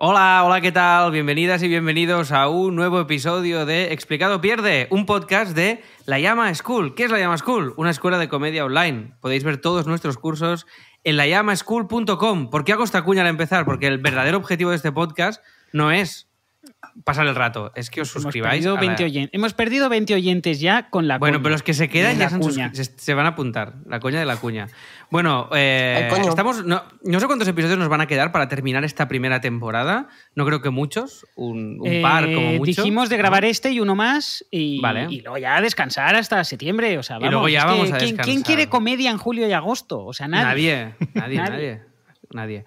Hola, 0.00 0.44
hola, 0.44 0.60
¿qué 0.60 0.70
tal? 0.70 1.10
Bienvenidas 1.10 1.60
y 1.64 1.66
bienvenidos 1.66 2.30
a 2.30 2.48
un 2.48 2.76
nuevo 2.76 3.00
episodio 3.00 3.66
de 3.66 3.92
Explicado 3.92 4.40
Pierde, 4.40 4.86
un 4.90 5.06
podcast 5.06 5.56
de 5.56 5.82
La 6.06 6.20
Llama 6.20 6.54
School. 6.54 6.94
¿Qué 6.94 7.02
es 7.02 7.10
La 7.10 7.18
Llama 7.18 7.36
School? 7.36 7.74
Una 7.76 7.90
escuela 7.90 8.16
de 8.16 8.28
comedia 8.28 8.64
online. 8.64 9.16
Podéis 9.20 9.42
ver 9.42 9.60
todos 9.60 9.88
nuestros 9.88 10.16
cursos 10.16 10.68
en 11.02 11.16
layamaschool.com. 11.16 12.48
¿Por 12.48 12.62
qué 12.62 12.74
hago 12.74 12.84
esta 12.84 13.02
cuña 13.02 13.22
al 13.22 13.26
empezar? 13.26 13.64
Porque 13.64 13.88
el 13.88 13.98
verdadero 13.98 14.38
objetivo 14.38 14.70
de 14.70 14.76
este 14.76 14.92
podcast 14.92 15.42
no 15.72 15.90
es 15.90 16.27
pasar 17.04 17.26
el 17.26 17.34
rato, 17.34 17.72
es 17.76 17.88
que 17.88 18.00
os 18.02 18.08
suscribáis. 18.10 18.64
Hemos 18.64 18.64
perdido, 18.64 18.72
a 18.72 18.74
la- 18.76 18.96
20 18.96 19.04
oyen- 19.04 19.30
Hemos 19.32 19.54
perdido 19.54 19.88
20 19.88 20.14
oyentes 20.14 20.60
ya 20.60 20.90
con 20.90 21.06
la 21.08 21.18
Bueno, 21.18 21.38
cuña. 21.38 21.42
pero 21.44 21.52
los 21.54 21.62
que 21.62 21.72
se 21.72 21.88
quedan 21.88 22.18
ya 22.18 22.28
se, 22.28 23.14
van 23.14 23.26
a 23.26 23.30
apuntar. 23.30 23.74
La 23.86 24.00
coña 24.00 24.18
de 24.18 24.26
la 24.26 24.36
cuña. 24.36 24.66
Bueno, 25.10 25.48
eh, 25.54 26.10
estamos. 26.28 26.64
No, 26.66 26.82
no 27.04 27.20
sé 27.20 27.26
cuántos 27.26 27.48
episodios 27.48 27.78
nos 27.78 27.88
van 27.88 28.00
a 28.00 28.06
quedar 28.06 28.32
para 28.32 28.48
terminar 28.48 28.84
esta 28.84 29.08
primera 29.08 29.40
temporada. 29.40 30.08
No 30.34 30.44
creo 30.44 30.60
que 30.60 30.70
muchos. 30.70 31.24
Un, 31.36 31.78
un 31.80 32.02
par 32.02 32.24
como 32.26 32.50
Eh, 32.50 32.58
mucho. 32.58 32.82
Dijimos 32.82 33.08
de 33.08 33.16
grabar 33.16 33.44
este 33.44 33.70
y 33.70 33.80
uno 33.80 33.94
más 33.94 34.44
y, 34.50 34.80
Vale. 34.80 35.06
y 35.08 35.20
luego 35.20 35.38
ya 35.38 35.60
descansar 35.60 36.16
hasta 36.16 36.42
septiembre. 36.44 36.98
O 36.98 37.02
sea, 37.02 37.18
Y 37.18 37.28
luego 37.28 37.48
ya 37.48 37.60
que 37.62 37.66
vamos 37.66 37.92
a 37.92 37.96
¿quién, 37.98 38.10
descansar. 38.10 38.24
quién 38.24 38.42
quiere 38.42 38.68
comedia 38.68 39.10
en 39.10 39.18
julio 39.18 39.48
y 39.48 39.52
agosto? 39.52 40.04
O 40.04 40.12
sea, 40.12 40.28
nadie. 40.28 40.94
Nadie, 41.14 41.36
nadie, 41.38 41.38
nadie, 41.50 41.82
Nadie. 42.30 42.64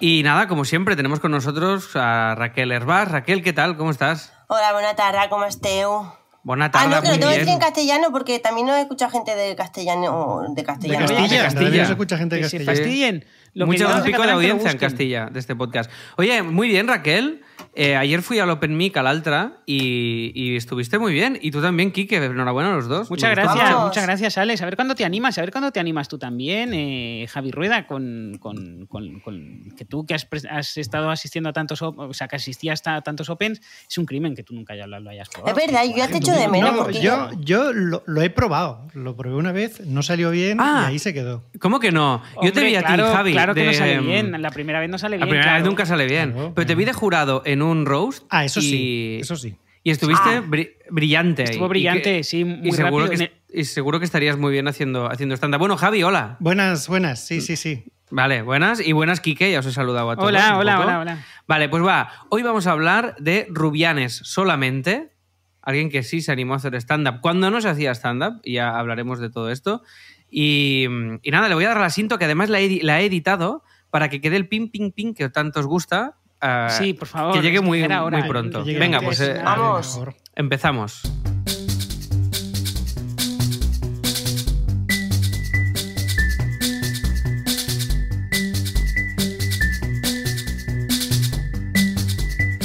Y 0.00 0.22
nada, 0.22 0.48
como 0.48 0.64
siempre, 0.64 0.96
tenemos 0.96 1.20
con 1.20 1.30
nosotros 1.30 1.90
a 1.94 2.34
Raquel 2.34 2.72
Herbás. 2.72 3.08
Raquel, 3.10 3.42
¿qué 3.42 3.52
tal? 3.52 3.76
¿Cómo 3.76 3.90
estás? 3.90 4.32
Hola, 4.48 4.72
buena 4.72 4.94
tarde, 4.96 5.18
¿cómo 5.28 5.44
esteu? 5.44 6.10
Buena 6.42 6.66
Ah, 6.66 6.70
tarde, 6.70 6.96
no, 6.96 7.02
que 7.02 7.08
lo 7.08 7.14
tengo 7.14 7.26
que 7.26 7.32
decir 7.32 7.44
bien. 7.44 7.54
en 7.56 7.60
castellano 7.60 8.08
porque 8.10 8.38
también 8.38 8.66
no 8.66 8.74
escucha 8.74 9.10
gente 9.10 9.36
de 9.36 9.54
castellano. 9.54 10.40
De 10.48 10.54
De 10.54 10.64
castellano. 10.64 11.00
Castilla, 11.06 11.20
de 11.36 11.42
Castilla. 11.42 11.42
Castilla. 11.64 11.84
se 11.84 11.92
escucha 11.92 12.16
gente 12.16 12.36
de 12.36 12.42
Castilla. 12.42 13.20
Lo 13.54 13.66
que 13.66 13.72
Mucho 13.72 13.96
en 13.96 14.02
pico 14.04 14.22
de 14.22 14.30
audiencia 14.30 14.70
en. 14.70 14.78
Castilla 14.78 15.26
de 15.26 15.38
este 15.40 15.56
podcast. 15.56 15.90
Oye, 16.16 16.42
muy 16.42 16.68
bien, 16.68 16.86
Raquel. 16.88 17.42
Eh, 17.74 17.94
ayer 17.94 18.22
fui 18.22 18.38
al 18.38 18.48
Open 18.50 18.76
Mic 18.76 18.96
al 18.96 19.06
Altra 19.06 19.58
y, 19.66 20.32
y 20.34 20.56
estuviste 20.56 20.98
muy 20.98 21.12
bien. 21.12 21.38
Y 21.42 21.50
tú 21.50 21.60
también, 21.60 21.90
Kike. 21.92 22.16
Enhorabuena 22.16 22.72
a 22.72 22.76
los 22.76 22.88
dos. 22.88 23.10
Muchas 23.10 23.30
gracias, 23.32 23.78
muchas 23.78 24.04
gracias, 24.04 24.38
Alex. 24.38 24.62
A 24.62 24.64
ver 24.64 24.76
cuándo 24.76 24.94
te 24.94 25.04
animas, 25.04 25.36
a 25.36 25.42
ver 25.42 25.50
cuándo 25.52 25.70
te 25.70 25.78
animas 25.78 26.08
tú 26.08 26.18
también, 26.18 26.72
eh, 26.72 27.26
Javi 27.30 27.50
Rueda, 27.50 27.86
con, 27.86 28.38
con- 28.40 28.86
con- 28.86 29.20
con- 29.20 29.62
que 29.76 29.84
tú 29.84 30.06
que 30.06 30.14
has, 30.14 30.28
pres- 30.28 30.48
has 30.50 30.76
estado 30.78 31.10
asistiendo 31.10 31.50
a 31.50 31.52
tantos, 31.52 31.82
o 31.82 32.14
sea, 32.14 32.28
que 32.28 32.36
asistías 32.36 32.82
a 32.86 33.02
tantos 33.02 33.28
Opens, 33.28 33.60
es 33.88 33.98
un 33.98 34.06
crimen 34.06 34.34
que 34.34 34.42
tú 34.42 34.54
nunca 34.54 34.74
ya 34.74 34.86
lo, 34.86 34.98
lo 34.98 35.10
hayas 35.10 35.28
probado. 35.28 35.56
Es 35.58 35.66
verdad, 35.66 35.84
yo 35.84 35.96
ya 35.96 36.08
te 36.08 36.16
echo 36.18 36.32
de 36.32 36.48
menos 36.48 36.72
No, 36.72 36.78
porque 36.84 37.00
yo, 37.02 37.28
yo 37.40 37.72
lo, 37.72 38.02
lo 38.06 38.22
he 38.22 38.30
probado. 38.30 38.88
Lo 38.94 39.16
probé 39.16 39.36
una 39.36 39.52
vez, 39.52 39.80
no 39.86 40.02
salió 40.02 40.30
bien 40.30 40.58
Ah. 40.60 40.84
y 40.86 40.92
ahí 40.92 40.98
se 40.98 41.12
quedó. 41.12 41.44
¿Cómo 41.60 41.78
que 41.78 41.92
no? 41.92 42.22
Yo 42.42 42.52
te 42.52 42.64
vi 42.64 42.74
a 42.74 42.82
claro, 42.82 43.06
ti, 43.10 43.14
Javi. 43.16 43.32
Claro 43.44 43.54
que 43.54 43.64
no 43.64 43.72
sale 43.72 43.98
bien, 44.00 44.40
la 44.42 44.50
primera 44.50 44.80
vez 44.80 44.88
no 44.90 44.98
sale 44.98 45.18
La 45.18 45.26
bien. 45.26 45.30
primera 45.34 45.52
vez 45.52 45.60
claro. 45.62 45.70
nunca 45.70 45.86
sale 45.86 46.06
bien. 46.06 46.32
Claro, 46.32 46.52
Pero 46.54 46.66
te 46.66 46.74
vi 46.74 46.84
de 46.84 46.92
jurado 46.92 47.42
en 47.44 47.62
un 47.62 47.86
roast. 47.86 48.24
Ah, 48.30 48.44
eso 48.44 48.60
y- 48.60 48.62
sí, 48.62 49.18
eso 49.20 49.36
sí. 49.36 49.56
Y 49.82 49.90
estuviste 49.90 50.28
Ah. 50.36 50.42
bri- 50.46 50.72
brillante. 50.90 51.44
Estuvo 51.44 51.66
Y 51.66 51.68
brillante, 51.70 52.02
que- 52.18 52.24
sí, 52.24 52.44
muy 52.44 52.68
y 52.68 52.72
seguro 52.72 53.06
rápido. 53.06 53.26
Que, 53.26 53.60
y 53.60 53.64
seguro 53.64 53.98
que 53.98 54.04
estarías 54.04 54.36
muy 54.36 54.52
bien 54.52 54.68
haciendo, 54.68 55.10
haciendo 55.10 55.34
stand-up. 55.34 55.58
Bueno, 55.58 55.76
Javi, 55.78 56.02
hola. 56.02 56.36
Buenas, 56.40 56.86
buenas, 56.86 57.26
sí, 57.26 57.40
sí, 57.40 57.56
sí. 57.56 57.84
Vale, 58.10 58.42
buenas. 58.42 58.80
Y 58.86 58.92
buenas, 58.92 59.20
Kike. 59.20 59.50
Ya 59.52 59.60
os 59.60 59.66
he 59.66 59.72
saludado 59.72 60.10
a 60.10 60.16
todos. 60.16 60.28
Hola, 60.28 60.58
hola, 60.58 60.80
hola, 60.80 60.98
hola. 61.00 61.24
Vale, 61.46 61.68
pues 61.68 61.82
va. 61.84 62.10
Hoy 62.28 62.42
vamos 62.42 62.66
a 62.66 62.72
hablar 62.72 63.14
de 63.20 63.46
Rubianes 63.50 64.20
solamente. 64.24 65.12
Alguien 65.62 65.90
que 65.90 66.02
sí 66.02 66.20
se 66.20 66.32
animó 66.32 66.54
a 66.54 66.56
hacer 66.56 66.74
stand-up 66.74 67.20
cuando 67.20 67.50
no 67.50 67.60
se 67.60 67.68
hacía 67.68 67.92
stand-up. 67.94 68.40
Y 68.42 68.54
ya 68.54 68.76
hablaremos 68.78 69.20
de 69.20 69.30
todo 69.30 69.50
esto. 69.50 69.82
Y, 70.30 70.84
y 71.22 71.30
nada, 71.30 71.48
le 71.48 71.54
voy 71.54 71.64
a 71.64 71.68
dar 71.68 71.80
la 71.80 71.90
cinta 71.90 72.18
que 72.18 72.24
además 72.24 72.48
la 72.50 72.60
he, 72.60 72.80
la 72.82 73.00
he 73.00 73.06
editado 73.06 73.62
para 73.90 74.08
que 74.08 74.20
quede 74.20 74.36
el 74.36 74.48
ping, 74.48 74.68
ping, 74.70 74.92
ping 74.92 75.14
que 75.14 75.28
tanto 75.28 75.60
os 75.60 75.66
gusta. 75.66 76.16
ah, 76.40 76.68
Sí, 76.70 76.94
por 76.94 77.08
favor, 77.08 77.34
Que 77.34 77.42
llegue 77.42 77.60
muy, 77.60 77.86
muy 77.86 78.22
pronto. 78.28 78.64
Venga, 78.64 79.00
pues 79.00 79.20
eh, 79.20 79.40
Vamos. 79.42 80.00
Empezamos. 80.36 81.02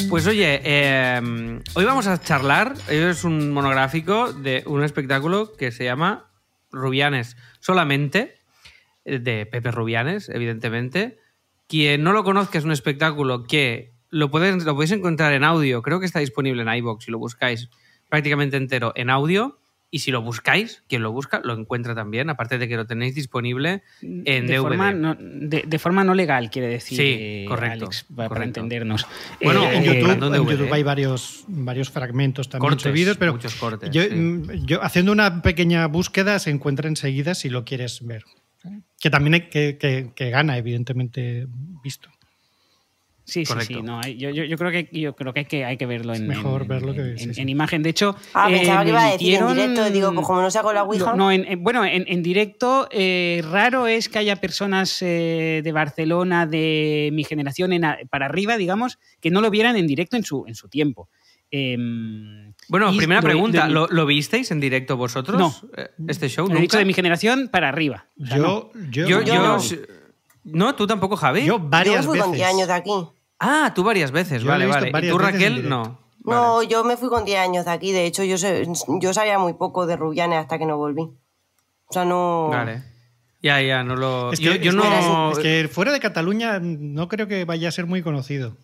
Pues 0.09 0.27
oye, 0.27 0.61
eh, 0.63 1.59
hoy 1.73 1.83
vamos 1.85 2.07
a 2.07 2.21
charlar, 2.21 2.73
hoy 2.89 2.95
es 2.95 3.23
un 3.25 3.51
monográfico 3.51 4.31
de 4.31 4.63
un 4.65 4.83
espectáculo 4.83 5.51
que 5.57 5.71
se 5.71 5.83
llama 5.83 6.29
Rubianes 6.71 7.35
solamente, 7.65 8.35
eh, 9.05 9.17
de 9.17 9.47
Pepe 9.47 9.71
Rubianes, 9.71 10.29
evidentemente. 10.29 11.17
Quien 11.67 12.03
no 12.03 12.13
lo 12.13 12.23
conozca 12.23 12.59
es 12.59 12.63
un 12.63 12.71
espectáculo 12.71 13.45
que 13.45 13.95
lo, 14.11 14.29
pueden, 14.29 14.63
lo 14.63 14.75
podéis 14.75 14.91
encontrar 14.91 15.33
en 15.33 15.43
audio, 15.43 15.81
creo 15.81 15.99
que 15.99 16.05
está 16.05 16.19
disponible 16.19 16.61
en 16.61 16.69
iVoox 16.69 17.05
si 17.05 17.11
lo 17.11 17.17
buscáis 17.17 17.69
prácticamente 18.07 18.57
entero 18.57 18.93
en 18.95 19.09
audio. 19.09 19.59
Y 19.91 19.99
si 19.99 20.11
lo 20.11 20.21
buscáis, 20.21 20.83
quien 20.89 21.03
lo 21.03 21.11
busca, 21.13 21.39
lo 21.43 21.53
encuentra 21.53 21.95
también, 21.95 22.29
aparte 22.29 22.57
de 22.57 22.67
que 22.67 22.75
lo 22.75 22.85
tenéis 22.85 23.15
disponible 23.15 23.81
en 24.01 24.23
de, 24.25 24.41
DVD. 24.55 24.61
forma 24.61 24.91
no, 24.91 25.15
de, 25.17 25.63
de 25.65 25.79
forma 25.79 26.03
no 26.03 26.13
legal, 26.13 26.49
quiere 26.49 26.67
decir, 26.67 26.97
Sí, 26.97 27.15
eh, 27.17 27.45
correcto, 27.47 27.85
Alex, 27.85 28.05
para, 28.13 28.43
entendernos. 28.43 29.07
Bueno, 29.41 29.63
Eh, 29.69 29.77
en 29.77 29.83
eh, 29.83 29.85
YouTube, 30.01 30.35
en. 30.35 30.45
YouTube 30.47 30.73
hay 30.73 30.83
varios, 30.83 31.45
varios 31.47 31.89
fragmentos 31.91 32.49
también 32.49 32.71
Cortes, 32.71 32.91
subidos, 32.91 33.17
pero 33.17 33.31
muchos 33.33 33.55
cortes, 33.55 33.89
yo, 33.91 34.03
sí. 34.03 34.09
mm, 34.15 34.65
yo 34.65 34.83
haciendo 34.83 35.11
una 35.13 35.41
pequeña 35.41 35.85
búsqueda 35.87 36.39
se 36.39 36.49
encuentra 36.49 36.89
enseguida 36.89 37.33
si 37.35 37.49
lo 37.49 37.63
quieres 37.63 38.05
ver. 38.05 38.23
Que 38.99 39.11
también 39.11 39.35
hay 39.35 39.41
que, 39.49 39.77
que- 39.77 40.11
que 40.15 40.29
gana, 40.31 40.57
evidentemente, 40.57 41.47
visto. 41.83 42.09
Sí, 43.27 43.43
sí, 43.43 43.51
Correcto. 43.53 43.73
sí. 43.79 43.81
No, 43.81 44.01
yo, 44.03 44.29
yo, 44.29 44.43
yo 44.43 44.55
creo 44.55 44.69
que 44.71 44.87
yo 44.91 45.15
creo 45.15 45.33
que 45.33 45.39
hay 45.39 45.45
que, 45.45 45.65
hay 45.65 45.77
que 45.77 45.87
verlo 45.87 46.13
en, 46.13 46.27
mejor 46.27 46.61
en- 46.61 46.67
verlo 46.67 46.93
que- 46.93 47.01
en, 47.01 47.17
sí, 47.17 47.23
en- 47.25 47.33
sí. 47.33 47.41
en 47.41 47.49
imagen. 47.49 47.81
De 47.81 47.89
hecho, 47.89 48.15
Ah, 48.35 48.51
eh, 48.51 48.57
pensaba 48.57 48.83
que 48.83 48.89
iba 48.91 49.03
a 49.03 49.11
decir 49.13 49.33
en 49.35 49.47
directo. 49.47 49.89
Digo, 49.89 50.13
pues 50.13 50.27
como 50.27 50.41
no 50.41 50.51
saco 50.51 50.71
la 50.71 50.83
Ouija. 50.83 51.05
No, 51.07 51.15
no, 51.15 51.31
en- 51.31 51.43
en- 51.45 51.63
bueno, 51.63 51.83
en, 51.83 52.05
en 52.07 52.21
directo 52.21 52.87
eh, 52.91 53.41
raro 53.49 53.87
es 53.87 54.09
que 54.09 54.19
haya 54.19 54.35
personas 54.35 55.01
eh, 55.01 55.61
de 55.63 55.71
Barcelona 55.71 56.45
de 56.45 57.09
mi 57.13 57.23
generación 57.23 57.71
para 58.11 58.27
arriba, 58.27 58.57
digamos, 58.57 58.99
que 59.19 59.31
no 59.31 59.41
lo 59.41 59.49
vieran 59.49 59.75
en 59.75 59.87
directo 59.87 60.17
en 60.17 60.23
su, 60.23 60.45
en 60.47 60.53
su 60.53 60.69
tiempo. 60.69 61.09
Em, 61.49 62.53
Bueno, 62.69 62.91
primera 62.95 63.21
lo- 63.21 63.25
pregunta, 63.27 63.65
de 63.67 63.73
¿lo, 63.73 63.87
lo 63.87 64.05
visteis 64.05 64.51
en 64.51 64.59
directo 64.59 64.97
vosotros? 64.97 65.39
No. 65.39 65.53
¿Este 66.07 66.27
show? 66.29 66.45
He 66.45 66.49
¿Nunca? 66.49 66.61
dicho 66.61 66.77
de 66.77 66.85
mi 66.85 66.93
generación 66.93 67.49
para 67.51 67.69
arriba. 67.69 68.07
O 68.21 68.25
sea, 68.25 68.37
no. 68.37 68.69
Yo, 68.91 69.07
yo, 69.07 69.21
Yo, 69.21 69.21
yo- 69.23 69.57
Yo- 69.59 69.77
no, 70.45 70.73
tú 70.75 70.87
tampoco, 70.87 71.15
Javi. 71.17 71.41
yo 71.41 71.57
Yo 71.57 71.59
varias 71.59 71.97
me 71.97 72.03
fui 72.03 72.13
veces. 72.13 72.23
con 72.25 72.31
10 72.35 72.47
años 72.47 72.67
de 72.67 72.73
aquí. 72.73 72.91
Ah, 73.39 73.71
tú 73.75 73.83
varias 73.83 74.11
veces, 74.11 74.41
Yo 74.41 74.47
vale, 74.47 74.65
vale. 74.65 74.89
¿Y 74.89 74.91
varias 74.91 75.11
tú, 75.11 75.17
Raquel? 75.19 75.67
No. 75.69 75.99
No, 76.23 76.55
Vale. 76.55 76.67
yo 76.69 76.83
me 76.83 76.97
fui 76.97 77.09
con 77.09 77.23
10 77.25 77.37
años 77.39 77.65
de 77.65 77.71
aquí. 77.71 77.91
De 77.91 78.05
hecho, 78.05 78.23
yo, 78.23 78.37
sé- 78.37 78.65
yo 79.01 79.13
sabía 79.13 79.37
muy 79.37 79.53
poco 79.53 79.85
de 79.85 79.95
Rubianes 79.95 80.39
hasta 80.39 80.57
que 80.57 80.65
no 80.65 80.77
volví. 80.77 81.01
O 81.01 81.93
sea, 81.93 82.03
no. 82.05 82.47
Vale. 82.49 82.81
Ya, 83.43 83.61
ya, 83.61 83.83
no 83.83 83.95
lo. 83.95 84.31
Es 84.33 84.39
que, 84.39 84.45
yo 84.45 84.55
yo 84.55 84.69
es 84.71 84.75
no. 84.75 84.81
que- 84.83 85.31
es 85.33 85.39
que 85.39 85.67
fuera 85.67 85.91
de 85.91 85.99
Cataluña 85.99 86.59
no 86.59 87.07
creo 87.09 87.27
que 87.27 87.45
vaya 87.45 87.67
a 87.67 87.71
ser 87.71 87.85
muy 87.85 88.01
conocido. 88.01 88.57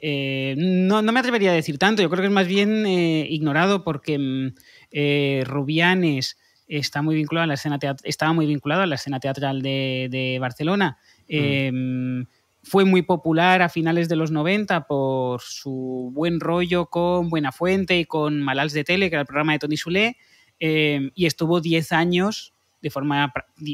Eh, 0.00 0.54
no, 0.58 1.02
no 1.02 1.10
me 1.10 1.18
atrevería 1.18 1.50
a 1.50 1.54
decir 1.54 1.76
tanto, 1.76 2.02
yo 2.02 2.08
creo 2.08 2.20
que 2.20 2.28
es 2.28 2.32
más 2.32 2.46
bien 2.46 2.86
eh, 2.86 3.26
ignorado 3.28 3.82
porque 3.82 4.16
mm, 4.16 4.54
eh, 4.92 5.42
Rubianes 5.44 6.38
está 6.68 7.02
muy 7.02 7.16
vinculado 7.16 7.44
a 7.44 7.46
la 7.48 7.54
escena 7.54 7.80
teat- 7.80 8.00
estaba 8.04 8.32
muy 8.32 8.46
vinculado 8.46 8.82
a 8.82 8.86
la 8.86 8.94
escena 8.94 9.18
teatral 9.18 9.60
de, 9.60 10.06
de 10.08 10.38
Barcelona. 10.40 10.98
Eh, 11.28 12.24
Fue 12.64 12.84
muy 12.84 13.02
popular 13.02 13.62
a 13.62 13.68
finales 13.68 14.08
de 14.08 14.16
los 14.16 14.30
90 14.30 14.86
por 14.86 15.40
su 15.40 16.10
buen 16.12 16.38
rollo 16.40 16.86
con 16.86 17.30
Buenafuente 17.30 17.98
y 17.98 18.04
con 18.04 18.42
Malals 18.42 18.72
de 18.74 18.84
Tele, 18.84 19.08
que 19.08 19.14
era 19.14 19.22
el 19.22 19.26
programa 19.26 19.52
de 19.52 19.58
Tony 19.60 19.76
Soler, 19.76 20.16
eh, 20.60 21.10
y 21.14 21.24
estuvo 21.26 21.60
10 21.60 21.92
años 21.92 22.52
de 22.82 22.90
forma, 22.90 23.32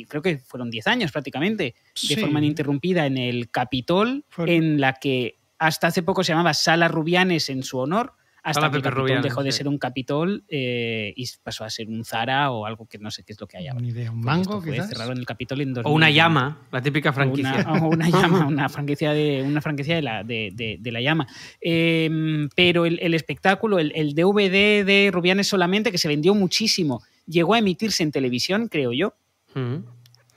creo 0.08 0.22
que 0.22 0.38
fueron 0.38 0.70
10 0.70 0.86
años 0.86 1.12
prácticamente, 1.12 1.74
de 2.08 2.16
forma 2.20 2.38
ininterrumpida 2.38 3.04
en 3.06 3.18
el 3.18 3.50
Capitol, 3.50 4.24
Fue- 4.28 4.54
en 4.54 4.80
la 4.80 4.94
que 4.94 5.38
hasta 5.58 5.88
hace 5.88 6.02
poco 6.02 6.22
se 6.24 6.32
llamaba 6.32 6.54
Sala 6.54 6.88
Rubianes 6.88 7.48
en 7.50 7.62
su 7.64 7.78
honor, 7.78 8.12
hasta 8.44 8.70
que 8.70 8.76
el 8.76 8.82
Pepe 8.82 8.94
Capitol 8.94 9.22
dejó 9.22 9.42
de 9.42 9.50
sí. 9.52 9.58
ser 9.58 9.68
un 9.68 9.78
Capitol 9.78 10.44
eh, 10.48 11.12
y 11.16 11.24
pasó 11.42 11.64
a 11.64 11.70
ser 11.70 11.88
un 11.88 12.04
Zara 12.04 12.50
o 12.50 12.66
algo 12.66 12.86
que 12.86 12.98
no 12.98 13.10
sé 13.10 13.22
qué 13.24 13.32
es 13.32 13.40
lo 13.40 13.46
que 13.46 13.56
hay 13.56 13.68
ahora. 13.68 13.80
Ni 13.80 13.88
idea. 13.88 14.10
¿Un 14.10 14.20
Porque 14.22 14.26
mango, 14.36 14.60
fue 14.62 14.72
quizás? 14.72 14.88
cerrado 14.90 15.12
en 15.12 15.18
el 15.18 15.26
Capitol 15.26 15.60
en 15.62 15.68
O 15.70 15.90
una 15.90 16.06
2020. 16.08 16.12
llama, 16.14 16.58
la 16.70 16.82
típica 16.82 17.12
franquicia. 17.12 17.66
O 17.68 17.72
una, 17.72 17.84
o 17.84 17.88
una 17.88 18.08
llama, 18.10 18.46
una 18.46 18.68
franquicia 18.68 19.12
de, 19.12 19.42
una 19.42 19.60
franquicia 19.60 19.96
de, 19.96 20.02
la, 20.02 20.22
de, 20.22 20.50
de- 20.54 20.76
de 20.78 20.92
la 20.92 21.00
llama. 21.00 21.26
Eh, 21.60 22.46
pero 22.54 22.86
el, 22.86 22.98
el 23.02 23.14
espectáculo, 23.14 23.78
el, 23.78 23.92
el 23.94 24.14
DVD 24.14 24.84
de 24.84 25.10
Rubianes 25.12 25.46
solamente, 25.48 25.90
que 25.90 25.98
se 25.98 26.08
vendió 26.08 26.34
muchísimo, 26.34 27.02
llegó 27.26 27.54
a 27.54 27.58
emitirse 27.58 28.02
en 28.02 28.12
televisión, 28.12 28.68
creo 28.68 28.92
yo. 28.92 29.14
Mm. 29.54 29.76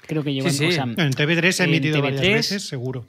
Creo 0.07 0.23
que 0.23 0.33
llegó 0.33 0.49
Sí, 0.49 0.63
en, 0.63 0.69
o 0.69 0.71
sí. 0.71 0.75
sea, 0.75 0.83
En 0.83 1.11
TV3 1.11 1.51
se 1.51 1.63
ha 1.63 1.65
en 1.65 1.73
emitido 1.73 2.01
varias 2.01 2.21
TV3. 2.21 2.33
veces, 2.33 2.67
seguro. 2.67 3.05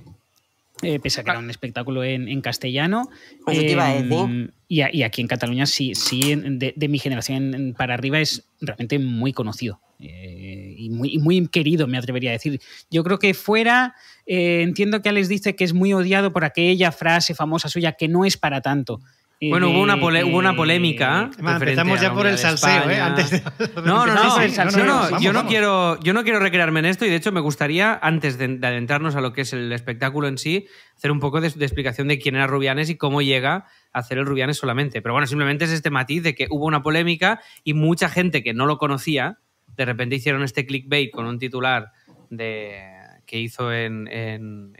Eh, 0.83 0.99
pese 1.01 1.21
a 1.21 1.25
que 1.25 1.31
era 1.31 1.39
un 1.41 1.51
espectáculo 1.51 2.05
en, 2.05 2.29
en 2.29 2.41
castellano. 2.41 3.09
Eso 3.53 3.61
te 3.67 3.73
iba 3.73 3.87
a 3.87 3.95
decir. 3.95 4.13
Em, 4.25 4.49
y, 4.69 4.81
a- 4.83 4.95
y 4.95 5.03
aquí 5.03 5.21
en 5.23 5.29
Cataluña 5.29 5.67
sí, 5.67 5.95
sí 5.95 6.35
de, 6.35 6.73
de 6.77 6.89
mi 6.89 6.99
generación 6.99 7.55
en- 7.55 7.75
para 7.75 7.95
arriba 7.95 8.21
es 8.21 8.45
realmente 8.61 8.99
muy 8.99 9.33
conocido. 9.33 9.81
eh, 10.01 10.77
y, 10.79 10.91
muy, 10.91 11.13
y 11.15 11.19
muy 11.19 11.49
querido, 11.49 11.89
me 11.89 11.99
atrevería 11.99 12.31
a 12.31 12.35
decir. 12.35 12.61
Yo 12.89 13.03
creo 13.03 13.19
que 13.19 13.35
fuera, 13.35 13.97
eh, 14.27 14.63
entiendo 14.63 15.03
que 15.03 15.09
Alex 15.09 15.29
dice 15.29 15.57
que 15.57 15.65
es 15.65 15.73
muy 15.75 15.93
odiado 15.93 16.33
por 16.33 16.45
aquella 16.45 16.93
frase 16.93 17.35
famosa 17.35 17.69
suya 17.69 17.93
que 17.93 18.07
no 18.07 18.25
es 18.25 18.37
para 18.37 18.61
tanto. 18.61 19.01
Eh, 19.41 19.51
Bueno, 19.51 19.71
hubo 19.71 19.81
una, 19.83 20.01
pole- 20.01 20.25
hubo 20.25 20.37
una 20.39 20.51
eh, 20.51 20.57
polémica. 20.57 21.31
Va, 21.45 21.53
referente 21.55 21.81
empezamos 21.81 21.99
a 22.01 22.03
ya 22.03 22.13
por 22.13 22.27
el 22.27 22.39
salseo, 22.39 22.71
¿eh? 22.71 22.77
España. 22.77 23.07
Antes 23.07 23.31
de- 23.31 23.43
No, 23.83 24.05
no, 24.07 24.07
no, 24.07 24.15
no, 24.15 24.85
no, 24.85 24.95
Vamos, 25.03 25.23
yo 25.23 25.33
no 25.33 25.39
vamos. 25.39 25.51
quiero, 25.51 26.01
yo 26.01 26.13
no 26.13 26.25
quiero 26.25 26.41
recrearme 26.41 26.81
en 26.81 26.87
esto 26.87 27.07
y 27.07 27.09
de 27.11 27.15
hecho 27.17 27.31
me 27.31 27.39
gustaría, 27.41 27.95
antes 28.03 28.37
de, 28.37 28.49
de 28.49 28.67
adentrarnos 28.67 29.15
a 29.15 29.21
lo 29.21 29.33
que 29.33 29.43
es 29.43 29.53
el 29.53 29.71
espectáculo 29.73 30.27
en 30.27 30.39
sí, 30.39 30.67
hacer 30.97 31.13
un 31.13 31.21
poco 31.21 31.41
de, 31.41 31.51
de 31.51 31.65
explicación 31.65 32.09
de 32.09 32.19
quién 32.19 32.35
era 32.35 32.49
Rubianes 32.49 32.91
y 32.91 32.97
cómo 32.97 33.23
llega 33.23 33.67
a 33.93 33.99
hacer 34.01 34.19
el 34.19 34.27
Rubianes 34.27 34.57
solamente. 34.57 35.03
Pero 35.03 35.13
bueno, 35.13 35.29
simplemente 35.29 35.67
es 35.67 35.71
este 35.71 35.91
matiz 35.91 36.25
de 36.25 36.35
que 36.35 36.49
hubo 36.51 36.67
una 36.67 36.83
polémica 36.83 37.41
y 37.63 37.75
mucha 37.75 38.09
gente 38.09 38.43
que 38.43 38.55
no 38.55 38.67
lo 38.67 38.77
conocía, 38.77 39.39
de 39.77 39.85
repente 39.85 40.17
hicieron 40.17 40.43
este 40.43 40.67
clickbait 40.67 41.13
con 41.13 41.27
un 41.27 41.39
titular 41.39 41.93
de 42.31 42.98
que 43.29 43.39
hizo 43.39 43.73
en, 43.73 44.09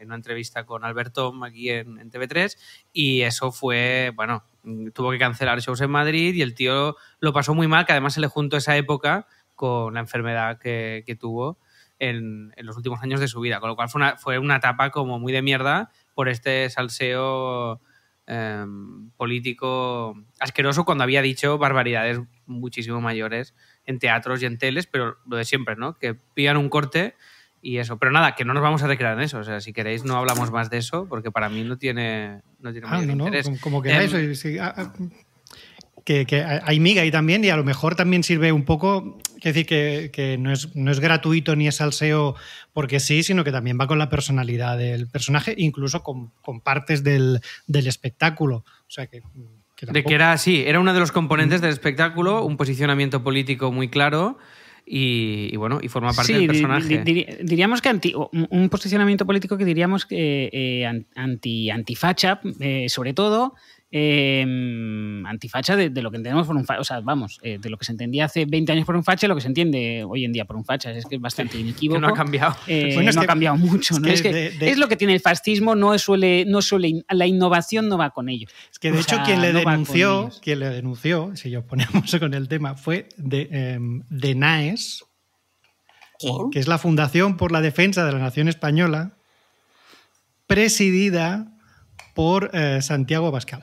una 0.03 0.15
entrevista 0.15 0.65
con 0.65 0.83
Alberto 0.83 1.33
aquí 1.45 1.69
en, 1.71 1.99
en 1.99 2.11
TV3 2.11 2.57
y 2.93 3.21
eso 3.21 3.53
fue, 3.53 4.11
bueno, 4.17 4.43
tuvo 4.95 5.11
que 5.11 5.19
cancelar 5.19 5.61
shows 5.61 5.83
en 5.83 5.91
Madrid 5.91 6.35
y 6.35 6.43
el 6.43 6.55
tío 6.55 6.97
lo 7.21 7.33
pasó 7.33 7.55
muy 7.55 7.69
mal, 7.69 7.85
que 7.85 7.93
además 7.93 8.15
se 8.15 8.21
le 8.21 8.27
juntó 8.27 8.57
esa 8.57 8.77
época 8.77 9.27
con 9.55 9.95
la 9.95 10.01
enfermedad 10.01 10.59
que, 10.59 11.17
tuvo 11.21 11.59
en, 11.99 12.55
los 12.57 12.77
últimos 12.77 13.03
años 13.03 13.21
de 13.21 13.29
su 13.29 13.41
vida, 13.41 13.61
con 13.61 13.69
lo 13.69 13.77
cual 13.77 13.91
fue 13.91 14.01
una, 14.01 14.17
fue 14.17 14.39
una 14.39 14.57
etapa 14.57 14.91
como 14.91 15.19
muy 15.19 15.33
de 15.33 15.43
mierda 15.43 15.91
por 16.15 16.29
este 16.31 16.71
salseo 16.71 17.83
eh, 18.27 18.65
político 19.17 20.15
asqueroso 20.41 20.85
cuando 20.85 21.05
había 21.05 21.23
dicho 21.23 21.59
barbaridades 21.59 22.21
muchísimo 22.47 23.01
mayores 23.01 23.55
en 23.85 23.99
teatros 23.99 24.43
y 24.43 24.47
en 24.47 24.59
teles, 24.59 24.87
pero 24.87 25.19
lo 25.27 25.37
de 25.37 25.45
siempre, 25.45 25.77
¿no? 25.77 25.99
Que 25.99 26.15
pillan 26.15 26.57
un 26.57 26.69
corte 26.69 27.15
y 27.63 27.79
eso. 27.79 27.99
Pero 27.99 28.13
nada, 28.13 28.35
que 28.35 28.45
no 28.45 28.55
nos 28.55 28.63
vamos 28.63 28.83
a 28.83 28.87
recrear 28.87 29.15
en 29.17 29.25
eso. 29.25 29.39
O 29.39 29.45
sea, 29.45 29.61
si 29.61 29.73
queréis 29.73 30.05
no 30.05 30.17
hablamos 30.17 30.51
más 30.51 30.71
de 30.71 30.79
eso, 30.79 31.07
porque 31.09 31.31
para 31.31 31.49
mí 31.49 31.65
no 31.65 31.77
tiene, 31.79 32.43
no 32.61 32.73
tiene 32.73 32.87
Ah, 32.87 32.93
mayor 32.99 33.07
no, 33.09 33.15
no, 33.17 33.25
interés. 33.27 33.47
como, 33.47 33.61
como 33.61 33.83
queráis. 33.83 34.13
Em, 34.13 34.35
sí, 34.35 34.59
ah, 34.59 34.75
ah, 34.77 34.93
que, 36.05 36.25
que 36.25 36.43
hay 36.43 36.81
miga 36.81 37.03
ahí 37.03 37.11
también 37.11 37.45
y 37.45 37.51
a 37.51 37.57
lo 37.57 37.65
mejor 37.65 37.95
también 37.95 38.23
sirve 38.23 38.51
un 38.51 38.65
poco, 38.65 39.19
es 39.37 39.45
decir, 39.45 39.67
que, 39.67 40.11
que 40.11 40.39
no, 40.39 40.51
es, 40.53 40.75
no 40.75 40.91
es 40.91 41.01
gratuito 41.01 41.55
ni 41.55 41.69
es 41.69 41.77
salseo 41.77 42.35
porque 42.73 42.99
sí, 42.99 43.23
sino 43.23 43.45
que 43.45 43.53
también 43.53 43.79
va 43.79 43.87
con 43.87 43.99
la 43.99 44.09
personalidad 44.09 44.79
del 44.79 45.07
personaje, 45.09 45.55
incluso 45.59 46.03
con, 46.03 46.31
con 46.41 46.63
partes 46.63 47.05
del, 47.05 47.41
del 47.67 47.87
espectáculo. 47.87 48.65
O 48.67 48.91
sea 48.91 49.07
que... 49.07 49.21
que 49.77 49.85
De 49.85 50.03
que 50.03 50.15
era 50.15 50.33
así, 50.33 50.65
era 50.67 50.81
uno 50.81 50.95
de 50.95 51.01
los 51.01 51.13
componentes 51.13 51.61
del 51.61 51.71
espectáculo, 51.73 52.43
un 52.43 52.57
posicionamiento 52.57 53.23
político 53.23 53.71
muy 53.71 53.89
claro 53.89 54.39
y, 54.89 55.51
y 55.53 55.57
bueno, 55.57 55.79
y 55.83 55.89
forma 55.89 56.13
parte 56.13 56.33
Sí, 56.33 56.39
del 56.39 56.47
personaje. 56.47 57.03
di- 57.05 57.27
diríamos 57.43 57.81
que 57.83 57.89
anti- 57.89 58.15
un 58.51 58.69
posicionamiento 58.69 59.27
político 59.27 59.57
que 59.59 59.65
diríamos 59.65 60.07
que 60.07 60.49
eh, 60.53 60.87
an- 60.87 61.07
anti, 61.15 61.71
antifacha, 61.71 62.41
eh, 62.61 62.89
sobre 62.89 63.13
todo, 63.13 63.55
eh, 63.91 64.43
antifacha 65.27 65.75
de, 65.77 65.89
de 65.91 66.03
lo 66.03 66.11
que 66.11 66.19
entendemos 66.19 66.47
por 66.47 66.55
un 66.57 66.65
facha, 66.65 66.81
o 66.81 66.85
sea, 66.85 67.01
vamos, 67.01 67.39
eh, 67.43 67.59
de 67.59 67.71
lo 67.71 67.79
que 67.79 67.85
se 67.87 67.93
entendía 67.93 68.27
hace 68.27 68.45
20 68.45 68.73
años 68.73 68.85
por 68.85 68.95
un 68.97 69.03
facha, 69.05 69.27
lo 69.29 69.35
que 69.35 69.41
se 69.41 69.49
entiende 69.49 70.05
hoy 70.07 70.25
en 70.25 70.33
día 70.33 70.45
por 70.45 70.57
un 70.57 70.65
facha, 70.65 70.91
es 70.91 71.07
que 71.07 71.15
es 71.17 71.21
bastante 71.21 71.53
que 71.57 71.61
inequívoco. 71.61 72.01
no 72.01 72.09
ha 72.09 72.13
cambiado. 72.13 72.55
Eh, 72.67 72.93
Bueno, 72.95 73.11
no 73.13 73.21
ha 73.23 73.27
cambiado 73.27 73.57
mucho, 73.57 73.95
es 73.95 74.01
¿no? 74.01 74.07
que 74.07 74.13
Es, 74.13 74.23
que 74.23 74.33
de- 74.33 74.51
de- 74.51 74.71
es 74.71 74.77
lo 74.79 74.89
que 74.89 74.97
tiene 74.97 75.15
el 75.15 75.21
fascismo, 75.21 75.75
no 75.75 75.97
suele, 75.99 76.45
no 76.47 76.61
suele, 76.61 77.03
la 77.09 77.27
innovación 77.27 77.89
no 77.89 77.97
va 77.97 78.11
con 78.11 78.29
ello. 78.29 78.47
Es 78.71 78.79
que 78.79 78.91
de 78.93 78.99
O 78.99 79.01
hecho 79.01 79.17
sea, 79.17 79.25
quien 79.25 79.41
le 79.41 79.53
no 79.53 79.59
denunció, 79.61 80.31
quien 80.43 80.61
le 80.61 80.69
denunció, 80.69 81.35
si 81.37 81.51
yo 81.51 81.65
ponemos 81.67 82.15
con 82.21 82.35
el 82.35 82.49
tema, 82.49 82.75
fue 82.75 83.09
de, 83.17 83.49
em, 83.51 84.03
de 84.11 84.35
NAES, 84.35 85.05
que 86.53 86.59
es 86.59 86.67
la 86.69 86.79
Fundación 86.79 87.37
por 87.37 87.53
la 87.53 87.61
Defensa 87.61 88.05
de 88.05 88.13
la 88.13 88.19
Nación 88.19 88.49
Española, 88.49 89.13
presidida 90.47 91.53
por 92.15 92.51
eh, 92.53 92.81
Santiago 92.83 93.31
Bascal. 93.31 93.63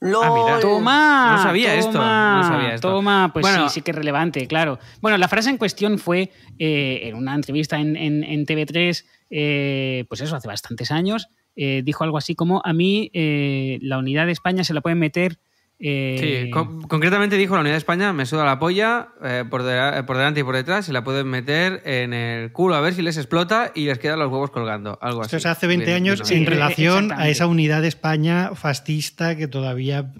LOL. 0.00 0.24
Ah, 0.24 0.30
mira. 0.32 0.60
Toma. 0.60 1.32
No 1.36 1.42
sabía 1.42 1.74
esto, 1.74 1.92
toma, 1.92 2.36
no 2.42 2.48
sabía 2.48 2.74
esto. 2.74 2.88
Toma, 2.90 3.30
pues 3.32 3.42
Bueno. 3.42 3.68
sí, 3.68 3.74
sí 3.74 3.82
que 3.82 3.90
es 3.90 3.96
relevante, 3.96 4.46
claro. 4.46 4.78
Bueno, 5.00 5.18
la 5.18 5.26
frase 5.28 5.50
en 5.50 5.56
cuestión 5.58 5.98
fue 5.98 6.30
eh, 6.58 7.00
en 7.04 7.14
una 7.16 7.34
entrevista 7.34 7.78
en, 7.80 7.96
en- 7.96 8.22
en 8.24 8.46
TV3, 8.46 9.04
eh, 9.30 10.04
pues 10.08 10.20
eso, 10.20 10.36
hace 10.36 10.46
bastantes 10.48 10.90
años. 10.90 11.28
eh, 11.56 11.82
dijo 11.84 12.04
algo 12.04 12.16
así 12.18 12.34
como: 12.36 12.62
A 12.64 12.72
mí 12.72 13.10
eh, 13.12 13.78
la 13.82 13.98
unidad 13.98 14.26
de 14.26 14.32
España 14.32 14.62
se 14.62 14.72
la 14.74 14.80
pueden 14.80 14.98
meter. 15.00 15.38
Eh, 15.80 16.42
Sí, 16.44 16.50
con- 16.50 16.82
concretamente 16.82 17.36
dijo 17.36 17.54
la 17.54 17.60
Unidad 17.60 17.74
de 17.74 17.78
España, 17.78 18.12
me 18.12 18.26
suda 18.26 18.44
la 18.44 18.58
polla 18.58 19.08
eh, 19.22 19.44
por, 19.48 19.62
de- 19.62 20.02
por 20.04 20.16
delante 20.16 20.40
y 20.40 20.42
por 20.42 20.56
detrás, 20.56 20.86
se 20.86 20.92
la 20.92 21.04
pueden 21.04 21.28
meter 21.28 21.82
en 21.84 22.12
el 22.12 22.50
culo 22.52 22.74
a 22.74 22.80
ver 22.80 22.94
si 22.94 23.02
les 23.02 23.16
explota 23.16 23.70
y 23.74 23.84
les 23.86 23.98
quedan 23.98 24.18
los 24.18 24.30
huevos 24.30 24.50
colgando. 24.50 24.98
Algo 25.00 25.20
así. 25.20 25.36
Esto 25.36 25.36
es 25.36 25.46
hace 25.46 25.66
20 25.66 25.84
Bien, 25.86 25.96
años 25.96 26.30
en 26.30 26.42
eh, 26.42 26.46
relación 26.46 27.12
a 27.12 27.28
esa 27.28 27.46
unidad 27.46 27.82
de 27.82 27.88
España 27.88 28.50
fascista 28.54 29.36
que 29.36 29.46
todavía. 29.48 30.12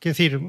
Quiero 0.00 0.12
decir, 0.16 0.40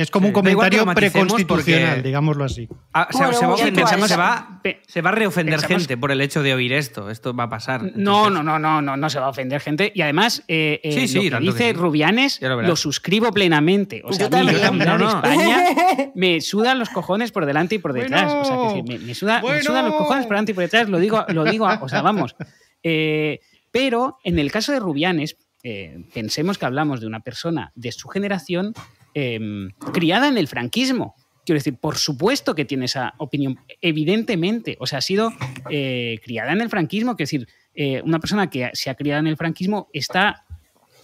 que 0.00 0.04
es 0.04 0.10
como 0.10 0.24
Sí, 0.24 0.28
un 0.28 0.32
que 0.32 0.54
comentario 0.54 0.86
preconstitucional, 0.94 1.88
porque- 1.96 2.02
digámoslo 2.08 2.44
así. 2.44 2.66
Ah, 2.94 3.08
se, 3.10 3.18
Bueno, 3.18 3.32
se 3.34 3.44
va 3.46 3.52
ofender- 3.54 4.06
se 4.08 4.16
va- 4.16 4.60
Pe- 4.62 4.80
se 4.86 5.02
va 5.02 5.10
a 5.10 5.12
reofender 5.12 5.56
pensamos- 5.60 5.82
gente 5.82 5.98
por 5.98 6.10
el 6.10 6.22
hecho 6.22 6.42
de 6.42 6.54
oír 6.54 6.72
esto. 6.72 7.10
Esto 7.10 7.34
va 7.34 7.44
a 7.44 7.48
pasar. 7.50 7.82
No, 7.82 7.88
Entonces- 8.28 8.32
no, 8.32 8.42
no, 8.42 8.58
no, 8.58 8.80
no, 8.80 8.96
no 8.96 9.10
se 9.10 9.20
va 9.20 9.26
a 9.26 9.28
ofender 9.28 9.60
gente. 9.60 9.92
Y 9.94 10.00
además, 10.00 10.42
eh, 10.48 10.80
eh, 10.82 10.92
Sí, 10.92 11.06
sí, 11.06 11.28
lo 11.28 11.36
que 11.38 11.44
que 11.44 11.52
dice 11.52 11.66
sí. 11.66 11.72
Rubianes 11.74 12.40
lo 12.40 12.76
suscribo 12.76 13.30
plenamente. 13.30 14.00
O 14.06 14.14
sea, 14.14 14.30
Yo 14.30 14.38
a 14.38 14.42
mí 14.42 14.52
también. 14.58 14.88
No, 14.88 14.96
no. 14.96 15.08
España 15.10 15.64
me 16.14 16.40
sudan 16.40 16.78
los 16.78 16.88
cojones 16.88 17.30
por 17.30 17.44
delante 17.44 17.74
y 17.74 17.78
por 17.78 17.92
detrás. 17.92 18.24
Bueno. 18.24 18.40
o 18.40 18.44
sea, 18.46 18.56
que 18.56 18.74
sí, 18.76 18.82
me, 18.98 19.04
me 19.04 19.14
suda- 19.14 19.42
me 19.42 19.62
sudan 19.62 19.84
los 19.84 19.96
cojones 19.96 20.24
por 20.24 20.36
delante 20.36 20.52
y 20.52 20.54
por 20.54 20.64
detrás. 20.64 20.88
Lo 20.88 20.98
digo, 20.98 21.26
lo 21.28 21.44
digo, 21.44 21.68
o 21.78 21.88
sea, 21.90 22.00
vamos. 22.00 22.34
Eh, 22.82 23.40
pero 23.70 24.16
en 24.24 24.38
el 24.38 24.50
caso 24.50 24.72
de 24.72 24.80
Rubianes, 24.80 25.36
eh, 25.62 26.06
pensemos 26.14 26.56
que 26.56 26.64
hablamos 26.64 27.02
de 27.02 27.06
una 27.06 27.20
persona 27.20 27.70
de 27.74 27.92
su 27.92 28.08
generación 28.08 28.72
eh, 29.14 29.68
criada 29.92 30.28
en 30.28 30.38
el 30.38 30.48
franquismo. 30.48 31.14
Quiero 31.44 31.58
decir, 31.58 31.76
por 31.76 31.96
supuesto 31.96 32.54
que 32.54 32.64
tiene 32.64 32.84
esa 32.84 33.14
opinión, 33.18 33.58
evidentemente. 33.80 34.76
O 34.78 34.86
sea, 34.86 34.98
ha 34.98 35.02
sido 35.02 35.32
eh, 35.70 36.20
criada 36.22 36.52
en 36.52 36.60
el 36.60 36.68
franquismo. 36.68 37.16
Quiero 37.16 37.26
decir, 37.26 37.48
eh, 37.74 38.02
una 38.04 38.18
persona 38.18 38.50
que 38.50 38.70
se 38.74 38.90
ha 38.90 38.94
criado 38.94 39.20
en 39.20 39.26
el 39.26 39.36
franquismo 39.36 39.88
está, 39.92 40.44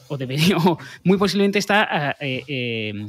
o 0.09 0.17
debería, 0.17 0.57
o 0.59 0.79
muy 1.05 1.17
posiblemente 1.17 1.59
está, 1.59 1.89
ah, 1.91 2.17
eh, 2.21 2.43
eh, 2.49 3.09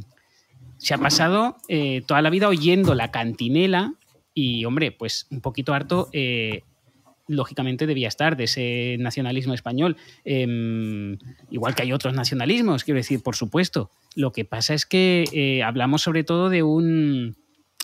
se 0.77 0.93
ha 0.93 0.97
pasado 0.97 1.57
toda 2.05 2.21
la 2.21 2.29
vida 2.29 2.47
oyendo 2.47 2.93
la 2.93 3.09
cantinela 3.09 3.93
y, 4.33 4.63
hombre, 4.65 4.91
pues 4.91 5.25
un 5.31 5.41
poquito 5.41 5.73
harto. 5.73 6.09
lógicamente 7.27 7.87
debía 7.87 8.07
estar 8.07 8.37
de 8.37 8.43
ese 8.43 8.95
nacionalismo 8.99 9.55
español. 9.55 9.97
Em, 10.23 11.17
igual 11.49 11.73
que 11.73 11.81
hay 11.81 11.91
otros 11.91 12.13
nacionalismos, 12.13 12.83
quiero 12.83 12.99
decir, 12.99 13.21
por 13.23 13.35
supuesto. 13.35 13.89
Lo 14.17 14.31
que 14.31 14.45
pasa 14.45 14.73
es 14.73 14.85
que 14.87 15.25
eh, 15.31 15.61
hablamos 15.63 16.01
sobre 16.01 16.23
todo 16.23 16.49
de 16.49 16.63
un. 16.63 17.35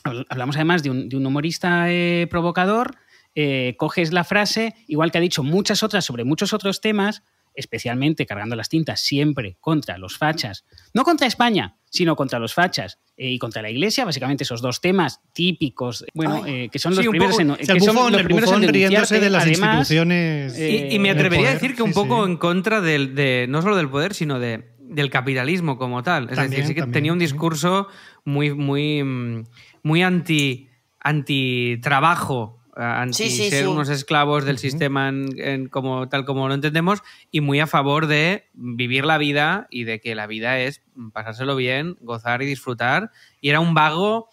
habl- 0.03 0.25
Hablamos 0.29 0.55
además 0.55 0.81
de 0.81 0.89
un, 0.89 1.07
de 1.07 1.15
un 1.15 1.25
humorista 1.25 1.91
eh, 1.91 2.27
provocador. 2.29 2.95
eh, 3.35 3.75
coges 3.77 4.11
la 4.13 4.23
frase, 4.23 4.73
igual 4.87 5.11
que 5.11 5.17
ha 5.19 5.21
dicho 5.21 5.43
muchas 5.43 5.81
otras 5.83 6.05
sobre 6.05 6.23
muchos 6.23 6.53
otros 6.53 6.81
temas, 6.81 7.23
especialmente 7.55 8.25
cargando 8.25 8.55
las 8.55 8.67
tintas 8.69 9.01
siempre 9.01 9.57
contra 9.59 9.97
los 9.99 10.17
fachas, 10.17 10.65
no 10.93 11.03
contra 11.03 11.27
España, 11.27 11.77
sino 11.89 12.15
contra 12.15 12.39
los 12.39 12.53
fachas 12.55 12.99
eh, 13.17 13.29
y 13.29 13.37
contra 13.39 13.61
la 13.61 13.69
Iglesia, 13.69 14.05
básicamente 14.05 14.43
esos 14.43 14.61
dos 14.61 14.81
temas 14.81 15.19
típicos, 15.33 16.03
bueno, 16.15 16.43
eh, 16.47 16.69
que 16.71 16.79
son 16.79 16.95
los 16.95 17.05
primeros 17.07 17.37
poco- 17.37 17.41
en, 17.41 17.55
que 17.55 17.71
el 17.71 17.81
son 17.81 17.95
bufón, 17.95 18.11
los 18.11 18.21
el 18.21 18.25
primeros 18.27 18.51
en 18.51 18.59
bufón 18.61 18.73
riéndose 18.73 19.19
de 19.19 19.29
las 19.29 19.43
además, 19.43 19.77
instituciones. 19.79 20.57
eh, 20.57 20.87
Y, 20.91 20.95
y 20.95 20.99
me 20.99 21.11
atrevería 21.11 21.49
a 21.49 21.53
decir 21.53 21.75
que 21.75 21.83
un 21.83 21.89
sí, 21.89 21.93
poco 21.95 22.25
sí. 22.25 22.31
en 22.31 22.37
contra 22.37 22.81
del, 22.81 23.13
de, 23.15 23.45
no 23.49 23.61
solo 23.61 23.75
del 23.77 23.89
poder, 23.89 24.13
sino 24.15 24.39
de, 24.39 24.72
del 24.93 25.09
capitalismo 25.09 25.77
como 25.77 26.03
tal. 26.03 26.23
Es 26.29 26.35
También, 26.35 26.50
decir, 26.51 26.65
sí 26.67 26.73
que 26.75 26.81
también, 26.81 26.93
tenía 26.93 27.13
un 27.13 27.19
discurso 27.19 27.88
muy, 28.25 28.53
muy, 28.53 29.03
mm, 29.03 29.43
muy 29.83 30.03
anti, 30.03 30.69
anti 31.00 31.79
trabajo, 31.81 32.59
anti 32.75 33.13
Sí, 33.13 33.29
sí, 33.29 33.50
ser 33.51 33.65
sí. 33.65 33.69
unos 33.69 33.89
esclavos 33.89 34.45
del 34.45 34.57
sistema 34.57 35.09
en- 35.09 35.27
en 35.38 35.67
como, 35.69 36.09
tal 36.09 36.25
como 36.25 36.47
lo 36.47 36.53
entendemos, 36.55 37.03
y 37.29 37.41
muy 37.41 37.59
a 37.59 37.67
favor 37.67 38.07
de 38.07 38.50
vivir 38.53 39.05
la 39.05 39.17
vida 39.17 39.67
y 39.69 39.83
de 39.83 40.00
que 40.00 40.15
la 40.15 40.25
vida 40.27 40.59
es 40.59 40.81
pasárselo 41.12 41.55
bien, 41.55 41.97
gozar 42.01 42.41
y 42.41 42.45
disfrutar. 42.45 43.12
Y 43.41 43.50
era 43.50 43.59
un 43.59 43.73
vago 43.73 44.29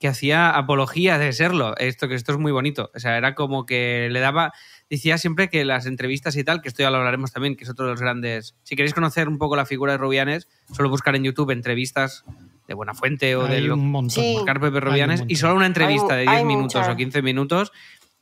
que 0.00 0.08
hacía 0.08 0.50
apología 0.50 1.18
de 1.18 1.32
serlo. 1.32 1.74
Esto 1.78 2.08
que 2.08 2.14
esto 2.14 2.32
es 2.32 2.38
muy 2.38 2.50
bonito. 2.52 2.90
O 2.94 2.98
sea, 2.98 3.16
era 3.16 3.34
como 3.34 3.64
que 3.64 4.08
le 4.10 4.20
daba. 4.20 4.52
Decía 4.90 5.18
siempre 5.18 5.48
que 5.48 5.64
las 5.64 5.86
entrevistas 5.86 6.36
y 6.36 6.44
tal, 6.44 6.60
que 6.62 6.68
esto 6.68 6.82
ya 6.82 6.90
lo 6.90 6.98
hablaremos 6.98 7.32
también, 7.32 7.56
que 7.56 7.64
es 7.64 7.70
otro 7.70 7.86
de 7.86 7.92
los 7.92 8.00
grandes. 8.00 8.54
Si 8.62 8.76
queréis 8.76 8.94
conocer 8.94 9.28
un 9.28 9.38
poco 9.38 9.56
la 9.56 9.66
figura 9.66 9.92
de 9.92 9.98
Rubianes, 9.98 10.48
solo 10.72 10.88
buscar 10.90 11.16
en 11.16 11.24
YouTube 11.24 11.50
entrevistas 11.50 12.24
de 12.68 12.74
Buena 12.74 12.94
Fuente 12.94 13.34
o 13.36 13.46
Hay 13.46 13.54
de 13.54 13.60
lo. 13.62 13.76
Sí. 14.10 14.34
buscar 14.34 14.60
Pepe 14.60 14.66
Hay 14.66 14.74
un 14.76 14.80
Rubianes 14.82 15.20
montón. 15.20 15.30
y 15.32 15.36
solo 15.36 15.54
una 15.56 15.66
entrevista 15.66 16.14
Hay- 16.14 16.20
de 16.26 16.30
10 16.30 16.36
hay 16.38 16.44
minutos 16.44 16.86
o 16.88 16.96
15 16.96 17.22
minutos 17.22 17.72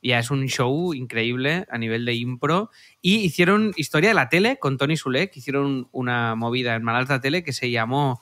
Ya 0.05 0.19
es 0.19 0.31
un 0.31 0.45
show 0.47 0.93
increíble 0.93 1.65
a 1.71 1.77
nivel 1.77 2.03
de 2.03 2.13
impro. 2.13 2.69
Y 3.01 3.19
hicieron 3.19 3.71
historia 3.77 4.09
de 4.09 4.13
la 4.15 4.27
tele 4.27 4.57
con 4.59 4.77
Tony 4.77 4.97
Sule, 4.97 5.29
que 5.29 5.39
hicieron 5.39 5.87
una 5.93 6.35
movida 6.35 6.75
en 6.75 6.83
Malalta 6.83 7.21
Tele 7.21 7.41
que 7.41 7.53
se 7.53 7.71
llamó 7.71 8.19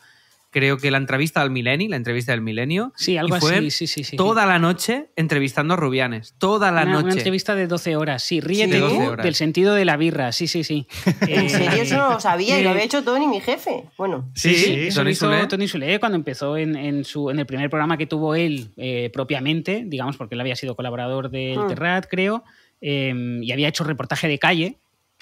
creo 0.52 0.78
que 0.78 0.92
la 0.92 0.98
entrevista 0.98 1.42
al 1.42 1.50
milenio, 1.50 1.90
la 1.90 1.96
entrevista 1.96 2.34
del 2.34 2.42
milenio. 2.42 2.94
Sí, 2.96 3.18
algo 3.18 3.38
y 3.38 3.40
fue 3.40 3.56
así, 3.58 3.72
sí, 3.72 3.88
sí, 3.88 4.04
sí. 4.04 4.18
Toda 4.18 4.46
la 4.46 4.60
noche 4.60 5.08
entrevistando 5.16 5.74
a 5.74 5.78
Rubianes. 5.78 6.36
Toda 6.38 6.72
la 6.72 6.84
una, 6.84 6.92
noche. 6.92 7.06
Una 7.06 7.14
entrevista 7.14 7.56
de 7.56 7.68
12 7.68 7.96
horas, 7.96 8.22
sí. 8.22 8.42
Ríete 8.42 8.74
de 8.76 8.80
tú 8.82 8.86
12 8.90 9.08
horas. 9.08 9.26
del 9.26 9.36
sentido 9.36 9.74
de 9.74 9.86
la 9.86 9.98
birra, 9.98 10.32
sí, 10.32 10.48
sí, 10.48 10.64
sí. 10.64 10.88
En 11.28 11.46
Eh, 11.46 11.50
serio, 11.50 11.82
eso 11.82 11.98
no 11.98 12.10
lo 12.14 12.20
sabía 12.20 12.60
y 12.60 12.64
lo 12.64 12.70
había 12.72 12.84
hecho 12.84 13.04
Tony, 13.04 13.28
mi 13.28 13.40
jefe. 13.40 13.86
Bueno, 13.98 14.30
Sí, 14.36 14.54
sí, 14.56 14.74
Eso 14.88 14.98
Tony 15.00 15.06
lo 15.06 15.10
hizo 15.12 15.26
Sule. 15.26 15.48
Tony 15.48 15.68
Sule 15.68 16.00
cuando 16.00 16.18
empezó 16.18 16.58
en, 16.58 16.76
en 16.76 17.04
su, 17.06 17.30
en 17.30 17.40
el 17.40 17.46
primer 17.46 17.70
programa 17.70 17.98
que 17.98 18.06
tuvo 18.06 18.36
él 18.36 18.70
eh, 18.78 19.10
propiamente, 19.14 19.84
digamos, 19.88 20.18
porque 20.18 20.36
él 20.36 20.42
había 20.42 20.56
sido 20.56 20.76
colaborador 20.76 21.30
del 21.32 21.58
Hmm. 21.58 21.68
Terrat, 21.70 22.06
creo, 22.10 22.44
eh, 22.82 23.14
y 23.42 23.52
había 23.52 23.68
hecho 23.70 23.84
reportaje 23.84 24.28
de 24.28 24.38
calle. 24.40 24.78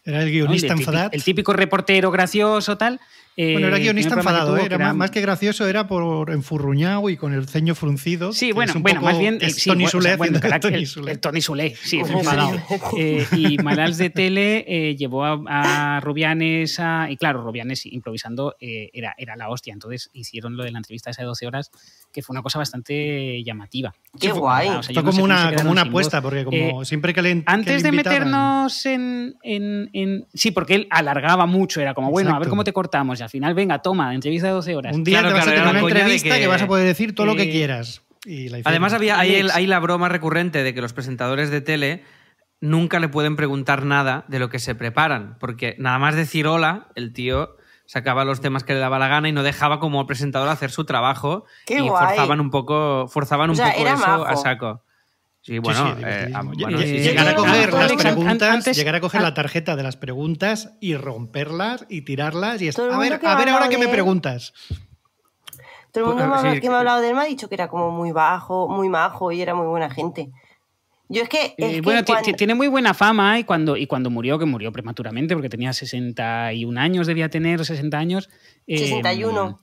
Era 0.05 0.19
el 0.23 0.27
¿no? 0.27 0.31
guionista 0.31 0.67
el, 0.67 0.73
típico, 0.73 0.89
enfadado. 0.91 1.09
el 1.13 1.23
típico 1.23 1.53
reportero 1.53 2.09
gracioso, 2.09 2.77
tal. 2.77 2.99
Eh, 3.37 3.53
Bueno, 3.53 3.67
era 3.67 3.77
el 3.77 3.83
guionista 3.83 4.15
que 4.15 4.19
enfadado, 4.19 4.47
tuvo, 4.53 4.57
¿eh? 4.57 4.65
era 4.65 4.77
que 4.77 4.83
más, 4.83 4.95
más 4.95 5.11
que 5.11 5.21
gracioso, 5.21 5.67
era 5.67 5.87
por 5.87 6.29
enfurruñado 6.31 7.09
y 7.09 7.15
con 7.17 7.33
el 7.33 7.47
ceño 7.47 7.73
fruncido. 7.75 8.33
Sí, 8.33 8.51
bueno, 8.51 8.73
bueno, 8.79 9.01
más 9.01 9.17
bien 9.17 9.39
sí, 9.51 9.69
Tony 9.69 9.85
o 9.85 9.89
Sule 9.89 10.17
sea, 10.17 10.59
Tony 10.59 10.75
el- 10.77 10.87
Sule. 10.87 11.11
el 11.13 11.19
Tony 11.19 11.41
Sule, 11.41 11.75
sí, 11.75 11.99
enfadado. 11.99 12.57
Eh, 12.97 13.25
y 13.37 13.57
Malals 13.59 13.97
de 13.97 14.09
Tele 14.09 14.65
eh, 14.67 14.95
llevó 14.95 15.23
a, 15.25 15.39
a 15.47 15.99
Rubianes 16.01 16.79
a. 16.79 17.07
Y 17.09 17.17
claro, 17.17 17.41
Rubianes 17.43 17.85
improvisando 17.85 18.55
eh, 18.59 18.89
era, 18.93 19.15
era 19.17 19.35
la 19.35 19.49
hostia. 19.49 19.73
Entonces 19.73 20.09
hicieron 20.13 20.57
lo 20.57 20.63
de 20.63 20.71
la 20.71 20.79
entrevista 20.79 21.09
esa 21.11 21.21
de 21.21 21.27
12 21.27 21.47
horas, 21.47 21.71
que 22.11 22.21
fue 22.21 22.33
una 22.33 22.41
cosa 22.41 22.59
bastante 22.59 23.43
llamativa. 23.43 23.93
Qué 24.19 24.27
Sí, 24.27 24.29
fue- 24.29 24.39
guay. 24.39 24.67
o 24.69 24.83
sea, 24.83 24.93
yo 24.93 25.01
Fue 25.01 25.03
no 25.03 25.11
como 25.11 25.23
una, 25.23 25.53
como 25.55 25.71
una 25.71 25.81
apuesta, 25.83 26.19
voz. 26.19 26.29
porque 26.31 26.45
como 26.45 26.81
Eh, 26.81 26.85
siempre 26.85 27.13
que 27.13 27.21
le 27.21 27.35
que 27.35 27.43
Antes 27.45 27.83
le 27.83 27.91
de 27.91 27.91
meternos 27.97 28.85
en, 28.85 29.35
en- 29.43 29.89
en- 29.93 30.25
Sí, 30.33 30.51
porque 30.51 30.75
él 30.75 30.87
alargaba 30.89 31.45
mucho, 31.45 31.79
era 31.81 31.93
como, 31.93 32.09
bueno, 32.11 32.35
a 32.35 32.39
ver 32.39 32.49
cómo 32.49 32.63
te 32.63 32.73
cortamos. 32.73 33.18
Y 33.19 33.23
al 33.23 33.29
final, 33.29 33.53
venga, 33.53 33.81
toma, 33.81 34.13
entrevista 34.13 34.47
de 34.47 34.53
12 34.53 34.75
horas. 34.75 34.95
Un 34.95 35.03
día 35.03 35.19
Claro, 35.19 35.29
te 35.29 35.33
vas 35.35 35.43
claro, 35.45 35.59
a 35.59 35.63
tener 35.63 35.83
una 35.83 35.89
entrevista 35.99 36.35
que... 36.35 36.41
que- 36.41 36.47
vas 36.47 36.61
a 36.61 36.67
poder 36.67 36.85
decir 36.85 37.13
todo 37.15 37.25
lo 37.27 37.35
que 37.35 37.43
eh, 37.43 37.51
quieras. 37.51 38.01
Y 38.25 38.49
la. 38.49 38.59
Además, 38.65 38.93
había 38.93 39.23
el- 39.25 39.51
ahí 39.51 39.65
la 39.67 39.79
broma 39.79 40.09
recurrente 40.09 40.63
de 40.63 40.73
que 40.73 40.81
los 40.81 40.93
presentadores 40.93 41.49
de 41.51 41.61
tele 41.61 42.03
nunca 42.61 42.99
le 42.99 43.07
pueden 43.07 43.35
preguntar 43.35 43.85
nada 43.85 44.25
de 44.27 44.39
lo 44.39 44.49
que 44.49 44.59
se 44.59 44.75
preparan, 44.75 45.37
porque 45.39 45.75
nada 45.79 45.97
más 45.99 46.15
decir 46.15 46.45
hola, 46.47 46.87
el 46.95 47.13
tío 47.13 47.55
sacaba 47.85 48.25
los 48.25 48.41
temas 48.41 48.63
que 48.63 48.73
le 48.73 48.79
daba 48.79 48.99
la 48.99 49.07
gana 49.07 49.29
y 49.29 49.31
no 49.31 49.41
dejaba 49.43 49.79
como 49.79 50.05
presentador 50.05 50.49
hacer 50.49 50.69
su 50.69 50.83
trabajo 50.85 51.45
Qué 51.65 51.75
y 51.77 51.79
guay. 51.87 52.07
forzaban 52.07 52.39
un 52.41 52.51
poco, 52.51 53.07
forzaban 53.07 53.49
O 53.49 53.53
un 53.53 53.57
sea, 53.57 53.71
poco 53.73 53.87
eso 53.87 53.97
majo. 53.97 54.25
a 54.25 54.35
saco. 54.35 54.83
Sí, 55.49 55.57
bueno, 55.59 55.95
sí, 55.97 56.03
eh, 56.05 56.31
ah, 56.35 56.43
llegar 56.43 57.27
a 57.27 57.33
coger 57.35 57.73
las 57.73 57.91
preguntas, 57.93 58.49
antes- 58.49 58.77
llegar 58.77 58.93
a 58.95 59.01
coger 59.01 59.21
la 59.21 59.33
tarjeta 59.33 59.75
de 59.75 59.81
las 59.81 59.97
preguntas 59.97 60.73
y 60.79 60.95
romperlas 60.95 61.85
y 61.89 62.01
tirarlas 62.03 62.61
y 62.61 62.67
es, 62.67 62.77
a 62.77 62.83
mundo 62.83 62.99
ver, 62.99 63.19
que 63.19 63.25
a 63.25 63.35
ver 63.35 63.49
ahora 63.49 63.67
que 63.67 63.79
me 63.79 63.87
preguntas. 63.87 64.53
todo 65.91 66.03
el 66.03 66.09
mundo 66.11 66.25
Pues, 66.29 66.43
ha- 66.45 66.53
sí, 66.53 66.59
que 66.61 66.69
me 66.69 66.75
ha 66.75 66.79
hablado 66.79 67.01
de 67.01 67.09
él 67.09 67.15
me 67.15 67.21
ha 67.21 67.25
dicho 67.25 67.49
que 67.49 67.55
era 67.55 67.67
como 67.67 67.89
muy 67.89 68.11
bajo, 68.11 68.69
muy 68.69 68.89
majo 68.89 69.31
y 69.31 69.41
era 69.41 69.55
muy 69.55 69.65
buena 69.65 69.89
gente. 69.89 70.29
Yo 71.11 71.23
es 71.23 71.29
que. 71.29 71.45
es 71.45 71.53
Eh, 71.57 71.71
que 71.75 71.81
bueno, 71.81 72.03
cuando- 72.05 72.31
tiene 72.33 72.53
muy 72.53 72.67
buena 72.67 72.93
fama 72.93 73.39
y 73.39 73.43
cuando, 73.43 73.75
y 73.75 73.87
cuando 73.87 74.11
murió, 74.11 74.37
que 74.37 74.45
murió 74.45 74.71
prematuramente 74.71 75.33
porque 75.33 75.49
tenía 75.49 75.73
61 75.73 76.77
años, 76.77 77.07
debía 77.07 77.29
tener 77.29 77.65
60 77.65 77.97
años. 77.97 78.29
eh, 78.67 78.77
61. 78.77 79.59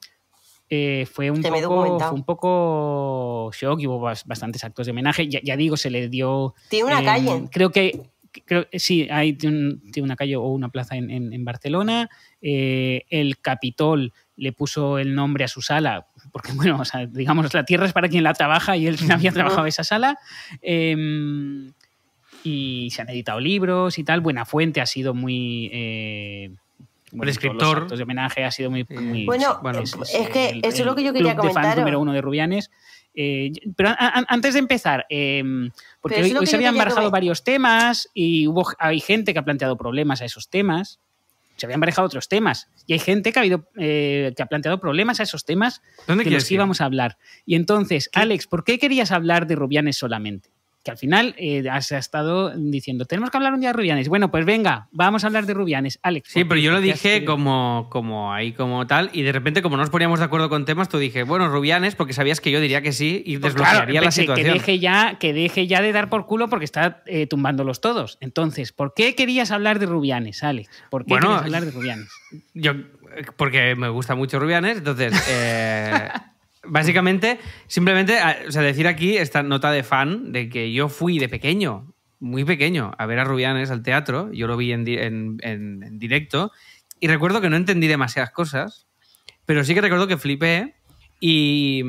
Eh, 0.69 1.07
fue, 1.13 1.31
un 1.31 1.41
poco, 1.69 1.99
fue 2.09 2.19
un 2.19 2.25
poco 2.25 3.51
shock 3.53 3.81
y 3.81 3.87
hubo 3.87 4.01
bas- 4.01 4.25
bastantes 4.27 4.65
actos 4.65 4.87
de 4.87 4.93
homenaje. 4.93 5.29
Ya, 5.29 5.41
ya 5.43 5.57
digo, 5.57 5.77
se 5.77 5.91
le 5.91 6.09
dio. 6.09 6.55
Tiene 6.69 6.87
una 6.87 7.01
eh, 7.03 7.05
calle. 7.05 7.49
Creo 7.53 7.71
que. 7.71 8.11
Creo, 8.45 8.67
sí, 8.75 9.09
hay, 9.11 9.33
tiene, 9.33 9.57
un- 9.59 9.91
tiene 9.93 10.05
una 10.05 10.15
calle 10.17 10.37
o 10.37 10.47
una 10.49 10.69
plaza 10.69 10.95
en, 10.97 11.11
en- 11.11 11.33
en 11.33 11.45
Barcelona. 11.45 12.11
Eh, 12.43 13.05
el 13.09 13.39
Capitol 13.41 14.13
le 14.37 14.53
puso 14.53 14.99
el 14.99 15.15
nombre 15.15 15.45
a 15.45 15.49
su 15.49 15.63
sala, 15.63 16.09
porque, 16.33 16.53
bueno, 16.53 16.79
o 16.79 16.85
sea, 16.85 17.07
digamos, 17.07 17.55
la 17.55 17.65
tierra 17.65 17.87
es 17.87 17.95
para 17.95 18.09
quien 18.11 18.25
la 18.25 18.35
trabaja 18.35 18.77
y 18.77 18.87
él 18.89 18.99
había 19.11 19.33
trabajado 19.33 19.67
esa 19.67 19.85
sala. 19.85 20.19
Eh, 20.61 21.71
y 22.45 22.91
se 22.91 23.03
han 23.03 23.09
editado 23.09 23.41
libros 23.41 23.99
y 23.99 24.05
tal. 24.05 24.21
Buenafuente 24.21 24.81
ha 24.81 24.87
sido 24.87 25.15
muy. 25.15 25.71
Eh, 25.73 26.51
bueno, 27.17 27.29
los 27.29 27.37
escritor. 27.37 27.89
de 27.97 28.03
homenaje 28.03 28.45
ha 28.45 28.51
sido 28.51 28.71
muy. 28.71 28.83
Bueno, 29.25 29.59
Bueno, 29.63 29.81
es, 29.81 29.95
es 30.15 30.29
que 30.31 30.61
eso 30.63 30.79
es 30.81 30.87
lo 30.87 30.95
que 30.95 31.03
yo 31.05 31.13
quería 31.13 31.33
club 31.35 31.47
de 31.47 31.53
fans 31.53 31.55
comentar. 31.55 31.79
número 31.79 32.01
uno 32.01 32.13
de 32.13 32.21
Rubianes. 32.21 32.71
Eh, 33.19 33.51
pero 33.77 33.89
a- 33.89 33.93
a- 33.99 34.25
antes 34.29 34.53
de 34.55 34.61
empezar, 34.61 35.07
eh, 35.09 35.43
porque 36.03 36.23
hoy, 36.23 36.47
se 36.47 36.57
habían 36.57 36.77
barajado 36.77 37.11
varios 37.11 37.45
temas 37.45 38.11
y 38.13 38.47
hubo, 38.47 38.67
hay 38.79 39.01
gente 39.01 39.33
que 39.33 39.39
ha 39.39 39.45
planteado 39.45 39.77
problemas 39.79 40.21
a 40.21 40.27
esos 40.27 40.51
temas. 40.51 41.01
Se 41.57 41.65
habían 41.65 41.81
barajado 41.81 42.05
otros 42.07 42.29
temas. 42.29 42.69
Y 42.87 42.93
hay 42.93 42.99
gente 42.99 43.33
que 43.33 43.39
ha, 43.39 43.43
habido, 43.43 43.65
eh, 43.79 44.35
que 44.37 44.43
ha 44.43 44.47
planteado 44.47 44.79
problemas 44.79 45.21
a 45.21 45.23
esos 45.23 45.47
temas 45.47 45.81
¿Dónde 46.07 46.25
de 46.25 46.31
los 46.31 46.45
que 46.45 46.53
íbamos 46.53 46.83
a 46.83 46.85
hablar. 46.85 47.17
Y 47.47 47.55
entonces, 47.55 48.11
Alex, 48.13 48.47
¿por 48.47 48.63
qué 48.65 48.79
querías 48.79 49.11
hablar 49.11 49.47
de 49.47 49.55
Rubianes 49.57 49.97
solamente? 49.97 50.51
Que 50.87 50.93
al 50.93 50.99
final 50.99 51.35
eh, 51.37 51.65
has 51.69 51.91
estado 51.91 52.53
diciendo, 52.57 53.07
tenemos 53.07 53.31
que 53.33 53.37
hablar 53.39 53.53
un 53.55 53.59
día 53.59 53.71
de 53.71 53.73
Rubianes. 53.73 54.09
Bueno, 54.09 54.31
pues 54.31 54.45
venga, 54.47 54.87
vamos 54.93 55.25
a 55.25 55.27
hablar 55.27 55.45
de 55.45 55.53
Rubianes. 55.53 55.99
Alex. 56.01 56.29
Sí, 56.31 56.45
¿por 56.45 56.51
pero 56.51 56.61
yo 56.61 56.71
lo 56.71 56.77
¿Por 56.77 56.85
qué 56.85 56.93
has 56.93 57.03
dije 57.03 57.25
como, 57.25 57.89
como 57.91 58.33
ahí, 58.33 58.53
como 58.53 58.87
tal, 58.87 59.11
y 59.13 59.23
de 59.23 59.33
repente, 59.33 59.63
como 59.63 59.77
no 59.77 59.83
nos 59.83 59.91
poníamos 59.91 60.21
de 60.21 60.27
acuerdo 60.27 60.49
con 60.49 60.65
temas, 60.65 60.89
tú 60.89 60.99
dije, 60.99 61.25
bueno, 61.25 61.49
Rubianes, 61.49 61.97
porque 61.97 62.13
sabías 62.13 62.41
que 62.41 62.53
yo 62.53 62.61
diría 62.61 62.83
que 62.83 62.93
sí 62.93 63.21
y 63.27 63.39
Pues 63.39 63.55
desbloquearía 63.55 64.01
claro, 64.01 64.05
la 64.05 64.11
situación. 64.13 64.47
Que 64.47 64.53
deje, 64.53 64.79
ya, 64.79 65.17
que 65.19 65.33
deje 65.33 65.67
ya 65.67 65.83
de 65.83 65.91
dar 65.91 66.09
por 66.09 66.27
culo 66.27 66.49
porque 66.49 66.65
está 66.65 67.03
eh, 67.07 67.27
tumbándolos 67.27 67.81
todos. 67.81 68.17
Entonces, 68.21 68.71
¿por 68.71 68.95
qué 68.95 69.17
querías 69.17 69.51
hablar 69.51 69.81
de 69.81 69.87
Rubianes, 69.87 70.45
Alex? 70.45 70.71
¿Por 70.89 71.05
qué 71.05 71.15
Bueno, 71.15 71.27
querías 71.27 71.43
hablar 71.47 71.65
de 71.65 71.71
Rubianes? 71.73 72.09
Yo, 72.55 72.71
eh, 72.71 73.25
porque 73.37 73.75
me 73.75 73.89
gusta 73.89 74.15
mucho 74.15 74.39
Rubianes, 74.39 74.79
entonces, 74.79 75.13
eh, 75.29 76.09
básicamente, 76.69 77.39
simplemente, 77.67 78.19
o 78.47 78.53
sea, 78.53 78.63
decir 78.63 78.87
aquí 78.87 79.17
esta 79.17 79.43
nota 79.43 79.71
de 79.71 79.83
fan 79.83 80.33
de 80.33 80.49
que 80.49 80.73
yo 80.73 80.89
fui 80.89 81.19
de 81.19 81.29
pequeño, 81.29 81.93
muy 82.21 82.45
pequeño, 82.45 82.93
a 82.99 83.07
ver 83.07 83.19
a 83.19 83.25
Rubianes 83.25 83.71
al 83.71 83.83
teatro, 83.83 84.33
yo 84.33 84.47
lo 84.47 84.57
vi 84.57 84.73
en, 84.73 84.87
en- 84.89 85.37
en- 85.43 85.99
directo, 85.99 86.51
y 87.01 87.09
recuerdo 87.09 87.41
que 87.41 87.51
no 87.51 87.57
entendí 87.57 87.87
demasiadas 87.87 88.31
cosas, 88.31 88.87
pero 89.45 89.65
sí 89.65 89.75
que 89.75 89.81
recuerdo 89.81 90.07
que 90.07 90.17
flipé, 90.17 90.75
y, 91.21 91.83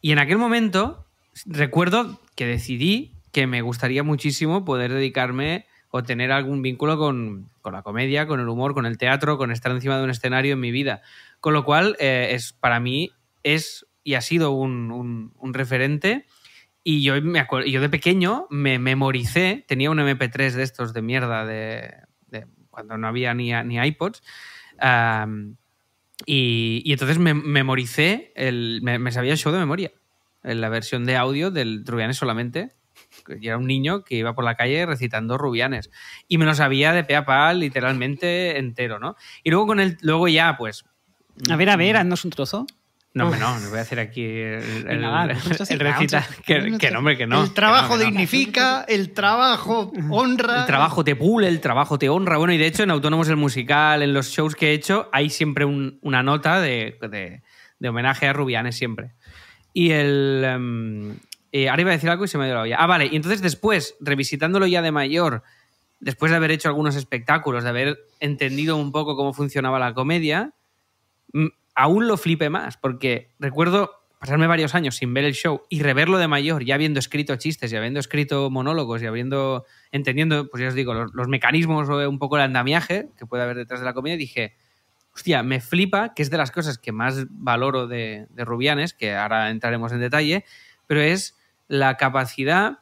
y 0.00 0.12
en 0.12 0.18
aquel 0.18 0.38
momento 0.38 1.06
recuerdo 1.46 2.20
que 2.34 2.46
decidí 2.46 3.12
que 3.32 3.46
me 3.46 3.60
gustaría 3.62 4.02
muchísimo 4.02 4.64
poder 4.64 4.92
dedicarme 4.92 5.66
o 5.90 6.02
tener 6.02 6.32
algún 6.32 6.62
vínculo 6.62 6.98
con, 6.98 7.48
con 7.62 7.72
la 7.72 7.82
comedia, 7.82 8.26
con 8.26 8.40
el 8.40 8.48
humor, 8.48 8.74
con 8.74 8.86
el 8.86 8.98
teatro, 8.98 9.38
con 9.38 9.50
estar 9.50 9.72
encima 9.72 9.96
de 9.98 10.04
un 10.04 10.10
escenario 10.10 10.54
en 10.54 10.60
mi 10.60 10.70
vida. 10.70 11.02
Con 11.40 11.52
lo 11.54 11.64
cual, 11.64 11.96
eh, 12.00 12.28
es, 12.32 12.52
para 12.52 12.80
mí 12.80 13.12
es 13.54 13.86
y 14.04 14.14
ha 14.14 14.20
sido 14.20 14.52
un, 14.52 14.90
un- 14.92 15.32
un 15.36 15.54
referente. 15.54 16.26
Y 16.84 17.02
yo, 17.02 17.20
me 17.22 17.40
acuer- 17.40 17.68
yo 17.70 17.80
de 17.80 17.88
pequeño 17.88 18.46
me 18.50 18.78
memoricé, 18.78 19.64
tenía 19.66 19.90
un 19.90 19.98
MP3 19.98 20.52
de 20.54 20.62
estos 20.62 20.92
de 20.94 21.02
mierda 21.02 21.44
de, 21.44 21.92
de 22.28 22.46
cuando 22.70 22.96
no 22.98 23.08
había 23.08 23.34
ni, 23.34 23.52
ni 23.64 23.76
iPods. 23.78 24.22
y, 26.24 26.82
y 26.84 26.92
entonces 26.92 27.18
me 27.18 27.34
memoricé, 27.34 28.32
el, 28.36 28.80
me, 28.82 28.98
me 28.98 29.12
sabía 29.12 29.32
el 29.32 29.38
show 29.38 29.52
de 29.52 29.58
memoria, 29.58 29.92
en 30.42 30.60
la 30.60 30.68
versión 30.68 31.04
de 31.04 31.16
audio 31.16 31.50
del 31.50 31.84
Rubianes 31.84 32.16
solamente. 32.16 32.70
Y 33.40 33.46
era 33.48 33.58
un 33.58 33.66
niño 33.66 34.04
que 34.04 34.16
iba 34.16 34.34
por 34.34 34.44
la 34.44 34.54
calle 34.56 34.86
recitando 34.86 35.38
Rubianes. 35.38 35.90
Y 36.28 36.38
me 36.38 36.44
lo 36.44 36.54
sabía 36.54 36.92
de 36.92 37.04
pe 37.04 37.16
a 37.16 37.24
pa, 37.24 37.52
literalmente 37.52 38.58
entero, 38.58 38.98
¿no? 38.98 39.16
Y 39.42 39.50
luego 39.50 39.66
con 39.66 39.80
el, 39.80 39.96
luego 40.00 40.28
ya, 40.28 40.56
pues. 40.56 40.84
A 41.50 41.56
ver, 41.56 41.68
a 41.70 41.76
ver, 41.76 41.96
haznos 41.96 42.24
un 42.24 42.30
trozo. 42.30 42.66
No, 43.16 43.24
hombre, 43.24 43.40
no, 43.40 43.58
no 43.58 43.70
voy 43.70 43.78
a 43.78 43.82
hacer 43.82 43.98
aquí 43.98 44.22
el, 44.24 44.62
el, 44.62 44.84
Venga, 44.84 45.26
recita. 45.26 46.26
Que, 46.44 46.76
que 46.78 46.90
no, 46.90 46.98
hombre, 46.98 47.16
que 47.16 47.26
no. 47.26 47.42
el 47.44 47.52
trabajo 47.54 47.94
que 47.94 47.94
no, 47.94 47.98
que 47.98 48.04
no. 48.04 48.10
dignifica, 48.10 48.84
el 48.88 49.14
trabajo 49.14 49.90
honra. 50.10 50.60
El 50.60 50.66
trabajo 50.66 51.02
te 51.02 51.16
pule, 51.16 51.48
el 51.48 51.60
trabajo 51.60 51.98
te 51.98 52.08
honra. 52.10 52.36
Bueno, 52.36 52.52
y 52.52 52.58
de 52.58 52.66
hecho, 52.66 52.82
en 52.82 52.90
Autónomos 52.90 53.28
el 53.30 53.36
Musical, 53.36 54.02
en 54.02 54.12
los 54.12 54.28
shows 54.28 54.54
que 54.54 54.68
he 54.70 54.72
hecho, 54.74 55.08
hay 55.12 55.30
siempre 55.30 55.64
un- 55.64 55.98
una 56.02 56.22
nota 56.22 56.60
de, 56.60 56.98
de- 57.10 57.42
de 57.78 57.88
homenaje 57.88 58.26
a 58.28 58.32
Rubianes, 58.34 58.76
siempre. 58.76 59.12
Y 59.72 59.92
el. 59.92 60.42
em, 60.44 61.16
eh, 61.52 61.70
ahora 61.70 61.80
iba 61.82 61.90
a 61.92 61.94
decir 61.94 62.10
algo 62.10 62.26
y 62.26 62.28
se 62.28 62.36
me 62.36 62.44
ido 62.46 62.56
la 62.56 62.62
olla. 62.62 62.76
Ah, 62.78 62.86
vale. 62.86 63.06
Y 63.10 63.16
entonces, 63.16 63.40
después, 63.40 63.94
revisitándolo 64.00 64.66
ya 64.66 64.82
de 64.82 64.92
mayor, 64.92 65.42
después 66.00 66.30
de 66.30 66.36
haber 66.36 66.50
hecho 66.50 66.68
algunos 66.68 66.96
espectáculos, 66.96 67.64
de 67.64 67.70
haber 67.70 67.98
entendido 68.20 68.76
un 68.76 68.92
poco 68.92 69.16
cómo 69.16 69.32
funcionaba 69.32 69.78
la 69.78 69.94
comedia, 69.94 70.52
aún 71.76 72.08
lo 72.08 72.16
flipe 72.16 72.50
más, 72.50 72.76
porque 72.76 73.30
recuerdo 73.38 73.90
pasarme 74.18 74.46
varios 74.46 74.74
años 74.74 74.96
sin 74.96 75.12
ver 75.12 75.24
el 75.24 75.34
show 75.34 75.62
y 75.68 75.82
reverlo 75.82 76.18
de 76.18 76.26
mayor, 76.26 76.64
ya 76.64 76.74
habiendo 76.74 76.98
escrito 76.98 77.36
chistes 77.36 77.72
y 77.72 77.76
habiendo 77.76 78.00
escrito 78.00 78.50
monólogos 78.50 79.02
y 79.02 79.06
habiendo, 79.06 79.66
entendiendo, 79.92 80.48
pues 80.48 80.62
ya 80.62 80.68
os 80.68 80.74
digo, 80.74 80.94
los, 80.94 81.14
los 81.14 81.28
mecanismos 81.28 81.88
o 81.88 82.08
un 82.08 82.18
poco 82.18 82.36
el 82.36 82.42
andamiaje 82.42 83.10
que 83.18 83.26
puede 83.26 83.42
haber 83.42 83.56
detrás 83.56 83.80
de 83.80 83.86
la 83.86 83.92
comedia, 83.92 84.16
dije, 84.16 84.56
hostia, 85.14 85.42
me 85.42 85.60
flipa, 85.60 86.14
que 86.14 86.22
es 86.22 86.30
de 86.30 86.38
las 86.38 86.50
cosas 86.50 86.78
que 86.78 86.92
más 86.92 87.26
valoro 87.30 87.86
de, 87.86 88.26
de 88.30 88.44
Rubianes, 88.44 88.94
que 88.94 89.14
ahora 89.14 89.50
entraremos 89.50 89.92
en 89.92 90.00
detalle, 90.00 90.44
pero 90.86 91.02
es 91.02 91.36
la 91.68 91.96
capacidad 91.96 92.78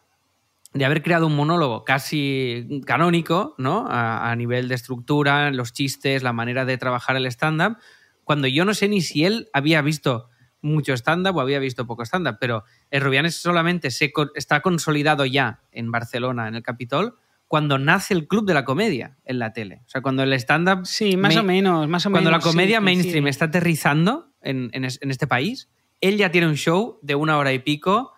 de 0.72 0.84
haber 0.84 1.02
creado 1.02 1.26
un 1.26 1.36
monólogo 1.36 1.84
casi 1.84 2.82
canónico, 2.86 3.54
¿no? 3.58 3.86
A, 3.88 4.30
a 4.30 4.36
nivel 4.36 4.68
de 4.68 4.74
estructura, 4.74 5.50
los 5.50 5.72
chistes, 5.72 6.22
la 6.22 6.32
manera 6.32 6.64
de 6.64 6.78
trabajar 6.78 7.16
el 7.16 7.26
stand-up, 7.26 7.76
cuando 8.24 8.48
yo 8.48 8.64
no 8.64 8.74
sé 8.74 8.88
ni 8.88 9.00
si 9.00 9.24
él 9.24 9.48
había 9.52 9.80
visto 9.82 10.28
mucho 10.60 10.94
stand-up 10.94 11.36
o 11.36 11.40
había 11.40 11.58
visto 11.58 11.86
poco 11.86 12.02
stand-up, 12.04 12.38
pero 12.40 12.64
el 12.90 13.02
Rubianes 13.02 13.36
solamente 13.36 13.90
se 13.90 14.12
co- 14.12 14.30
está 14.34 14.60
consolidado 14.60 15.26
ya 15.26 15.60
en 15.72 15.90
Barcelona, 15.90 16.48
en 16.48 16.54
el 16.54 16.62
Capitol, 16.62 17.16
cuando 17.48 17.78
nace 17.78 18.14
el 18.14 18.26
Club 18.26 18.46
de 18.46 18.54
la 18.54 18.64
Comedia 18.64 19.18
en 19.26 19.38
la 19.38 19.52
tele. 19.52 19.82
O 19.86 19.88
sea, 19.90 20.00
cuando 20.00 20.22
el 20.22 20.32
stand-up... 20.32 20.86
Sí, 20.86 21.16
más 21.18 21.36
o 21.36 21.42
menos, 21.42 21.86
más 21.88 22.06
o 22.06 22.10
Cuando 22.10 22.30
la 22.30 22.38
menos. 22.38 22.50
comedia 22.50 22.80
mainstream 22.80 23.26
está 23.26 23.44
aterrizando 23.44 24.32
en, 24.40 24.70
en 24.72 24.84
es- 24.86 24.98
en 25.02 25.10
este 25.10 25.26
país, 25.26 25.68
él 26.00 26.16
ya 26.16 26.30
tiene 26.30 26.46
un 26.48 26.56
show 26.56 26.98
de 27.02 27.14
una 27.14 27.36
hora 27.36 27.52
y 27.52 27.58
pico, 27.58 28.12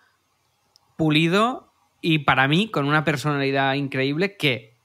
pulido 0.95 1.73
y 2.01 2.19
para 2.19 2.47
mí 2.47 2.69
con 2.71 2.87
una 2.87 3.03
personalidad 3.03 3.73
increíble 3.73 4.37
que, 4.37 4.77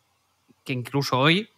que 0.64 0.73
incluso 0.73 1.19
hoy 1.19 1.49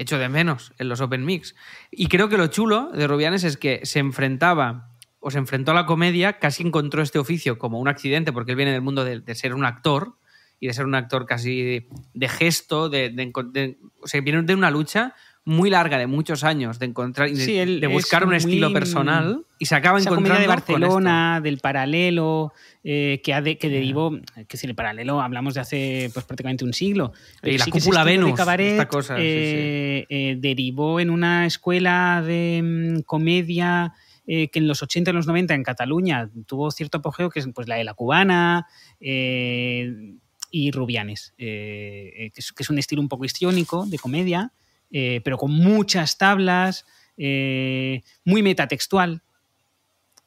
echo 0.00 0.18
de 0.18 0.28
menos 0.28 0.72
en 0.78 0.88
los 0.88 1.00
Open 1.00 1.24
Mix. 1.24 1.54
Y 1.90 2.08
creo 2.08 2.28
que 2.28 2.38
lo 2.38 2.46
chulo 2.46 2.90
de 2.92 3.06
Rubianes 3.06 3.44
es 3.44 3.56
que 3.56 3.84
se 3.84 3.98
enfrentaba 3.98 4.88
o 5.20 5.30
se 5.30 5.38
enfrentó 5.38 5.72
a 5.72 5.74
la 5.74 5.84
comedia, 5.84 6.38
casi 6.38 6.62
encontró 6.62 7.02
este 7.02 7.18
oficio 7.18 7.58
como 7.58 7.78
un 7.78 7.88
accidente, 7.88 8.32
porque 8.32 8.52
él 8.52 8.56
viene 8.56 8.72
del 8.72 8.80
mundo 8.80 9.04
de, 9.04 9.34
ser 9.34 9.54
un 9.54 9.66
actor 9.66 10.16
y 10.58 10.66
de 10.66 10.72
ser 10.72 10.86
un 10.86 10.94
actor 10.94 11.26
casi 11.26 11.86
de, 12.14 12.28
gesto, 12.28 12.88
de, 12.88 13.10
de- 13.10 13.78
o 14.00 14.06
sea, 14.06 14.20
viene 14.22 14.42
de 14.42 14.54
una 14.54 14.70
lucha 14.70 15.14
muy 15.50 15.68
larga, 15.68 15.98
de 15.98 16.06
muchos 16.06 16.44
años, 16.44 16.78
de 16.78 16.86
encontrar, 16.86 17.28
de, 17.28 17.36
Sí, 17.36 17.54
de 17.54 17.86
buscar 17.88 18.22
es 18.22 18.28
un 18.28 18.34
estilo 18.34 18.72
personal 18.72 19.44
y 19.58 19.66
se 19.66 19.74
acaba 19.74 19.98
encontrando 19.98 20.28
comedia 20.28 20.40
de. 20.42 20.46
Barcelona, 20.46 21.40
del 21.42 21.58
paralelo, 21.58 22.52
eh, 22.84 23.20
que, 23.24 23.34
ha 23.34 23.42
de- 23.42 23.58
que 23.58 23.68
derivó, 23.68 24.16
que 24.48 24.56
si 24.56 24.66
el 24.66 24.74
paralelo 24.74 25.20
hablamos 25.20 25.54
de 25.54 25.60
hace 25.60 26.10
pues, 26.14 26.24
prácticamente 26.24 26.64
un 26.64 26.72
siglo. 26.72 27.12
Y 27.42 27.58
la 27.58 27.64
sí 27.64 27.70
cúpula 27.72 28.04
de 28.04 28.12
Venus, 28.12 28.34
cabaret, 28.36 28.72
esta 28.72 28.88
cosa, 28.88 29.16
sí. 29.16 29.22
eh, 29.24 30.06
eh, 30.08 30.36
derivó 30.38 31.00
en 31.00 31.10
una 31.10 31.46
escuela 31.46 32.22
de 32.24 32.60
mm, 32.62 33.00
comedia 33.02 33.92
eh, 34.26 34.48
que 34.48 34.60
en 34.60 34.68
los 34.68 34.80
80 34.82 35.10
y 35.10 35.14
los 35.14 35.26
90 35.26 35.54
en 35.54 35.64
Cataluña 35.64 36.30
tuvo 36.46 36.70
cierto 36.70 36.98
apogeo, 36.98 37.28
que 37.30 37.40
es 37.40 37.48
pues, 37.52 37.66
la 37.66 37.74
de 37.74 37.82
la 37.84 37.94
cubana 37.94 38.66
eh, 39.00 40.14
y 40.52 40.70
Rubianes, 40.70 41.34
eh, 41.38 42.30
que, 42.34 42.40
es, 42.40 42.52
que 42.52 42.62
es 42.62 42.70
un 42.70 42.78
estilo 42.78 43.02
un 43.02 43.08
poco 43.08 43.24
histriónico 43.24 43.86
de 43.86 43.98
comedia, 43.98 44.52
eh, 44.90 45.20
pero 45.24 45.36
con 45.38 45.52
muchas 45.52 46.18
tablas, 46.18 46.84
eh, 47.16 48.02
muy 48.24 48.42
metatextual, 48.42 49.22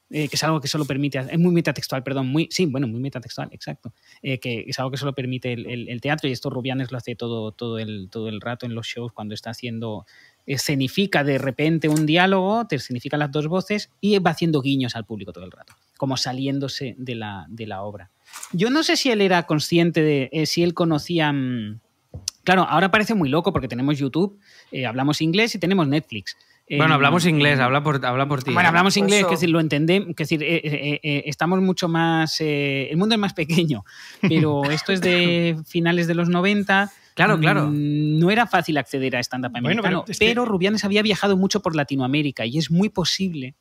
eh, 0.10 0.27
que 0.27 0.36
es 0.36 0.43
algo 0.43 0.62
que 0.62 0.67
solo 0.67 0.86
permite, 0.86 1.17
es 1.17 1.39
muy 1.39 1.51
metatextual, 1.51 2.03
perdón, 2.03 2.27
muy, 2.27 2.48
sí, 2.51 2.67
bueno, 2.67 2.88
muy 2.88 3.00
metatextual, 3.00 3.50
exacto, 3.51 3.93
eh, 4.22 4.38
que 4.39 4.63
es 4.67 4.77
algo 4.77 4.91
que 4.91 4.98
solo 4.98 5.13
permite 5.15 5.53
el, 5.53 5.65
el- 5.65 5.89
el 5.89 6.01
teatro 6.01 6.29
y 6.29 6.32
esto 6.34 6.51
Rubianes 6.51 6.91
lo 6.91 7.00
hace 7.00 7.15
todo, 7.15 7.51
todo, 7.51 7.79
el, 7.79 8.10
todo 8.12 8.29
el 8.29 8.39
rato 8.39 8.67
en 8.67 8.75
los 8.75 8.86
shows 8.86 9.12
cuando 9.12 9.34
está 9.34 9.50
haciendo, 9.50 10.05
escenifica 10.46 11.24
de 11.24 11.39
repente 11.39 11.89
un 11.89 12.05
diálogo, 12.05 12.67
te 12.67 12.75
escenifica 12.75 13.17
las 13.17 13.32
dos 13.32 13.48
voces 13.48 13.89
y 14.01 14.20
va 14.20 14.32
haciendo 14.32 14.62
guiños 14.62 14.96
al 14.96 15.05
público 15.05 15.34
todo 15.34 15.46
el 15.46 15.51
rato, 15.51 15.74
como 15.98 16.15
saliéndose 16.15 16.93
de 17.00 17.15
la, 17.15 17.48
de 17.50 17.65
la 17.65 17.82
obra. 17.82 18.12
Yo 18.51 18.70
no 18.70 18.84
sé 18.84 18.98
si 18.98 19.10
él 19.10 19.20
era 19.22 19.48
consciente 19.48 20.03
de, 20.03 20.29
eh, 20.32 20.46
si 20.46 20.62
él 20.62 20.75
conocía... 20.75 21.32
mm, 21.34 21.79
Claro, 22.43 22.63
ahora 22.70 22.91
parece 22.91 23.13
muy 23.13 23.29
loco 23.29 23.53
porque 23.53 23.67
tenemos 23.67 23.98
YouTube, 23.98 24.38
eh, 24.72 24.86
hablamos 24.86 25.22
inglés 25.22 25.55
y 25.55 25.60
tenemos 25.60 25.88
Netflix. 25.88 26.36
Bueno, 26.70 26.93
hablamos 26.93 27.25
inglés, 27.25 27.60
habla 27.60 27.84
por, 27.84 28.03
habla 28.05 28.27
por 28.27 28.41
ti. 28.43 28.51
bueno, 28.53 28.67
¿eh? 28.67 28.70
hablamos 28.70 28.96
inglés, 28.98 29.20
Eso. 29.20 29.27
que 29.27 29.36
decir, 29.36 29.50
lo 29.50 29.60
entendemos, 29.60 30.15
que 30.15 30.24
decir, 30.24 30.41
eh, 30.43 30.62
eh, 30.63 31.00
eh, 31.03 31.24
estamos 31.25 31.62
mucho 31.62 31.88
más, 31.89 32.39
eh, 32.41 32.88
el 32.89 32.98
mundo 32.98 33.15
es 33.15 33.20
más 33.20 33.34
pequeño, 33.34 33.84
pero 34.22 34.63
esto 34.72 34.91
es 34.93 35.01
de 35.01 35.58
finales 35.67 36.08
de 36.08 36.15
los 36.15 36.29
90. 36.29 36.91
Claro, 37.15 37.38
claro. 37.39 37.67
Mm, 37.67 38.17
No 38.17 38.32
era 38.32 38.48
fácil 38.48 38.77
acceder 38.77 39.15
a 39.15 39.20
stand-up 39.20 39.51
Bueno, 39.51 39.67
americano, 39.67 40.03
pero 40.05 40.17
pero, 40.17 40.41
este- 40.41 40.50
Rubianes 40.51 40.84
había 40.84 41.01
viajado 41.03 41.38
mucho 41.38 41.62
por 41.62 41.75
Latinoamérica 41.75 42.46
y 42.46 42.58
es 42.58 42.72
muy 42.72 42.89
posible 42.89 43.55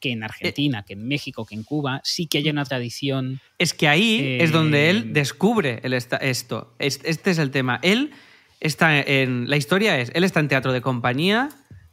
que 0.00 0.12
en 0.12 0.22
Argentina, 0.24 0.84
que 0.84 0.92
en 0.94 1.06
México, 1.08 1.46
que 1.46 1.54
en 1.54 1.62
Cuba, 1.64 2.00
sí 2.04 2.26
que 2.26 2.38
haya 2.38 2.50
una 2.52 2.64
tradición. 2.64 3.40
Es 3.58 3.74
que 3.74 3.88
ahí 3.88 4.20
Eh, 4.20 4.44
es 4.44 4.52
donde 4.52 4.90
él 4.90 5.12
descubre 5.12 5.80
el 5.82 5.92
esta- 5.94 6.16
esto. 6.18 6.74
Es- 6.78 7.00
Este 7.04 7.30
es 7.30 7.38
el 7.38 7.50
tema. 7.50 7.78
Él 7.82 8.12
está 8.60 8.98
en. 9.00 9.48
La 9.48 9.56
historia 9.56 9.98
es: 9.98 10.10
él 10.14 10.24
está 10.24 10.40
en 10.40 10.48
teatro 10.48 10.72
de 10.72 10.80
compañía, 10.80 11.48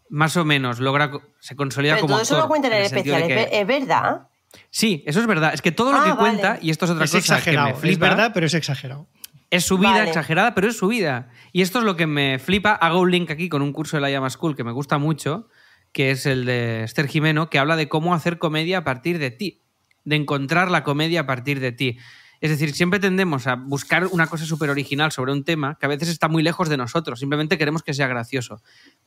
más 0.09 0.35
o 0.37 0.43
menos 0.45 0.79
logra. 0.79 1.11
Se 1.39 1.55
consolida 1.55 1.93
Pero 1.93 2.01
como. 2.01 2.13
todo 2.15 2.23
eso 2.23 2.37
lo 2.37 2.47
cuenta 2.47 2.67
en 2.67 2.73
el 2.73 2.83
especial, 2.83 3.21
¿es, 3.23 3.27
que- 3.27 3.35
ve- 3.35 3.49
es 3.51 3.67
verdad? 3.67 4.27
Sí, 4.69 5.03
eso 5.07 5.21
es 5.21 5.27
verdad. 5.27 5.53
Es 5.53 5.61
que 5.61 5.71
todo 5.71 5.91
lo 5.93 5.99
Ah, 5.99 6.03
que 6.03 6.09
vale. 6.09 6.19
cuenta, 6.19 6.59
y 6.61 6.69
esto 6.71 6.83
es 6.85 6.91
otra 6.91 7.05
Es 7.05 7.11
cosa 7.11 7.19
exagerado, 7.35 7.67
que 7.67 7.73
me 7.73 7.79
flipa, 7.79 7.93
es 7.93 7.99
verdad, 7.99 8.31
pero 8.33 8.45
es 8.45 8.53
exagerado. 8.53 9.07
es 9.49 9.63
su 9.65 9.77
vida 9.77 9.91
Vale. 9.91 10.07
exagerada, 10.09 10.53
pero 10.55 10.67
es 10.67 10.77
su 10.77 10.87
vida. 10.87 11.29
Y 11.53 11.61
esto 11.61 11.79
es 11.79 11.85
lo 11.85 11.95
que 11.95 12.07
me 12.07 12.37
flipa. 12.39 12.71
Hago 12.73 12.99
un 12.99 13.11
link 13.11 13.31
aquí 13.31 13.47
con 13.49 13.61
un 13.61 13.71
curso 13.73 13.95
de 13.97 14.01
la 14.01 14.09
Llama 14.09 14.29
School 14.29 14.55
que 14.55 14.63
me 14.65 14.71
gusta 14.73 14.97
mucho, 14.97 15.47
que 15.91 16.11
es 16.11 16.25
el 16.25 16.45
de 16.45 16.83
Esther 16.83 17.07
Jimeno, 17.07 17.49
que 17.49 17.59
habla 17.59 17.75
de 17.75 17.89
cómo 17.89 18.13
hacer 18.13 18.37
comedia 18.37 18.79
a 18.79 18.83
partir 18.83 19.19
de 19.19 19.31
ti, 19.31 19.61
de 20.03 20.15
encontrar 20.15 20.71
la 20.71 20.83
comedia 20.83 21.21
a 21.21 21.25
partir 21.25 21.59
de 21.59 21.71
ti. 21.71 21.97
Es 22.39 22.49
decir, 22.49 22.73
siempre 22.73 22.99
tendemos 22.99 23.45
a 23.47 23.55
buscar 23.55 24.07
una 24.07 24.27
cosa 24.27 24.45
súper 24.45 24.69
original 24.69 25.11
sobre 25.11 25.31
un 25.31 25.43
tema 25.43 25.77
que 25.79 25.85
a 25.85 25.89
veces 25.89 26.09
está 26.09 26.27
muy 26.27 26.41
lejos 26.41 26.69
de 26.69 26.77
nosotros, 26.77 27.19
simplemente 27.19 27.57
queremos 27.57 27.83
que 27.83 27.93
sea 27.93 28.07
gracioso. 28.07 28.61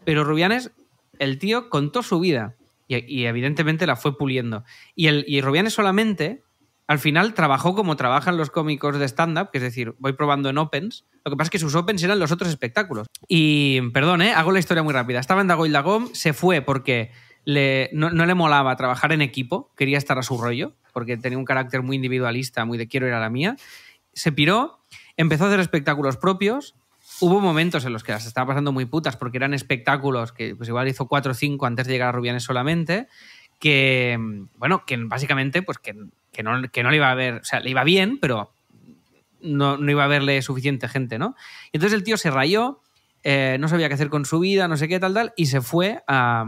Pero 0.04 0.24
Rubianes, 0.24 0.70
el 1.18 1.38
tío 1.38 1.68
contó 1.68 2.02
su 2.02 2.20
vida 2.20 2.56
y, 2.86 3.04
y 3.12 3.26
evidentemente 3.26 3.86
la 3.86 3.96
fue 3.96 4.16
puliendo. 4.16 4.64
Y, 4.94 5.08
el, 5.08 5.24
y 5.26 5.40
Rubianes 5.40 5.72
solamente, 5.72 6.44
al 6.86 6.98
final, 6.98 7.32
trabajó 7.32 7.74
como 7.74 7.96
trabajan 7.96 8.36
los 8.36 8.50
cómicos 8.50 8.98
de 8.98 9.06
stand-up, 9.06 9.50
que 9.50 9.58
es 9.58 9.64
decir, 9.64 9.94
voy 9.98 10.12
probando 10.12 10.50
en 10.50 10.58
Opens. 10.58 11.06
Lo 11.24 11.30
que 11.30 11.36
pasa 11.36 11.46
es 11.46 11.50
que 11.50 11.58
sus 11.58 11.74
Opens 11.74 12.02
eran 12.02 12.18
los 12.18 12.30
otros 12.30 12.50
espectáculos. 12.50 13.06
Y, 13.26 13.80
perdón, 13.92 14.20
¿eh? 14.20 14.32
hago 14.32 14.52
la 14.52 14.58
historia 14.58 14.82
muy 14.82 14.92
rápida. 14.92 15.18
Estaba 15.18 15.40
en 15.40 15.46
Dago 15.46 15.64
y 15.64 15.70
Dagom, 15.70 16.08
se 16.12 16.34
fue 16.34 16.60
porque 16.60 17.10
le, 17.46 17.88
no, 17.94 18.10
no 18.10 18.26
le 18.26 18.34
molaba 18.34 18.76
trabajar 18.76 19.12
en 19.12 19.22
equipo, 19.22 19.72
quería 19.76 19.96
estar 19.96 20.18
a 20.18 20.22
su 20.22 20.36
rollo, 20.36 20.74
porque 20.92 21.16
tenía 21.16 21.38
un 21.38 21.46
carácter 21.46 21.82
muy 21.82 21.96
individualista, 21.96 22.66
muy 22.66 22.76
de 22.76 22.86
quiero 22.86 23.06
ir 23.06 23.14
a 23.14 23.20
la 23.20 23.30
mía. 23.30 23.56
Se 24.12 24.30
piró, 24.30 24.84
empezó 25.16 25.44
a 25.44 25.46
hacer 25.48 25.60
espectáculos 25.60 26.18
propios. 26.18 26.74
Hubo 27.20 27.40
momentos 27.40 27.86
en 27.86 27.94
los 27.94 28.04
que 28.04 28.12
las 28.12 28.26
estaba 28.26 28.48
pasando 28.48 28.72
muy 28.72 28.84
putas 28.84 29.16
porque 29.16 29.38
eran 29.38 29.54
espectáculos 29.54 30.32
que 30.32 30.54
pues 30.54 30.68
igual 30.68 30.88
hizo 30.88 31.06
cuatro 31.06 31.32
o 31.32 31.34
cinco 31.34 31.64
antes 31.64 31.86
de 31.86 31.94
llegar 31.94 32.10
a 32.10 32.12
Rubianes 32.12 32.42
solamente, 32.42 33.08
que, 33.58 34.18
bueno, 34.56 34.84
que 34.84 34.96
básicamente 34.98 35.62
pues 35.62 35.78
que, 35.78 35.94
que 36.34 36.42
no, 36.42 36.70
que 36.70 36.82
no 36.82 36.90
le 36.90 36.96
iba 36.96 37.10
a 37.10 37.14
ver, 37.14 37.34
o 37.36 37.44
sea, 37.44 37.60
le 37.60 37.70
iba 37.70 37.84
bien, 37.84 38.18
pero 38.20 38.52
no, 39.40 39.78
no 39.78 39.90
iba 39.90 40.04
a 40.04 40.08
verle 40.08 40.42
suficiente 40.42 40.88
gente, 40.88 41.18
¿no? 41.18 41.34
Y 41.72 41.78
entonces 41.78 41.96
el 41.96 42.04
tío 42.04 42.16
se 42.16 42.30
rayó, 42.30 42.82
eh, 43.22 43.56
no 43.60 43.68
sabía 43.68 43.88
qué 43.88 43.94
hacer 43.94 44.10
con 44.10 44.24
su 44.24 44.40
vida, 44.40 44.68
no 44.68 44.76
sé 44.76 44.88
qué, 44.88 45.00
tal, 45.00 45.14
tal, 45.14 45.32
y 45.36 45.46
se 45.46 45.60
fue 45.60 46.02
a, 46.06 46.44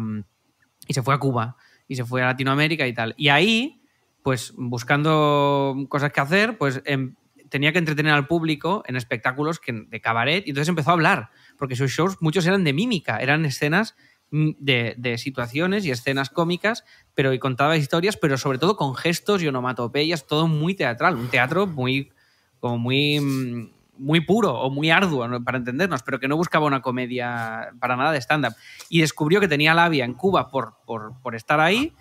y 0.86 0.94
se 0.94 1.02
fue 1.02 1.14
a 1.14 1.18
Cuba, 1.18 1.56
y 1.88 1.96
se 1.96 2.04
fue 2.04 2.22
a 2.22 2.26
Latinoamérica 2.26 2.86
y 2.86 2.92
tal. 2.92 3.14
Y 3.16 3.28
ahí, 3.28 3.82
pues 4.22 4.52
buscando 4.56 5.74
cosas 5.88 6.12
que 6.12 6.20
hacer, 6.20 6.58
pues 6.58 6.82
em, 6.84 7.14
tenía 7.48 7.72
que 7.72 7.78
entretener 7.78 8.12
al 8.12 8.26
público 8.26 8.82
en 8.86 8.96
espectáculos 8.96 9.60
que, 9.60 9.72
de 9.72 10.00
cabaret, 10.00 10.46
y 10.46 10.50
entonces 10.50 10.68
empezó 10.68 10.90
a 10.90 10.94
hablar, 10.94 11.30
porque 11.56 11.76
sus 11.76 11.90
shows 11.90 12.16
muchos 12.20 12.46
eran 12.46 12.64
de 12.64 12.72
mímica, 12.72 13.18
eran 13.18 13.44
escenas 13.44 13.96
de, 14.30 14.94
de 14.98 15.18
situaciones 15.18 15.84
y 15.86 15.90
escenas 15.90 16.30
cómicas, 16.30 16.84
pero 17.14 17.32
y 17.32 17.38
contaba 17.38 17.76
historias, 17.76 18.16
pero 18.16 18.36
sobre 18.38 18.58
todo 18.58 18.76
con 18.76 18.94
gestos 18.94 19.42
y 19.42 19.48
onomatopeyas, 19.48 20.26
todo 20.26 20.48
muy 20.48 20.74
teatral, 20.74 21.16
un 21.16 21.28
teatro 21.28 21.66
muy 21.66 22.10
como 22.58 22.78
muy 22.78 23.20
mm, 23.20 23.76
muy 23.98 24.20
puro 24.20 24.52
o 24.52 24.70
muy 24.70 24.90
arduo 24.90 25.26
para 25.44 25.58
entendernos, 25.58 26.02
pero 26.02 26.20
que 26.20 26.28
no 26.28 26.36
buscaba 26.36 26.66
una 26.66 26.82
comedia 26.82 27.72
para 27.80 27.96
nada 27.96 28.12
de 28.12 28.20
stand-up. 28.20 28.54
Y 28.88 29.00
descubrió 29.00 29.40
que 29.40 29.48
tenía 29.48 29.74
labia 29.74 30.04
en 30.04 30.14
Cuba 30.14 30.50
por, 30.50 30.76
por, 30.84 31.20
por 31.22 31.34
estar 31.34 31.60
ahí 31.60 31.94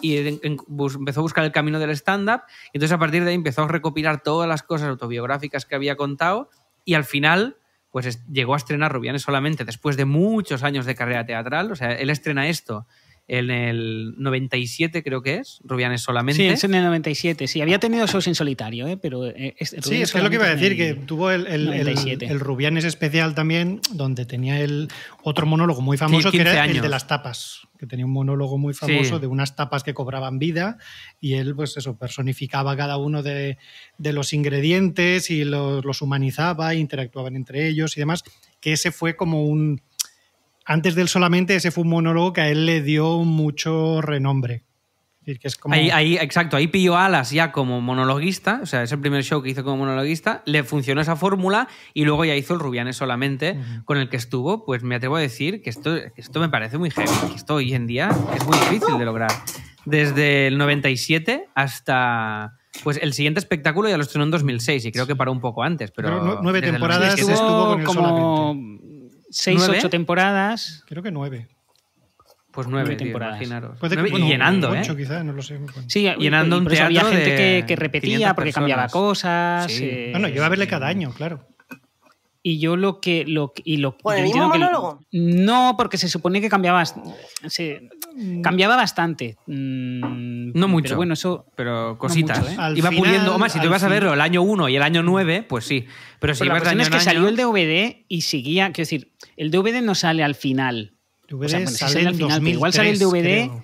y 0.00 0.38
empezó 0.42 1.20
a 1.20 1.22
buscar 1.22 1.44
el 1.44 1.52
camino 1.52 1.78
del 1.78 1.90
stand-up. 1.90 2.42
Entonces 2.72 2.94
a 2.94 2.98
partir 2.98 3.24
de 3.24 3.30
ahí 3.30 3.34
empezó 3.34 3.62
a 3.62 3.68
recopilar 3.68 4.22
todas 4.22 4.48
las 4.48 4.62
cosas 4.62 4.88
autobiográficas 4.88 5.64
que 5.64 5.74
había 5.74 5.96
contado 5.96 6.50
y 6.84 6.94
al 6.94 7.04
final 7.04 7.56
pues 7.98 8.06
es- 8.16 8.24
llegó 8.32 8.54
a 8.54 8.56
estrenar 8.56 8.92
Rubianes 8.92 9.22
solamente 9.22 9.64
después 9.64 9.96
de 9.96 10.04
muchos 10.04 10.62
años 10.62 10.86
de 10.86 10.94
carrera 10.94 11.26
teatral. 11.26 11.72
O 11.72 11.76
sea, 11.76 11.92
él 11.92 12.10
estrena 12.10 12.48
esto 12.48 12.86
en 13.30 13.50
el 13.50 14.14
97 14.16 15.02
creo 15.02 15.20
que 15.20 15.34
es, 15.36 15.60
Rubianes 15.64 16.00
solamente. 16.00 16.40
Sí, 16.42 16.46
es 16.48 16.64
en 16.64 16.74
el 16.74 16.84
97. 16.84 17.46
Sí, 17.46 17.60
había 17.60 17.78
tenido 17.78 18.06
shows 18.06 18.26
en 18.26 18.34
solitario, 18.34 18.86
¿eh? 18.86 18.96
pero. 18.96 19.26
eh, 19.26 19.54
es- 19.58 19.76
Sí, 19.82 20.00
es 20.00 20.12
que 20.12 20.18
es 20.18 20.24
lo 20.24 20.30
que 20.30 20.36
iba 20.36 20.46
a 20.46 20.54
decir, 20.54 20.76
que 20.78 20.94
tuvo 20.94 21.30
el, 21.30 21.46
el, 21.46 21.54
el, 21.72 21.84
97. 21.84 22.24
el 22.26 22.40
Rubianes 22.40 22.84
especial 22.84 23.34
también, 23.34 23.80
donde 23.92 24.24
tenía 24.24 24.58
el 24.60 24.88
otro 25.22 25.44
monólogo 25.44 25.82
muy 25.82 25.98
famoso, 25.98 26.30
que 26.30 26.38
15 26.38 26.52
era 26.52 26.64
el 26.64 26.80
de 26.80 26.88
las 26.88 27.06
tapas, 27.06 27.67
que 27.78 27.86
tenía 27.86 28.04
un 28.04 28.12
monólogo 28.12 28.58
muy 28.58 28.74
famoso 28.74 29.14
Sí. 29.16 29.20
de 29.20 29.26
unas 29.26 29.56
tapas 29.56 29.84
que 29.84 29.94
cobraban 29.94 30.38
vida, 30.38 30.76
y 31.20 31.34
él, 31.34 31.54
pues 31.54 31.76
eso, 31.76 31.96
personificaba 31.96 32.76
cada 32.76 32.96
uno 32.96 33.22
de, 33.22 33.56
de 33.96 34.12
los 34.12 34.32
ingredientes 34.32 35.30
y 35.30 35.44
los, 35.44 35.84
los 35.84 36.02
humanizaba, 36.02 36.74
interactuaban 36.74 37.36
entre 37.36 37.68
ellos 37.68 37.96
y 37.96 38.00
demás, 38.00 38.24
que 38.60 38.72
ese 38.72 38.90
fue 38.92 39.16
como 39.16 39.44
un... 39.44 39.80
Antes 40.64 40.94
del 40.94 41.08
solamente, 41.08 41.54
ese 41.56 41.70
fue 41.70 41.84
un 41.84 41.90
monólogo 41.90 42.34
que 42.34 42.42
a 42.42 42.50
él 42.50 42.66
le 42.66 42.82
dio 42.82 43.18
mucho 43.24 44.02
renombre. 44.02 44.64
Decir, 45.28 45.40
que 45.40 45.48
es 45.48 45.56
como... 45.56 45.74
Ahí, 45.74 45.90
ahí, 45.90 46.16
exacto, 46.16 46.56
ahí 46.56 46.66
pilló 46.66 46.96
alas 46.96 47.30
ya 47.30 47.52
como 47.52 47.80
monologuista, 47.80 48.60
o 48.62 48.66
sea, 48.66 48.82
es 48.82 48.92
el 48.92 49.00
primer 49.00 49.22
show 49.22 49.42
que 49.42 49.50
hizo 49.50 49.62
como 49.64 49.76
monologuista, 49.78 50.42
le 50.46 50.64
funcionó 50.64 51.00
esa 51.00 51.16
fórmula 51.16 51.68
y 51.94 52.04
luego 52.04 52.24
ya 52.24 52.34
hizo 52.34 52.54
el 52.54 52.60
Rubianes 52.60 52.96
solamente, 52.96 53.58
con 53.84 53.98
el 53.98 54.08
que 54.08 54.16
estuvo, 54.16 54.64
pues 54.64 54.82
me 54.82 54.94
atrevo 54.96 55.16
a 55.16 55.20
decir 55.20 55.62
que 55.62 55.70
esto, 55.70 55.94
que 55.94 56.20
esto 56.20 56.40
me 56.40 56.48
parece 56.48 56.78
muy 56.78 56.90
heavy, 56.90 57.08
que 57.30 57.36
esto 57.36 57.54
hoy 57.56 57.74
en 57.74 57.86
día 57.86 58.10
es 58.34 58.44
muy 58.46 58.56
difícil 58.58 58.98
de 58.98 59.04
lograr. 59.04 59.30
Desde 59.84 60.46
el 60.48 60.58
97 60.58 61.48
hasta... 61.54 62.54
Pues 62.84 62.98
el 63.02 63.12
siguiente 63.12 63.40
espectáculo 63.40 63.88
ya 63.88 63.96
lo 63.96 64.02
estrenó 64.02 64.24
en 64.24 64.30
2006 64.30 64.84
y 64.84 64.92
creo 64.92 65.06
que 65.06 65.16
paró 65.16 65.32
un 65.32 65.40
poco 65.40 65.62
antes, 65.62 65.90
pero... 65.90 66.08
Pero 66.08 66.22
nu- 66.22 66.38
nueve 66.42 66.60
temporadas 66.60 67.18
97 67.18 67.32
estuvo 67.32 67.66
con 67.70 67.80
él 67.80 67.86
como 67.86 68.78
seis, 69.30 69.58
¿Nueve? 69.58 69.78
ocho 69.78 69.90
temporadas. 69.90 70.84
Creo 70.86 71.02
que 71.02 71.10
nueve. 71.10 71.48
Pues 72.64 72.66
nueve, 72.72 72.84
nueve 72.86 72.96
tío, 72.96 73.06
temporadas. 73.06 73.36
imaginaros. 73.36 73.78
Puede 73.78 73.90
que- 73.90 73.96
Nueve- 73.96 74.10
bueno, 74.10 74.26
y 74.26 74.28
llenando, 74.28 74.70
ocho 74.70 74.92
¿eh? 74.92 74.96
quizá, 74.96 75.22
no 75.22 75.32
lo 75.32 75.42
sé. 75.42 75.60
Sí, 75.86 76.08
Llenando 76.18 76.56
y 76.56 76.58
un 76.58 76.64
por 76.64 76.72
eso 76.72 76.84
había 76.84 77.00
teatro 77.02 77.16
gente 77.18 77.30
de 77.30 77.36
que, 77.60 77.64
que 77.66 77.76
repetía 77.76 78.08
500 78.16 78.34
porque 78.34 78.52
cambiaba 78.52 78.82
personas. 78.82 78.92
cosas. 79.08 79.72
Sí. 79.72 79.84
eh, 79.84 80.08
Bueno, 80.12 80.28
yo 80.28 80.34
iba 80.36 80.46
a 80.46 80.48
verle 80.48 80.66
cada 80.66 80.88
año, 80.88 81.12
claro. 81.12 81.46
Y 82.42 82.60
yo 82.60 82.76
lo 82.76 83.00
que. 83.00 83.24
Lo, 83.26 83.52
y 83.64 83.76
lo, 83.78 83.98
¿Con 83.98 84.14
yo 84.14 84.18
el 84.18 84.24
mismo 84.24 84.50
que- 84.52 84.58
monólogo? 84.58 85.00
no, 85.12 85.74
porque 85.76 85.98
se 85.98 86.08
supone 86.08 86.40
que 86.40 86.48
cambiaba. 86.48 86.82
se- 86.84 87.88
cambiaba 88.42 88.74
bastante. 88.76 89.36
Mm, 89.46 90.52
No 90.58 90.68
mucho. 90.68 90.84
Pero 90.84 90.96
bueno, 90.96 91.14
eso. 91.14 91.46
Pero 91.56 91.98
cositas. 91.98 92.38
mucho, 92.40 92.50
¿eh? 92.50 92.54
Iba 92.76 92.90
final- 92.90 92.96
puliendo. 93.04 93.34
Hombre, 93.34 93.50
si 93.50 93.58
tú 93.60 93.66
ibas 93.66 93.82
a 93.82 93.86
fin- 93.86 93.94
verlo 93.94 94.14
el 94.14 94.20
año 94.20 94.42
1 94.42 94.68
y 94.68 94.76
el 94.76 94.82
año 94.82 95.02
9, 95.02 95.44
pues 95.48 95.64
sí. 95.66 95.86
Pero 96.20 96.34
si 96.34 96.40
Pero 96.40 96.52
la 96.52 96.58
ibas 96.58 96.62
de 96.62 96.64
cuestión 96.64 96.70
año 96.70 96.82
es 96.82 96.90
que 96.90 96.96
en 96.96 97.02
salió 97.02 97.20
año- 97.20 97.28
el 97.28 97.36
DVD 97.36 98.04
y 98.08 98.20
seguía. 98.22 98.66
Quiero 98.72 98.86
decir, 98.86 99.12
el 99.36 99.50
DVD 99.50 99.82
no 99.82 99.94
sale 99.94 100.22
al 100.22 100.34
final. 100.34 100.94
DVD 101.28 101.44
O 101.44 101.48
sea, 101.48 101.58
bueno, 101.60 101.70
sale 101.70 101.92
sale 101.92 102.06
al 102.06 102.12
en 102.14 102.18
final, 102.18 102.40
pero 102.40 102.50
igual 102.50 102.72
sale 102.72 102.90
el 102.90 102.98
2003, 102.98 103.48
DVD. 103.48 103.62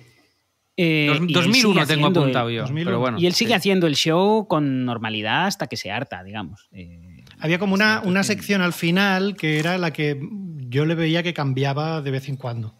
eh, 0.77 1.05
Dos- 1.07 1.17
y 1.19 1.21
él 1.23 1.33
2001 1.33 1.51
sigue 1.53 1.73
tengo 1.73 1.81
haciendo 2.07 2.19
apuntado 2.21 2.49
el- 2.49 2.55
yo. 2.55 2.61
2001. 2.61 2.89
Pero 2.89 2.99
bueno, 2.99 3.17
y 3.19 3.25
él 3.25 3.33
sigue 3.33 3.49
sí. 3.49 3.53
haciendo 3.53 3.87
el 3.87 3.95
show 3.95 4.47
con 4.47 4.85
normalidad 4.85 5.47
hasta 5.47 5.67
que 5.67 5.77
se 5.77 5.91
harta, 5.91 6.23
digamos. 6.23 6.67
Eh, 6.71 7.23
Había 7.39 7.59
como 7.59 7.73
una, 7.73 8.01
una 8.05 8.23
sección 8.23 8.61
al 8.61 8.71
final 8.73 9.35
que 9.35 9.59
era 9.59 9.77
la 9.77 9.91
que 9.91 10.19
yo 10.69 10.85
le 10.85 10.95
veía 10.95 11.21
que 11.23 11.33
cambiaba 11.33 12.01
de 12.01 12.11
vez 12.11 12.29
en 12.29 12.37
cuando. 12.37 12.73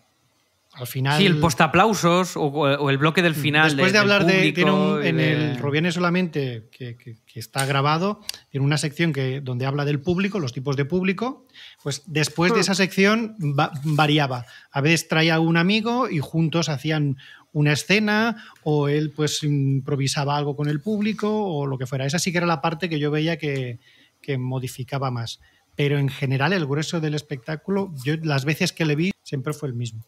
Al 0.74 0.88
final. 0.88 1.18
Sí, 1.18 1.26
el 1.26 1.38
postaplausos 1.38 2.36
o, 2.36 2.42
o 2.48 2.90
el 2.90 2.98
bloque 2.98 3.22
del 3.22 3.34
final. 3.34 3.70
Después 3.70 3.94
de, 3.94 4.00
del 4.00 4.12
hablar 4.12 4.26
de. 4.26 4.52
Tiene 4.52 4.72
un- 4.72 5.04
en 5.06 5.16
de- 5.18 5.52
el 5.52 5.58
Robiene 5.58 5.90
solamente, 5.94 6.68
que, 6.70 6.98
que- 6.98 7.16
que 7.26 7.40
está 7.40 7.66
grabado, 7.66 8.20
tiene 8.50 8.66
una 8.66 8.78
sección 8.78 9.14
que, 9.14 9.40
donde 9.40 9.66
habla 9.66 9.86
del 9.86 10.02
público, 10.02 10.38
los 10.40 10.52
tipos 10.52 10.76
de 10.76 10.84
público. 10.84 11.48
Pues 11.86 12.02
después 12.08 12.52
Hmm. 12.52 12.56
de 12.56 12.62
esa 12.62 12.74
sección 12.74 13.36
va- 13.40 13.72
variaba. 13.84 14.48
A 14.72 14.82
veces 14.82 15.08
traía 15.08 15.40
un 15.40 15.56
amigo 15.56 16.10
y 16.10 16.18
juntos 16.18 16.68
hacían 16.68 17.18
una 17.54 17.74
escena 17.74 18.44
o 18.64 18.90
él 18.90 19.12
pues 19.16 19.44
improvisaba 19.44 20.36
algo 20.36 20.56
con 20.56 20.68
el 20.68 20.82
público 20.82 21.30
o 21.46 21.68
lo 21.68 21.78
que 21.78 21.86
fuera. 21.86 22.08
Esa 22.08 22.18
sí 22.18 22.32
que 22.32 22.40
era 22.40 22.48
la 22.48 22.60
parte 22.60 22.90
que 22.90 22.98
yo 22.98 23.12
veía 23.12 23.38
que, 23.38 23.78
que 24.20 24.40
modificaba 24.40 25.12
más. 25.12 25.40
Pero 25.76 26.00
en 26.00 26.10
general 26.10 26.54
el 26.54 26.66
grueso 26.66 27.00
del 27.00 27.14
espectáculo, 27.14 27.94
yo 28.04 28.16
las 28.24 28.46
veces 28.46 28.74
que 28.74 28.86
le 28.86 28.96
vi 28.96 29.12
siempre 29.22 29.54
fue 29.54 29.70
el 29.70 29.76
mismo. 29.76 30.04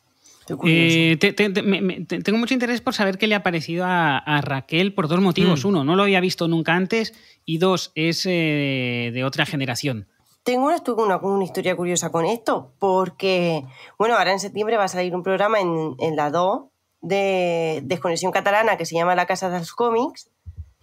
Eh, 0.66 1.16
te- 1.20 1.34
te- 1.34 1.50
te- 1.52 1.62
me- 1.62 1.82
me- 1.82 2.06
te- 2.06 2.22
tengo 2.24 2.40
mucho 2.40 2.56
interés 2.56 2.82
por 2.82 2.96
saber 2.96 3.20
qué 3.20 3.28
le 3.28 3.36
ha 3.36 3.44
parecido 3.44 3.86
a, 3.86 4.18
a 4.18 4.42
Raquel 4.42 4.94
por 4.94 5.08
dos 5.10 5.22
motivos. 5.22 5.63
Mm. 5.63 5.68
Uno, 5.68 5.84
no 5.84 5.96
lo 5.96 6.02
había 6.04 6.22
visto 6.22 6.48
nunca 6.48 6.74
antes. 6.74 7.13
Y 7.46 7.60
dos, 7.60 7.92
es 7.94 8.26
eh, 8.26 9.12
de 9.13 9.24
otra 9.26 9.46
generación. 9.46 10.08
Tengo 10.47 10.67
una, 10.67 10.79
tuve 10.79 11.03
una, 11.03 11.17
una 11.17 11.43
historia 11.43 11.75
curiosa 11.75 12.10
con 12.10 12.23
esto, 12.25 12.71
porque, 12.79 13.65
bueno, 13.99 14.15
ahora 14.15 14.31
en 14.31 14.39
septiembre 14.39 14.77
va 14.77 14.86
a 14.86 14.88
salir 14.88 15.13
un 15.13 15.21
programa 15.21 15.60
en, 15.60 15.95
en 15.99 16.15
la 16.15 16.29
2 16.31 16.62
de 17.01 17.81
Desconexión 17.83 18.31
Catalana 18.31 18.77
que 18.77 18.86
se 18.86 18.95
llama 18.95 19.13
La 19.13 19.25
Casa 19.25 19.49
de 19.49 19.60
los 19.60 19.73
Cómics 19.73 20.29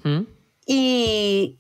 ¿Mm? 0.03 0.21
y, 0.67 1.59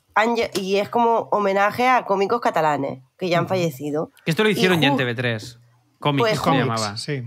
y 0.54 0.76
es 0.76 0.90
como 0.90 1.28
homenaje 1.32 1.88
a 1.88 2.04
cómicos 2.04 2.42
catalanes 2.42 3.02
que 3.16 3.30
ya 3.30 3.38
han 3.38 3.48
fallecido. 3.48 4.10
Que 4.26 4.32
esto 4.32 4.42
lo 4.44 4.50
hicieron 4.50 4.80
Y 4.80 4.82
ya 4.82 4.88
en 4.88 4.98
ju- 4.98 5.00
TV3. 5.16 5.58
Cómics 5.98 6.28
Pues 6.28 6.40
se 6.40 6.50
llamaba. 6.50 6.96
Sí. 6.98 7.22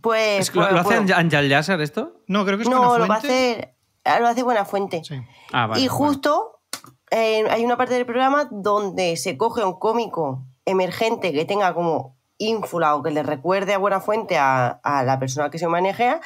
Pues, 0.00 0.54
¿Lo, 0.54 0.62
pues, 0.62 0.72
lo 0.72 0.80
hace 0.80 0.98
bueno, 1.00 1.14
Angel 1.14 1.48
Yasser 1.50 1.80
esto? 1.82 2.22
No, 2.26 2.46
creo 2.46 2.56
que 2.56 2.62
es 2.64 2.70
no, 2.70 2.96
lo 2.98 3.06
va 3.06 3.16
a 3.16 3.18
hacer, 3.18 3.74
lo 4.18 4.28
hace 4.28 4.42
Buena 4.42 4.64
Fuente. 4.64 5.02
Sí. 5.04 5.16
Ah, 5.52 5.66
vale. 5.66 5.82
y 5.82 5.88
bueno. 5.88 5.94
justo 6.06 6.55
eh, 7.16 7.44
hay 7.50 7.64
una 7.64 7.76
parte 7.76 7.94
del 7.94 8.04
programa 8.06 8.48
donde 8.50 9.16
se 9.16 9.36
coge 9.36 9.64
un 9.64 9.78
cómico 9.78 10.42
emergente 10.64 11.32
que 11.32 11.44
tenga 11.44 11.72
como 11.74 12.14
ínfula 12.38 12.94
o 12.94 13.02
que 13.02 13.10
le 13.10 13.22
recuerde 13.22 13.72
a 13.74 13.78
buena 13.78 14.00
fuente 14.00 14.36
a, 14.36 14.68
a 14.82 15.02
la 15.04 15.18
persona 15.18 15.50
que 15.50 15.58
se 15.58 15.68
manejea. 15.68 16.20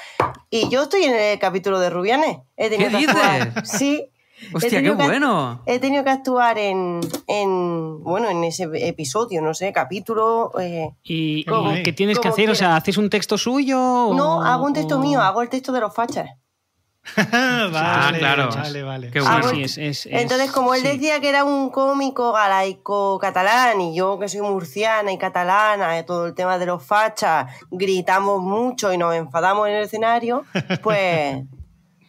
Y 0.50 0.68
yo 0.68 0.82
estoy 0.82 1.04
en 1.04 1.14
el 1.14 1.38
capítulo 1.38 1.78
de 1.78 1.88
Rubianes. 1.90 2.38
He 2.56 2.68
tenido 2.68 2.90
¿Qué 2.90 3.06
que 3.06 3.12
actuar- 3.12 3.54
dices? 3.54 3.70
Sí. 3.78 4.10
Hostia, 4.54 4.80
qué 4.80 4.86
que- 4.86 4.92
bueno. 4.92 5.60
He 5.66 5.78
tenido 5.78 6.02
que 6.02 6.08
actuar 6.10 6.56
en, 6.58 7.00
en, 7.26 8.02
bueno, 8.02 8.30
en 8.30 8.42
ese 8.42 8.68
episodio, 8.88 9.42
no 9.42 9.52
sé, 9.54 9.72
capítulo. 9.72 10.50
eh, 10.58 10.90
¿Y, 11.04 11.44
Como- 11.44 11.72
y 11.76 11.82
qué 11.82 11.92
tienes 11.92 12.18
que 12.18 12.28
hacer? 12.28 12.48
O 12.50 12.54
sea. 12.54 12.74
¿haces 12.74 12.96
un 12.96 13.10
texto 13.10 13.36
suyo? 13.38 13.78
o- 13.78 14.14
No, 14.14 14.42
hago 14.42 14.64
un 14.64 14.72
texto 14.72 14.96
o- 14.96 15.00
mío, 15.00 15.20
hago 15.20 15.42
el 15.42 15.50
texto 15.50 15.70
de 15.72 15.80
los 15.80 15.94
fachas. 15.94 16.30
vale, 17.16 17.70
Ah, 17.74 18.12
claro. 18.18 18.48
Vale, 18.54 18.82
vale. 18.82 19.10
Qué 19.10 19.20
Sí, 19.20 19.26
bueno. 19.26 19.48
sí, 19.48 19.62
es- 19.62 19.78
es- 19.78 20.06
es- 20.06 20.12
Entonces, 20.12 20.50
como 20.52 20.74
él 20.74 20.82
sí. 20.82 20.88
decía 20.88 21.20
que 21.20 21.28
era 21.28 21.44
un 21.44 21.70
cómico 21.70 22.32
galaico 22.32 23.18
catalán 23.18 23.80
y 23.80 23.94
yo 23.96 24.18
que 24.18 24.28
soy 24.28 24.42
murciana 24.42 25.10
y 25.12 25.18
catalana, 25.18 25.98
y 25.98 26.04
todo 26.04 26.26
el 26.26 26.34
tema 26.34 26.58
de 26.58 26.66
los 26.66 26.84
fachas, 26.84 27.52
gritamos 27.70 28.42
mucho 28.42 28.92
y 28.92 28.98
nos 28.98 29.14
enfadamos 29.14 29.66
en 29.68 29.74
el 29.76 29.84
escenario, 29.84 30.44
pues 30.82 31.42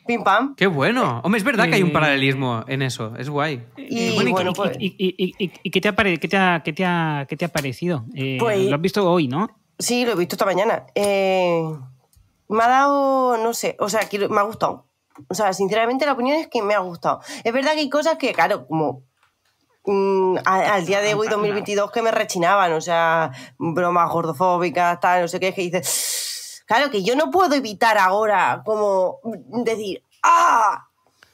pim 0.06 0.24
pam. 0.24 0.56
Qué 0.56 0.68
bueno. 0.68 1.22
Hombre, 1.24 1.38
es 1.40 1.44
verdad 1.46 1.66
que 1.70 1.76
hay 1.76 1.84
un 1.84 1.90
Eh, 1.90 1.94
paralelismo 1.94 2.64
en 2.68 2.82
eso. 2.82 3.14
Es 3.18 3.30
guay. 3.30 3.64
Y 3.78 4.14
Bueno, 4.16 4.30
¿y, 4.30 4.34
bueno, 4.34 4.52
y- 4.52 4.54
pues- 4.54 4.78
qué, 5.72 5.82
te 5.82 5.88
ha 5.88 5.96
qué 5.96 6.28
te 6.28 6.38
ha, 6.38 6.62
qué 6.64 6.74
te 6.74 6.86
ha- 6.86 7.26
qué 7.30 7.38
te 7.38 7.46
ha 7.46 7.50
parecido? 7.50 8.06
Eh, 8.14 8.38
Pues- 8.40 8.68
lo 8.70 8.76
has 8.76 8.82
visto 8.82 9.10
hoy, 9.10 9.28
¿no? 9.28 9.48
Sí, 9.80 10.06
lo 10.06 10.12
he 10.12 10.16
visto 10.16 10.36
esta 10.36 10.46
mañana. 10.46 10.84
Eh, 10.94 11.64
me 12.52 12.64
ha 12.64 12.68
dado, 12.68 13.38
no 13.38 13.54
sé, 13.54 13.76
o 13.80 13.90
sea, 13.90 14.02
quiero- 14.02 14.30
me 14.30 14.40
ha 14.40 14.44
gustado. 14.44 14.86
O 15.28 15.34
sea, 15.34 15.52
sinceramente 15.54 16.06
la 16.06 16.14
opinión 16.14 16.38
es 16.38 16.48
que 16.48 16.62
me 16.62 16.74
ha 16.74 16.80
gustado. 16.80 17.22
Es 17.44 17.52
verdad 17.54 17.74
que 17.74 17.80
hay 17.82 17.90
cosas 17.90 18.18
que, 18.18 18.34
claro, 18.34 18.66
como 18.68 19.04
mm, 19.86 20.38
al 20.46 20.86
día 20.86 21.02
de 21.02 21.16
hoy, 21.16 21.28
2022, 21.28 21.92
que 21.92 22.02
me 22.04 22.12
rechinaban, 22.12 22.72
o 22.74 22.82
sea, 22.82 23.32
bromas 23.58 24.10
gordofóbicas, 24.12 25.00
tal, 25.00 25.22
no 25.24 25.28
sé 25.28 25.40
qué, 25.40 25.48
es 25.50 25.56
que 25.56 25.62
dices, 25.62 26.64
claro, 26.68 26.92
que 26.92 27.04
yo 27.04 27.16
no 27.16 27.32
puedo 27.32 27.54
evitar 27.56 27.98
ahora 27.98 28.62
como 28.66 29.20
decir, 29.64 30.04
¡ah! 30.24 30.88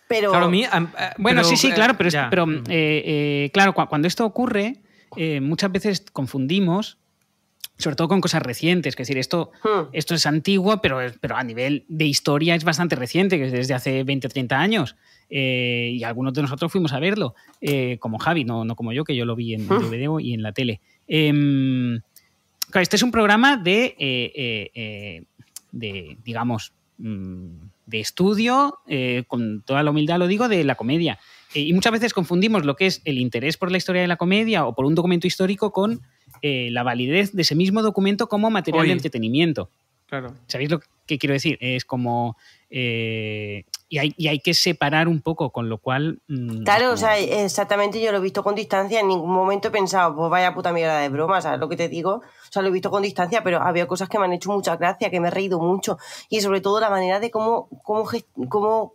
Pero... 0.07 0.29
Claro, 0.31 0.47
mí. 0.49 0.63
eh, 0.63 0.69
Bueno, 1.17 1.41
pero, 1.41 1.43
sí, 1.43 1.57
sí, 1.57 1.67
eh, 1.67 1.73
claro, 1.73 1.95
pero, 1.97 2.07
es- 2.07 2.15
pero 2.29 2.45
eh, 2.49 2.63
eh, 2.69 3.51
claro, 3.53 3.73
cu- 3.73 3.87
cuando 3.87 4.07
esto 4.07 4.25
ocurre, 4.25 4.81
eh, 5.17 5.41
muchas 5.41 5.69
veces 5.71 6.05
confundimos, 6.13 6.97
sobre 7.77 7.95
todo 7.95 8.07
con 8.07 8.21
cosas 8.21 8.41
recientes, 8.41 8.95
que 8.95 9.03
es 9.03 9.07
decir, 9.07 9.19
esto, 9.19 9.51
Hmm. 9.63 9.89
esto 9.93 10.15
es 10.15 10.25
antiguo, 10.25 10.81
pero, 10.81 10.99
pero 11.21 11.35
a 11.35 11.43
nivel 11.43 11.85
de 11.87 12.05
historia 12.05 12.55
es 12.55 12.63
bastante 12.63 12.95
reciente, 12.95 13.37
que 13.37 13.45
es 13.45 13.51
desde 13.51 13.73
hace 13.73 14.03
20 14.03 14.27
o 14.27 14.29
30 14.29 14.59
años. 14.59 14.95
Eh, 15.29 15.91
y 15.93 16.03
algunos 16.03 16.33
de 16.33 16.41
nosotros 16.41 16.71
fuimos 16.71 16.93
a 16.93 16.99
verlo, 16.99 17.35
eh, 17.61 17.97
como 17.99 18.17
Javi, 18.17 18.45
no, 18.45 18.65
no 18.65 18.75
como 18.75 18.93
yo, 18.93 19.03
que 19.03 19.15
yo 19.15 19.25
lo 19.25 19.35
vi 19.35 19.53
en 19.53 19.65
Hmm. 19.67 19.79
DVD 19.79 20.19
y 20.21 20.33
en 20.33 20.41
la 20.41 20.53
tele. 20.53 20.81
Em, 21.07 21.99
claro, 22.71 22.81
este 22.83 22.95
es 22.95 23.03
un 23.03 23.11
programa 23.11 23.57
de, 23.57 23.95
eh, 23.99 25.23
de 25.71 26.17
digamos, 26.23 26.73
mm, 26.97 27.47
de 27.85 27.99
estudio, 27.99 28.79
con 29.27 29.61
toda 29.61 29.83
la 29.83 29.91
humildad 29.91 30.17
lo 30.17 30.27
digo, 30.27 30.49
de 30.49 30.63
la 30.63 30.75
comedia. 30.75 31.19
Y 31.53 31.71
muchas 31.73 31.91
veces 31.93 32.13
confundimos 32.13 32.65
lo 32.65 32.75
que 32.75 32.87
es 32.87 33.01
el 33.05 33.17
interés 33.17 33.55
por 33.55 33.71
la 33.71 33.77
historia 33.77 34.01
de 34.01 34.07
la 34.07 34.17
comedia 34.17 34.65
o 34.65 34.75
por 34.75 34.85
un 34.85 34.95
documento 34.95 35.27
histórico 35.27 35.71
con 35.71 36.01
eh, 36.41 36.69
la 36.71 36.83
validez 36.83 37.33
de 37.33 37.41
ese 37.41 37.55
mismo 37.55 37.81
documento 37.81 38.27
como 38.29 38.49
material 38.49 38.81
Oye. 38.81 38.89
de 38.89 38.93
entretenimiento. 38.93 39.69
Claro. 40.07 40.33
¿Sabéis 40.47 40.71
lo 40.71 40.79
que 41.05 41.17
quiero 41.17 41.33
decir? 41.33 41.57
Es 41.61 41.83
como... 41.85 42.37
eh, 42.69 43.63
y, 43.89 43.99
hay, 43.99 44.13
y 44.17 44.27
hay 44.27 44.39
que 44.39 44.53
separar 44.53 45.07
un 45.07 45.21
poco, 45.21 45.49
con 45.51 45.69
lo 45.69 45.77
cual... 45.77 46.19
mm, 46.27 46.63
Claro, 46.63 46.83
como- 46.85 46.93
o 46.93 46.97
sea, 46.97 47.17
exactamente 47.17 48.01
yo 48.01 48.11
lo 48.11 48.17
he 48.17 48.21
visto 48.21 48.43
con 48.43 48.53
distancia, 48.55 48.99
en 48.99 49.07
ningún 49.07 49.31
momento 49.31 49.69
he 49.69 49.71
pensado, 49.71 50.13
pues 50.15 50.29
vaya 50.29 50.53
puta 50.53 50.73
mierda 50.73 50.99
de 50.99 51.07
broma, 51.09 51.41
¿sabes 51.41 51.59
lo 51.59 51.69
que 51.69 51.77
te 51.77 51.87
digo? 51.87 52.15
O 52.15 52.51
sea, 52.51 52.61
lo 52.61 52.67
he 52.67 52.71
visto 52.71 52.91
con 52.91 53.03
distancia, 53.03 53.43
pero 53.43 53.61
había 53.61 53.87
cosas 53.87 54.09
que 54.09 54.19
me 54.19 54.25
han 54.25 54.33
hecho 54.33 54.51
mucha 54.51 54.75
gracia, 54.75 55.09
que 55.09 55.19
me 55.21 55.29
he 55.29 55.31
reído 55.31 55.59
mucho, 55.59 55.97
y 56.29 56.41
sobre 56.41 56.59
todo 56.59 56.81
la 56.81 56.89
manera 56.89 57.21
de 57.21 57.31
cómo, 57.31 57.69
cómo, 57.83 58.09
cómo 58.49 58.93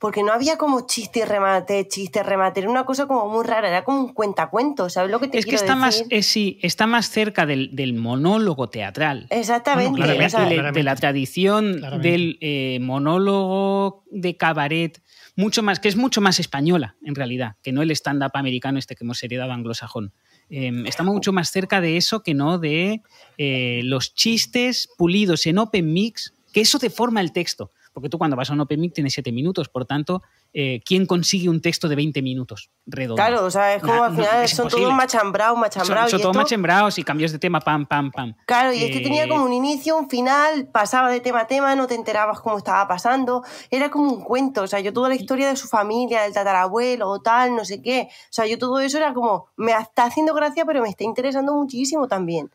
porque 0.00 0.22
no 0.22 0.32
había 0.32 0.56
como 0.56 0.86
chiste 0.86 1.20
y 1.20 1.24
remate, 1.24 1.86
chiste, 1.86 2.22
remate, 2.22 2.60
era 2.60 2.70
una 2.70 2.84
cosa 2.86 3.06
como 3.06 3.28
muy 3.28 3.44
rara, 3.44 3.68
era 3.68 3.84
como 3.84 4.00
un 4.00 4.12
cuentacuento, 4.14 4.88
¿sabes 4.88 5.10
lo 5.10 5.20
que 5.20 5.28
te 5.28 5.38
es 5.38 5.44
que 5.44 5.54
está 5.54 5.76
más, 5.76 6.04
eh, 6.08 6.22
sí, 6.22 6.58
está 6.62 6.86
más 6.86 7.10
cerca 7.10 7.44
del, 7.44 7.76
del 7.76 7.92
monólogo 7.92 8.70
teatral. 8.70 9.26
Exactamente, 9.28 9.90
Bueno, 9.90 10.04
Claramente, 10.06 10.36
de- 10.40 10.46
claramente. 10.46 10.78
de 10.80 10.82
la 10.84 10.96
tradición 10.96 11.74
Claramente. 11.78 12.08
del 12.10 12.38
eh, 12.40 12.78
monólogo 12.80 14.04
de 14.10 14.36
cabaret, 14.36 15.02
mucho 15.36 15.62
más, 15.62 15.78
que 15.80 15.88
es 15.88 15.96
mucho 15.96 16.20
más 16.20 16.40
española, 16.40 16.96
en 17.04 17.14
realidad, 17.14 17.56
que 17.62 17.70
no 17.72 17.82
el 17.82 17.90
stand-up 17.90 18.32
americano 18.34 18.78
este 18.78 18.94
que 18.96 19.04
hemos 19.04 19.22
heredado 19.22 19.52
anglosajón. 19.52 20.12
Eh, 20.48 20.72
estamos 20.86 21.14
mucho 21.14 21.32
más 21.32 21.50
cerca 21.50 21.80
de 21.80 21.96
eso 21.96 22.22
que 22.22 22.34
no 22.34 22.58
de 22.58 23.02
eh, 23.38 23.82
los 23.84 24.14
chistes 24.14 24.88
pulidos 24.96 25.46
en 25.46 25.58
open 25.58 25.92
mix, 25.92 26.32
que 26.52 26.62
eso 26.62 26.78
deforma 26.78 27.20
el 27.20 27.32
texto. 27.32 27.70
Porque 27.92 28.08
tú 28.08 28.18
cuando 28.18 28.36
vas 28.36 28.50
a 28.50 28.52
un 28.52 28.60
Open 28.60 28.80
Mic 28.80 28.94
tienes 28.94 29.12
7 29.14 29.32
minutos, 29.32 29.68
por 29.68 29.84
tanto, 29.84 30.22
eh, 30.52 30.80
¿quién 30.84 31.06
consigue 31.06 31.48
un 31.48 31.60
texto 31.60 31.88
de 31.88 31.96
20 31.96 32.22
minutos 32.22 32.70
redondo? 32.86 33.16
Claro, 33.16 33.44
o 33.44 33.50
sea, 33.50 33.74
es 33.74 33.82
como 33.82 34.04
al 34.04 34.14
final 34.14 34.44
es 34.44 34.50
son 34.50 34.68
todos 34.68 34.92
machambrados, 34.92 35.58
machambrados. 35.58 36.10
son 36.10 36.20
todos 36.20 36.36
machembrados 36.36 36.98
y 36.98 37.04
cambios 37.04 37.32
de 37.32 37.38
tema, 37.38 37.60
pam, 37.60 37.86
pam, 37.86 38.10
pam. 38.10 38.34
Claro, 38.46 38.72
y 38.72 38.82
este 38.82 38.98
Eh, 38.98 39.02
tenía 39.02 39.28
como 39.28 39.44
un 39.44 39.52
inicio, 39.52 39.96
un 39.96 40.08
final, 40.08 40.68
pasaba 40.68 41.10
de 41.10 41.20
tema 41.20 41.40
a 41.40 41.46
tema, 41.46 41.74
no 41.74 41.86
te 41.86 41.94
enterabas 41.94 42.40
cómo 42.40 42.58
estaba 42.58 42.86
pasando, 42.86 43.44
era 43.70 43.90
como 43.90 44.10
un 44.10 44.22
cuento, 44.22 44.62
o 44.62 44.66
sea, 44.66 44.80
yo 44.80 44.92
toda 44.92 45.08
la 45.08 45.14
historia 45.14 45.48
de 45.48 45.56
su 45.56 45.68
familia, 45.68 46.22
del 46.22 46.32
tatarabuelo 46.32 47.08
o 47.08 47.20
tal, 47.20 47.54
no 47.54 47.64
sé 47.64 47.82
qué, 47.82 48.08
o 48.10 48.32
sea, 48.32 48.46
yo 48.46 48.58
todo 48.58 48.80
eso 48.80 48.98
era 48.98 49.14
como, 49.14 49.46
me 49.56 49.72
está 49.72 50.04
haciendo 50.04 50.34
gracia, 50.34 50.64
pero 50.64 50.82
me 50.82 50.88
está 50.88 51.04
interesando 51.04 51.54
muchísimo 51.54 52.08
también. 52.08 52.50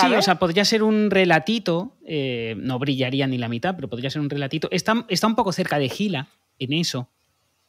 Sí, 0.00 0.06
o 0.18 0.22
sea, 0.22 0.38
podría 0.38 0.64
ser 0.64 0.82
un 0.82 1.10
relatito, 1.10 1.96
eh, 2.06 2.54
no 2.58 2.78
brillaría 2.78 3.26
ni 3.26 3.36
la 3.38 3.48
mitad, 3.48 3.74
pero 3.76 3.88
podría 3.88 4.08
ser 4.10 4.22
un 4.22 4.30
relatito. 4.30 4.68
Está, 4.70 5.04
está 5.08 5.26
un 5.26 5.34
poco 5.34 5.52
cerca 5.52 5.78
de 5.78 5.88
Gila 5.88 6.28
en 6.58 6.72
eso. 6.72 7.08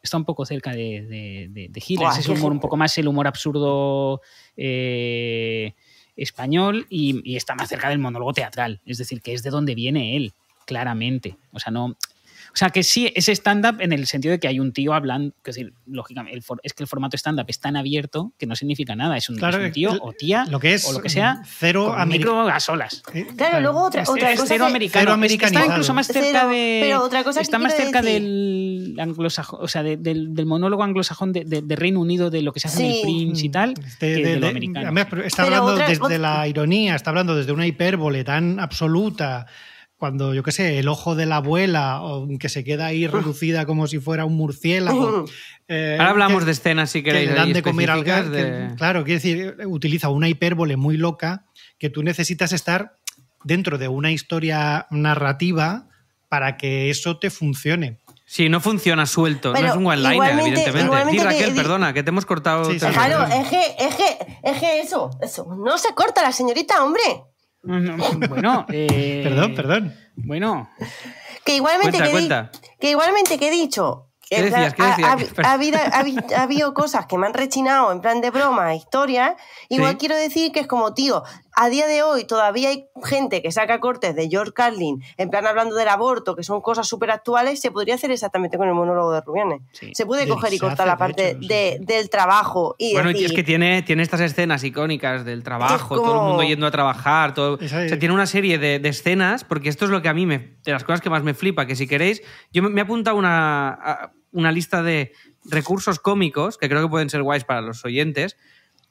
Está 0.01 0.17
un 0.17 0.25
poco 0.25 0.45
cerca 0.45 0.71
de, 0.71 1.01
de, 1.01 1.47
de- 1.49 1.67
de 1.69 1.81
Gila. 1.81 2.09
Es 2.19 2.27
humor 2.39 2.51
un 2.51 2.59
poco 2.59 2.77
más 2.77 2.97
el 2.97 3.07
humor 3.07 3.27
absurdo 3.27 4.21
eh, 4.57 5.73
español 6.15 6.85
y, 6.89 7.21
y 7.29 7.35
está 7.35 7.55
más 7.55 7.69
cerca 7.69 7.89
del 7.89 7.99
monólogo 7.99 8.33
teatral. 8.33 8.81
Es 8.85 8.97
decir, 8.97 9.21
que 9.21 9.33
es 9.33 9.43
de 9.43 9.49
donde 9.49 9.75
viene 9.75 10.15
él, 10.15 10.33
claramente. 10.65 11.35
O 11.51 11.59
sea, 11.59 11.71
no. 11.71 11.97
O 12.53 12.55
sea, 12.55 12.69
que 12.69 12.83
sí, 12.83 13.11
es 13.15 13.29
stand-up 13.29 13.81
en 13.81 13.93
el 13.93 14.05
sentido 14.05 14.31
de 14.31 14.39
que 14.39 14.47
hay 14.47 14.59
un 14.59 14.73
tío 14.73 14.93
hablando. 14.93 15.33
Es 15.43 15.55
decir, 15.55 15.73
lógicamente, 15.87 16.35
el 16.37 16.43
for- 16.43 16.59
es 16.61 16.73
que 16.73 16.83
el 16.83 16.87
formato 16.87 17.17
stand-up 17.17 17.45
es 17.47 17.59
tan 17.59 17.75
abierto 17.75 18.31
que 18.37 18.45
no 18.45 18.55
significa 18.55 18.95
nada. 18.95 19.17
Es 19.17 19.27
un, 19.27 19.37
Claro, 19.37 19.57
es 19.59 19.65
un 19.67 19.71
tío 19.73 19.91
el- 19.93 19.99
o 20.03 20.13
tía 20.13 20.45
lo 20.51 20.59
que 20.59 20.75
es 20.75 20.85
o 20.87 20.93
lo 20.93 21.01
que 21.01 21.09
sea. 21.09 21.41
cero 21.47 21.95
micro 22.05 22.41
a 22.47 22.59
solas. 22.59 23.01
Eh, 23.11 23.25
Claro, 23.35 23.59
luego 23.59 23.81
otra, 23.83 24.03
Es- 24.03 24.09
otra 24.09 24.31
es 24.31 24.39
cosa 24.39 24.53
cero 24.53 24.65
que- 24.65 24.69
americano. 24.69 25.11
Cero 25.15 25.23
Es 25.25 25.37
que 25.39 25.45
está 25.45 25.65
incluso 25.65 25.93
más 25.95 26.05
cerca 26.05 26.21
Cero, 26.41 26.49
de. 26.49 26.79
pero 26.83 27.01
otra 27.03 27.23
cosa 27.23 27.39
que 27.39 27.43
está 27.43 27.57
más 27.57 27.75
cerca 27.75 28.01
decir- 28.03 28.21
del 28.21 28.95
anglosajón, 28.99 29.59
o 29.63 29.67
sea, 29.67 29.81
de- 29.81 29.97
del, 29.97 30.35
del 30.35 30.45
monólogo 30.45 30.83
anglosajón 30.83 31.33
de, 31.33 31.45
de- 31.45 31.63
de 31.63 31.75
Reino 31.75 32.01
Unido, 32.01 32.29
de 32.29 32.43
lo 32.43 32.53
que 32.53 32.59
se 32.59 32.67
hace 32.67 32.85
en 32.85 32.91
el 32.91 33.01
Prince 33.01 33.45
y 33.47 33.49
tal, 33.49 33.73
De- 33.73 33.81
que 33.99 34.05
de- 34.07 34.23
de, 34.25 34.39
lo 34.39 34.47
americano. 34.47 34.85
además, 34.85 35.07
está 35.25 35.43
Pero 35.45 35.55
hablando 35.55 35.73
otra- 35.73 35.87
desde 35.89 36.03
otra- 36.03 36.17
la 36.19 36.47
ironía, 36.47 36.93
está 36.95 37.09
hablando 37.09 37.35
desde 37.35 37.51
una 37.51 37.65
hipérbole 37.65 38.23
tan 38.23 38.59
absoluta, 38.59 39.47
cuando, 40.03 40.33
yo 40.33 40.43
qué 40.43 40.51
sé, 40.51 40.79
el 40.79 40.89
ojo 40.89 41.15
de 41.15 41.25
la 41.25 41.37
abuela, 41.37 42.01
o 42.01 42.27
que 42.37 42.49
se 42.49 42.65
queda 42.65 42.87
ahí 42.87 43.07
reducida 43.07 43.65
como 43.65 43.87
si 43.87 43.99
fuera 43.99 44.25
un 44.25 44.35
murciélago. 44.35 45.23
eh, 45.69 45.95
Ahora 45.97 46.11
hablamos 46.11 46.39
que- 46.39 46.45
de 46.47 46.51
escenas, 46.51 46.89
si 46.89 47.03
que 47.03 47.13
le 47.13 47.27
dan 47.27 47.53
de 47.53 47.63
comer 47.63 47.89
al 47.89 48.03
gato. 48.03 48.29
de- 48.31 48.75
Claro, 48.75 49.05
quiere 49.05 49.21
decir, 49.21 49.55
utiliza 49.65 50.09
una 50.09 50.27
hipérbole 50.27 50.75
muy 50.75 50.97
loca 50.97 51.45
que 51.79 51.89
tú 51.89 52.03
necesitas 52.03 52.51
estar 52.51 52.95
dentro 53.45 53.77
de 53.77 53.87
una 53.87 54.11
historia 54.11 54.87
narrativa 54.91 55.87
para 56.27 56.57
que 56.57 56.89
eso 56.89 57.17
te 57.17 57.29
funcione. 57.29 57.99
Sí, 58.25 58.49
no 58.49 58.59
funciona 58.59 59.05
suelto, 59.05 59.53
no 59.53 59.59
es 59.59 59.73
un 59.73 59.85
one-liner, 59.87 60.31
evidentemente. 60.31 60.81
igualmente 60.83 61.11
Di, 61.13 61.17
que- 61.19 61.23
Raquel, 61.23 61.53
di- 61.53 61.55
perdona, 61.61 61.93
que 61.93 62.03
te 62.03 62.09
hemos 62.09 62.25
cortado. 62.25 62.65
Sí, 62.65 62.77
sí, 62.77 62.85
Claro, 62.87 63.23
es 63.23 63.47
que, 63.47 63.61
es 63.79 63.95
que, 63.95 64.17
es 64.43 64.57
que 64.59 64.81
eso, 64.81 65.11
eso, 65.21 65.45
no 65.55 65.77
se 65.77 65.93
corta 65.95 66.21
la 66.21 66.33
señorita, 66.33 66.83
hombre. 66.83 67.01
No, 67.63 67.79
no, 67.79 67.97
bueno, 68.29 68.65
eh, 68.71 69.21
Perdón, 69.23 69.55
perdón. 69.55 69.95
Bueno, 70.15 70.69
Que 71.45 71.55
igualmente 71.55 71.97
Cuenta, 71.97 72.05
que, 72.05 72.11
cuenta. 72.11 72.51
que 72.79 72.89
igualmente 72.91 73.39
que 73.39 73.47
he 73.47 73.51
dicho. 73.51 74.09
¿Qué 74.29 74.37
en 74.39 74.45
decías? 74.45 74.73
plan, 74.73 74.95
¿Qué 74.97 75.03
ha- 75.05 75.15
decías? 75.15 75.31
ha, 75.31 75.35
Perdón. 75.35 75.45
ha 75.49 75.53
habido, 75.53 75.77
ha 75.79 76.01
habi- 76.03 76.33
ha 76.33 76.41
habido 76.43 76.73
cosas 76.73 77.05
que 77.07 77.17
me 77.17 77.27
han 77.27 77.33
rechinado 77.33 77.91
en 77.91 78.01
plan 78.01 78.21
de 78.21 78.29
broma, 78.31 78.73
historias. 78.75 79.33
Igual 79.69 79.91
Sí. 79.91 79.97
quiero 79.97 80.15
decir 80.15 80.51
que 80.51 80.59
es 80.61 80.67
como, 80.67 80.93
tío, 80.93 81.23
a 81.55 81.69
día 81.69 81.87
de 81.87 82.01
hoy 82.03 82.23
todavía 82.25 82.69
hay 82.69 82.87
gente 83.03 83.41
que 83.41 83.51
saca 83.51 83.79
cortes 83.79 84.15
de 84.15 84.27
George 84.29 84.53
Carlin, 84.53 85.03
en 85.17 85.29
plan 85.29 85.45
hablando 85.45 85.75
del 85.75 85.87
aborto, 85.87 86.35
que 86.35 86.43
son 86.43 86.61
cosas 86.61 86.87
súper 86.87 87.11
actuales, 87.11 87.59
se 87.61 87.71
podría 87.71 87.95
hacer 87.95 88.11
exactamente 88.11 88.57
con 88.57 88.67
el 88.67 88.73
monólogo 88.73 89.11
de 89.13 89.21
Rubianes. 89.21 89.61
Sí. 89.71 89.91
Se 89.93 90.05
puede 90.05 90.23
Sí, 90.23 90.29
coger 90.29 90.53
y 90.53 90.59
cortar 90.59 90.87
la 90.87 90.93
de 90.93 90.97
parte 90.99 91.29
hecho, 91.31 91.39
sí, 91.41 91.47
de- 91.47 91.75
sí. 91.79 91.85
del 91.85 92.09
trabajo 92.09 92.75
y 92.77 92.93
Bueno, 92.93 93.09
y 93.09 93.13
decir, 93.13 93.27
es 93.27 93.33
que 93.33 93.43
tiene, 93.43 93.81
tiene 93.83 94.03
estas 94.03 94.21
escenas 94.21 94.63
icónicas 94.63 95.25
del 95.25 95.43
trabajo, 95.43 95.95
como- 95.95 96.01
todo 96.01 96.21
el 96.21 96.27
mundo 96.27 96.43
yendo 96.43 96.65
a 96.67 96.71
trabajar, 96.71 97.33
todo, 97.33 97.55
o 97.63 97.67
sea, 97.67 97.99
tiene 97.99 98.13
una 98.13 98.25
serie 98.25 98.57
de, 98.57 98.79
de 98.79 98.89
escenas, 98.89 99.43
porque 99.43 99.69
esto 99.69 99.85
es 99.85 99.91
lo 99.91 100.01
que 100.01 100.09
a 100.09 100.13
mí 100.13 100.25
me, 100.25 100.57
de 100.63 100.71
las 100.71 100.83
cosas 100.83 101.01
que 101.01 101.09
más 101.09 101.23
me 101.23 101.33
flipa, 101.33 101.65
que 101.65 101.75
si 101.75 101.87
queréis, 101.87 102.21
yo 102.51 102.63
me, 102.63 102.69
me 102.69 102.81
he 102.81 102.83
apuntado 102.83 103.15
una, 103.17 103.69
a- 103.69 104.11
una 104.31 104.51
lista 104.51 104.81
de 104.81 105.11
recursos 105.45 105.99
cómicos, 105.99 106.57
que 106.57 106.67
creo 106.69 106.81
que 106.81 106.87
pueden 106.89 107.09
ser 107.09 107.21
guays 107.21 107.43
para 107.43 107.61
los 107.61 107.83
oyentes, 107.85 108.37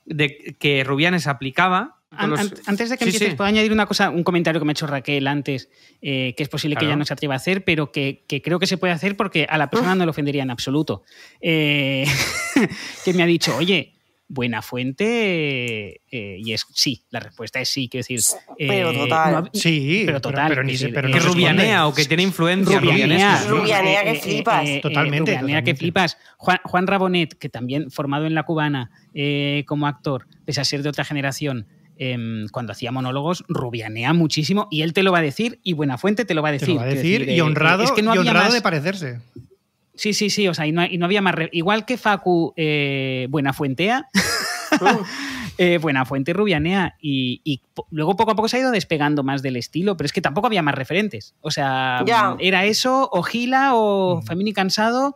de 0.05 0.57
que 0.59 0.85
Rubianes 0.85 1.27
aplicaba. 1.27 1.99
An- 2.15 2.29
los- 2.29 2.41
an- 2.41 2.53
antes 2.67 2.91
de 2.91 2.99
que 2.99 3.05
Sí, 3.05 3.11
empieces, 3.11 3.31
sí. 3.31 3.37
puedo 3.37 3.49
añadir 3.49 3.73
una 3.73 3.87
cosa, 3.87 4.11
un 4.11 4.23
comentario 4.23 4.61
que 4.61 4.67
me 4.67 4.73
ha 4.73 4.75
hecho 4.75 4.87
Raquel 4.87 5.27
antes, 5.27 5.71
eh, 6.03 6.35
que 6.37 6.43
es 6.43 6.49
posible 6.51 6.77
que 6.77 6.85
ella 6.85 6.95
no 6.97 7.07
se 7.07 7.15
atreva 7.15 7.33
a 7.35 7.37
hacer, 7.39 7.65
pero 7.65 7.91
que, 7.91 8.25
que 8.29 8.43
creo 8.43 8.59
que 8.59 8.67
se 8.67 8.77
puede 8.77 8.93
hacer 8.93 9.17
porque 9.17 9.47
a 9.49 9.57
la 9.57 9.71
persona 9.71 9.95
no 9.95 10.05
le 10.05 10.11
ofendería 10.11 10.43
en 10.43 10.51
absoluto. 10.51 11.05
Eh, 11.41 12.05
que 13.05 13.15
me 13.15 13.23
ha 13.23 13.27
dicho, 13.27 13.57
oye, 13.57 13.95
buena 14.35 14.63
fuente, 14.63 16.01
eh, 16.11 16.37
y 16.39 16.53
es 16.53 16.65
sí, 16.75 17.05
la 17.11 17.21
respuesta 17.21 17.61
es 17.61 17.69
sí, 17.69 17.89
quiero 17.89 18.01
decir. 18.09 18.21
Pero 18.57 18.91
eh, 18.91 18.95
total. 18.99 19.33
no 19.45 19.51
Sí, 19.53 20.03
pero 20.07 20.21
total. 20.21 20.49
pero, 20.49 20.65
ni 20.65 20.73
decir, 20.73 20.91
pero 20.95 21.09
eh, 21.09 21.13
que 21.13 21.21
no 21.21 21.27
rubianea 21.27 21.87
o 21.87 21.95
que 21.95 22.05
tiene 22.07 22.23
influencia 22.23 22.81
Rubianea. 22.81 23.45
Rubianea, 23.47 24.05
que 24.05 24.15
flipas. 24.17 24.67
eh, 24.67 24.77
eh, 24.77 24.81
Totalmente, 24.81 25.33
Rubianea, 25.33 25.63
que 25.63 25.75
flipas. 25.75 26.17
Juan, 26.39 26.59
Juan 26.65 26.87
Rabonet, 26.87 27.35
que 27.39 27.49
también 27.49 27.91
formado 27.91 28.27
en 28.27 28.35
la 28.35 28.45
cubana 28.45 28.91
eh, 29.15 29.65
como 29.67 29.87
actor, 29.87 30.27
pese 30.47 30.61
a 30.61 30.65
ser 30.65 30.83
de 30.83 30.89
otra 30.89 31.05
generación, 31.05 31.67
em, 31.99 32.49
cuando 32.49 32.73
hacía 32.73 32.91
monólogos, 32.91 33.45
rubianea 33.49 34.13
muchísimo 34.15 34.67
y 34.71 34.81
él 34.83 34.93
te 34.95 35.03
lo 35.03 35.13
va 35.13 35.19
a 35.19 35.23
decir 35.23 35.61
y 35.63 35.75
Buenafuente 35.75 36.25
te 36.25 36.33
lo 36.35 36.41
va 36.43 36.49
a 36.49 36.53
Te 36.53 36.59
decir. 36.59 36.69
lo 36.71 36.77
va 36.81 36.83
a 36.85 36.87
decir, 36.87 37.21
decir, 37.21 37.35
y 37.35 37.39
eh, 37.39 37.43
honrado, 37.43 37.85
es 37.85 37.93
que 37.93 38.03
no 38.03 38.15
y 38.15 38.19
había 38.19 38.31
honrado 38.31 38.47
más- 38.47 38.55
de 38.55 38.63
parecerse. 38.63 39.21
Sí, 40.03 40.15
sí, 40.15 40.31
sí, 40.31 40.49
o 40.49 40.55
sea, 40.55 40.67
y 40.67 40.73
no, 40.73 40.85
y 40.85 40.99
no 40.99 41.05
había 41.05 41.23
más. 41.23 41.35
re- 41.37 41.49
Igual 41.53 41.85
que 41.87 41.97
Facu 41.97 42.53
eh, 42.57 43.29
Buenafuentea, 43.31 44.09
eh, 45.59 45.79
Buenafuente 45.79 46.33
Rubianea, 46.33 46.97
y, 47.01 47.41
y 47.45 47.61
luego 47.91 48.17
poco 48.17 48.33
a 48.33 48.35
poco 48.35 48.49
se 48.49 48.57
ha 48.57 48.61
ido 48.61 48.71
despegando 48.71 49.23
más 49.23 49.43
del 49.43 49.57
estilo, 49.57 49.97
pero 49.97 50.07
es 50.07 50.13
que 50.13 50.21
tampoco 50.21 50.47
había 50.49 50.63
más 50.63 50.75
referentes. 50.75 51.35
O 51.41 51.51
sea, 51.51 52.03
Ya. 52.07 52.37
era 52.41 52.65
eso, 52.65 53.09
o 53.13 53.23
Gila, 53.23 53.75
o 53.75 54.21
Mm. 54.21 54.27
Femini 54.27 54.53
Cansado, 54.53 55.15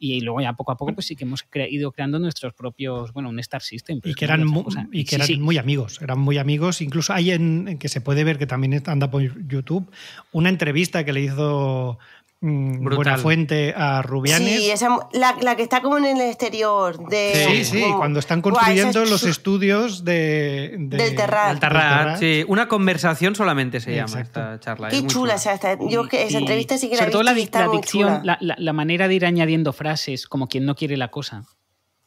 y 0.00 0.20
luego 0.20 0.40
ya 0.40 0.52
poco 0.52 0.70
a 0.72 0.76
poco 0.76 0.94
pues 0.94 1.06
sí 1.06 1.16
que 1.16 1.24
hemos 1.24 1.44
cre- 1.50 1.66
ido 1.70 1.90
creando 1.90 2.18
nuestros 2.20 2.54
propios, 2.54 3.12
bueno, 3.12 3.30
un 3.30 3.38
Star 3.40 3.62
System. 3.62 4.00
Y 4.04 4.14
que 4.14 4.26
eran, 4.26 4.42
otra 4.42 4.52
mu- 4.52 4.62
cosa. 4.64 4.86
y 4.92 5.02
que 5.04 5.10
Sí, 5.10 5.14
eran 5.16 5.26
sí. 5.26 5.38
muy 5.38 5.58
amigos, 5.58 6.00
eran 6.02 6.20
muy 6.20 6.38
amigos. 6.38 6.80
Incluso 6.82 7.12
hay 7.14 7.32
en, 7.32 7.66
en 7.66 7.78
que 7.78 7.88
se 7.88 8.00
puede 8.00 8.22
ver 8.22 8.38
que 8.38 8.46
también 8.46 8.80
anda 8.86 9.10
por 9.10 9.22
YouTube 9.48 9.90
una 10.32 10.50
entrevista 10.50 11.04
que 11.04 11.12
le 11.12 11.22
hizo 11.22 11.98
Brutal. 12.40 12.96
Buenafuente 12.96 13.74
a 13.76 14.00
Rubianes. 14.00 14.60
Sí, 14.60 14.70
esa, 14.70 14.88
la, 15.12 15.36
la 15.40 15.56
que 15.56 15.62
está 15.64 15.82
como 15.82 15.98
en 15.98 16.04
el 16.06 16.20
exterior 16.20 17.08
de... 17.08 17.32
Sí, 17.48 17.64
sí, 17.64 17.80
como- 17.82 17.98
cuando 17.98 18.20
están 18.20 18.42
construyendo 18.42 19.04
los 19.06 19.22
su- 19.22 19.28
estudios 19.28 20.04
de, 20.04 20.76
de- 20.78 20.96
Del 20.96 21.16
Terrat. 21.16 22.18
Sí. 22.18 22.44
Una 22.46 22.68
conversación 22.68 23.34
solamente 23.34 23.80
se 23.80 23.94
llama 23.96 24.20
esta 24.20 24.60
charla. 24.60 24.88
Qué 24.88 24.96
es 24.98 25.02
muy 25.02 25.10
chula 25.10 25.34
esta- 25.34 25.76
Yo 25.88 26.06
que 26.06 26.24
esa 26.26 26.38
Y- 26.38 26.42
entrevista 26.42 26.78
sí 26.78 26.88
que 26.88 26.94
la 26.94 27.00
sobre 27.00 27.12
todo 27.12 27.22
la, 27.24 27.32
la 27.32 27.36
dicción, 27.38 27.82
chula. 27.82 28.20
la, 28.22 28.38
la- 28.40 28.56
la 28.56 28.72
manera 28.72 29.08
de 29.08 29.14
ir 29.14 29.26
añadiendo 29.26 29.72
frases 29.72 30.28
como 30.28 30.46
quien 30.48 30.64
no 30.64 30.76
quiere 30.76 30.96
la 30.96 31.08
cosa. 31.08 31.44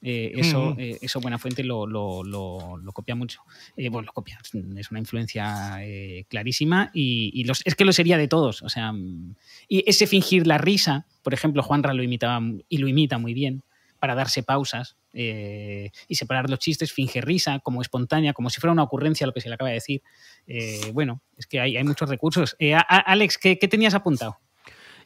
Eh, 0.04 0.32
eso, 0.36 0.70
Ujú. 0.72 0.80
eh, 0.80 0.98
eso 1.02 1.22
Buenafuente 1.22 1.64
lo, 1.64 1.86
lo, 1.86 2.24
lo, 2.24 2.78
lo 2.78 2.92
copia 2.92 3.14
mucho. 3.14 3.42
Eh, 3.78 3.90
bueno, 3.90 4.08
lo 4.08 4.14
copia, 4.14 4.40
es 4.44 4.92
una 4.92 5.00
influencia 5.00 5.76
eh, 5.82 6.26
clarísima 6.28 6.90
y, 6.94 7.30
y 7.40 7.44
los, 7.44 7.62
es 7.66 7.76
que 7.76 7.86
lo 7.86 7.94
sería 7.94 8.18
de 8.18 8.28
todos. 8.28 8.64
O 8.64 8.70
sea, 8.70 8.92
mm, 8.92 9.36
y 9.68 9.84
ese 9.88 10.08
fingir 10.08 10.48
la 10.48 10.58
risa, 10.58 11.06
por 11.22 11.34
ejemplo, 11.34 11.62
Juanra 11.62 11.94
lo 11.94 12.02
imitaba 12.02 12.42
y 12.68 12.78
lo 12.80 12.88
imita 12.88 13.20
muy 13.20 13.34
bien 13.34 13.64
para 14.00 14.16
darse 14.16 14.42
pausas 14.42 14.98
y 15.14 16.16
separar 16.16 16.50
los 16.50 16.58
chistes, 16.58 16.92
finge 16.92 17.22
risa 17.22 17.60
como 17.60 17.82
espontánea, 17.84 18.34
como 18.34 18.50
si 18.50 18.60
fuera 18.60 18.72
una 18.72 18.82
ocurrencia 18.82 19.28
lo 19.28 19.34
que 19.34 19.42
se 19.42 19.50
le 19.50 19.56
acaba 19.56 19.70
de 19.70 19.76
decir. 19.76 20.02
Bueno, 20.94 21.22
es 21.38 21.46
que 21.46 21.60
hay, 21.60 21.78
hay 21.78 21.84
muchos 21.84 22.10
recursos. 22.10 22.56
Alex, 22.88 23.38
¿qué, 23.38 23.60
qué 23.60 23.68
tenías 23.68 23.94
apuntado? 23.94 24.40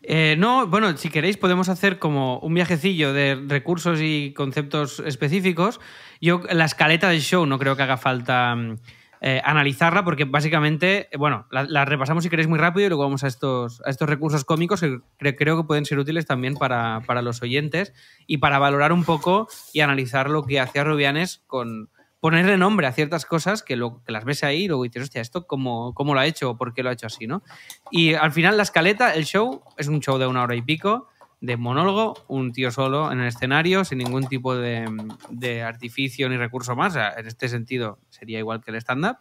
Eh, 0.08 0.36
no, 0.38 0.68
bueno, 0.68 0.96
si 0.98 1.10
queréis 1.10 1.38
podemos 1.38 1.68
hacer 1.68 1.98
como 1.98 2.38
un 2.40 2.54
viajecillo 2.54 3.12
de 3.12 3.42
recursos 3.48 4.00
y 4.02 4.34
conceptos 4.36 5.00
específicos. 5.00 5.80
Yo 6.22 6.42
la 6.52 6.66
escaleta 6.66 7.10
del 7.10 7.22
show 7.22 7.46
no 7.46 7.58
creo 7.58 7.76
que 7.76 7.84
haga 7.84 7.98
falta 7.98 8.56
mm, 8.56 8.76
eh, 9.22 9.42
analizarla 9.44 10.04
porque 10.04 10.26
básicamente, 10.26 11.08
eh, 11.12 11.18
bueno, 11.18 11.48
la, 11.50 11.86
repasamos 11.86 12.24
si 12.24 12.30
queréis 12.30 12.48
muy 12.48 12.60
rápido 12.60 12.86
y 12.86 12.90
luego 12.90 13.04
vamos 13.04 13.24
a 13.24 13.28
estos, 13.28 13.82
a 13.84 13.90
estos 13.90 14.08
recursos 14.08 14.46
cómicos 14.46 14.82
que 14.82 15.00
cre- 15.20 15.36
creo 15.36 15.58
que 15.58 15.64
pueden 15.64 15.86
ser 15.86 15.98
útiles 15.98 16.28
también 16.28 16.54
para, 16.54 17.02
para 17.08 17.24
los 17.24 17.42
oyentes 17.42 17.92
y 18.28 18.38
para 18.38 18.60
valorar 18.60 18.92
un 18.94 19.06
poco 19.06 19.48
y 19.74 19.80
analizar 19.80 20.30
lo 20.30 20.44
que 20.44 20.60
hacía 20.60 20.84
Rubianes 20.84 21.42
con 21.48 21.90
ponerle 22.30 22.58
nombre 22.58 22.88
a 22.88 22.92
ciertas 22.92 23.24
cosas 23.26 23.62
que, 23.62 23.76
lo, 23.76 24.04
que 24.04 24.12
las 24.12 24.26
ves 24.26 24.44
ahí 24.44 24.64
y 24.64 24.68
luego 24.68 24.82
dices, 24.84 25.04
hostia, 25.04 25.22
¿esto 25.22 25.46
cómo, 25.46 25.94
cómo 25.94 26.16
lo 26.16 26.20
ha 26.22 26.26
hecho 26.26 26.50
o 26.50 26.58
por 26.58 26.74
qué 26.74 26.82
lo 26.82 26.90
ha 26.90 26.94
hecho 26.94 27.06
así? 27.06 27.28
¿no? 27.28 27.44
Y 27.92 28.16
al 28.16 28.32
final 28.32 28.58
la 28.58 28.64
escaleta, 28.64 29.14
el 29.14 29.26
show, 29.26 29.62
es 29.78 29.88
un 29.88 30.00
show 30.00 30.18
de 30.18 30.26
una 30.26 30.42
hora 30.42 30.56
y 30.56 30.64
pico, 30.64 31.08
de 31.40 31.56
monólogo, 31.56 32.16
un 32.28 32.52
tío 32.52 32.72
solo 32.72 33.12
en 33.12 33.20
el 33.20 33.28
escenario, 33.28 33.86
sin 33.86 34.00
ningún 34.00 34.28
tipo 34.28 34.56
de, 34.56 34.90
de 35.30 35.62
artificio 35.62 36.28
ni 36.30 36.38
recurso 36.38 36.76
más. 36.76 36.94
O 36.94 36.96
sea, 36.96 37.14
en 37.16 37.28
este 37.28 37.48
sentido 37.48 38.00
sería 38.10 38.40
igual 38.40 38.62
que 38.64 38.72
el 38.72 38.78
stand-up. 38.78 39.18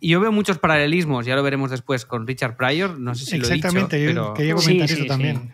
y 0.00 0.08
yo 0.08 0.20
veo 0.20 0.32
muchos 0.32 0.56
paralelismos, 0.58 1.26
ya 1.26 1.36
lo 1.36 1.42
veremos 1.42 1.70
después 1.70 2.06
con 2.06 2.26
Richard 2.26 2.56
Pryor, 2.56 2.98
no 2.98 3.14
sé 3.14 3.26
si 3.26 3.36
Exactamente, 3.36 3.98
lo 3.98 4.02
he 4.04 4.06
dicho, 4.08 4.14
yo 4.14 4.22
pero 4.24 4.34
quería 4.34 4.56
Sí, 4.56 4.62
comentar 4.64 4.88
sí, 4.88 4.94
eso 4.94 5.02
sí. 5.02 5.08
también. 5.08 5.52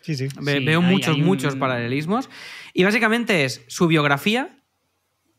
Sí, 0.00 0.14
sí. 0.14 0.28
ve- 0.40 0.58
Sí, 0.60 0.64
veo 0.64 0.80
hay- 0.80 0.86
muchos, 0.86 1.14
hay 1.14 1.20
un- 1.20 1.26
muchos 1.26 1.56
paralelismos. 1.56 2.30
Y 2.72 2.84
básicamente 2.84 3.44
es 3.44 3.62
su 3.68 3.86
biografía, 3.86 4.56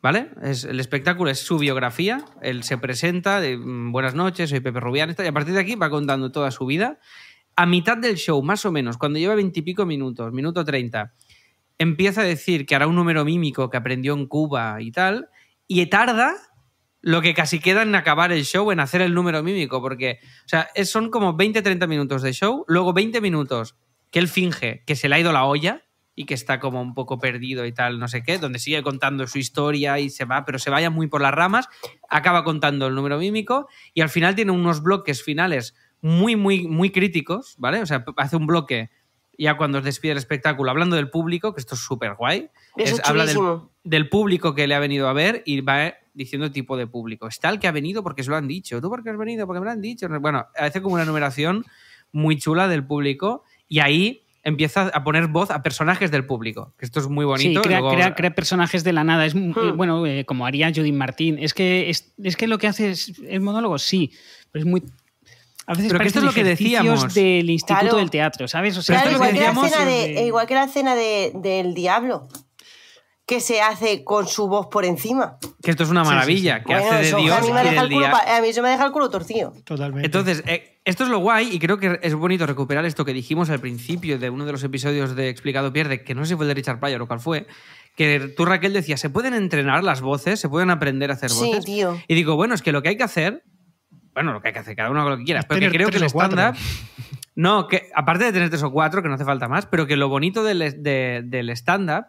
¿vale? 0.02 0.30
El 0.42 0.80
espectáculo 0.80 1.30
es 1.30 1.40
su 1.40 1.58
biografía, 1.58 2.26
él 2.42 2.64
se 2.64 2.78
presenta, 2.78 3.40
de, 3.40 3.58
mm, 3.58 3.92
buenas 3.92 4.16
noches, 4.16 4.50
soy 4.50 4.60
Pepe 4.60 4.80
Rubián, 4.80 5.16
y 5.18 5.28
a 5.28 5.32
partir 5.32 5.54
de 5.54 5.60
aquí 5.60 5.76
va 5.76 5.90
contando 5.90 6.32
toda 6.32 6.52
su 6.52 6.66
vida. 6.66 7.00
A 7.56 7.66
mitad 7.66 7.98
del 7.98 8.16
show, 8.16 8.42
más 8.42 8.66
o 8.66 8.72
menos, 8.72 8.98
cuando 8.98 9.20
lleva 9.20 9.36
veintipico 9.36 9.86
minutos, 9.86 10.32
minuto 10.34 10.66
treinta, 10.66 11.14
empieza 11.78 12.22
a 12.22 12.26
decir 12.26 12.66
que 12.66 12.76
hará 12.76 12.88
un 12.88 12.96
número 12.96 13.26
mímico 13.26 13.70
que 13.70 13.78
aprendió 13.78 14.14
en 14.14 14.28
Cuba 14.28 14.82
y 14.82 14.92
tal, 14.92 15.30
y 15.68 15.86
tarda 15.88 16.34
lo 17.02 17.22
que 17.22 17.34
casi 17.34 17.60
queda 17.60 17.82
en 17.82 17.96
acabar 17.96 18.32
el 18.32 18.46
show, 18.46 18.72
en 18.72 18.80
hacer 18.80 19.02
el 19.02 19.14
número 19.14 19.42
mímico, 19.44 19.82
porque, 19.82 20.20
o 20.46 20.48
sea, 20.48 20.70
son 20.86 21.10
como 21.10 21.36
20-30 21.36 21.88
minutos 21.88 22.22
de 22.22 22.34
show, 22.34 22.64
luego 22.68 22.94
20 22.94 23.22
minutos 23.22 23.76
que 24.12 24.20
él 24.20 24.28
finge 24.28 24.84
que 24.86 24.96
se 24.96 25.10
le 25.10 25.16
ha 25.16 25.20
ido 25.20 25.32
la 25.32 25.46
olla 25.46 25.84
y 26.22 26.26
que 26.26 26.36
está 26.36 26.60
como 26.60 26.82
un 26.82 26.94
poco 26.94 27.18
perdido 27.18 27.66
y 27.66 27.72
tal, 27.72 27.98
no 27.98 28.08
sé 28.08 28.22
qué, 28.22 28.38
donde 28.38 28.60
sigue 28.60 28.84
contando 28.84 29.26
su 29.26 29.40
historia 29.40 30.00
y 30.00 30.12
se 30.12 30.26
va, 30.26 30.46
pero 30.46 30.60
se 30.60 30.70
vaya 30.70 30.92
muy 30.92 31.08
por 31.08 31.20
las 31.20 31.34
ramas, 31.34 31.68
acaba 32.10 32.44
contando 32.44 32.86
el 32.88 32.94
número 32.94 33.18
mímico 33.18 33.68
y 33.96 34.02
al 34.02 34.10
final 34.10 34.36
tiene 34.36 34.52
unos 34.52 34.84
bloques 34.84 35.24
finales 35.24 35.74
muy, 36.00 36.36
muy, 36.36 36.68
muy 36.68 36.92
críticos, 36.92 37.56
¿vale? 37.58 37.82
O 37.82 37.88
sea, 37.88 38.06
hace 38.18 38.36
un 38.36 38.46
bloque 38.46 38.92
ya 39.36 39.58
cuando 39.58 39.80
os 39.80 39.84
despide 39.84 40.12
el 40.12 40.20
espectáculo, 40.20 40.70
hablando 40.70 40.96
del 40.96 41.10
público, 41.10 41.56
que 41.56 41.62
esto 41.62 41.74
es 41.74 41.82
súper 41.82 42.14
guay. 42.14 42.50
Eso 42.78 42.96
es 42.98 43.02
habla 43.04 43.26
del, 43.26 43.40
del 43.84 44.08
público 44.08 44.54
que 44.54 44.68
le 44.68 44.76
ha 44.76 44.80
venido 44.80 45.08
a 45.08 45.14
ver 45.14 45.42
y 45.48 45.62
va 45.62 45.96
diciendo 46.14 46.52
tipo 46.52 46.78
de 46.78 46.86
público. 46.86 47.28
Está 47.28 47.50
el 47.50 47.58
que 47.58 47.68
ha 47.68 47.72
venido 47.72 48.04
porque 48.04 48.24
se 48.24 48.30
lo 48.30 48.36
han 48.36 48.48
dicho. 48.48 48.80
¿Tú 48.80 48.90
por 48.90 49.02
qué 49.02 49.10
has 49.10 49.18
venido? 49.18 49.48
Porque 49.48 49.60
me 49.60 49.66
lo 49.66 49.72
han 49.72 49.82
dicho. 49.82 50.08
Bueno, 50.20 50.46
hace 50.56 50.84
como 50.84 50.94
una 50.94 51.06
numeración 51.06 51.66
muy 52.12 52.38
chula 52.38 52.68
del 52.68 52.86
público 52.86 53.44
y 53.68 53.80
ahí 53.80 54.24
empieza 54.44 54.90
a 54.94 55.04
poner 55.04 55.28
voz 55.28 55.52
a 55.52 55.62
personajes 55.62 56.10
del 56.12 56.26
público. 56.26 56.74
Que 56.78 56.86
esto 56.86 57.00
es 57.00 57.08
muy 57.08 57.24
Sí, 57.24 57.28
bonito. 57.28 57.62
crea, 57.62 57.80
Luego- 57.80 57.96
crea- 57.96 58.16
crea 58.16 58.32
personajes 58.36 58.84
de 58.84 58.94
la 58.94 59.04
nada. 59.04 59.26
Es, 59.26 59.36
Hmm. 59.36 59.54
bueno, 59.76 60.06
eh, 60.06 60.26
como 60.26 60.46
haría 60.46 60.72
Judith 60.74 60.94
Martín. 60.96 61.38
Es 61.40 61.54
que, 61.54 61.90
es, 61.90 62.14
es 62.24 62.36
que 62.36 62.48
lo 62.48 62.58
que 62.58 62.68
hace 62.68 62.90
es, 62.92 63.14
es 63.28 63.42
monólogo, 63.42 63.78
sí, 63.78 64.12
pero 64.52 64.64
es 64.66 64.70
muy. 64.70 64.84
A 65.68 65.74
veces 65.74 65.88
Pero 65.90 66.00
que 66.00 66.08
esto 66.08 66.20
es 66.20 66.26
lo 66.26 66.34
que 66.34 66.44
decíamos. 66.44 67.14
del 67.14 67.50
Instituto 67.50 67.82
Claro. 67.82 67.98
del 67.98 68.10
Teatro, 68.10 68.48
¿sabes? 68.48 68.76
O 68.78 68.82
sea, 68.82 69.02
Claro, 69.04 69.16
igual 69.16 69.32
que, 69.32 69.40
ejercicios 69.42 69.86
de, 69.86 70.26
igual 70.26 70.48
que 70.48 70.56
la 70.56 70.64
escena 70.64 70.96
de, 70.96 71.32
del 71.36 71.74
diablo, 71.76 72.28
que 73.32 73.40
se 73.40 73.62
hace 73.62 74.04
con 74.04 74.28
su 74.28 74.50
voz 74.50 74.68
por 74.68 74.84
encima. 74.84 75.38
que 75.64 75.72
esto 75.72 75.84
es 75.84 75.90
una 75.90 76.04
Sí, 76.04 76.10
sí, 76.10 76.14
maravilla, 76.16 76.58
sí. 76.58 76.64
que 76.66 76.74
Bueno, 76.74 76.88
hace 76.90 76.96
de 77.02 77.08
eso 77.08 77.18
Dios 77.18 77.38
a 77.38 77.42
mí, 77.42 77.52
me 77.54 77.62
y 77.62 77.64
deja 77.70 77.82
el 77.84 77.88
culo 77.88 78.00
día. 78.02 78.12
pa- 78.12 78.38
a 78.38 78.42
mí 78.42 78.48
eso 78.50 78.62
me 78.62 78.68
deja 78.70 78.86
el 78.86 78.92
culo 78.92 79.10
torcido. 79.10 79.54
Totalmente. 79.64 80.06
Entonces, 80.06 80.44
eh, 80.48 80.80
esto 80.84 81.04
es 81.06 81.10
lo 81.10 81.20
guay 81.20 81.48
y 81.56 81.60
creo 81.60 81.78
que 81.78 81.98
es 82.02 82.14
bonito 82.14 82.46
recuperar 82.46 82.84
esto 82.86 83.06
que 83.06 83.14
dijimos 83.14 83.50
al 83.50 83.60
principio 83.62 84.20
de 84.20 84.30
uno 84.30 84.46
de 84.46 84.52
los 84.52 84.64
episodios 84.66 85.16
de 85.16 85.30
Explicado 85.30 85.72
Pierde, 85.72 86.04
que 86.04 86.14
no 86.14 86.26
sé 86.26 86.30
si 86.32 86.36
fue 86.36 86.44
el 86.44 86.50
de 86.50 86.56
Richard 86.56 86.80
Pryor 86.82 87.02
o 87.04 87.08
cuál 87.08 87.22
fue, 87.22 87.48
que 87.96 88.34
tú 88.36 88.44
Raquel 88.44 88.74
decías, 88.74 89.00
¿se 89.00 89.10
pueden 89.10 89.34
entrenar 89.34 89.82
las 89.86 90.02
voces? 90.02 90.40
¿Se 90.42 90.50
pueden 90.50 90.70
aprender 90.70 91.10
a 91.10 91.14
hacer 91.14 91.30
Sí, 91.30 91.46
voces? 91.48 91.64
tío. 91.64 91.98
Y 92.10 92.16
digo, 92.16 92.36
bueno, 92.36 92.54
es 92.54 92.62
que 92.62 92.74
lo 92.74 92.82
que 92.82 92.90
hay 92.90 92.98
que 92.98 93.04
hacer, 93.04 93.44
bueno, 94.14 94.34
lo 94.34 94.42
que 94.42 94.50
hay 94.50 94.54
que 94.54 94.60
hacer, 94.60 94.76
cada 94.76 94.90
uno 94.90 95.08
lo 95.10 95.18
que 95.18 95.24
quiera, 95.24 95.40
Es 95.40 95.46
pero 95.46 95.62
que 95.62 95.70
creo 95.70 95.90
que 95.90 95.98
el 95.98 96.04
stand-up... 96.04 96.58
No, 97.34 97.68
que 97.70 97.90
aparte 97.96 98.26
de 98.26 98.34
tener 98.34 98.50
tres 98.50 98.62
o 98.64 98.72
cuatro, 98.72 99.02
que 99.02 99.08
no 99.08 99.14
hace 99.16 99.24
falta 99.24 99.48
más, 99.48 99.66
pero 99.66 99.88
que 99.88 99.96
lo 99.96 100.10
bonito 100.10 100.44
del, 100.44 100.60
de- 100.84 101.22
del 101.24 101.50
stand-up 101.52 102.08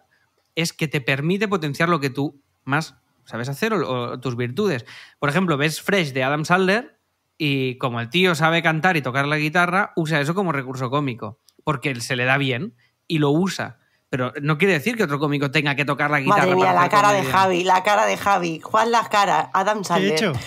es 0.54 0.72
que 0.72 0.88
te 0.88 1.00
permite 1.00 1.48
potenciar 1.48 1.88
lo 1.88 2.00
que 2.00 2.10
tú 2.10 2.40
más 2.64 2.96
sabes 3.24 3.48
hacer 3.48 3.72
o, 3.72 4.20
tus 4.20 4.36
virtudes. 4.36 4.84
Por 5.18 5.28
ejemplo, 5.28 5.56
ves 5.56 5.80
Fresh 5.80 6.12
de 6.12 6.24
Adam 6.24 6.44
Sandler 6.44 6.98
y 7.38 7.78
como 7.78 8.00
el 8.00 8.10
tío 8.10 8.34
sabe 8.34 8.62
cantar 8.62 8.96
y 8.96 9.02
tocar 9.02 9.26
la 9.26 9.36
guitarra, 9.36 9.92
usa 9.96 10.20
eso 10.20 10.34
como 10.34 10.52
recurso 10.52 10.90
cómico, 10.90 11.40
porque 11.64 11.94
se 12.00 12.16
le 12.16 12.24
da 12.24 12.38
bien 12.38 12.74
y 13.06 13.18
lo 13.18 13.30
usa. 13.30 13.78
Pero 14.12 14.30
no 14.42 14.58
quiere 14.58 14.74
decir 14.74 14.94
que 14.94 15.04
otro 15.04 15.18
cómico 15.18 15.50
tenga 15.50 15.74
que 15.74 15.86
tocar 15.86 16.10
la 16.10 16.20
guitarra. 16.20 16.42
Madre 16.42 16.54
mía, 16.56 16.66
para 16.66 16.82
la 16.82 16.88
cara 16.90 17.12
de. 17.12 17.24
Javi, 17.24 17.64
la 17.64 17.82
cara 17.82 18.04
de 18.04 18.18
Javi. 18.18 18.60
Juan 18.62 18.90
las 18.90 19.08
caras, 19.08 19.46
Adam 19.54 19.78
¿Qué 19.78 19.80
he 19.80 19.86
Sandler. 19.86 20.12
hecho? 20.12 20.32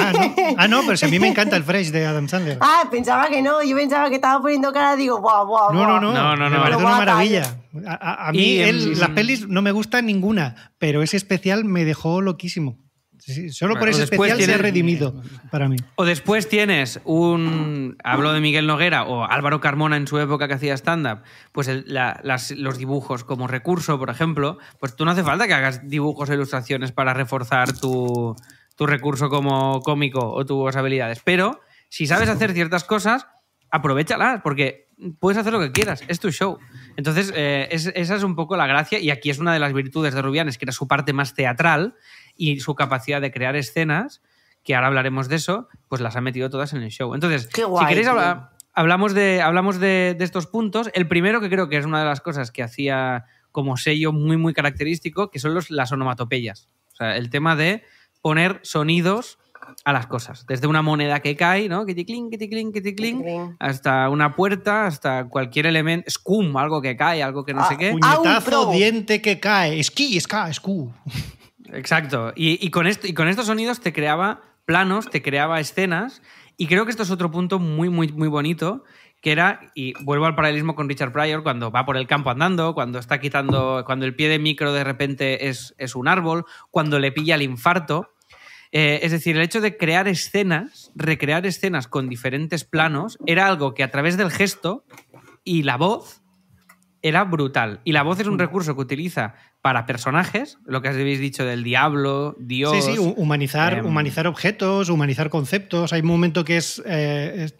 Ah 0.00 0.12
no. 0.12 0.34
ah, 0.58 0.68
no, 0.68 0.80
pero 0.82 0.96
si 0.96 1.04
a 1.04 1.08
mí 1.08 1.18
me 1.18 1.28
encanta 1.28 1.56
el 1.56 1.64
Fresh 1.64 1.90
de 1.90 2.06
Adam 2.06 2.26
Sandler. 2.26 2.56
Ah, 2.62 2.84
pensaba 2.90 3.28
que 3.28 3.42
no, 3.42 3.62
yo 3.62 3.76
pensaba 3.76 4.08
que 4.08 4.14
estaba 4.14 4.40
poniendo 4.40 4.72
cara, 4.72 4.96
digo, 4.96 5.18
guau, 5.20 5.46
guau, 5.46 5.74
No, 5.74 5.80
no, 5.80 5.86
guau. 5.86 6.00
no. 6.00 6.12
No, 6.14 6.36
no, 6.36 6.50
Me 6.50 6.56
no. 6.56 6.62
parece 6.62 6.82
una 6.84 6.96
maravilla. 6.96 7.56
A, 7.86 7.94
a- 7.94 8.28
a 8.28 8.32
mí 8.32 8.38
Y, 8.38 8.62
em, 8.62 8.68
él- 8.70 8.80
sí. 8.80 8.94
las 8.94 9.10
pelis 9.10 9.46
no 9.48 9.60
me 9.60 9.72
gustan 9.72 10.06
ninguna, 10.06 10.72
pero 10.78 11.02
ese 11.02 11.16
especial 11.18 11.64
me 11.64 11.84
dejó 11.84 12.22
loquísimo. 12.22 12.78
Sí, 13.26 13.34
sí, 13.34 13.50
solo 13.50 13.76
por 13.76 13.88
ese 13.88 14.04
especial 14.04 14.40
se 14.40 14.54
ha 14.54 14.58
redimido 14.58 15.20
para 15.50 15.68
mí. 15.68 15.74
O 15.96 16.04
después 16.04 16.48
tienes 16.48 17.00
un. 17.04 17.96
Hablo 18.04 18.32
de 18.32 18.38
Miguel 18.40 18.68
Noguera 18.68 19.02
o 19.02 19.24
Álvaro 19.24 19.60
Carmona 19.60 19.96
en 19.96 20.06
su 20.06 20.16
época 20.20 20.46
que 20.46 20.54
hacía 20.54 20.74
stand-up. 20.74 21.22
Pues 21.50 21.66
el- 21.66 21.82
la- 21.88 22.20
las- 22.22 22.52
los 22.52 22.78
dibujos 22.78 23.24
como 23.24 23.48
recurso, 23.48 23.98
por 23.98 24.10
ejemplo. 24.10 24.58
Pues 24.78 24.94
tú 24.94 25.04
no 25.04 25.10
hace 25.10 25.24
falta 25.24 25.48
que 25.48 25.54
hagas 25.54 25.88
dibujos 25.88 26.30
o 26.30 26.34
ilustraciones 26.34 26.92
para 26.92 27.14
reforzar 27.14 27.72
tu, 27.76 28.36
tu 28.76 28.86
recurso 28.86 29.28
como 29.28 29.80
cómico 29.80 30.20
o 30.32 30.46
tus 30.46 30.76
habilidades. 30.76 31.20
Pero 31.24 31.58
si 31.88 32.06
sabes 32.06 32.28
hacer 32.28 32.52
ciertas 32.52 32.84
cosas, 32.84 33.26
aprovechalas, 33.72 34.40
porque 34.42 34.86
puedes 35.18 35.36
hacer 35.36 35.52
lo 35.52 35.58
que 35.60 35.72
quieras. 35.72 36.02
Es 36.08 36.20
tu 36.20 36.30
show. 36.30 36.58
Entonces, 36.96 37.32
eh, 37.34 37.66
es- 37.72 37.92
esa 37.94 38.14
es 38.14 38.22
un 38.22 38.36
poco 38.36 38.56
la 38.56 38.66
gracia. 38.68 38.98
Y 39.00 39.10
aquí 39.10 39.30
es 39.30 39.38
una 39.40 39.52
de 39.52 39.58
las 39.58 39.72
virtudes 39.72 40.14
de 40.14 40.22
Rubianes, 40.22 40.56
que 40.58 40.64
era 40.64 40.72
su 40.72 40.86
parte 40.86 41.12
más 41.12 41.34
teatral 41.34 41.94
y 42.36 42.60
su 42.60 42.74
capacidad 42.74 43.20
de 43.20 43.30
crear 43.30 43.56
escenas 43.56 44.22
que 44.64 44.74
ahora 44.74 44.88
hablaremos 44.88 45.28
de 45.28 45.36
eso, 45.36 45.68
pues 45.88 46.00
las 46.00 46.16
ha 46.16 46.20
metido 46.20 46.50
todas 46.50 46.72
en 46.72 46.82
el 46.82 46.90
show. 46.90 47.14
Entonces, 47.14 47.46
Qué 47.46 47.64
guay, 47.64 47.84
si 47.84 47.88
queréis, 47.88 48.08
hablamos, 48.74 49.14
de, 49.14 49.40
hablamos 49.40 49.78
de, 49.78 50.16
de 50.18 50.24
estos 50.24 50.46
puntos. 50.48 50.90
El 50.92 51.06
primero, 51.06 51.40
que 51.40 51.48
creo 51.48 51.68
que 51.68 51.76
es 51.76 51.86
una 51.86 52.00
de 52.00 52.04
las 52.06 52.20
cosas 52.20 52.50
que 52.50 52.62
hacía 52.64 53.24
como 53.52 53.76
sello 53.76 54.12
muy, 54.12 54.36
muy 54.36 54.52
característico, 54.52 55.30
que 55.30 55.38
son 55.38 55.54
los, 55.54 55.70
las 55.70 55.92
onomatopeyas. 55.92 56.68
O 56.92 56.96
sea, 56.96 57.16
el 57.16 57.30
tema 57.30 57.54
de 57.56 57.84
poner 58.22 58.58
sonidos 58.62 59.38
a 59.84 59.92
las 59.92 60.06
cosas. 60.06 60.46
Desde 60.46 60.66
una 60.66 60.82
moneda 60.82 61.20
que 61.20 61.36
cae, 61.36 61.68
¿no? 61.68 61.86
Kiticlin, 61.86 62.30
kiticlin, 62.30 62.72
kiticlin, 62.72 63.56
hasta 63.58 64.08
una 64.10 64.34
puerta, 64.34 64.86
hasta 64.86 65.28
cualquier 65.28 65.66
elemento. 65.66 66.10
Scum, 66.10 66.56
algo 66.56 66.82
que 66.82 66.96
cae, 66.96 67.22
algo 67.22 67.44
que 67.44 67.54
no 67.54 67.62
Ah, 67.62 67.68
sé 67.68 67.76
qué. 67.76 67.88
Ah, 68.02 68.18
un 68.18 68.22
Puñetazo, 68.24 68.72
diente 68.72 69.22
que 69.22 69.38
cae. 69.40 69.78
Esquí, 69.80 70.16
esca, 70.16 70.48
escu. 70.50 70.92
Exacto. 71.76 72.32
Y, 72.34 72.70
con 72.70 72.86
esto, 72.86 73.06
y 73.06 73.14
con 73.14 73.28
estos 73.28 73.46
sonidos 73.46 73.80
te 73.80 73.92
creaba 73.92 74.40
planos, 74.64 75.08
te 75.10 75.22
creaba 75.22 75.60
escenas. 75.60 76.22
Y 76.56 76.66
creo 76.66 76.84
que 76.84 76.90
esto 76.90 77.02
es 77.02 77.10
otro 77.10 77.30
punto 77.30 77.58
muy, 77.58 77.90
muy, 77.90 78.08
muy 78.08 78.28
bonito, 78.28 78.84
que 79.20 79.30
era, 79.30 79.60
y 79.74 79.92
vuelvo 80.02 80.26
al 80.26 80.34
paralelismo 80.34 80.74
con 80.74 80.88
Richard 80.88 81.12
Pryor, 81.12 81.42
cuando 81.42 81.70
va 81.70 81.84
por 81.84 81.96
el 81.96 82.06
campo 82.06 82.30
andando, 82.30 82.74
cuando 82.74 82.98
está 82.98 83.20
quitando, 83.20 83.82
cuando 83.84 84.06
el 84.06 84.14
pie 84.14 84.28
de 84.28 84.38
micro 84.38 84.72
de 84.72 84.84
repente 84.84 85.48
es, 85.48 85.74
es 85.76 85.94
un 85.94 86.08
árbol, 86.08 86.44
cuando 86.70 86.98
le 86.98 87.12
pilla 87.12 87.34
el 87.34 87.42
infarto. 87.42 88.14
Eh, 88.72 89.00
es 89.02 89.12
decir, 89.12 89.36
el 89.36 89.42
hecho 89.42 89.60
de 89.60 89.76
crear 89.76 90.08
escenas, 90.08 90.92
recrear 90.94 91.46
escenas 91.46 91.88
con 91.88 92.08
diferentes 92.08 92.64
planos, 92.64 93.18
era 93.26 93.46
algo 93.46 93.74
que 93.74 93.82
a 93.82 93.90
través 93.90 94.16
del 94.16 94.30
gesto 94.30 94.84
y 95.44 95.62
la 95.62 95.76
voz 95.76 96.22
era 97.08 97.24
brutal. 97.24 97.80
Y 97.84 97.92
la 97.92 98.02
voz 98.02 98.18
Mm. 98.18 98.20
es 98.22 98.26
un 98.28 98.38
recurso 98.38 98.74
que 98.74 98.80
utiliza 98.80 99.34
para 99.62 99.84
personajes, 99.84 100.58
lo 100.64 100.80
que 100.80 100.88
habéis 100.88 101.18
dicho 101.18 101.44
del 101.44 101.64
diablo, 101.64 102.36
Dios. 102.38 102.72
Sí, 102.84 102.92
sí, 102.92 102.98
hu- 102.98 103.14
humanizar, 103.16 103.78
em, 103.78 103.86
humanizar 103.86 104.26
objetos, 104.28 104.88
humanizar 104.90 105.28
conceptos. 105.28 105.92
Hay 105.92 106.02
un 106.02 106.06
momento 106.06 106.44
que 106.44 106.56
es, 106.56 106.80
eh, 106.86 107.46
es- 107.46 107.54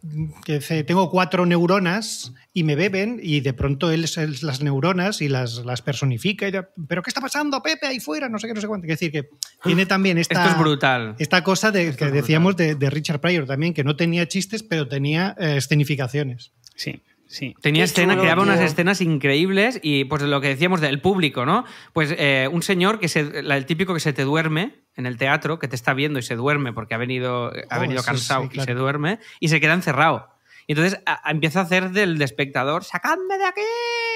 que 0.44 0.54
dice, 0.54 0.84
tengo 0.84 1.10
cuatro 1.10 1.46
neuronas 1.46 2.32
y 2.52 2.62
me 2.62 2.76
beben 2.76 3.18
y 3.22 3.40
de 3.40 3.52
pronto 3.54 3.90
él 3.90 4.04
es, 4.04 4.16
es 4.18 4.42
las 4.44 4.62
neuronas 4.62 5.20
y 5.20 5.28
las, 5.28 5.64
las 5.64 5.82
personifica. 5.82 6.46
y 6.48 6.52
ya, 6.52 6.68
¿Pero 6.88 7.02
qué 7.02 7.10
está 7.10 7.20
pasando, 7.20 7.60
Pepe, 7.62 7.86
ahí 7.88 7.98
fuera? 7.98 8.28
No 8.28 8.38
sé 8.38 8.46
qué, 8.46 8.54
no 8.54 8.60
sé 8.60 8.68
cuánto. 8.68 8.86
Es 8.86 9.00
decir, 9.00 9.10
que 9.10 9.28
tiene 9.64 9.84
también 9.84 10.16
esta... 10.18 10.34
Esto 10.44 10.54
es 10.54 10.58
brutal. 10.60 11.16
Esta 11.18 11.42
cosa 11.42 11.72
de, 11.72 11.94
que 11.96 12.10
decíamos 12.12 12.56
de, 12.56 12.76
de 12.76 12.88
Richard 12.90 13.20
Pryor 13.20 13.46
también, 13.46 13.74
que 13.74 13.82
no 13.82 13.96
tenía 13.96 14.28
chistes, 14.28 14.62
pero 14.62 14.86
tenía 14.86 15.34
eh, 15.40 15.56
escenificaciones. 15.56 16.52
Sí, 16.76 17.00
sí. 17.26 17.54
Tenía 17.60 17.80
Qué 17.80 17.84
escena, 17.84 18.12
chulo, 18.14 18.22
creaba 18.22 18.42
unas 18.42 18.60
escenas 18.60 19.00
increíbles 19.00 19.80
y 19.82 20.04
pues 20.04 20.22
lo 20.22 20.40
que 20.40 20.48
decíamos 20.48 20.80
del 20.80 21.00
público, 21.00 21.44
¿no? 21.46 21.64
Pues 21.92 22.14
eh, 22.16 22.48
un 22.52 22.62
señor 22.62 22.98
que 23.00 23.08
se, 23.08 23.20
el 23.20 23.66
típico 23.66 23.94
que 23.94 24.00
se 24.00 24.12
te 24.12 24.22
duerme 24.24 24.80
en 24.94 25.06
el 25.06 25.16
teatro, 25.18 25.58
que 25.58 25.68
te 25.68 25.76
está 25.76 25.92
viendo 25.94 26.18
y 26.18 26.22
se 26.22 26.36
duerme 26.36 26.72
porque 26.72 26.94
ha 26.94 26.98
venido, 26.98 27.52
ha 27.70 27.78
Oh, 27.78 27.80
venido 27.80 28.02
cansado 28.02 28.48
sí, 28.50 28.58
y 28.58 28.60
se 28.60 28.74
duerme 28.74 29.18
y 29.40 29.48
se 29.48 29.60
queda 29.60 29.74
encerrado. 29.74 30.28
Y 30.68 30.72
entonces 30.72 31.00
a- 31.06 31.28
a- 31.28 31.30
empieza 31.30 31.60
a 31.60 31.62
hacer 31.64 31.90
del 31.90 32.18
de 32.18 32.24
espectador, 32.24 32.82
¡sacadme 32.84 33.38
de 33.38 33.44
aquí! 33.44 33.60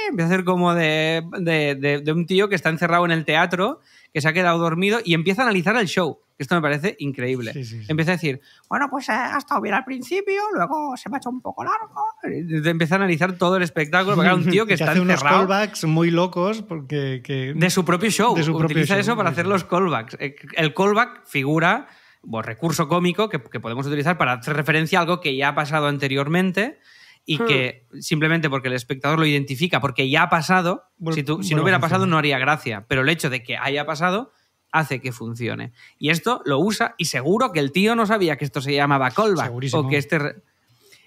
Empieza 0.08 0.30
a 0.30 0.34
hacer 0.34 0.44
como 0.44 0.74
de, 0.74 1.22
de- 1.38 1.74
de- 1.76 1.98
de 2.00 2.12
un 2.12 2.26
tío 2.26 2.48
que 2.48 2.54
está 2.56 2.70
encerrado 2.70 3.04
en 3.04 3.10
el 3.12 3.24
teatro, 3.24 3.80
que 4.12 4.20
se 4.20 4.28
ha 4.28 4.32
quedado 4.32 4.58
dormido 4.58 4.98
y 5.04 5.14
empieza 5.14 5.42
a 5.42 5.44
analizar 5.44 5.76
el 5.76 5.86
show. 5.86 6.20
Esto 6.41 6.55
me 6.55 6.62
parece 6.62 6.97
increíble. 6.99 7.53
Sí, 7.53 7.64
sí, 7.64 7.80
sí. 7.80 7.86
Empieza 7.88 8.12
a 8.12 8.14
decir, 8.14 8.41
bueno, 8.68 8.88
pues 8.91 9.09
eh, 9.09 9.12
ha 9.12 9.36
estado 9.38 9.61
bien 9.61 9.74
al 9.74 9.84
principio, 9.84 10.41
luego 10.55 10.97
se 10.97 11.09
me 11.11 11.16
ha 11.16 11.18
hecho 11.18 11.28
un 11.30 11.41
poco 11.41 11.62
largo. 11.64 12.03
Empieza 12.24 12.95
a 12.95 12.99
analizar 12.99 13.34
todo 13.34 13.57
el 13.59 13.62
espectáculo, 13.62 14.16
porque 14.16 14.26
era 14.28 14.34
un 14.36 14.49
tío 14.49 14.64
que 14.66 14.72
Y 14.72 14.74
está 14.74 14.93
hace 14.93 15.01
unos 15.01 15.22
callbacks 15.22 15.84
muy 15.84 16.11
locos 16.11 16.62
porque... 16.62 17.20
que- 17.22 17.53
de 17.55 17.70
su 17.70 17.84
propio 17.84 18.11
show. 18.11 18.34
De 18.34 18.43
su 18.43 18.53
propio 18.53 18.66
Utiliza 18.74 18.95
show, 18.95 19.01
eso 19.01 19.16
para 19.16 19.30
hacer 19.30 19.47
los 19.47 19.64
callbacks. 19.64 20.16
Eh, 20.18 20.34
El 20.57 20.72
callback 20.74 21.26
figura 21.26 21.86
o 22.30 22.43
recurso 22.43 22.88
cómico 22.88 23.28
que, 23.28 23.41
que 23.43 23.61
podemos 23.61 23.86
utilizar 23.86 24.16
para 24.18 24.32
hacer 24.32 24.55
referencia 24.57 24.99
a 24.99 25.03
algo 25.03 25.20
que 25.20 25.36
ya 25.36 25.49
ha 25.49 25.55
pasado 25.55 25.86
anteriormente 25.88 26.78
y 27.26 27.38
Hmm. 27.38 27.47
que 27.47 27.86
simplemente 28.01 28.49
porque 28.49 28.68
el 28.68 28.74
espectador 28.74 29.18
lo 29.18 29.26
identifica, 29.26 29.78
porque 29.80 30.09
ya 30.09 30.22
ha 30.22 30.30
pasado, 30.30 30.84
Bueno, 30.97 31.14
si, 31.14 31.22
tú- 31.22 31.43
si 31.43 31.51
bueno, 31.51 31.57
no 31.59 31.62
hubiera 31.64 31.78
pasado 31.80 32.07
no 32.07 32.16
haría 32.18 32.38
gracia, 32.38 32.86
pero 32.88 33.03
el 33.03 33.09
hecho 33.11 33.28
de 33.28 33.43
que 33.43 33.59
haya 33.59 33.84
pasado 33.84 34.32
hace 34.72 35.00
que 35.00 35.12
funcione. 35.12 35.72
Y 35.98 36.10
esto 36.10 36.42
lo 36.44 36.58
usa 36.58 36.94
y 36.98 37.06
seguro 37.06 37.52
que 37.52 37.60
el 37.60 37.72
tío 37.72 37.94
no 37.96 38.06
sabía 38.06 38.36
que 38.36 38.44
esto 38.44 38.60
se 38.60 38.72
llamaba 38.74 39.10
callback 39.10 39.46
Segurísimo. 39.46 39.82
o 39.82 39.88
que 39.88 39.96
este 39.96 40.18
re- 40.18 40.36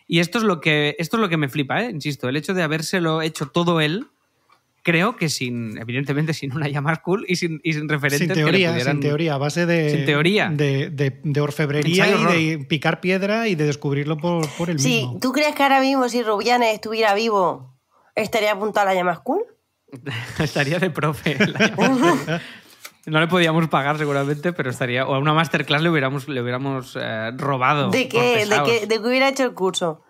y 0.08 0.20
esto 0.20 0.38
es 0.38 0.44
lo 0.44 0.60
que 0.60 0.96
esto 1.00 1.18
es 1.18 1.22
lo 1.22 1.30
que 1.30 1.38
me 1.38 1.48
flipa, 1.50 1.82
¿eh? 1.84 1.90
insisto, 1.90 2.28
el 2.28 2.36
hecho 2.36 2.54
de 2.54 2.62
habérselo 2.64 3.22
hecho 3.22 3.48
todo 3.48 3.80
él 3.80 4.08
creo 4.84 5.16
que 5.16 5.30
sin 5.30 5.78
evidentemente 5.78 6.34
sin 6.34 6.52
una 6.54 6.68
llama 6.70 6.98
cool 6.98 7.24
y 7.30 7.38
sin, 7.38 7.62
y 7.64 7.72
sin 7.72 7.88
referentes 7.88 8.20
Sin 8.20 8.28
que 8.28 8.36
le 8.36 8.42
teoría, 8.44 8.72
pudieran- 8.74 8.92
sin 8.96 9.00
teoría, 9.00 9.34
a 9.36 9.38
base 9.38 9.66
de, 9.66 9.90
Sin 9.92 10.06
teoría. 10.06 10.50
de, 10.50 10.90
de- 10.90 11.22
de 11.24 11.40
orfebrería 11.42 12.06
Ensayo 12.06 12.34
y 12.38 12.58
de 12.58 12.66
picar 12.66 13.00
piedra 13.00 13.48
y 13.48 13.56
de 13.56 13.66
descubrirlo 13.66 14.18
por, 14.18 14.46
por 14.58 14.70
el 14.70 14.78
Sí, 14.80 15.04
mismo. 15.06 15.20
¿tú 15.22 15.32
crees 15.32 15.56
que 15.56 15.64
ahora 15.64 15.80
mismo 15.80 16.10
si 16.10 16.22
Rubianes 16.22 16.74
estuviera 16.74 17.14
vivo 17.14 17.74
estaría 18.14 18.52
apuntado 18.52 18.90
a 18.90 18.94
la 18.94 18.96
llama 19.00 19.16
school? 19.16 19.42
estaría 20.40 20.80
de 20.80 20.90
profe. 20.90 21.38
No 23.06 23.20
le 23.20 23.28
podíamos 23.28 23.68
pagar 23.68 23.98
seguramente, 23.98 24.54
pero 24.54 24.70
estaría. 24.70 25.06
O 25.06 25.14
a 25.14 25.20
una 25.20 25.34
masterclass 25.34 25.82
le 25.82 25.90
hubiéramos, 25.90 26.28
le 26.30 26.42
hubiéramos 26.42 26.98
eh, 27.00 27.32
robado. 27.36 27.90
¿De 27.90 28.08
qué? 28.08 28.46
¿De 28.46 28.64
qué, 28.64 28.88
¿De 28.88 29.02
qué 29.02 29.08
hubiera 29.08 29.28
hecho 29.28 29.44
el 29.44 29.54
curso? 29.54 30.02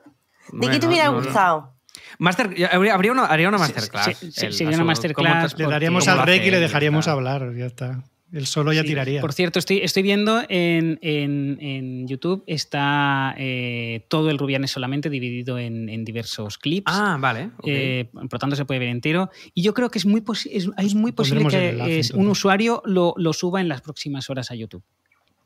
¿De 0.51 0.57
Bueno, 0.59 0.73
qué 0.73 0.79
te 0.79 0.87
hubiera 0.87 1.05
no, 1.05 1.13
no. 1.13 1.23
gustado? 1.23 1.73
Master, 2.19 2.53
habría, 2.71 2.93
habría 2.93 3.11
una, 3.11 3.25
haría 3.25 3.49
una 3.49 3.57
masterclass. 3.57 4.17
sí, 4.17 4.31
sí, 4.31 4.45
él, 4.45 4.53
sería 4.53 4.75
una 4.75 4.85
masterclass 4.85 5.57
Le 5.57 5.65
daríamos 5.67 6.07
al 6.07 6.19
rec 6.25 6.45
y 6.45 6.51
le 6.51 6.59
dejaríamos 6.59 7.07
hablar, 7.07 7.53
ya 7.55 7.65
está. 7.65 8.03
Él 8.34 8.47
solo 8.47 8.73
ya 8.73 8.81
Sí, 8.81 8.88
tiraría. 8.88 9.21
Por 9.21 9.31
cierto, 9.31 9.59
estoy, 9.59 9.77
estoy 9.84 10.01
viendo 10.03 10.41
en, 10.49 10.97
en- 11.03 11.57
en 11.61 12.07
YouTube 12.07 12.43
está 12.47 13.36
eh, 13.38 14.05
todo 14.09 14.31
el 14.31 14.39
Rubianes 14.39 14.71
solamente 14.71 15.09
dividido 15.11 15.59
en, 15.59 15.88
en 15.88 16.03
diversos 16.03 16.57
clips. 16.57 16.91
Ah, 16.91 17.17
vale. 17.19 17.51
ok. 17.57 17.63
Eh, 17.67 18.09
por 18.11 18.34
lo 18.34 18.39
tanto, 18.39 18.55
se 18.55 18.65
puede 18.65 18.79
ver 18.79 18.89
entero. 18.89 19.29
Y 19.53 19.61
yo 19.61 19.73
creo 19.75 19.89
que 19.91 19.99
es 19.99 20.05
muy, 20.07 20.21
posi- 20.21 20.49
es, 20.51 20.67
es 20.77 20.95
muy 20.95 21.11
posible 21.11 21.43
el 21.43 21.49
que 21.49 21.69
enlace, 21.69 21.99
es- 21.99 22.11
un 22.11 22.27
usuario 22.27 22.81
lo, 22.86 23.13
lo 23.17 23.34
suba 23.34 23.61
en 23.61 23.69
las 23.69 23.81
próximas 23.81 24.29
horas 24.31 24.49
a 24.49 24.55
YouTube. 24.55 24.84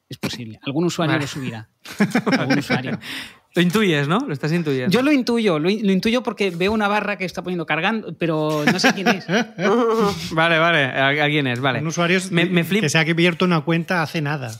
Es 0.09 0.17
posible. 0.17 0.57
Algún 0.63 0.85
usuario 0.85 1.15
Vale. 1.15 1.23
lo 1.25 1.27
subirá. 1.27 1.69
Algún 2.39 2.59
usuario. 2.59 2.97
Lo 3.57 3.63
intuyes, 3.63 4.07
¿no? 4.07 4.19
Lo 4.27 4.33
estás 4.33 4.51
intuyendo. 4.53 4.91
Yo 4.91 5.01
lo 5.01 5.11
intuyo, 5.11 5.57
lo, 5.57 5.67
in- 5.69 5.83
lo 5.85 5.91
intuyo 5.91 6.21
porque 6.21 6.51
veo 6.51 6.71
una 6.71 6.87
barra 6.87 7.17
que 7.17 7.25
está 7.25 7.41
poniendo 7.41 7.65
cargando, 7.65 8.13
pero 8.13 8.63
no 8.71 8.77
sé 8.79 8.93
quién 8.93 9.07
es. 9.07 9.25
Vale, 10.31 10.59
vale. 10.59 10.83
¿A- 10.85 11.07
¿Alguien 11.23 11.47
es? 11.47 11.59
Vale. 11.59 11.79
Un 11.79 11.87
usuario 11.87 12.19
me, 12.29 12.45
me 12.45 12.63
flip- 12.63 12.81
que 12.81 12.89
se 12.89 12.99
ha 12.99 13.01
abierto 13.01 13.45
una 13.45 13.61
cuenta 13.61 14.03
hace 14.03 14.21
nada. 14.21 14.51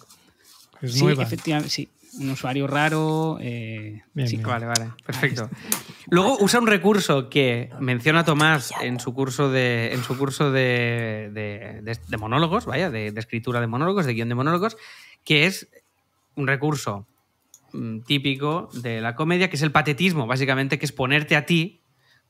Es 0.82 0.94
Sí, 0.94 1.04
nueva. 1.04 1.22
efectivamente, 1.24 1.70
sí. 1.70 1.88
Un 2.20 2.32
usuario 2.32 2.66
raro. 2.66 3.38
eh, 3.40 4.02
Bien, 4.16 4.28
sí. 4.28 4.38
bien. 4.38 4.48
Vale, 4.48 4.66
vale, 4.66 4.90
perfecto. 5.06 5.48
Luego 6.10 6.38
usa 6.40 6.60
un 6.60 6.66
recurso 6.66 7.30
que 7.30 7.70
menciona 7.80 8.24
Tomás 8.26 8.72
en 8.82 9.00
su 9.00 9.14
curso 9.14 9.52
de, 9.52 9.94
en 9.94 10.02
su 10.04 10.18
curso 10.18 10.52
de, 10.52 11.30
de- 11.34 11.82
de- 11.84 12.00
de 12.08 12.18
monólogos, 12.18 12.66
vaya, 12.66 12.90
de, 12.90 13.12
de 13.12 13.20
escritura 13.20 13.62
de 13.62 13.68
monólogos, 13.68 14.08
de 14.08 14.14
guion 14.16 14.30
de 14.30 14.34
monólogos, 14.36 14.78
que 15.24 15.46
es 15.46 15.68
un 16.36 16.48
recurso 16.48 17.06
típico 18.06 18.70
de 18.74 19.02
la 19.02 19.16
comedia, 19.16 19.50
que 19.50 19.56
es 19.56 19.62
el 19.62 19.72
patetismo, 19.72 20.28
básicamente, 20.28 20.80
que 20.80 20.86
es 20.86 20.92
ponerte 20.92 21.36
a 21.36 21.46
ti 21.46 21.82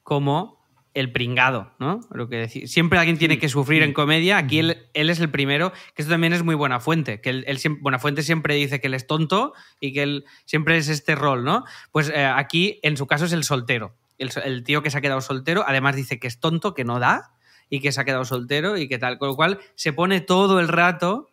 como 0.04 0.58
el 0.94 1.12
pringado, 1.12 1.74
¿no? 1.80 2.00
Lo 2.12 2.28
que 2.28 2.46
deci- 2.46 2.66
siempre 2.66 2.98
alguien 2.98 3.20
tiene 3.20 3.38
que 3.38 3.50
sufrir 3.50 3.84
en 3.84 3.94
comedia. 3.94 4.38
Aquí 4.38 4.58
él, 4.58 4.90
él 4.96 5.10
es 5.12 5.20
el 5.20 5.30
primero, 5.30 5.72
que 5.94 6.02
esto 6.02 6.12
también 6.12 6.34
es 6.34 6.42
muy 6.44 6.56
buena 6.56 6.80
fuente, 6.80 7.22
que 7.22 7.30
él, 7.30 7.44
él 7.48 7.60
siem- 7.60 7.80
Buenafuente 7.82 8.24
siempre 8.24 8.56
dice 8.56 8.82
que 8.82 8.88
él 8.88 8.96
es 8.96 9.06
tonto 9.06 9.54
y 9.80 9.94
que 9.94 10.02
él 10.04 10.26
siempre 10.46 10.76
es 10.78 10.88
este 10.90 11.14
rol, 11.14 11.44
¿no? 11.44 11.66
Pues 11.92 12.10
eh, 12.10 12.26
aquí, 12.26 12.80
en 12.82 12.98
su 12.98 13.06
caso, 13.06 13.26
es 13.26 13.34
el 13.34 13.44
soltero. 13.44 13.96
El, 14.18 14.32
el 14.44 14.64
tío 14.64 14.82
que 14.82 14.90
se 14.90 14.98
ha 14.98 15.02
quedado 15.02 15.22
soltero, 15.22 15.64
además 15.68 15.96
dice 15.96 16.20
que 16.20 16.26
es 16.26 16.40
tonto, 16.40 16.74
que 16.74 16.84
no 16.84 17.00
da 17.00 17.32
y 17.70 17.80
que 17.80 17.92
se 17.92 18.02
ha 18.02 18.06
quedado 18.06 18.26
soltero 18.26 18.76
y 18.78 18.88
que 18.88 18.98
tal. 18.98 19.20
Con 19.20 19.28
lo 19.28 19.36
cual, 19.36 19.60
se 19.76 19.94
pone 19.94 20.20
todo 20.22 20.60
el 20.60 20.68
rato 20.68 21.30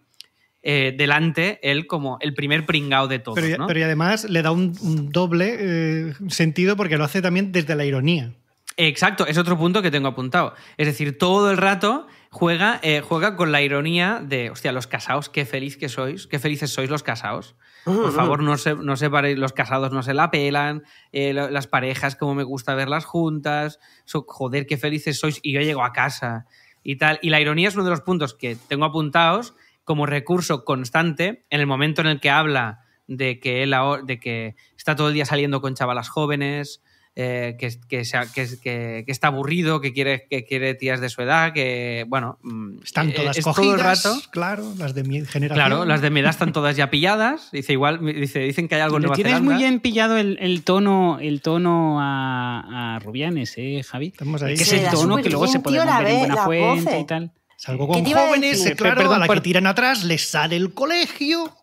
eh, 0.66 0.94
delante 0.96 1.60
él 1.62 1.86
como 1.86 2.16
el 2.20 2.32
primer 2.34 2.64
pringao 2.66 3.06
de 3.06 3.18
todos, 3.18 3.36
Pero, 3.36 3.48
y- 3.54 3.58
¿no? 3.58 3.66
pero 3.66 3.78
y 3.80 3.82
además 3.82 4.24
le 4.28 4.40
da 4.42 4.50
un, 4.50 4.74
un 4.80 5.10
doble 5.12 5.56
eh, 5.60 6.14
sentido 6.28 6.74
porque 6.76 6.96
lo 6.96 7.04
hace 7.04 7.20
también 7.22 7.52
desde 7.52 7.74
la 7.76 7.84
ironía. 7.84 8.32
Exacto, 8.76 9.26
es 9.26 9.38
otro 9.38 9.56
punto 9.56 9.82
que 9.82 9.90
tengo 9.92 10.08
apuntado. 10.08 10.54
Es 10.78 10.86
decir, 10.88 11.16
todo 11.16 11.50
el 11.52 11.58
rato 11.58 12.08
juega, 12.30 12.80
eh, 12.82 13.02
juega 13.02 13.36
con 13.36 13.52
la 13.52 13.62
ironía 13.62 14.20
de, 14.26 14.50
hostia, 14.50 14.72
los 14.72 14.88
casados, 14.88 15.28
qué 15.28 15.44
feliz 15.46 15.76
que 15.76 15.88
sois, 15.88 16.26
qué 16.26 16.40
felices 16.40 16.70
sois 16.72 16.90
los 16.90 17.02
casados. 17.04 17.54
Por 17.84 18.12
favor, 18.12 18.42
no 18.42 18.56
se, 18.56 18.74
no 18.74 18.96
separéis, 18.96 19.36
los 19.38 19.52
casados 19.52 19.92
no 19.92 20.02
se 20.02 20.14
la 20.14 20.30
pelan, 20.30 20.82
eh, 21.12 21.34
las 21.34 21.66
parejas, 21.66 22.16
como 22.16 22.34
me 22.34 22.42
gusta 22.42 22.74
verlas 22.74 23.04
juntas, 23.04 23.78
so- 24.06 24.24
joder, 24.26 24.66
qué 24.66 24.78
felices 24.78 25.18
sois, 25.20 25.38
y 25.42 25.52
yo 25.52 25.60
llego 25.60 25.84
a 25.84 25.92
casa 25.92 26.46
y 26.82 26.96
tal. 26.96 27.18
Y 27.20 27.28
la 27.28 27.42
ironía 27.42 27.68
es 27.68 27.74
uno 27.74 27.84
de 27.84 27.90
los 27.90 28.00
puntos 28.00 28.32
que 28.34 28.56
tengo 28.68 28.86
apuntados 28.86 29.54
como 29.84 30.06
recurso 30.06 30.64
constante 30.64 31.44
en 31.50 31.60
el 31.60 31.66
momento 31.66 32.00
en 32.00 32.08
el 32.08 32.20
que 32.20 32.30
habla 32.30 32.80
de 33.06 33.38
que 33.38 33.62
él 33.62 33.74
ahora- 33.74 34.02
de 34.02 34.18
que 34.18 34.56
está 34.76 34.96
todo 34.96 35.08
el 35.08 35.14
día 35.14 35.26
saliendo 35.26 35.60
con 35.60 35.74
chavalas 35.74 36.08
jóvenes, 36.08 36.82
eh, 37.16 37.54
que, 37.60 37.68
que, 37.88 38.04
se 38.04 38.16
ha- 38.16 38.26
que, 38.32 38.44
que- 38.60 39.04
que 39.06 39.12
está 39.12 39.28
aburrido, 39.28 39.80
que 39.80 39.92
quiere, 39.92 40.26
que 40.28 40.44
quiere 40.44 40.74
tías 40.74 41.00
de 41.00 41.08
su 41.10 41.22
edad, 41.22 41.52
que, 41.52 42.04
bueno... 42.08 42.38
mm, 42.42 42.78
Están 42.82 43.10
eh, 43.10 43.12
todas 43.12 43.36
es 43.38 43.44
cogidas, 43.44 44.02
todo 44.02 44.14
el 44.14 44.18
rato. 44.20 44.30
claro, 44.32 44.72
las 44.78 44.94
de 44.94 45.04
mi 45.04 45.24
generación. 45.24 45.50
Claro, 45.68 45.84
las 45.84 46.00
de 46.00 46.10
mi 46.10 46.18
edad 46.20 46.30
están 46.30 46.52
todas 46.52 46.76
ya 46.76 46.90
pilladas. 46.90 47.50
Dice 47.52 47.72
igual, 47.74 48.04
dice, 48.04 48.40
dicen 48.40 48.66
que 48.66 48.74
hay 48.74 48.80
algo 48.80 48.96
en 48.96 49.02
Nueva 49.02 49.14
tienes 49.14 49.34
Zelanda. 49.34 49.52
muy 49.52 49.62
bien 49.62 49.78
pillado 49.78 50.16
el, 50.16 50.38
el 50.40 50.64
tono, 50.64 51.18
el 51.20 51.40
tono 51.40 52.00
a, 52.00 52.96
a 52.96 52.98
Rubianes, 52.98 53.54
¿eh, 53.58 53.82
Javi? 53.86 54.06
Estamos 54.08 54.42
ahí. 54.42 54.56
Que 54.56 54.62
es 54.64 54.72
el 54.72 54.88
tono 54.90 55.18
que 55.18 55.28
luego 55.30 55.46
se 55.46 55.60
puede 55.60 55.78
ver 55.78 56.06
en 56.08 56.18
buena 56.18 56.36
fuente 56.44 56.98
y 56.98 57.06
tal. 57.06 57.30
Salgo 57.64 57.86
¿Qué 57.92 58.02
con 58.02 58.12
jóvenes, 58.12 58.66
eh, 58.66 58.76
claro, 58.76 58.96
Perdón, 58.96 59.16
a 59.22 59.26
la 59.26 59.34
que 59.34 59.40
tiran 59.40 59.66
atrás 59.66 60.04
les 60.04 60.28
sale 60.28 60.54
el 60.56 60.74
colegio. 60.74 61.56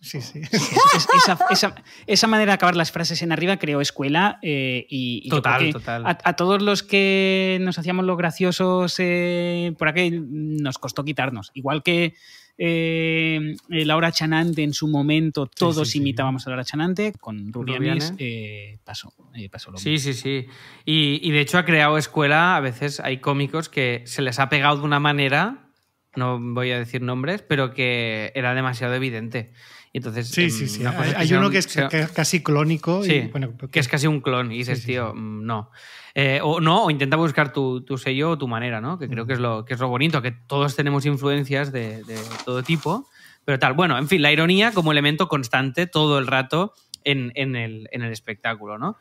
Sí, 0.00 0.20
sí. 0.20 0.40
Es- 0.52 1.08
esa, 1.16 1.38
esa- 1.50 1.74
esa 2.06 2.26
manera 2.26 2.50
de 2.52 2.54
acabar 2.54 2.76
las 2.76 2.90
frases 2.92 3.22
en 3.22 3.32
arriba 3.32 3.56
creó 3.56 3.80
escuela 3.80 4.38
eh, 4.42 4.86
y, 4.88 5.22
y 5.24 5.28
Total, 5.28 5.72
total. 5.72 6.06
A, 6.06 6.18
a 6.22 6.36
todos 6.36 6.60
los 6.62 6.82
que 6.82 7.58
nos 7.60 7.78
hacíamos 7.78 8.04
los 8.04 8.16
graciosos 8.16 8.94
eh, 8.98 9.72
por 9.78 9.88
aquel 9.88 10.26
nos 10.62 10.78
costó 10.78 11.04
quitarnos. 11.04 11.50
Igual 11.54 11.82
que 11.82 12.14
eh, 12.58 13.56
Laura 13.68 14.12
Chanante 14.12 14.62
en 14.62 14.72
su 14.72 14.88
momento, 14.88 15.46
todos 15.46 15.88
sí, 15.88 15.92
sí. 15.92 15.98
imitábamos 15.98 16.46
a 16.46 16.50
Laura 16.50 16.64
Chanante, 16.64 17.12
con 17.20 17.52
Rubianes 17.52 18.14
eh, 18.18 18.78
pasó, 18.84 19.12
eh, 19.34 19.48
pasó 19.48 19.70
lo 19.70 19.78
Sí, 19.78 19.90
mismo. 19.90 20.12
sí, 20.12 20.18
sí. 20.18 20.46
Y, 20.84 21.20
y 21.26 21.30
de 21.32 21.40
hecho 21.40 21.58
ha 21.58 21.64
creado 21.64 21.98
escuela, 21.98 22.56
a 22.56 22.60
veces 22.60 23.00
hay 23.00 23.18
cómicos 23.18 23.68
que 23.68 24.02
se 24.06 24.22
les 24.22 24.38
ha 24.38 24.48
pegado 24.48 24.76
de 24.78 24.82
una 24.84 25.00
manera, 25.00 25.68
no 26.14 26.38
voy 26.40 26.70
a 26.72 26.78
decir 26.78 27.02
nombres, 27.02 27.42
pero 27.42 27.72
que 27.72 28.32
era 28.34 28.54
demasiado 28.54 28.94
evidente. 28.94 29.52
Entonces, 29.94 30.28
Sí, 30.28 30.44
em, 30.44 30.50
sí, 30.50 30.68
sí. 30.68 30.84
Hay, 30.86 31.32
uno 31.34 31.46
un- 31.46 31.52
que 31.52 31.58
es 31.58 31.64
sea- 31.66 31.88
casi 32.14 32.42
clónico. 32.42 33.04
y, 33.04 33.08
Sí, 33.08 33.20
bueno, 33.30 33.52
que 33.70 33.78
es 33.80 33.88
casi 33.88 34.06
un 34.06 34.20
clon 34.22 34.50
y 34.50 34.58
dices, 34.58 34.78
Sí, 34.78 34.84
sí, 34.86 34.92
tío, 34.92 35.12
mm, 35.14 35.44
no. 35.44 35.70
Eh, 36.14 36.40
o 36.42 36.60
no, 36.60 36.84
o 36.84 36.90
intenta 36.90 37.16
buscar 37.16 37.52
tu, 37.52 37.82
tu 37.82 37.98
sello 37.98 38.30
o 38.30 38.38
tu 38.38 38.48
manera, 38.48 38.80
¿no? 38.80 38.98
Que 38.98 39.08
creo 39.08 39.26
que 39.26 39.34
es 39.34 39.38
lo, 39.38 39.64
que 39.64 39.74
es 39.74 39.80
lo 39.80 39.88
bonito, 39.88 40.22
que 40.22 40.32
todos 40.32 40.76
tenemos 40.76 41.04
influencias 41.06 41.72
de, 41.72 42.02
de 42.04 42.18
todo 42.44 42.62
tipo, 42.62 43.06
pero 43.44 43.58
tal. 43.58 43.74
Bueno, 43.74 43.98
en 43.98 44.08
fin, 44.08 44.22
la 44.22 44.32
ironía 44.32 44.72
como 44.72 44.92
elemento 44.92 45.28
constante 45.28 45.86
todo 45.86 46.18
el 46.18 46.26
rato 46.26 46.72
en, 47.04 47.32
en 47.34 47.56
el, 47.56 47.88
en 47.92 48.02
el 48.02 48.12
espectáculo, 48.12 48.78
¿no? 48.78 48.96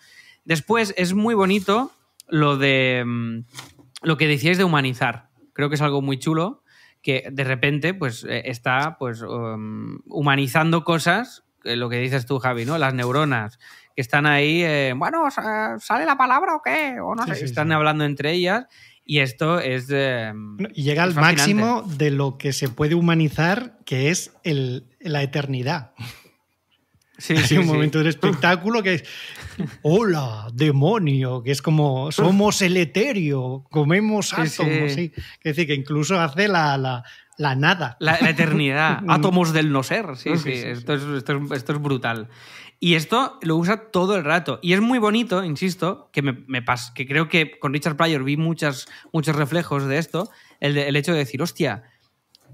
Después 0.45 0.93
es 0.97 1.13
muy 1.13 1.35
bonito 1.35 1.91
lo 2.27 2.57
de 2.57 3.03
mm, 3.05 3.39
lo 4.03 4.17
que 4.17 4.27
decíais 4.27 4.57
de 4.57 4.63
humanizar. 4.63 5.29
Creo 5.53 5.69
que 5.69 5.75
es 5.75 5.81
algo 5.81 6.01
muy 6.01 6.17
chulo 6.17 6.60
que 7.01 7.27
de 7.31 7.43
repente 7.43 7.93
pues 7.93 8.23
eh, 8.23 8.43
está 8.45 8.97
pues 8.99 9.21
um, 9.21 9.99
humanizando 10.07 10.83
cosas, 10.83 11.43
eh, 11.63 11.75
lo 11.75 11.89
que 11.89 11.97
dices 11.97 12.25
tú 12.25 12.39
Javi, 12.39 12.65
¿no? 12.65 12.77
Las 12.77 12.93
neuronas 12.93 13.57
que 13.95 14.01
están 14.01 14.25
ahí, 14.25 14.63
eh, 14.63 14.93
bueno, 14.95 15.29
sa- 15.31 15.77
¿sale 15.79 16.05
la 16.05 16.17
palabra 16.17 16.55
o 16.55 16.61
qué? 16.61 16.99
O 17.01 17.13
no 17.15 17.23
Sí, 17.23 17.29
sé, 17.31 17.35
sí, 17.37 17.45
están 17.45 17.67
sí. 17.69 17.73
hablando 17.73 18.05
entre 18.05 18.31
ellas 18.33 18.65
y 19.03 19.19
esto 19.19 19.59
es... 19.59 19.87
eh, 19.91 20.31
Y 20.73 20.83
llega 20.83 21.03
al 21.03 21.13
fascinante. 21.13 21.41
máximo 21.63 21.81
de 21.97 22.11
lo 22.11 22.37
que 22.37 22.53
se 22.53 22.69
puede 22.69 22.95
humanizar, 22.95 23.77
que 23.85 24.09
es 24.11 24.31
el, 24.43 24.85
la 24.99 25.23
eternidad. 25.23 25.91
sí, 27.17 27.35
Hay 27.35 27.43
sí, 27.43 27.57
un 27.57 27.65
momento 27.67 27.97
del 27.97 28.07
espectáculo 28.07 28.81
que 28.83 28.93
es, 28.95 29.03
hola, 29.81 30.47
demonio, 30.53 31.43
que 31.43 31.51
es 31.51 31.61
como, 31.61 32.11
somos 32.11 32.61
el 32.61 32.77
etéreo, 32.77 33.63
comemos 33.69 34.33
átomos, 34.33 34.91
sí. 34.93 35.11
sí. 35.15 35.21
Es 35.43 35.55
decir, 35.55 35.67
que 35.67 35.73
incluso 35.75 36.19
hace 36.19 36.47
la, 36.47 36.77
la, 36.77 37.03
la 37.37 37.55
nada. 37.55 37.97
La, 37.99 38.17
la 38.21 38.29
eternidad, 38.29 39.03
átomos 39.07 39.53
del 39.53 39.71
no 39.71 39.83
ser, 39.83 40.15
sí, 40.17 40.31
sí, 40.37 40.37
Sí, 40.37 40.61
sí, 40.61 40.67
esto, 40.67 40.93
es, 40.93 41.03
esto, 41.03 41.37
es, 41.37 41.51
esto 41.51 41.73
es 41.73 41.81
brutal. 41.81 42.29
Y 42.79 42.95
esto 42.95 43.37
lo 43.43 43.57
usa 43.57 43.91
todo 43.91 44.15
el 44.15 44.23
rato. 44.23 44.59
Y 44.63 44.73
es 44.73 44.81
muy 44.81 44.97
bonito, 44.97 45.43
insisto, 45.43 46.09
que, 46.11 46.23
me, 46.23 46.33
me 46.47 46.65
pas- 46.65 46.91
que 46.93 47.05
creo 47.07 47.27
que 47.29 47.59
con 47.59 47.73
Richard 47.73 47.95
Pryor 47.95 48.23
vi 48.23 48.37
muchas, 48.37 48.87
muchos 49.13 49.35
reflejos 49.35 49.85
de 49.85 49.99
esto, 49.99 50.29
el, 50.59 50.73
de- 50.73 50.87
el 50.87 50.95
hecho 50.95 51.11
de 51.11 51.19
decir, 51.19 51.41
hostia, 51.43 51.83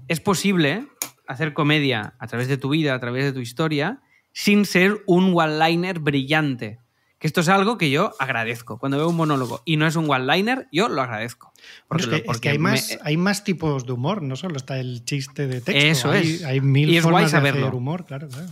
es 0.06 0.20
posible 0.20 0.86
hacer 1.26 1.54
comedia 1.54 2.14
a 2.18 2.26
través 2.26 2.48
de 2.48 2.56
tu 2.58 2.68
vida, 2.70 2.94
a 2.94 3.00
través 3.00 3.24
de 3.24 3.32
tu 3.32 3.40
historia, 3.40 4.00
sin 4.32 4.66
ser 4.66 5.02
un 5.06 5.32
one-liner 5.34 5.98
brillante. 5.98 6.78
Que 7.18 7.26
esto 7.26 7.40
es 7.40 7.48
algo 7.48 7.78
que 7.78 7.90
yo 7.90 8.12
agradezco. 8.20 8.78
Cuando 8.78 8.96
veo 8.98 9.08
un 9.08 9.16
monólogo 9.16 9.60
y 9.64 9.76
no 9.76 9.86
es 9.86 9.96
un 9.96 10.08
one-liner, 10.08 10.68
yo 10.70 10.88
lo 10.88 11.02
agradezco. 11.02 11.52
Porque, 11.88 12.04
es 12.04 12.08
que, 12.08 12.18
porque 12.20 12.30
es 12.36 12.40
que 12.40 12.48
hay, 12.50 12.58
me- 12.58 12.70
más, 12.70 12.98
hay 13.02 13.16
más 13.16 13.42
tipos 13.44 13.86
de 13.86 13.92
humor, 13.92 14.22
no 14.22 14.36
solo 14.36 14.56
está 14.56 14.78
el 14.78 15.04
chiste 15.04 15.46
de 15.48 15.60
texto. 15.60 15.72
Eso 15.72 16.10
hay, 16.12 16.34
es. 16.34 16.44
Hay 16.44 16.60
mil 16.60 16.88
Y 16.88 16.96
es 16.96 17.02
formas 17.02 17.22
guay 17.22 17.30
de 17.32 17.36
hacer 17.38 17.54
saberlo. 17.60 17.76
humor, 17.76 18.04
claro, 18.06 18.28
claro. 18.28 18.46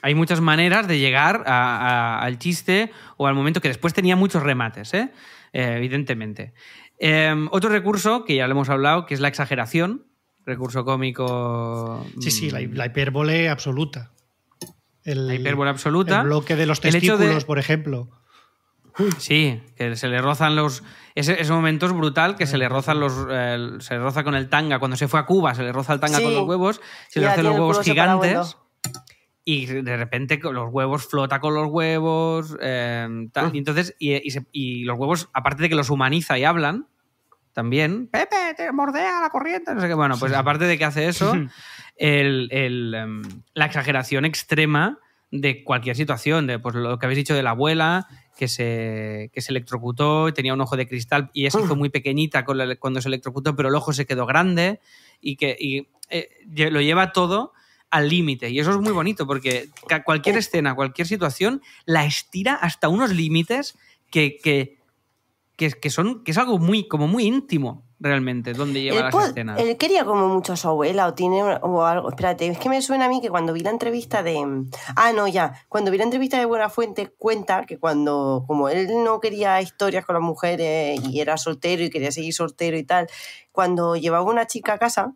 hay 0.00 0.14
muchas 0.14 0.40
maneras 0.40 0.86
de 0.86 1.00
llegar 1.00 1.42
a- 1.46 1.76
a- 1.76 2.20
al 2.22 2.38
chiste 2.38 2.92
o 3.16 3.26
al 3.26 3.34
momento 3.34 3.60
que 3.60 3.66
después 3.68 3.92
tenía 3.94 4.14
muchos 4.14 4.44
remates, 4.44 4.94
¿eh? 4.94 5.10
Eh, 5.52 5.74
evidentemente. 5.78 6.52
Eh, 7.00 7.34
otro 7.50 7.68
recurso 7.70 8.24
que 8.24 8.36
ya 8.36 8.46
lo 8.46 8.52
hemos 8.52 8.68
hablado, 8.68 9.06
que 9.06 9.14
es 9.14 9.20
la 9.20 9.26
exageración, 9.28 10.04
recurso 10.46 10.84
cómico. 10.84 12.06
Sí, 12.20 12.30
sí, 12.30 12.50
la, 12.50 12.60
mm, 12.60 12.74
la 12.74 12.86
hipérbole 12.86 13.48
absoluta. 13.48 14.12
El, 15.10 15.26
La 15.26 15.34
hipérbole 15.34 15.70
absoluta. 15.70 16.20
El 16.20 16.26
bloque 16.26 16.56
de 16.56 16.66
los 16.66 16.80
de- 16.80 16.90
testículos, 16.92 17.44
por 17.44 17.58
ejemplo. 17.58 18.10
Sí, 19.18 19.62
que 19.76 19.94
se 19.94 20.08
le 20.08 20.20
rozan 20.20 20.56
los. 20.56 20.82
Ese, 21.14 21.40
ese 21.40 21.52
momento 21.52 21.86
es 21.86 21.92
brutal, 21.92 22.34
que 22.36 22.46
se 22.46 22.58
le 22.58 22.68
rozan 22.68 22.98
los. 22.98 23.12
eh, 23.30 23.68
se 23.78 23.94
le 23.94 24.00
roza 24.00 24.24
con 24.24 24.34
el 24.34 24.48
tanga. 24.48 24.78
Cuando 24.80 24.96
se 24.96 25.06
fue 25.06 25.20
a 25.20 25.24
Cuba, 25.26 25.54
se 25.54 25.62
le 25.62 25.72
roza 25.72 25.92
el 25.92 26.00
tanga 26.00 26.18
Sí. 26.18 26.24
con 26.24 26.34
los 26.34 26.46
huevos, 26.48 26.80
se 27.08 27.20
le 27.20 27.28
hacen 27.28 27.44
los 27.44 27.54
huevos 27.54 27.80
gigantes. 27.80 28.56
Y 29.44 29.66
de 29.66 29.96
repente 29.96 30.40
con 30.40 30.54
los 30.54 30.68
huevos 30.72 31.06
flota 31.06 31.40
con 31.40 31.54
los 31.54 31.68
huevos. 31.68 32.56
eh, 32.60 33.08
tal. 33.32 33.54
Y 33.54 33.58
entonces, 33.58 33.94
y, 33.98 34.14
y 34.26 34.30
se- 34.30 34.46
y 34.52 34.82
los 34.84 34.98
huevos, 34.98 35.28
aparte 35.32 35.62
de 35.62 35.68
que 35.68 35.74
los 35.76 35.90
humaniza 35.90 36.36
y 36.38 36.44
hablan, 36.44 36.88
también. 37.58 38.06
Pepe, 38.06 38.36
te 38.56 38.70
mordea 38.70 39.20
la 39.20 39.30
corriente. 39.30 39.74
No 39.74 39.80
sé 39.80 39.88
qué. 39.88 39.94
Bueno, 39.94 40.14
pues 40.16 40.32
aparte 40.32 40.64
de 40.66 40.78
que 40.78 40.84
hace 40.84 41.08
eso, 41.08 41.32
el- 41.96 42.48
el, 42.52 42.94
em, 42.94 43.22
la 43.54 43.66
exageración 43.66 44.24
extrema 44.24 45.00
de 45.32 45.64
cualquier 45.64 45.96
situación. 45.96 46.46
De 46.46 46.60
pues, 46.60 46.76
lo 46.76 47.00
que 47.00 47.06
habéis 47.06 47.16
dicho 47.16 47.34
de 47.34 47.42
la 47.42 47.50
abuela, 47.50 48.06
que 48.36 48.46
se, 48.46 49.30
que 49.34 49.40
se 49.40 49.50
electrocutó 49.50 50.32
tenía 50.32 50.54
un 50.54 50.60
ojo 50.60 50.76
de 50.76 50.86
cristal 50.86 51.30
y 51.32 51.46
esa 51.46 51.58
hizo 51.60 51.74
muy 51.74 51.88
pequeñita 51.88 52.44
con 52.44 52.58
la- 52.58 52.76
cuando 52.76 53.00
se 53.02 53.08
electrocutó, 53.08 53.56
pero 53.56 53.70
el 53.70 53.74
ojo 53.74 53.92
se 53.92 54.06
quedó 54.06 54.24
grande 54.24 54.78
y 55.20 55.34
que 55.34 55.56
y, 55.58 55.88
eh, 56.10 56.28
lo 56.70 56.80
lleva 56.80 57.10
todo 57.10 57.52
al 57.90 58.08
límite. 58.08 58.50
Y 58.50 58.60
eso 58.60 58.70
es 58.70 58.76
muy 58.76 58.92
bonito 58.92 59.26
porque 59.26 59.68
cualquier 60.04 60.36
escena, 60.36 60.76
cualquier 60.76 61.08
situación, 61.08 61.60
la 61.86 62.04
estira 62.04 62.54
hasta 62.54 62.88
unos 62.88 63.10
límites 63.10 63.76
que, 64.12 64.36
que, 64.36 64.77
que, 65.58 65.72
que 65.72 65.90
son, 65.90 66.22
que 66.22 66.30
es 66.30 66.38
algo 66.38 66.58
muy, 66.58 66.86
como 66.86 67.08
muy 67.08 67.24
íntimo 67.24 67.82
realmente, 67.98 68.52
donde 68.52 68.80
lleva 68.80 68.98
Él, 68.98 69.04
las 69.12 69.28
escenas. 69.30 69.58
él 69.58 69.76
quería 69.76 70.04
como 70.04 70.28
mucho 70.28 70.52
a 70.52 70.56
su 70.56 70.68
abuela 70.68 71.08
o 71.08 71.14
tiene 71.14 71.42
o 71.42 71.84
algo. 71.84 72.10
Espérate, 72.10 72.46
es 72.46 72.58
que 72.58 72.68
me 72.68 72.80
suena 72.80 73.06
a 73.06 73.08
mí 73.08 73.20
que 73.20 73.28
cuando 73.28 73.52
vi 73.52 73.62
la 73.62 73.70
entrevista 73.70 74.22
de. 74.22 74.40
Ah, 74.94 75.12
no, 75.12 75.26
ya. 75.26 75.64
Cuando 75.68 75.90
vi 75.90 75.98
la 75.98 76.04
entrevista 76.04 76.38
de 76.38 76.44
Buenafuente, 76.44 77.08
cuenta 77.08 77.66
que 77.66 77.76
cuando, 77.76 78.44
como 78.46 78.68
él 78.68 78.86
no 79.02 79.18
quería 79.18 79.60
historias 79.60 80.06
con 80.06 80.14
las 80.14 80.22
mujeres 80.22 81.00
y 81.04 81.20
era 81.20 81.36
soltero 81.36 81.82
y 81.82 81.90
quería 81.90 82.12
seguir 82.12 82.32
soltero 82.32 82.78
y 82.78 82.84
tal, 82.84 83.08
cuando 83.50 83.96
llevaba 83.96 84.30
una 84.30 84.46
chica 84.46 84.74
a 84.74 84.78
casa, 84.78 85.14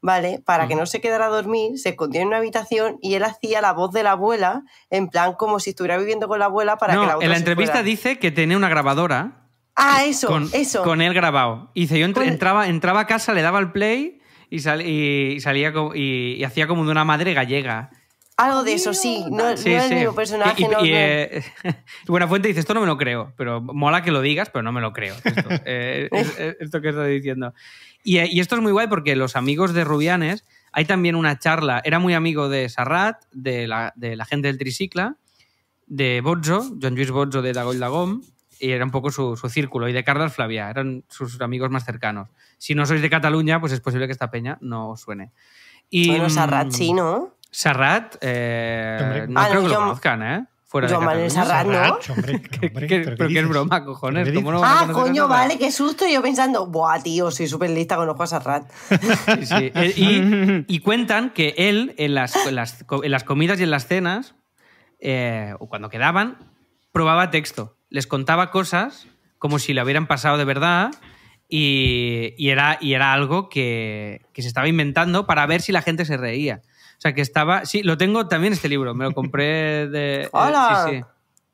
¿vale? 0.00 0.40
Para 0.44 0.68
que 0.68 0.76
no 0.76 0.86
se 0.86 1.00
quedara 1.00 1.26
a 1.26 1.30
dormir, 1.30 1.76
se 1.80 1.88
escondía 1.88 2.20
en 2.20 2.28
una 2.28 2.36
habitación 2.36 2.98
y 3.02 3.14
él 3.14 3.24
hacía 3.24 3.60
la 3.60 3.72
voz 3.72 3.90
de 3.90 4.04
la 4.04 4.12
abuela, 4.12 4.62
en 4.90 5.08
plan 5.08 5.32
como 5.32 5.58
si 5.58 5.70
estuviera 5.70 5.98
viviendo 5.98 6.28
con 6.28 6.38
la 6.38 6.44
abuela 6.44 6.78
para 6.78 6.94
no, 6.94 7.00
que 7.00 7.06
la 7.08 7.16
otra 7.16 7.24
en 7.24 7.32
la 7.32 7.38
entrevista 7.38 7.72
fuera. 7.72 7.84
dice 7.84 8.20
que 8.20 8.30
tenía 8.30 8.56
una 8.56 8.68
grabadora 8.68 9.45
Ah, 9.76 10.04
eso, 10.04 10.26
con, 10.28 10.48
eso. 10.52 10.82
con 10.82 11.00
él 11.02 11.12
grabado. 11.12 11.70
Y 11.74 11.82
dice, 11.82 11.98
yo 11.98 12.06
entr- 12.06 12.14
Con- 12.14 12.28
entraba, 12.28 12.68
entraba 12.68 13.00
a 13.00 13.06
casa, 13.06 13.34
le 13.34 13.42
daba 13.42 13.58
el 13.58 13.72
play 13.72 14.20
y, 14.48 14.60
sal- 14.60 14.80
y, 14.82 15.34
y 15.36 15.40
salía 15.40 15.72
como- 15.72 15.94
y, 15.94 16.36
y 16.38 16.44
hacía 16.44 16.66
como 16.66 16.84
de 16.84 16.90
una 16.90 17.04
madre 17.04 17.34
gallega. 17.34 17.90
Algo 18.38 18.64
de 18.64 18.74
eso, 18.74 18.92
sí. 18.94 19.24
No, 19.30 19.56
Sí, 19.56 19.70
no 19.70 19.76
es 19.76 19.84
sí. 19.84 19.92
el 19.94 19.98
mismo 20.00 20.14
personaje, 20.14 20.62
Y, 20.62 20.64
y- 20.64 20.68
no, 20.68 20.84
y, 20.84 20.90
no. 20.90 20.96
eh, 20.96 21.44
Buenafuente 22.06 22.48
dice, 22.48 22.60
esto 22.60 22.74
no 22.74 22.80
me 22.80 22.86
lo 22.86 22.96
creo, 22.96 23.32
pero 23.36 23.60
mola 23.60 24.02
que 24.02 24.10
lo 24.10 24.20
digas, 24.20 24.50
pero 24.50 24.62
no 24.62 24.72
me 24.72 24.80
lo 24.80 24.92
creo. 24.92 25.14
Esto, 25.24 25.48
eh, 25.66 26.08
es- 26.12 26.38
es- 26.38 26.56
esto 26.60 26.80
que 26.80 26.88
estás 26.90 27.08
diciendo. 27.08 27.52
Y, 28.02 28.18
eh, 28.18 28.28
y 28.30 28.40
esto 28.40 28.54
es 28.56 28.62
muy 28.62 28.72
guay 28.72 28.86
porque 28.88 29.16
los 29.16 29.36
amigos 29.36 29.74
de 29.74 29.84
Rubianes, 29.84 30.44
hay 30.72 30.84
también 30.84 31.16
una 31.16 31.38
charla, 31.38 31.80
era 31.84 31.98
muy 31.98 32.14
amigo 32.14 32.48
de 32.48 32.68
Serrat, 32.68 33.22
de 33.32 33.66
la, 33.66 33.92
de 33.96 34.16
la 34.16 34.24
gente 34.26 34.48
del 34.48 34.58
Tricicla, 34.58 35.16
de 35.86 36.20
Bozzo, 36.22 36.76
Joan 36.80 36.94
Lluís 36.94 37.10
Bozzo 37.10 37.40
de 37.42 37.52
Dagoll 37.52 37.78
Dagom, 37.78 38.22
y 38.60 38.70
era 38.72 38.84
un 38.84 38.90
poco 38.90 39.10
su, 39.10 39.36
su 39.36 39.48
círculo, 39.48 39.88
y 39.88 39.92
de 39.92 40.04
Carles 40.04 40.32
Flavià, 40.36 40.70
eran 40.70 41.04
sus 41.08 41.40
amigos 41.40 41.70
más 41.70 41.84
cercanos. 41.84 42.28
Si 42.58 42.74
no 42.74 42.86
sois 42.86 43.02
de 43.02 43.10
Cataluña, 43.10 43.60
pues 43.60 43.72
es 43.72 43.80
posible 43.80 44.06
que 44.06 44.12
esta 44.12 44.30
peña 44.30 44.58
no 44.60 44.90
os 44.90 45.00
suene. 45.00 45.32
Y, 45.90 46.08
Bueno, 46.08 46.26
mm, 46.26 46.30
Sarrat 46.30 46.70
sí, 46.72 46.92
¿no? 46.92 47.34
Serrat, 47.50 48.16
eh, 48.20 49.26
no 49.28 49.40
Ah, 49.40 49.46
creo 49.48 49.62
no, 49.62 49.68
que 49.68 49.74
lo 49.74 49.80
conozcan, 49.80 50.22
¿eh? 50.22 50.46
Fuera 50.68 50.88
Joan 50.88 51.00
de 51.00 51.06
Manuel 51.06 51.32
Cataluña. 51.32 51.44
Serrat, 51.46 51.66
¿no? 52.08 52.14
Hombre, 52.14 52.32
hombre, 52.34 52.48
que- 52.50 52.68
¿pero 52.70 52.86
qué 52.88 53.00
pero 53.16 53.28
que 53.28 53.38
es 53.38 53.48
broma, 53.48 53.84
cojones. 53.84 54.24
¿Pero 54.24 54.32
qué 54.40 54.44
¿Cómo 54.44 54.52
no 54.52 54.60
Ah, 54.64 54.88
coño, 54.92 55.28
vale, 55.28 55.56
qué 55.58 55.70
susto. 55.70 56.04
Yo 56.08 56.20
pensando, 56.22 56.66
buah, 56.66 57.00
tío, 57.02 57.30
soy 57.30 57.46
súper 57.46 57.70
lista, 57.70 57.96
conozco 57.96 58.24
a 58.24 58.26
Sarrat. 58.26 58.70
Sí, 59.38 59.46
sí. 59.46 59.72
Y, 59.96 60.64
y 60.74 60.78
cuentan 60.80 61.30
que 61.30 61.54
él, 61.56 61.94
en 61.98 62.14
las, 62.14 62.34
en 62.46 62.56
las 62.56 62.84
en 63.02 63.10
las 63.10 63.22
comidas 63.24 63.60
y 63.60 63.62
en 63.62 63.70
las 63.70 63.86
cenas, 63.86 64.34
eh, 64.98 65.54
o 65.60 65.68
cuando 65.68 65.88
quedaban, 65.88 66.52
probaba 66.92 67.30
texto. 67.30 67.75
Les 67.96 68.06
contaba 68.06 68.50
cosas 68.50 69.08
como 69.38 69.58
si 69.58 69.72
le 69.74 69.82
hubieran 69.82 70.06
pasado 70.06 70.36
de 70.36 70.44
verdad 70.44 70.90
y, 71.48 72.34
y 72.36 72.50
era, 72.50 72.78
y 72.80 72.94
era 72.94 73.12
algo 73.12 73.48
que, 73.48 74.20
que 74.32 74.42
se 74.42 74.48
estaba 74.48 74.68
inventando 74.68 75.26
para 75.26 75.46
ver 75.46 75.62
si 75.62 75.72
la 75.72 75.82
gente 75.82 76.04
se 76.04 76.16
reía. 76.16 76.62
O 76.98 77.00
sea, 77.00 77.12
que 77.14 77.20
estaba... 77.20 77.64
Sí, 77.64 77.82
lo 77.82 77.96
tengo 77.96 78.26
también 78.28 78.52
este 78.52 78.68
libro, 78.68 78.94
me 78.94 79.04
lo 79.04 79.12
compré 79.12 79.88
de... 79.88 80.28
¡Hala! 80.32 80.86
sí, 80.88 80.96
sí. 80.98 81.02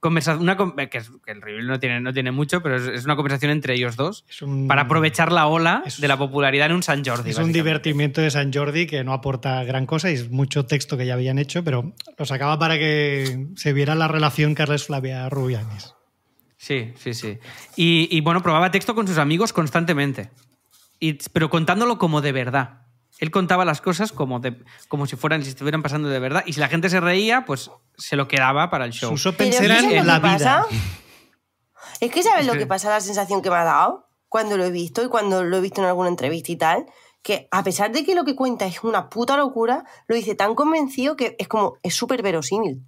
Conversa- 0.00 0.36
una, 0.36 0.56
con- 0.56 0.74
que, 0.74 0.98
es- 0.98 1.12
que 1.24 1.30
el 1.30 1.40
review 1.40 1.64
no 1.64 1.78
tiene, 1.78 2.00
no 2.00 2.12
tiene 2.12 2.32
mucho, 2.32 2.60
pero 2.60 2.74
es, 2.76 2.82
es 2.88 3.04
una 3.04 3.14
conversación 3.14 3.52
entre 3.52 3.74
ellos 3.74 3.94
dos 3.94 4.24
un- 4.42 4.66
para 4.66 4.82
aprovechar 4.82 5.30
la 5.30 5.46
ola 5.46 5.82
es- 5.86 6.00
de 6.00 6.08
la 6.08 6.16
popularidad 6.18 6.66
en 6.66 6.72
un 6.72 6.82
San 6.82 7.04
Jordi. 7.04 7.30
Es 7.30 7.38
un 7.38 7.52
divertimiento 7.52 8.20
de 8.20 8.32
San 8.32 8.52
Jordi 8.52 8.86
que 8.88 9.04
no 9.04 9.12
aporta 9.12 9.62
gran 9.62 9.86
cosa 9.86 10.10
y 10.10 10.14
es 10.14 10.28
mucho 10.30 10.66
texto 10.66 10.96
que 10.96 11.06
ya 11.06 11.14
habían 11.14 11.38
hecho, 11.38 11.62
pero 11.62 11.92
lo 12.18 12.24
sacaba 12.24 12.58
para 12.58 12.78
que 12.78 13.46
se 13.54 13.72
viera 13.72 13.94
la 13.94 14.08
relación 14.08 14.54
Carles 14.56 14.84
Flavia 14.86 15.28
Rubianes. 15.28 15.94
Sí, 16.62 16.94
sí, 16.96 17.12
sí. 17.12 17.40
Y, 17.74 18.06
y, 18.16 18.20
bueno, 18.20 18.40
probaba 18.40 18.70
texto 18.70 18.94
con 18.94 19.08
sus 19.08 19.18
amigos 19.18 19.52
constantemente. 19.52 20.30
Y- 21.00 21.14
pero 21.32 21.50
contándolo 21.50 21.98
como 21.98 22.20
de 22.20 22.30
verdad. 22.30 22.82
Él 23.18 23.32
contaba 23.32 23.64
las 23.64 23.80
cosas 23.80 24.12
como, 24.12 24.38
de, 24.38 24.56
como 24.86 25.06
si 25.06 25.16
fueran, 25.16 25.42
si 25.42 25.48
estuvieran 25.48 25.82
pasando 25.82 26.08
de 26.08 26.20
verdad. 26.20 26.44
Y 26.46 26.52
si 26.52 26.60
la 26.60 26.68
gente 26.68 26.88
se 26.88 27.00
reía, 27.00 27.44
pues 27.44 27.72
se 27.98 28.14
lo 28.14 28.28
quedaba 28.28 28.70
para 28.70 28.84
el 28.84 28.92
show. 28.92 29.10
Sus 29.10 29.26
opens 29.26 29.56
¿sabes 29.56 29.70
eran 29.70 29.84
lo 29.86 29.90
que 29.90 30.02
la 30.04 30.18
vida. 30.20 30.32
pasa? 30.32 30.66
Es 32.00 32.12
que 32.12 32.22
¿sabes 32.22 32.46
lo 32.46 32.52
que 32.54 32.66
pasa? 32.66 32.90
La 32.90 33.00
sensación 33.00 33.42
que 33.42 33.50
me 33.50 33.56
ha 33.56 33.64
dado 33.64 34.08
cuando 34.28 34.56
lo 34.56 34.64
he 34.64 34.70
visto 34.70 35.02
y 35.02 35.08
cuando 35.08 35.42
lo 35.42 35.56
he 35.56 35.60
visto 35.60 35.80
en 35.80 35.88
alguna 35.88 36.08
entrevista 36.08 36.52
y 36.52 36.56
tal, 36.56 36.86
que 37.22 37.48
a 37.50 37.64
pesar 37.64 37.90
de 37.90 38.04
que 38.04 38.14
lo 38.14 38.24
que 38.24 38.36
cuenta 38.36 38.66
es 38.66 38.84
una 38.84 39.08
puta 39.08 39.36
locura, 39.36 39.84
lo 40.06 40.14
dice 40.14 40.36
tan 40.36 40.54
convencido 40.54 41.16
que 41.16 41.34
es 41.40 41.48
como, 41.48 41.74
es 41.82 41.94
súper 41.94 42.22
verosímil. 42.22 42.82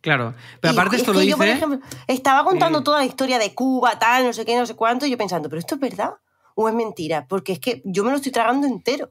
Claro. 0.00 0.34
Pero 0.60 0.72
Y 0.72 0.76
aparte 0.76 0.96
es 0.96 1.02
esto 1.02 1.12
que 1.12 1.18
lo 1.18 1.24
yo, 1.24 1.36
por 1.36 1.46
dice... 1.46 1.56
ejemplo, 1.58 1.80
estaba 2.06 2.44
contando 2.44 2.78
Sí. 2.78 2.84
toda 2.84 2.98
la 3.00 3.04
historia 3.04 3.38
de 3.38 3.54
Cuba, 3.54 3.98
tal, 3.98 4.24
no 4.24 4.32
sé 4.32 4.44
qué, 4.44 4.56
no 4.56 4.64
sé 4.66 4.74
cuánto, 4.74 5.06
y 5.06 5.10
yo 5.10 5.18
pensando, 5.18 5.48
¿pero 5.48 5.58
esto 5.58 5.74
es 5.74 5.80
verdad? 5.80 6.10
¿O 6.54 6.68
es 6.68 6.74
mentira? 6.74 7.26
Porque 7.28 7.52
es 7.52 7.58
que 7.60 7.82
yo 7.84 8.04
me 8.04 8.10
lo 8.10 8.16
estoy 8.16 8.32
tragando 8.32 8.66
entero. 8.66 9.10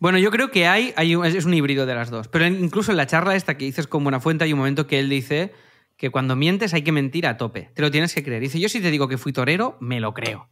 Bueno, 0.00 0.18
yo 0.18 0.30
creo 0.30 0.50
que 0.50 0.66
hay, 0.66 0.92
hay 0.96 1.14
un- 1.16 1.24
es 1.24 1.44
un 1.44 1.54
híbrido 1.54 1.86
de 1.86 1.94
las 1.94 2.10
dos. 2.10 2.28
Pero 2.28 2.46
incluso 2.46 2.90
en 2.90 2.96
la 2.96 3.06
charla 3.06 3.36
esta 3.36 3.56
que 3.56 3.64
dices 3.64 3.86
con 3.86 4.02
Buenafuente 4.02 4.44
hay 4.44 4.52
un 4.52 4.58
momento 4.58 4.86
que 4.86 4.98
él 4.98 5.08
dice 5.08 5.52
que 5.96 6.10
cuando 6.10 6.34
mientes 6.36 6.74
hay 6.74 6.82
que 6.82 6.92
mentir 6.92 7.26
a 7.26 7.36
tope. 7.36 7.70
Te 7.74 7.80
lo 7.82 7.90
tienes 7.90 8.12
que 8.14 8.22
creer. 8.24 8.40
Dice, 8.42 8.58
yo 8.58 8.68
si 8.68 8.80
te 8.80 8.90
digo 8.90 9.06
que 9.08 9.16
fui 9.18 9.32
torero, 9.32 9.76
me 9.80 10.00
lo 10.00 10.12
creo. 10.12 10.48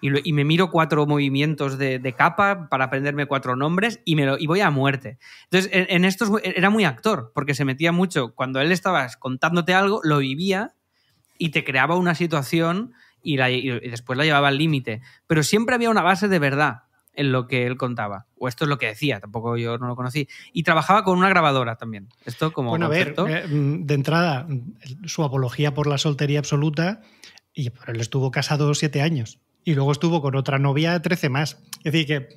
Y, 0.00 0.10
lo- 0.10 0.20
y 0.22 0.32
me 0.32 0.44
miro 0.44 0.70
cuatro 0.70 1.06
movimientos 1.06 1.76
de, 1.78 1.98
de 1.98 2.12
capa 2.14 2.68
para 2.68 2.84
aprenderme 2.84 3.26
cuatro 3.26 3.56
nombres 3.56 4.00
y, 4.04 4.14
me 4.16 4.26
lo, 4.26 4.38
y 4.38 4.46
voy 4.46 4.60
a 4.60 4.70
muerte. 4.70 5.18
Entonces, 5.44 5.70
en, 5.72 5.86
en 5.88 6.04
esto 6.04 6.24
es 6.24 6.30
mu- 6.30 6.38
era 6.42 6.70
muy 6.70 6.84
actor, 6.84 7.32
porque 7.34 7.54
se 7.54 7.64
metía 7.64 7.90
mucho. 7.90 8.34
Cuando 8.34 8.60
él 8.60 8.70
estaba 8.70 9.06
contándote 9.18 9.74
algo, 9.74 10.00
lo 10.04 10.18
vivía 10.18 10.74
y 11.36 11.48
te 11.50 11.64
creaba 11.64 11.96
una 11.96 12.14
situación 12.14 12.92
y, 13.22 13.36
la- 13.38 13.50
y 13.50 13.68
después 13.90 14.16
la 14.16 14.24
llevaba 14.24 14.48
al 14.48 14.58
límite. 14.58 15.00
Pero 15.26 15.42
siempre 15.42 15.74
había 15.74 15.90
una 15.90 16.02
base 16.02 16.28
de 16.28 16.38
verdad 16.38 16.82
en 17.14 17.32
lo 17.32 17.48
que 17.48 17.66
él 17.66 17.76
contaba. 17.76 18.26
O 18.38 18.46
esto 18.46 18.64
es 18.64 18.68
lo 18.68 18.78
que 18.78 18.86
decía, 18.86 19.18
tampoco 19.18 19.56
yo 19.56 19.78
no 19.78 19.88
lo 19.88 19.96
conocí. 19.96 20.28
Y 20.52 20.62
trabajaba 20.62 21.02
con 21.02 21.18
una 21.18 21.28
grabadora 21.28 21.74
también. 21.74 22.08
Esto 22.24 22.52
como 22.52 22.70
Bueno, 22.70 22.86
a 22.86 22.88
ver, 22.90 23.16
concepto. 23.16 23.26
eh, 23.26 23.48
mm, 23.48 23.84
de 23.86 23.94
entrada, 23.94 24.46
mm, 24.48 25.06
su 25.06 25.24
apología 25.24 25.74
por 25.74 25.88
la 25.88 25.98
soltería 25.98 26.38
absoluta, 26.38 27.00
y 27.52 27.70
pero 27.70 27.92
él 27.92 28.00
estuvo 28.00 28.30
casado 28.30 28.72
siete 28.74 29.02
años. 29.02 29.40
Y 29.68 29.74
luego 29.74 29.92
estuvo 29.92 30.22
con 30.22 30.34
otra 30.34 30.58
novia 30.58 31.02
13 31.02 31.28
más. 31.28 31.58
Es 31.84 31.92
decir, 31.92 32.06
que 32.06 32.28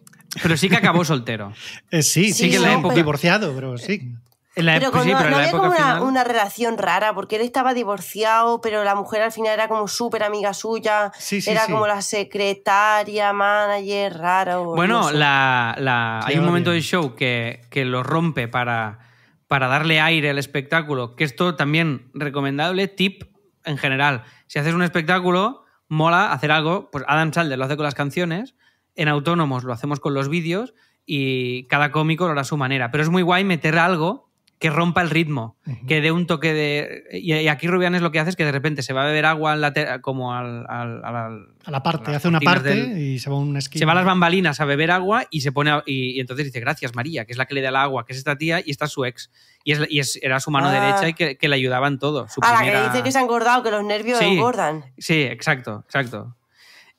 Pero 0.44 0.58
sí 0.58 0.68
que 0.68 0.76
acabó 0.76 1.06
soltero. 1.06 1.54
eh, 1.92 2.02
sí, 2.04 2.34
Sí, 2.34 2.34
sí, 2.34 2.50
que 2.52 2.58
no, 2.60 2.66
le 2.66 2.78
pero- 2.82 2.94
divorciado, 2.96 3.54
pero 3.56 3.78
sí. 3.78 4.14
En 4.54 4.66
la 4.66 4.74
Pero 4.80 4.92
con- 4.92 5.04
sí, 5.04 5.12
no, 5.12 5.18
pero 5.18 5.28
en 5.30 5.32
no 5.32 5.38
la 5.38 5.44
había 5.46 5.50
época 5.50 5.64
como 5.64 5.70
una, 5.78 5.78
final- 5.94 6.04
una 6.04 6.24
relación 6.26 6.78
rara, 6.78 7.14
porque 7.16 7.38
él 7.38 7.44
estaba 7.44 7.74
divorciado, 7.74 8.60
pero 8.60 8.84
la 8.84 8.96
mujer 8.96 9.22
al 9.22 9.32
final 9.32 9.54
era 9.54 9.70
como 9.70 9.88
súper 9.88 10.24
amiga 10.24 10.54
suya. 10.54 11.14
Sí, 11.18 11.42
sí, 11.42 11.50
era 11.52 11.68
sí. 11.68 11.72
como 11.72 11.88
la 11.88 12.02
secretaria, 12.02 13.32
manager, 13.32 14.18
rara. 14.18 14.58
Bueno, 14.58 15.02
no 15.04 15.08
sé. 15.10 15.14
la, 15.16 15.76
la- 15.80 16.20
Sí, 16.26 16.34
hay 16.34 16.40
un 16.40 16.46
momento 16.46 16.72
del 16.72 16.82
show 16.82 17.16
que, 17.16 17.62
que 17.70 17.86
lo 17.86 18.04
rompe 18.04 18.50
para, 18.50 19.00
para 19.48 19.68
darle 19.68 20.02
aire 20.02 20.30
al 20.32 20.38
espectáculo, 20.38 21.16
que 21.16 21.24
esto 21.24 21.56
también 21.56 22.10
recomendable, 22.14 22.90
tip 22.90 23.24
en 23.64 23.78
general. 23.78 24.24
Si 24.48 24.60
haces 24.60 24.74
un 24.74 24.84
espectáculo, 24.84 25.61
mola 25.92 26.32
hacer 26.32 26.52
algo, 26.52 26.90
pues 26.90 27.04
Adam 27.06 27.34
Sandler 27.34 27.60
lo 27.60 27.66
hace 27.66 27.76
con 27.76 27.84
las 27.84 27.96
canciones, 27.96 28.56
en 28.96 29.10
Autónomos 29.10 29.66
lo 29.66 29.74
hacemos 29.74 30.00
con 30.00 30.14
los 30.14 30.30
vídeos 30.30 30.74
y 31.06 31.66
cada 31.66 31.92
cómico 31.92 32.26
lo 32.26 32.32
hará 32.32 32.42
a 32.42 32.46
su 32.46 32.56
manera. 32.56 32.92
Pero 32.92 33.04
es 33.04 33.10
muy 33.10 33.24
guay 33.24 33.44
meter 33.44 33.78
algo 33.78 34.31
que 34.62 34.70
rompa 34.70 35.02
el 35.02 35.10
ritmo, 35.10 35.58
que 35.88 36.02
dé 36.02 36.12
un 36.12 36.28
toque 36.28 36.54
de... 36.54 37.04
Y, 37.14 37.34
y 37.34 37.48
aquí 37.48 37.66
Rubianes 37.68 38.04
lo 38.04 38.12
que 38.12 38.20
hace 38.20 38.30
es 38.30 38.36
que 38.36 38.46
de 38.46 38.52
repente 38.52 38.84
se 38.84 38.94
va 38.94 39.02
a 39.02 39.06
beber 39.08 39.26
agua 39.26 39.56
en 39.56 39.62
la 39.62 39.74
te- 39.74 40.00
como 40.02 40.36
al, 40.36 40.68
al- 40.70 41.04
al- 41.04 41.48
A 41.66 41.72
la 41.72 41.82
parte, 41.82 42.14
hace 42.14 42.28
una 42.28 42.40
parte 42.40 42.70
del- 42.70 42.96
y 42.96 43.18
se 43.18 43.32
va 43.32 43.38
a 43.38 43.40
una 43.40 43.58
esquina. 43.58 43.80
se 43.80 43.86
va 43.86 43.94
a 43.94 43.96
las 43.96 44.06
bambalinas 44.06 44.60
a 44.62 44.66
beber 44.66 44.92
agua 44.92 45.26
y 45.32 45.42
se 45.42 45.52
pone 45.52 45.72
a- 45.72 45.82
y, 45.88 46.12
y 46.12 46.20
entonces 46.20 46.46
dice 46.46 46.60
gracias 46.60 46.94
María, 46.94 47.26
que 47.26 47.32
es 47.32 47.40
la 47.40 47.48
que 47.48 47.56
le 47.56 47.62
da 47.62 47.70
el 47.70 47.76
agua, 47.76 48.06
que 48.06 48.14
es 48.14 48.20
esta 48.20 48.38
tía 48.38 48.62
y 48.64 48.70
esta 48.70 48.86
es 48.86 48.92
su 48.92 49.04
ex. 49.04 49.32
Y, 49.64 49.72
es, 49.72 49.82
y 49.90 49.98
es- 50.00 50.20
era 50.22 50.40
su 50.40 50.52
mano 50.52 50.68
Ah. 50.68 50.74
derecha 50.74 51.10
y 51.10 51.14
que, 51.16 51.38
que 51.38 51.48
le 51.50 51.56
ayudaba 51.56 51.88
en 51.88 51.98
todo. 51.98 52.28
Su 52.28 52.40
Ah, 52.44 52.52
la 52.52 52.58
primera- 52.60 52.82
que 52.84 52.90
dice 52.92 53.04
que 53.04 53.12
se 53.12 53.18
ha 53.18 53.22
engordado, 53.22 53.64
que 53.64 53.72
los 53.72 53.84
nervios 53.84 54.20
Sí. 54.20 54.26
engordan. 54.26 54.86
Sí, 55.00 55.24
exacto, 55.24 55.82
exacto. 55.88 56.36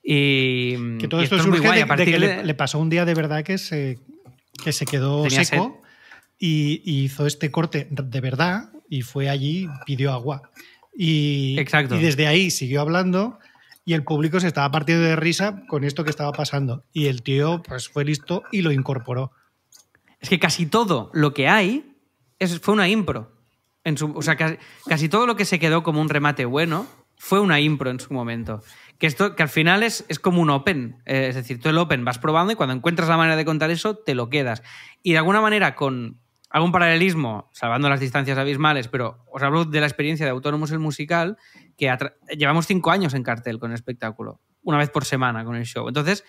Y, 0.03 0.99
Que 0.99 1.07
todo 1.09 1.21
y 1.21 1.25
esto 1.25 1.37
es 1.37 1.47
muy 1.47 1.61
guay. 1.61 1.77
de, 1.77 1.83
A 1.83 1.87
partir 1.87 2.07
de 2.07 2.13
que 2.13 2.19
de- 2.19 2.37
le, 2.39 2.45
le 2.45 2.55
pasó 2.55 2.79
un 2.81 2.91
día 2.91 3.05
de 3.05 3.15
verdad 3.15 3.45
que 3.45 3.57
se, 3.59 3.99
que 4.65 4.73
se 4.73 4.85
quedó 4.85 5.23
Tenía 5.23 5.45
seco 5.45 5.82
y, 6.45 6.83
y 6.85 7.05
hizo 7.05 7.25
este 7.25 7.53
corte 7.53 7.87
de 7.89 8.21
verdad 8.21 8.73
y 8.89 9.03
fue 9.03 9.31
allí, 9.31 9.69
pidió 9.87 10.13
agua. 10.13 10.51
Y, 10.93 11.55
Exacto. 11.57 11.95
y 11.95 12.03
desde 12.03 12.27
ahí 12.27 12.51
siguió 12.51 12.81
hablando 12.81 13.39
y 13.85 13.93
el 13.93 14.03
público 14.03 14.41
se 14.41 14.49
estaba 14.49 14.69
partiendo 14.73 15.05
de 15.05 15.15
risa 15.15 15.63
con 15.69 15.85
esto 15.85 16.03
que 16.03 16.11
estaba 16.11 16.33
pasando. 16.33 16.85
Y 16.93 17.07
el 17.07 17.23
tío 17.23 17.63
pues 17.63 17.89
fue 17.89 18.05
listo 18.05 18.43
y 18.51 18.63
lo 18.63 18.73
incorporó. 18.73 19.31
Es 20.19 20.31
que 20.31 20.41
casi 20.41 20.67
todo 20.67 21.13
lo 21.15 21.33
que 21.33 21.47
hay 21.47 21.95
es, 22.41 22.59
fue 22.59 22.75
una 22.75 22.89
impro. 22.89 23.37
En 23.85 23.97
su, 23.97 24.11
o 24.13 24.23
sea, 24.23 24.35
casi, 24.35 24.57
casi 24.87 25.09
todo 25.09 25.29
lo 25.29 25.37
que 25.37 25.45
se 25.45 25.61
quedó 25.61 25.85
como 25.85 26.01
un 26.01 26.09
remate 26.09 26.45
bueno 26.45 26.89
fue 27.17 27.39
una 27.39 27.61
impro 27.61 27.89
en 27.89 28.01
su 28.01 28.13
momento. 28.13 28.63
Que 28.99 29.07
esto, 29.07 29.37
que 29.37 29.45
al 29.45 29.49
final 29.49 29.85
es, 29.85 30.05
es 30.09 30.19
como 30.19 30.43
un 30.43 30.51
open. 30.51 30.97
Eh, 31.07 31.29
es 31.29 31.37
decir, 31.37 31.61
tú 31.61 31.69
el 31.69 31.79
open 31.79 32.05
vas 32.05 32.19
probando 32.19 32.53
y 32.53 32.57
cuando 32.57 32.75
encuentras 32.75 33.09
la 33.09 33.17
manera 33.17 33.37
de 33.37 33.45
contar 33.45 33.71
eso, 33.71 33.95
te 33.95 34.17
lo 34.17 34.29
quedas. 34.29 34.65
Y 35.05 35.13
de 35.13 35.19
alguna 35.19 35.41
manera, 35.41 35.77
con. 35.77 36.19
Hago 36.53 36.67
un 36.67 36.73
paralelismo, 36.73 37.49
salvando 37.53 37.89
las 37.89 37.99
distancias 37.99 38.37
abismales, 38.37 38.87
pero 38.87 39.25
os 39.33 39.43
hablo 39.43 39.65
de 39.65 39.81
la 39.81 39.87
experiencia 39.87 40.27
de 40.27 40.33
Autónomos 40.33 40.71
el 40.71 40.81
Musical, 40.81 41.39
que 41.79 41.91
llevamos 42.37 42.67
cinco 42.67 42.91
años 42.91 43.15
en 43.15 43.23
cartel 43.23 43.59
con 43.59 43.71
el 43.71 43.75
espectáculo, 43.75 44.39
una 44.63 44.77
vez 44.77 44.91
por 44.91 45.07
semana 45.07 45.47
con 45.47 45.57
el 45.57 45.65
show. 45.65 45.89
Entonces, 45.89 46.25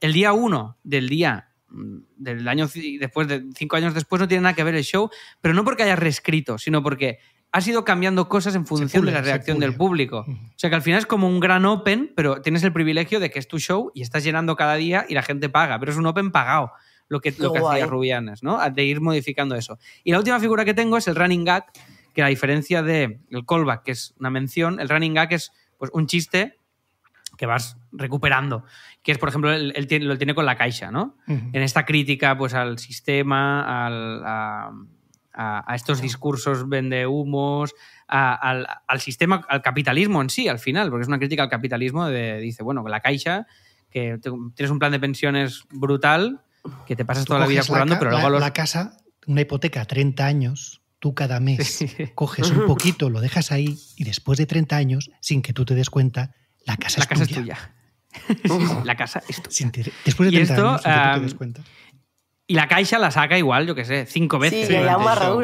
el 0.00 0.14
día 0.14 0.32
uno 0.32 0.78
del 0.82 1.10
día 1.10 1.50
mm, 1.68 1.96
del 2.16 2.48
año 2.48 2.68
después 2.98 3.28
de 3.28 3.44
cinco 3.54 3.76
años 3.76 3.92
después 3.92 4.18
no 4.18 4.26
tiene 4.26 4.44
nada 4.44 4.54
que 4.54 4.64
ver 4.64 4.74
el 4.74 4.82
show, 4.82 5.10
pero 5.42 5.52
no 5.52 5.62
porque 5.62 5.82
haya 5.82 5.96
reescrito, 5.96 6.56
sino 6.56 6.82
porque 6.82 7.18
has 7.52 7.68
ido 7.68 7.84
cambiando 7.84 8.30
cosas 8.30 8.54
en 8.54 8.64
función 8.64 9.02
pule, 9.02 9.12
de 9.12 9.18
la 9.18 9.22
reacción 9.22 9.58
del 9.58 9.74
público. 9.74 10.24
O 10.26 10.58
sea 10.58 10.70
que 10.70 10.76
al 10.76 10.82
final 10.82 11.00
es 11.00 11.06
como 11.06 11.28
un 11.28 11.38
gran 11.38 11.66
open, 11.66 12.14
pero 12.16 12.40
tienes 12.40 12.62
el 12.64 12.72
privilegio 12.72 13.20
de 13.20 13.30
que 13.30 13.38
es 13.38 13.46
tu 13.46 13.58
show 13.58 13.92
y 13.94 14.00
estás 14.00 14.24
llenando 14.24 14.56
cada 14.56 14.76
día 14.76 15.04
y 15.06 15.12
la 15.12 15.22
gente 15.22 15.50
paga, 15.50 15.78
pero 15.78 15.92
es 15.92 15.98
un 15.98 16.06
open 16.06 16.32
pagado. 16.32 16.72
Lo 17.08 17.20
que, 17.20 17.30
lo 17.38 17.52
que 17.52 17.58
hacía 17.58 17.84
Rubianes, 17.90 18.42
¿no? 18.42 18.58
De 18.70 18.84
ir 18.84 19.00
modificando 19.00 19.54
eso. 19.54 19.78
Y 20.04 20.12
la 20.12 20.18
última 20.18 20.40
figura 20.40 20.64
que 20.64 20.74
tengo 20.74 20.96
es 20.96 21.06
el 21.08 21.14
running 21.14 21.44
gag, 21.44 21.66
que 22.12 22.22
a 22.22 22.26
diferencia 22.26 22.82
del 22.82 23.20
callback, 23.46 23.84
que 23.84 23.92
es 23.92 24.14
una 24.18 24.30
mención, 24.30 24.80
el 24.80 24.88
running 24.88 25.14
gag 25.14 25.32
es 25.32 25.52
pues, 25.78 25.90
un 25.94 26.06
chiste 26.06 26.58
que 27.36 27.46
vas 27.46 27.76
recuperando. 27.92 28.64
Que 29.02 29.12
es, 29.12 29.18
por 29.18 29.28
ejemplo, 29.28 29.52
él, 29.52 29.72
él 29.76 29.86
tiene- 29.86 30.06
lo 30.06 30.16
tiene 30.16 30.34
con 30.34 30.46
la 30.46 30.56
caixa, 30.56 30.90
¿no? 30.90 31.16
En 31.52 31.62
esta 31.62 31.84
crítica 31.84 32.36
pues, 32.36 32.54
al 32.54 32.78
sistema, 32.78 33.86
al- 33.86 34.22
a, 34.24 34.70
a- 35.34 35.70
a 35.70 35.74
estos 35.74 36.00
discursos 36.00 36.66
vendehumos, 36.68 37.74
a- 38.08 38.34
al, 38.34 38.66
al 38.86 39.00
sistema, 39.00 39.44
al 39.48 39.60
capitalismo 39.62 40.22
en 40.22 40.30
sí, 40.30 40.48
al 40.48 40.58
final, 40.58 40.88
porque 40.90 41.02
es 41.02 41.08
una 41.08 41.18
crítica 41.18 41.42
al 41.42 41.50
capitalismo 41.50 42.06
de, 42.06 42.38
dice, 42.38 42.62
bueno, 42.62 42.82
la 42.88 43.00
caixa, 43.00 43.46
que 43.90 44.18
te- 44.18 44.30
tienes 44.54 44.70
un 44.70 44.78
plan 44.78 44.92
de 44.92 44.98
pensiones 45.00 45.64
brutal, 45.70 46.40
que 46.86 46.96
te 46.96 47.04
pasas 47.04 47.24
toda 47.24 47.40
la 47.40 47.46
vida 47.46 47.62
currando, 47.64 47.94
ca- 47.94 47.98
pero 47.98 48.10
luego 48.12 48.26
la, 48.28 48.30
los... 48.32 48.40
la 48.40 48.52
casa, 48.52 48.96
una 49.26 49.40
hipoteca 49.42 49.80
a 49.82 49.84
30 49.84 50.24
años, 50.26 50.82
tú 50.98 51.14
cada 51.14 51.40
mes 51.40 51.66
Sí. 51.66 51.88
coges 52.14 52.50
un 52.50 52.66
poquito, 52.66 53.10
lo 53.10 53.20
dejas 53.20 53.52
ahí 53.52 53.78
y 53.96 54.04
después 54.04 54.38
de 54.38 54.46
30 54.46 54.76
años, 54.76 55.10
sin 55.20 55.42
que 55.42 55.52
tú 55.52 55.64
te 55.64 55.74
des 55.74 55.90
cuenta, 55.90 56.34
la 56.64 56.76
casa, 56.76 56.98
la 56.98 57.04
es, 57.04 57.08
casa 57.08 57.22
es 57.24 57.28
tuya. 57.30 57.58
tuya. 58.44 58.82
la 58.84 58.96
casa 58.96 59.22
es 59.28 59.36
tuya. 59.42 59.50
Sin 59.50 59.70
te- 59.72 59.92
después 60.04 60.30
de 60.30 60.36
Y 60.36 60.44
30 60.44 60.54
esto, 60.54 60.68
años, 60.68 60.82
sin 60.82 60.92
que 60.92 60.98
tú 61.08 61.14
te 61.18 61.20
des 61.20 61.34
cuenta. 61.34 61.62
Y 62.48 62.54
la 62.54 62.68
caixa 62.68 62.98
la 62.98 63.10
saca 63.10 63.36
igual, 63.36 63.66
yo 63.66 63.74
que 63.74 63.84
sé, 63.84 64.06
cinco 64.06 64.38
veces. 64.38 64.68
Sí, 64.68 64.72
ya 64.72 64.78
el 64.80 64.96
una 64.96 65.14
show. 65.16 65.42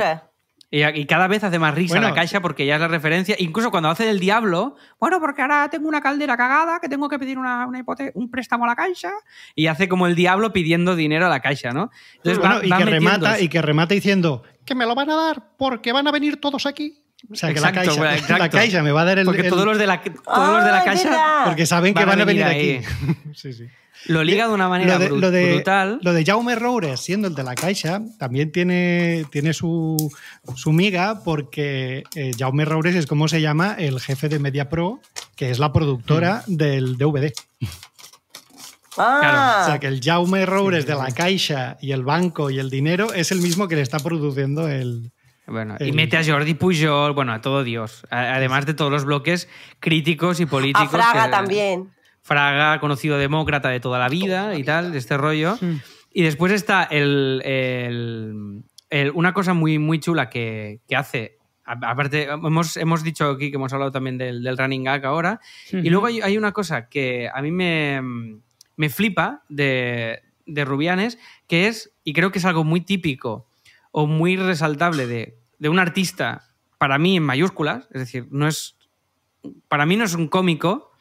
Y, 0.74 1.04
cada 1.04 1.28
vez 1.28 1.44
hace 1.44 1.58
más 1.58 1.74
risa 1.74 1.92
Bueno, 1.96 2.08
la 2.08 2.14
caixa 2.14 2.40
porque 2.40 2.64
ya 2.64 2.76
es 2.76 2.80
la 2.80 2.88
referencia. 2.88 3.36
Incluso 3.38 3.70
cuando 3.70 3.90
hace 3.90 4.06
del 4.06 4.18
diablo, 4.18 4.74
bueno, 4.98 5.20
porque 5.20 5.42
ahora 5.42 5.68
tengo 5.70 5.86
una 5.86 6.00
caldera 6.00 6.34
cagada 6.38 6.80
que 6.80 6.88
tengo 6.88 7.10
que 7.10 7.18
pedir 7.18 7.36
una, 7.36 7.66
una 7.66 7.78
hipote- 7.80 8.10
un 8.14 8.30
préstamo 8.30 8.64
a 8.64 8.68
la 8.68 8.74
caixa. 8.74 9.10
Y 9.54 9.66
hace 9.66 9.86
como 9.86 10.06
el 10.06 10.14
diablo 10.14 10.50
pidiendo 10.54 10.96
dinero 10.96 11.26
a 11.26 11.28
la 11.28 11.40
caixa, 11.40 11.72
¿no? 11.72 11.90
Entonces 12.16 12.38
Bueno, 12.38 12.54
va- 12.60 12.64
y, 12.66 12.70
va 12.70 12.78
que 12.78 12.84
remata, 12.86 13.38
y 13.40 13.48
que 13.48 13.60
remata 13.60 13.92
diciendo 13.94 14.44
que 14.64 14.74
me 14.74 14.86
lo 14.86 14.94
van 14.94 15.10
a 15.10 15.14
dar 15.16 15.42
porque 15.58 15.92
van 15.92 16.08
a 16.08 16.10
venir 16.10 16.40
todos 16.40 16.64
aquí. 16.64 17.02
O 17.30 17.34
sea, 17.34 17.50
que 17.52 17.60
la 17.60 17.68
Exacto, 17.68 17.80
caixa, 17.90 18.00
bueno, 18.00 18.14
exacto. 18.14 18.38
la 18.38 18.48
caixa 18.50 18.82
me 18.82 18.92
va 18.92 19.02
a 19.02 19.04
dar 19.04 19.18
el. 19.18 19.26
Porque 19.26 19.42
el- 19.42 19.50
todos 19.50 19.66
los 19.66 19.76
de 19.76 19.86
la, 19.86 20.00
todos 20.02 20.54
los 20.54 20.64
de 20.64 20.70
Ah, 20.70 20.72
la 20.72 20.78
es 20.78 20.84
caixa 20.84 21.42
porque 21.44 21.66
saben 21.66 21.92
que 21.92 22.04
van 22.04 22.08
a 22.08 22.12
van 22.12 22.20
a 22.22 22.24
venir, 22.24 22.44
venir 22.46 22.78
aquí. 22.86 23.28
sí, 23.34 23.52
sí. 23.52 23.66
Lo 24.07 24.24
liga 24.24 24.49
de 24.49 24.55
una 24.55 24.68
manera 24.68 24.95
Lo 24.95 24.99
de, 24.99 25.09
lo 25.11 25.30
de- 25.30 25.53
brutal. 25.55 25.99
lo 26.03 26.12
de 26.12 26.24
Jaume 26.24 26.55
Roures, 26.57 26.99
siendo 27.01 27.28
el 27.28 27.34
de 27.34 27.43
la 27.45 27.55
Caixa, 27.55 28.01
también 28.18 28.51
tiene, 28.51 29.24
tiene 29.30 29.53
su, 29.53 30.12
su 30.57 30.72
miga 30.72 31.22
porque 31.24 32.03
eh, 32.16 32.32
Jaume 32.38 32.64
Roures 32.64 32.97
es 32.97 33.07
como 33.07 33.28
se 33.28 33.40
llama 33.40 33.76
el 33.78 34.01
jefe 34.01 34.28
de 34.28 34.38
Media 34.38 34.68
Pro, 34.68 35.01
que 35.36 35.51
es 35.51 35.59
la 35.59 35.72
productora 35.72 36.43
Mm. 36.47 36.57
del 36.57 36.97
DVD. 36.99 37.32
Ah, 38.99 39.61
O 39.62 39.66
sea, 39.66 39.78
que 39.78 39.86
el 39.86 40.01
Jaume 40.03 40.45
Roures 40.45 40.84
de 40.86 40.95
la 40.95 41.11
Caixa 41.12 41.78
y 41.80 41.93
el 41.93 42.05
banco 42.05 42.51
y 42.51 42.59
el 42.59 42.68
dinero 42.68 43.12
es 43.14 43.32
el 43.32 43.40
mismo 43.40 43.66
que 43.68 43.76
le 43.76 43.82
está 43.82 43.99
produciendo 43.99 44.68
el... 44.68 45.12
Bueno, 45.47 45.76
y 45.80 45.93
mete 45.93 46.16
a 46.16 46.24
Jordi 46.24 46.55
Pujol, 46.55 47.12
bueno, 47.14 47.32
a 47.32 47.40
todo 47.40 47.64
Dios. 47.64 48.07
A- 48.11 48.34
Además 48.34 48.64
de 48.66 48.74
todos 48.74 48.90
los 48.93 49.05
bloques 49.05 49.49
críticos 49.80 50.40
y 50.40 50.45
a 50.45 50.47
políticos. 50.47 50.90
Fraga 50.90 51.24
que- 51.24 51.30
también. 51.30 51.88
Fraga, 52.22 52.78
conocido 52.80 53.18
demócrata 53.18 53.68
de 53.68 53.80
toda 53.80 53.98
la 53.98 54.08
vida 54.08 54.56
y 54.56 54.62
tal, 54.64 54.92
de 54.92 54.98
este 54.98 55.16
rollo. 55.16 55.58
Y 56.12 56.22
después 56.22 56.52
está 56.52 56.84
el, 56.84 57.42
el- 57.44 58.62
el- 58.90 59.10
una 59.12 59.32
cosa 59.34 59.54
muy, 59.54 59.78
muy 59.78 59.98
chula 60.00 60.30
que, 60.30 60.80
que 60.88 60.96
hace. 60.96 61.38
Aparte, 61.64 62.24
hemos, 62.24 62.76
hemos 62.76 63.02
dicho 63.02 63.30
aquí 63.30 63.50
que 63.50 63.56
hemos 63.56 63.72
hablado 63.72 63.90
también 63.92 64.18
del, 64.18 64.42
del 64.42 64.58
running 64.58 64.84
gag 64.84 65.04
ahora. 65.06 65.40
Y 65.70 65.90
luego 65.90 66.06
hay, 66.06 66.20
hay 66.20 66.36
una 66.36 66.52
cosa 66.52 66.88
que 66.88 67.28
a 67.32 67.40
mí 67.40 67.50
me, 67.50 68.00
me 68.76 68.88
flipa 68.88 69.42
de, 69.48 70.20
de 70.46 70.64
Rubianes, 70.64 71.18
que 71.48 71.68
es, 71.68 71.92
y 72.04 72.12
creo 72.12 72.30
que 72.32 72.38
es 72.38 72.44
algo 72.44 72.62
muy 72.64 72.80
típico 72.82 73.46
o 73.90 74.06
muy 74.06 74.36
resaltable 74.36 75.06
de, 75.06 75.38
de 75.58 75.68
un 75.68 75.78
artista, 75.78 76.48
para 76.78 76.98
mí 76.98 77.16
en 77.16 77.22
mayúsculas, 77.22 77.86
es 77.92 78.00
decir, 78.00 78.26
no 78.30 78.46
es. 78.48 78.76
Para 79.68 79.86
mí 79.86 79.96
no 79.96 80.04
es 80.04 80.14
un 80.14 80.28
cómico, 80.28 80.91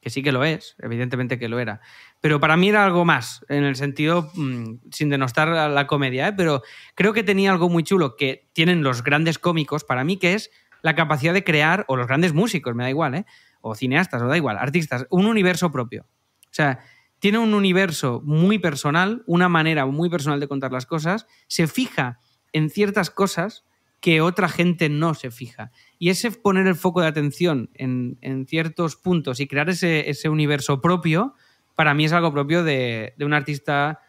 que 0.00 0.10
sí 0.10 0.22
que 0.22 0.32
lo 0.32 0.44
es, 0.44 0.76
evidentemente 0.78 1.38
que 1.38 1.48
lo 1.48 1.58
era. 1.58 1.80
Pero 2.20 2.40
para 2.40 2.56
mí 2.56 2.68
era 2.68 2.84
algo 2.84 3.04
más, 3.04 3.44
en 3.48 3.64
el 3.64 3.76
sentido, 3.76 4.30
mm, 4.34 4.76
sin 4.90 5.10
denostar 5.10 5.48
la, 5.48 5.68
la 5.68 5.86
comedia, 5.86 6.28
¿eh? 6.28 6.32
pero 6.32 6.62
creo 6.94 7.12
que 7.12 7.22
tenía 7.22 7.50
algo 7.50 7.68
muy 7.68 7.82
chulo 7.82 8.16
que 8.16 8.48
tienen 8.52 8.82
los 8.82 9.04
grandes 9.04 9.38
cómicos, 9.38 9.84
para 9.84 10.04
mí, 10.04 10.16
que 10.16 10.34
es 10.34 10.50
la 10.82 10.94
capacidad 10.94 11.34
de 11.34 11.44
crear, 11.44 11.84
o 11.88 11.96
los 11.96 12.06
grandes 12.06 12.32
músicos, 12.32 12.74
me 12.74 12.84
da 12.84 12.90
igual, 12.90 13.14
¿eh? 13.14 13.26
o 13.60 13.74
cineastas, 13.74 14.22
o 14.22 14.26
da 14.26 14.36
igual, 14.36 14.56
artistas, 14.58 15.06
un 15.10 15.26
universo 15.26 15.70
propio. 15.70 16.06
O 16.44 16.52
sea, 16.52 16.80
tiene 17.18 17.38
un 17.38 17.52
universo 17.52 18.22
muy 18.24 18.58
personal, 18.58 19.22
una 19.26 19.48
manera 19.48 19.84
muy 19.86 20.08
personal 20.08 20.40
de 20.40 20.48
contar 20.48 20.72
las 20.72 20.86
cosas, 20.86 21.26
se 21.46 21.66
fija 21.66 22.18
en 22.52 22.70
ciertas 22.70 23.10
cosas 23.10 23.64
que 24.00 24.20
otra 24.20 24.48
gente 24.48 24.88
no 24.88 25.14
se 25.14 25.30
fija. 25.30 25.70
Y 25.98 26.08
ese 26.08 26.30
poner 26.30 26.66
el 26.66 26.74
foco 26.74 27.00
de 27.02 27.06
atención 27.08 27.70
en, 27.74 28.16
en 28.22 28.46
ciertos 28.46 28.96
puntos 28.96 29.40
y 29.40 29.46
crear 29.46 29.68
ese, 29.68 30.08
ese 30.08 30.28
universo 30.28 30.80
propio, 30.80 31.34
para 31.74 31.92
mí 31.94 32.06
es 32.06 32.12
algo 32.12 32.32
propio 32.32 32.64
de, 32.64 33.12
de 33.18 33.24
un 33.24 33.34
artista 33.34 34.00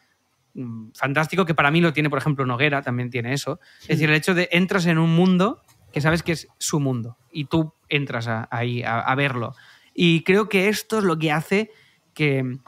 mm, 0.54 0.92
fantástico, 0.94 1.46
que 1.46 1.54
para 1.56 1.72
mí 1.72 1.82
lo 1.82 1.92
tiene, 1.94 2.10
por 2.10 2.20
ejemplo, 2.20 2.46
Noguera, 2.46 2.82
también 2.82 3.10
tiene 3.10 3.34
eso. 3.34 3.60
Es 3.82 3.88
decir, 3.89 4.10
el 4.10 4.16
hecho 4.16 4.34
de 4.34 4.48
entras 4.52 4.86
en 4.86 4.98
un 4.98 5.14
mundo 5.14 5.62
que 5.92 6.00
sabes 6.02 6.24
que 6.24 6.32
es 6.32 6.48
su 6.58 6.80
mundo 6.80 7.18
y 7.32 7.46
tú 7.46 7.74
entras 7.89 8.28
a- 8.28 8.48
ahí 8.50 8.82
a, 8.84 9.00
a 9.02 9.16
verlo. 9.16 9.56
Y 9.94 10.24
creo 10.24 10.48
que 10.48 10.70
esto 10.70 11.00
es 11.00 11.04
lo 11.04 11.18
que 11.20 11.34
hace 11.34 11.70
que 12.14 12.60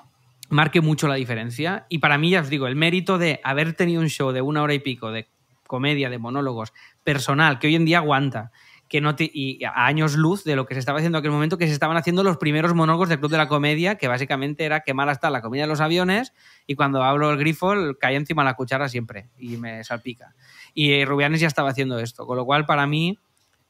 marque 0.49 0.81
mucho 0.81 1.07
la 1.07 1.15
diferencia. 1.15 1.85
Y 1.87 1.99
para 1.99 2.17
mí, 2.17 2.31
ya 2.31 2.41
os 2.41 2.49
digo, 2.49 2.67
el 2.67 2.75
mérito 2.75 3.17
de 3.17 3.39
haber 3.45 3.73
tenido 3.73 4.01
un 4.01 4.09
show 4.09 4.33
de 4.33 4.41
una 4.41 4.61
hora 4.61 4.73
y 4.73 4.79
pico 4.79 5.09
de 5.11 5.27
comedia, 5.67 6.09
de 6.09 6.19
monólogos, 6.19 6.73
personal, 7.03 7.59
que 7.59 7.67
hoy 7.67 7.75
en 7.75 7.85
día 7.85 7.97
aguanta. 7.99 8.51
Que 8.89 9.01
no 9.01 9.15
te- 9.15 9.31
y 9.33 9.63
a 9.63 9.85
años 9.87 10.15
luz 10.15 10.43
de 10.43 10.55
lo 10.55 10.67
que 10.67 10.75
se 10.75 10.79
estaba 10.79 10.99
haciendo 10.99 11.17
en 11.17 11.21
aquel 11.21 11.31
momento, 11.31 11.57
que 11.57 11.65
se 11.65 11.73
estaban 11.73 11.97
haciendo 11.97 12.21
los 12.23 12.37
primeros 12.37 12.75
monólogos 12.75 13.09
del 13.09 13.19
Club 13.19 13.31
de 13.31 13.37
la 13.37 13.47
Comedia, 13.47 13.95
que 13.95 14.07
básicamente 14.07 14.65
era 14.65 14.81
qué 14.81 14.93
mala 14.93 15.11
está 15.13 15.31
la 15.31 15.41
comida 15.41 15.63
de 15.63 15.67
los 15.67 15.79
aviones, 15.81 16.31
y 16.67 16.75
cuando 16.75 17.01
hablo 17.01 17.31
el 17.31 17.37
grifo 17.39 17.73
cae 17.99 18.15
encima 18.15 18.43
la 18.43 18.53
cuchara 18.53 18.89
siempre 18.89 19.29
y 19.39 19.57
me 19.57 19.83
salpica. 19.83 20.35
Y 20.75 20.91
eh, 20.91 21.05
Rubianes 21.05 21.39
ya 21.39 21.47
estaba 21.47 21.69
haciendo 21.69 21.97
esto, 21.97 22.27
con 22.27 22.37
lo 22.37 22.45
cual 22.45 22.65
para 22.67 22.85
mí 22.85 23.17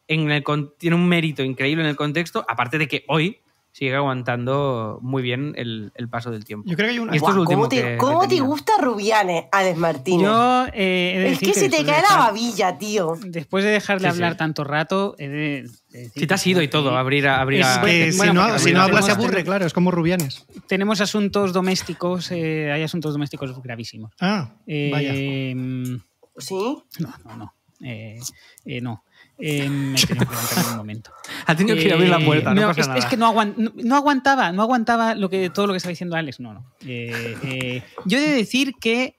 tiene 0.08 0.96
un 0.96 1.08
mérito 1.08 1.44
increíble 1.44 1.84
en 1.84 1.90
el 1.90 1.96
contexto, 1.96 2.46
aparte 2.50 2.78
de 2.78 2.90
que 2.90 3.06
hoy 3.08 3.40
sigue 3.74 3.96
aguantando 3.96 5.00
muy 5.02 5.22
bien 5.24 5.54
el, 5.58 5.92
el 5.96 6.08
paso 6.08 6.30
del 6.32 6.46
tiempo. 6.46 6.70
Yo 6.70 6.76
creo 6.78 6.88
que 6.88 6.92
hay 6.94 7.00
una. 7.00 7.12
Y 7.14 7.18
esto 7.18 7.30
es 7.32 7.36
lo 7.36 7.44
Guau, 7.44 7.56
¿Cómo, 7.58 7.68
te, 7.70 7.82
que- 7.82 7.98
cómo 7.98 8.28
te 8.28 8.40
gusta 8.40 8.74
Rubianes, 8.80 9.46
Alex 9.52 9.78
Martínez? 9.78 10.22
Yo 10.28 10.66
eh, 10.74 11.14
he 11.16 11.20
de 11.20 11.30
es 11.32 11.40
que 11.40 11.54
se 11.56 11.70
te 11.70 11.84
cae 11.84 12.04
la 12.08 12.18
babilla, 12.18 12.78
tío. 12.78 13.18
Después 13.26 13.64
de 13.66 13.72
dejarle 13.72 14.08
Sí, 14.08 14.16
sí. 14.16 14.24
hablar 14.24 14.38
tanto 14.38 14.64
rato, 14.64 15.16
he 15.18 15.28
de, 15.28 15.36
de 15.90 16.00
decir 16.00 16.22
Si 16.22 16.28
te 16.28 16.34
has 16.36 16.48
ido 16.48 16.62
y 16.62 16.68
todo, 16.68 16.96
abrir 16.96 17.28
a... 17.28 17.42
Abrir 17.42 17.62
Es 17.62 17.66
a- 17.68 17.82
que 17.82 18.12
si 18.14 18.32
no, 18.32 18.60
si 18.60 18.72
no 18.74 18.82
habla 18.84 19.02
se 19.02 19.08
tenemos- 19.10 19.26
aburre, 19.26 19.44
claro, 19.44 19.66
es 19.66 19.74
como 19.74 19.90
Rubianes. 19.92 20.46
Tenemos 20.68 21.02
asuntos 21.02 21.52
domésticos, 21.52 22.32
eh, 22.32 22.72
hay 22.72 22.84
asuntos 22.84 23.12
domésticos 23.14 23.60
gravísimos. 23.62 24.14
Ah, 24.22 24.52
vaya. 24.68 25.12
Eh, 25.16 25.56
¿Sí? 26.38 26.84
no, 27.00 27.14
no, 27.26 27.38
no. 27.38 27.54
Eh, 27.82 28.20
eh, 28.66 28.80
no. 28.82 29.04
Eh, 29.40 29.68
me 29.68 29.96
he 30.00 30.06
tenido 30.06 30.26
que 30.28 30.32
levantar 30.36 30.64
en 30.64 30.70
un 30.72 30.78
momento. 30.78 31.12
Ha 31.48 31.56
tenido 31.56 31.76
que 31.76 31.92
abrir 31.92 32.10
la 32.10 32.20
Eh, 32.20 32.26
puerta, 32.26 32.54
no, 32.54 32.68
pasa 32.68 32.82
es, 32.82 32.88
nada. 32.88 33.00
es 33.00 33.06
que 33.06 33.18
no, 33.18 33.26
aguan- 33.28 33.56
no- 33.58 33.72
no 33.76 33.96
aguantaba, 33.96 34.52
no 34.52 34.62
aguantaba 34.62 35.16
lo 35.16 35.30
que, 35.30 35.50
todo 35.50 35.68
lo 35.68 35.74
que 35.74 35.78
estaba 35.78 35.90
diciendo 35.90 36.16
Alex. 36.16 36.40
No, 36.40 36.54
no. 36.54 36.66
Eh, 36.86 37.36
eh, 37.44 37.84
yo 38.06 38.20
he 38.20 38.22
de 38.22 38.32
decir 38.36 38.76
que 38.80 39.18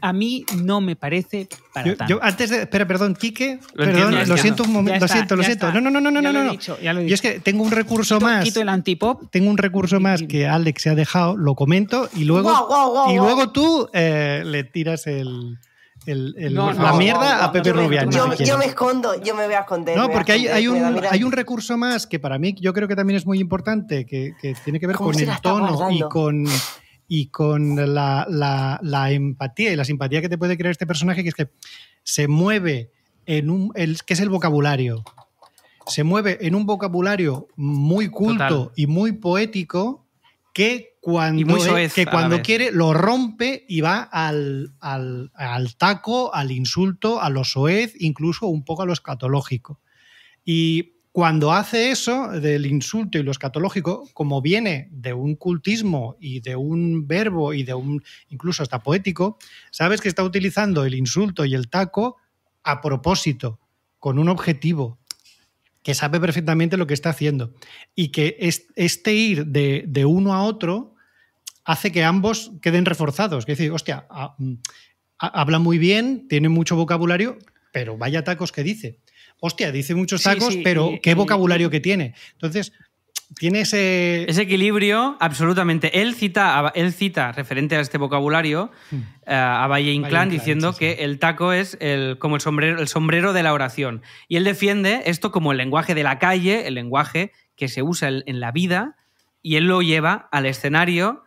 a 0.00 0.12
mí 0.12 0.44
no 0.62 0.80
me 0.80 0.94
parece 0.96 1.48
para 1.74 1.88
Yo, 1.88 1.96
tanto. 1.96 2.14
yo 2.14 2.22
antes 2.22 2.50
de. 2.50 2.62
Espera, 2.62 2.86
perdón, 2.86 3.14
Quique. 3.16 3.58
Lo 3.74 3.84
perdón, 3.84 3.88
entiendo, 4.02 4.18
lo 4.20 4.26
lo 4.26 4.36
siento 4.36 4.62
un 4.62 4.72
momento. 4.72 5.00
Lo 5.00 5.04
está, 5.06 5.14
siento, 5.16 5.36
lo 5.36 5.42
siento. 5.42 5.66
está. 5.68 5.80
No, 5.80 5.90
no, 5.90 6.00
no, 6.00 6.10
no, 6.10 6.20
Ya 6.20 6.28
no. 6.28 6.32
lo 6.32 6.40
he 6.40 6.44
no. 6.46 6.50
dicho, 6.52 6.78
ya 6.80 6.92
lo 6.92 7.00
he 7.00 7.08
Yo 7.08 7.14
es 7.14 7.20
dicho. 7.22 7.34
que 7.34 7.40
tengo 7.40 7.64
un 7.64 7.70
recurso 7.72 8.16
Quito- 8.18 8.26
más. 8.26 8.44
Quito 8.44 8.60
el 8.62 8.68
antipop. 8.68 9.30
Tengo 9.30 9.50
un 9.50 9.58
recurso 9.58 9.98
más 9.98 10.22
que 10.22 10.46
Alex 10.46 10.82
se 10.82 10.90
ha 10.90 10.94
dejado, 10.94 11.36
lo 11.36 11.54
comento 11.56 12.08
y 12.14 12.24
luego, 12.24 12.50
Guau, 12.50 12.66
guau, 12.68 12.90
guau, 12.92 13.12
y 13.12 13.16
luego 13.16 13.50
tú 13.50 13.88
eh, 13.92 14.42
le 14.46 14.62
tiras 14.64 15.06
el, 15.08 15.58
el- 16.08 16.34
el- 16.38 16.54
No, 16.54 16.72
la 16.72 16.90
no, 16.92 16.96
mierda 16.98 17.38
no, 17.38 17.44
a 17.44 17.52
Pepe 17.52 17.72
Rubianes. 17.72 18.14
yo, 18.14 18.24
si 18.24 18.30
yo 18.30 18.36
quieres. 18.36 18.58
me 18.58 18.64
escondo, 18.66 19.22
yo 19.22 19.34
me 19.34 19.44
voy 19.46 19.54
a 19.54 19.60
esconder. 19.60 19.96
No, 19.96 20.08
porque 20.10 20.32
hay, 20.32 20.46
esconder, 20.46 20.84
hay, 20.84 20.98
un, 20.98 21.04
hay 21.10 21.22
un 21.24 21.32
recurso 21.32 21.76
más 21.76 22.06
que 22.06 22.18
para 22.18 22.38
mí 22.38 22.54
yo 22.60 22.72
creo 22.72 22.88
que 22.88 22.96
también 22.96 23.16
es 23.16 23.26
muy 23.26 23.38
importante, 23.40 24.04
que, 24.06 24.34
que 24.40 24.54
tiene 24.64 24.80
que 24.80 24.86
ver 24.86 24.96
¿Cómo 24.96 25.10
con 25.12 25.20
el 25.20 25.40
tono 25.40 25.90
y 25.90 26.00
con, 26.02 26.44
y 27.06 27.26
con 27.28 27.94
la, 27.94 28.26
la- 28.28 28.78
la 28.82 29.10
empatía 29.12 29.72
y 29.72 29.76
la 29.76 29.84
simpatía 29.84 30.20
que 30.20 30.28
te 30.28 30.38
puede 30.38 30.56
crear 30.56 30.72
este 30.72 30.86
personaje, 30.86 31.22
que 31.22 31.28
es 31.30 31.34
que 31.34 31.48
se 32.02 32.28
mueve 32.28 32.90
en 33.26 33.50
un... 33.50 33.70
El, 33.74 34.02
que 34.02 34.14
es 34.14 34.20
el 34.20 34.28
vocabulario. 34.30 35.04
Se 35.86 36.04
mueve 36.04 36.38
en 36.46 36.54
un 36.54 36.66
vocabulario 36.66 37.48
muy 37.56 38.08
culto 38.08 38.48
Total. 38.48 38.70
y 38.76 38.86
muy 38.86 39.12
poético 39.12 40.06
que 40.52 40.97
cuando, 41.12 41.40
Y 41.40 41.44
muy 41.46 41.60
soez 41.60 41.94
que 41.94 42.04
cuando 42.04 42.36
quiere 42.42 42.70
lo 42.70 42.92
rompe 42.92 43.64
y 43.66 43.80
va 43.80 44.02
al, 44.02 44.74
al, 44.80 45.30
al 45.34 45.76
taco, 45.76 46.34
al 46.34 46.50
insulto, 46.52 47.20
a 47.22 47.30
lo 47.30 47.44
soez, 47.44 47.94
incluso 47.98 48.46
un 48.46 48.62
poco 48.64 48.82
a 48.82 48.86
lo 48.86 48.92
escatológico. 48.92 49.80
Y 50.44 50.94
cuando 51.12 51.52
hace 51.52 51.90
eso 51.90 52.28
del 52.28 52.66
insulto 52.66 53.18
y 53.18 53.22
lo 53.22 53.30
escatológico, 53.30 54.08
como 54.12 54.42
viene 54.42 54.88
de 54.92 55.12
un 55.14 55.34
cultismo 55.36 56.16
y 56.20 56.40
de 56.40 56.56
un 56.56 57.06
verbo 57.08 57.54
y 57.54 57.62
de 57.64 57.74
un 57.74 58.02
incluso 58.28 58.62
hasta 58.62 58.82
poético, 58.82 59.38
sabes 59.70 60.00
que 60.00 60.08
está 60.08 60.22
utilizando 60.22 60.84
el 60.84 60.94
insulto 60.94 61.44
y 61.44 61.54
el 61.54 61.68
taco 61.70 62.16
a 62.62 62.80
propósito, 62.82 63.58
con 63.98 64.18
un 64.18 64.28
objetivo, 64.28 64.98
que 65.82 65.94
sabe 65.94 66.20
perfectamente 66.20 66.76
lo 66.76 66.86
que 66.86 66.92
está 66.94 67.10
haciendo. 67.10 67.54
Y 67.94 68.08
que 68.08 68.36
es- 68.40 68.66
este 68.76 69.14
ir 69.14 69.46
de, 69.46 69.84
de 69.88 70.04
uno 70.04 70.34
a 70.34 70.42
otro 70.42 70.94
hace 71.68 71.92
que 71.92 72.02
ambos 72.02 72.50
queden 72.62 72.84
reforzados. 72.86 73.44
Que 73.44 73.52
decir, 73.52 73.70
hostia, 73.70 74.06
a- 74.08 74.34
mm, 74.38 74.54
a- 75.18 75.40
habla 75.40 75.58
muy 75.58 75.76
bien, 75.78 76.26
tiene 76.28 76.48
mucho 76.48 76.76
vocabulario, 76.76 77.36
pero 77.72 77.98
vaya 77.98 78.24
tacos 78.24 78.52
que 78.52 78.62
dice. 78.62 78.98
Hostia, 79.40 79.70
dice 79.70 79.94
muchos 79.94 80.22
tacos, 80.22 80.54
sí, 80.54 80.62
pero 80.64 80.92
y- 80.92 81.00
qué 81.00 81.10
y- 81.10 81.14
vocabulario 81.14 81.68
que 81.68 81.80
tiene. 81.80 82.14
Entonces, 82.32 82.72
tiene 83.38 83.60
ese... 83.60 84.24
Ese 84.26 84.40
equilibrio, 84.42 85.18
absolutamente. 85.20 86.00
Él 86.00 86.14
cita, 86.14 86.72
él 86.74 86.94
cita 86.94 87.32
referente 87.32 87.76
a 87.76 87.80
este 87.80 87.98
vocabulario, 87.98 88.70
Hmm. 88.90 88.96
eh, 89.26 89.34
a 89.34 89.66
Valle 89.66 89.92
Inclán, 89.92 90.30
diciendo 90.30 90.72
sí, 90.72 90.78
sí. 90.78 90.78
que 90.96 91.04
el 91.04 91.18
taco 91.18 91.52
es 91.52 91.76
el, 91.80 92.16
como 92.18 92.36
el 92.36 92.40
sombrero, 92.40 92.80
el 92.80 92.88
sombrero 92.88 93.34
de 93.34 93.42
la 93.42 93.52
oración. 93.52 94.00
Y 94.28 94.36
él 94.36 94.44
defiende 94.44 95.02
esto 95.04 95.30
como 95.30 95.52
el 95.52 95.58
lenguaje 95.58 95.94
de 95.94 96.02
la 96.04 96.18
calle, 96.18 96.66
el 96.66 96.74
lenguaje 96.74 97.32
que 97.54 97.68
se 97.68 97.82
usa 97.82 98.08
en 98.08 98.40
la 98.40 98.50
vida, 98.52 98.96
y 99.42 99.56
él 99.56 99.66
lo 99.66 99.82
lleva 99.82 100.28
al 100.32 100.46
escenario, 100.46 101.22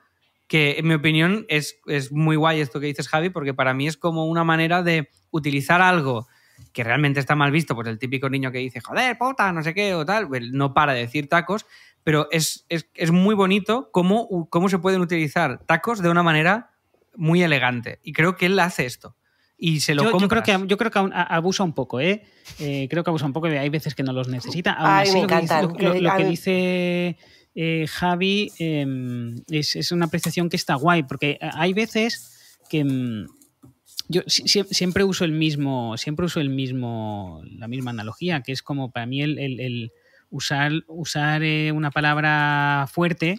que 0.51 0.75
en 0.79 0.85
mi 0.89 0.95
opinión 0.95 1.45
es, 1.47 1.77
es 1.85 2.11
muy 2.11 2.35
guay 2.35 2.59
esto 2.59 2.81
que 2.81 2.87
dices, 2.87 3.07
Javi, 3.07 3.29
porque 3.29 3.53
para 3.53 3.73
mí 3.73 3.87
es 3.87 3.95
como 3.95 4.25
una 4.25 4.43
manera 4.43 4.83
de 4.83 5.07
utilizar 5.29 5.81
algo 5.81 6.27
que 6.73 6.83
realmente 6.83 7.21
está 7.21 7.35
mal 7.35 7.51
visto, 7.51 7.73
pues 7.73 7.87
el 7.87 7.97
típico 7.97 8.29
niño 8.29 8.51
que 8.51 8.57
dice, 8.57 8.81
joder, 8.81 9.17
puta, 9.17 9.53
no 9.53 9.63
sé 9.63 9.73
qué, 9.73 9.93
o 9.95 10.05
tal, 10.05 10.27
él 10.35 10.51
no 10.51 10.73
para 10.73 10.91
de 10.93 10.99
decir 10.99 11.29
tacos, 11.29 11.65
pero 12.03 12.27
es, 12.31 12.65
es, 12.67 12.89
es 12.95 13.11
muy 13.11 13.33
bonito 13.33 13.89
cómo, 13.93 14.27
cómo 14.49 14.67
se 14.67 14.77
pueden 14.79 14.99
utilizar 14.99 15.59
tacos 15.65 16.01
de 16.01 16.09
una 16.09 16.21
manera 16.21 16.71
muy 17.15 17.41
elegante. 17.43 17.99
Y 18.03 18.11
creo 18.11 18.35
que 18.35 18.47
él 18.47 18.59
hace 18.59 18.85
esto. 18.85 19.15
Y 19.57 19.79
se 19.79 19.95
lo 19.95 20.03
Yo, 20.03 20.17
yo 20.19 20.27
creo 20.27 20.43
que, 20.43 20.59
yo 20.67 20.77
creo 20.77 20.91
que 20.91 20.99
abusa 21.13 21.63
un 21.63 21.73
poco, 21.73 22.01
¿eh? 22.01 22.23
Eh, 22.59 22.87
Creo 22.89 23.05
que 23.05 23.09
abusa 23.11 23.25
un 23.25 23.31
poco 23.33 23.47
y 23.47 23.51
hay 23.55 23.69
veces 23.69 23.95
que 23.95 24.03
no 24.03 24.11
los 24.11 24.27
necesita. 24.27 24.73
Aún 24.73 24.89
Ay, 24.89 25.07
así, 25.07 25.13
me 25.13 25.21
lo 25.21 25.27
que 25.27 25.39
dice-. 25.39 25.61
Lo, 25.61 25.93
lo- 25.93 25.99
lo 26.01 26.11
A 26.11 26.17
que 26.17 26.25
dice 26.25 27.17
eh, 27.55 27.85
Javi 27.87 28.51
eh, 28.59 28.85
es, 29.49 29.91
una 29.91 30.05
apreciación 30.05 30.49
que 30.49 30.55
está 30.57 30.75
guay, 30.75 31.03
porque 31.03 31.37
hay 31.41 31.73
veces 31.73 32.57
que 32.69 32.83
mm, 32.83 33.25
yo 34.07 34.21
si- 34.27 34.47
si- 34.47 34.63
siempre 34.71 35.03
uso 35.03 35.25
el 35.25 35.31
mismo, 35.31 35.97
siempre 35.97 36.25
uso 36.25 36.39
el 36.39 36.49
mismo, 36.49 37.41
la 37.57 37.67
misma 37.67 37.91
analogía, 37.91 38.41
que 38.41 38.51
es 38.51 38.61
como 38.63 38.91
para 38.91 39.05
mí 39.05 39.21
el, 39.21 39.91
usar, 40.29 40.71
usar 40.87 41.43
eh, 41.43 41.71
una 41.71 41.91
palabra 41.91 42.87
fuerte. 42.91 43.37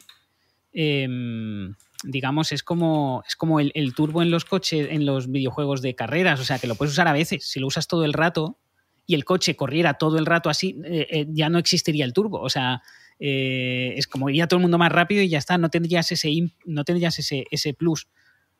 em, 0.72 1.74
digamos, 2.04 2.50
es 2.52 2.62
como, 2.62 3.22
es 3.28 3.36
como 3.36 3.60
el, 3.60 3.70
el 3.74 3.94
turbo 3.94 4.22
en 4.22 4.30
los 4.30 4.44
coches, 4.44 4.88
en 4.90 5.06
los 5.06 5.30
videojuegos 5.30 5.82
de 5.82 5.94
carreras. 5.94 6.40
O 6.40 6.44
sea, 6.44 6.58
que 6.58 6.66
lo 6.66 6.74
puedes 6.74 6.92
usar 6.92 7.06
a 7.08 7.12
veces. 7.12 7.44
Si 7.46 7.60
lo 7.60 7.66
usas 7.68 7.86
todo 7.86 8.04
el 8.04 8.12
rato 8.12 8.58
y 9.06 9.14
el 9.14 9.24
coche 9.24 9.54
corriera 9.56 9.94
todo 9.94 10.18
el 10.18 10.26
rato 10.26 10.50
así, 10.50 10.76
eh, 10.84 11.06
eh, 11.10 11.26
ya 11.30 11.48
no 11.48 11.58
existiría 11.58 12.04
el 12.04 12.12
turbo. 12.12 12.40
O 12.40 12.48
sea, 12.50 12.82
eh, 13.24 13.94
es 13.96 14.08
como 14.08 14.28
iría 14.28 14.48
todo 14.48 14.58
el 14.58 14.62
mundo 14.62 14.78
más 14.78 14.90
rápido 14.90 15.22
y 15.22 15.28
ya 15.28 15.38
está. 15.38 15.56
No 15.58 15.70
tendrías 15.70 16.10
ese, 16.10 16.30
no 16.66 16.82
tendrías 16.84 17.16
ese, 17.20 17.44
ese 17.52 17.72
plus. 17.72 18.08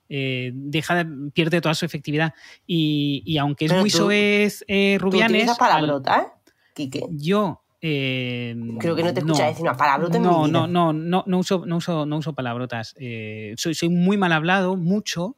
Eh, 0.09 0.53
deja 0.55 1.03
de- 1.05 1.31
pierde 1.33 1.61
toda 1.61 1.75
su 1.75 1.85
efectividad. 1.85 2.33
Y, 2.67 3.23
y 3.27 3.39
aunque 3.39 3.65
es 3.65 3.71
Pero 3.73 3.81
muy 3.81 3.91
tú- 3.91 3.97
soez 3.99 4.65
eh, 4.69 4.97
¿Tú 4.99 5.07
Rubianes, 5.07 5.35
utilizas 5.43 5.61
al- 5.61 5.69
palabrotas, 5.69 6.27
Quique? 6.75 7.07
yo. 7.11 7.59
eh, 7.81 8.55
Creo 8.79 8.95
que 8.95 9.03
no 9.03 9.13
te 9.13 9.19
he 9.21 9.23
escuchado 9.25 9.49
decir 9.49 9.63
una 9.63 9.77
palabrota 9.77 10.17
en 10.19 10.23
no, 10.23 10.43
mi 10.43 10.51
vida. 10.51 10.67
no, 10.67 10.67
no, 10.69 10.93
no, 10.93 11.25
no 11.27 11.39
uso, 11.39 11.65
no 11.67 11.79
uso, 11.79 12.07
no 12.07 12.19
uso 12.19 12.33
palabrotas. 12.35 12.95
Eh, 13.01 13.55
soy, 13.57 13.75
soy 13.75 13.89
muy 13.89 14.17
mal 14.17 14.31
hablado, 14.33 14.77
mucho, 14.77 15.37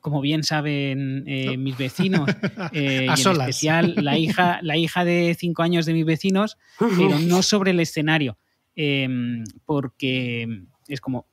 como 0.00 0.20
bien 0.20 0.42
saben 0.42 1.24
eh, 1.26 1.56
mis 1.56 1.78
vecinos, 1.78 2.28
eh, 2.72 3.02
A 3.02 3.06
y 3.06 3.10
en 3.10 3.16
solas. 3.16 3.48
especial 3.48 3.94
la 4.04 4.18
hija, 4.18 4.58
la 4.62 4.76
hija 4.76 5.04
de 5.04 5.34
cinco 5.38 5.62
años 5.62 5.86
de 5.86 5.94
mis 5.94 6.04
vecinos, 6.04 6.58
pero 6.78 7.18
no 7.20 7.42
sobre 7.42 7.70
el 7.70 7.80
escenario, 7.80 8.36
eh, 8.76 9.08
porque 9.64 10.64
es 10.88 11.00
como, 11.00 11.26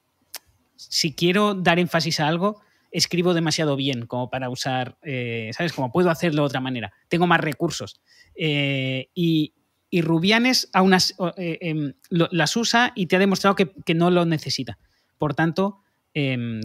si 0.75 1.13
quiero 1.13 1.53
dar 1.55 1.79
énfasis 1.79 2.19
a 2.19 2.27
algo, 2.27 2.61
escribo 2.91 3.33
demasiado 3.33 3.75
bien 3.75 4.05
como 4.05 4.29
para 4.29 4.49
usar, 4.49 4.97
eh, 5.03 5.51
¿sabes? 5.53 5.73
Como 5.73 5.91
puedo 5.91 6.09
hacerlo 6.09 6.41
de 6.43 6.47
otra 6.47 6.59
manera. 6.61 6.91
Tengo 7.07 7.27
más 7.27 7.41
recursos. 7.41 8.01
Eh, 8.35 9.09
y, 9.13 9.53
y 9.89 10.01
Rubianes 10.01 10.69
aún 10.73 10.93
eh, 10.93 11.57
em, 11.61 11.93
las 12.09 12.55
usa 12.55 12.91
y 12.95 13.07
te 13.07 13.15
ha 13.15 13.19
demostrado 13.19 13.55
que, 13.55 13.71
que 13.85 13.93
no 13.93 14.09
lo 14.09 14.25
necesita. 14.25 14.77
Por 15.17 15.33
tanto, 15.33 15.81
em, 16.13 16.61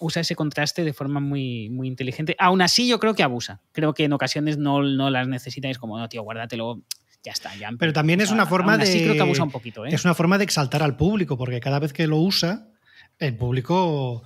usa 0.00 0.20
ese 0.20 0.36
contraste 0.36 0.84
de 0.84 0.92
forma 0.92 1.20
muy, 1.20 1.70
muy 1.70 1.88
inteligente. 1.88 2.36
Aún 2.38 2.62
así, 2.62 2.88
yo 2.88 2.98
creo 2.98 3.14
que 3.14 3.22
abusa. 3.22 3.62
Creo 3.72 3.94
que 3.94 4.04
en 4.04 4.12
ocasiones 4.12 4.58
no, 4.58 4.82
no 4.82 5.10
las 5.10 5.46
Es 5.46 5.78
como, 5.78 5.98
no, 5.98 6.08
tío, 6.08 6.22
guárdatelo. 6.22 6.82
Ya 7.24 7.32
está, 7.32 7.54
ya. 7.56 7.70
Pero 7.78 7.92
también 7.92 8.20
es 8.20 8.30
una 8.30 8.44
forma 8.46 8.76
de- 8.76 8.84
creo 9.02 9.14
que 9.14 9.20
abusa 9.20 9.42
un 9.44 9.50
poquito, 9.50 9.86
¿eh? 9.86 9.90
Es 9.92 10.04
una 10.04 10.14
forma 10.14 10.36
de 10.38 10.44
exaltar 10.44 10.82
al 10.82 10.96
público, 10.96 11.38
porque 11.38 11.58
cada 11.60 11.78
vez 11.78 11.92
que 11.92 12.06
lo 12.06 12.18
usa, 12.18 12.66
el 13.18 13.34
público 13.36 14.22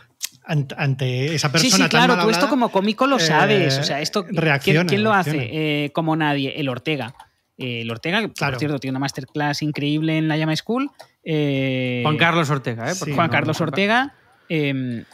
ant- 0.47 0.75
ante 0.77 1.35
esa 1.35 1.53
persona 1.53 1.77
Sí, 1.77 1.83
sí, 1.83 1.89
claro, 1.89 2.19
tú 2.21 2.31
esto 2.31 2.49
como 2.49 2.71
cómico 2.71 3.07
lo 3.07 3.19
sabes. 3.19 3.77
eh, 3.77 3.81
O 3.81 3.85
sea, 3.85 4.01
esto. 4.01 4.25
¿quién- 4.25 4.37
reacciona, 4.37 4.87
¿Quién, 4.87 5.05
lo 5.05 5.13
reacciona. 5.13 5.43
hace 5.43 5.85
eh, 5.85 5.93
como 5.93 6.17
nadie? 6.17 6.55
El 6.59 6.69
Ortega. 6.69 7.15
Eh, 7.57 7.83
el 7.83 7.91
Ortega, 7.91 8.21
que, 8.21 8.33
Claro. 8.33 8.53
por 8.55 8.59
cierto, 8.59 8.79
tiene 8.79 8.93
una 8.93 9.01
masterclass 9.01 9.63
increíble 9.63 10.17
en 10.19 10.27
la 10.29 10.37
Llama 10.37 10.57
School. 10.57 10.91
eh, 11.25 12.01
Juan 12.05 12.17
Carlos 12.17 12.49
Ortega, 12.51 12.91
¿eh? 12.91 12.95
Sí. 12.95 13.13
Juan 13.13 13.29
Carlos 13.29 13.61
Ortega. 13.61 14.15
eh, 14.49 15.05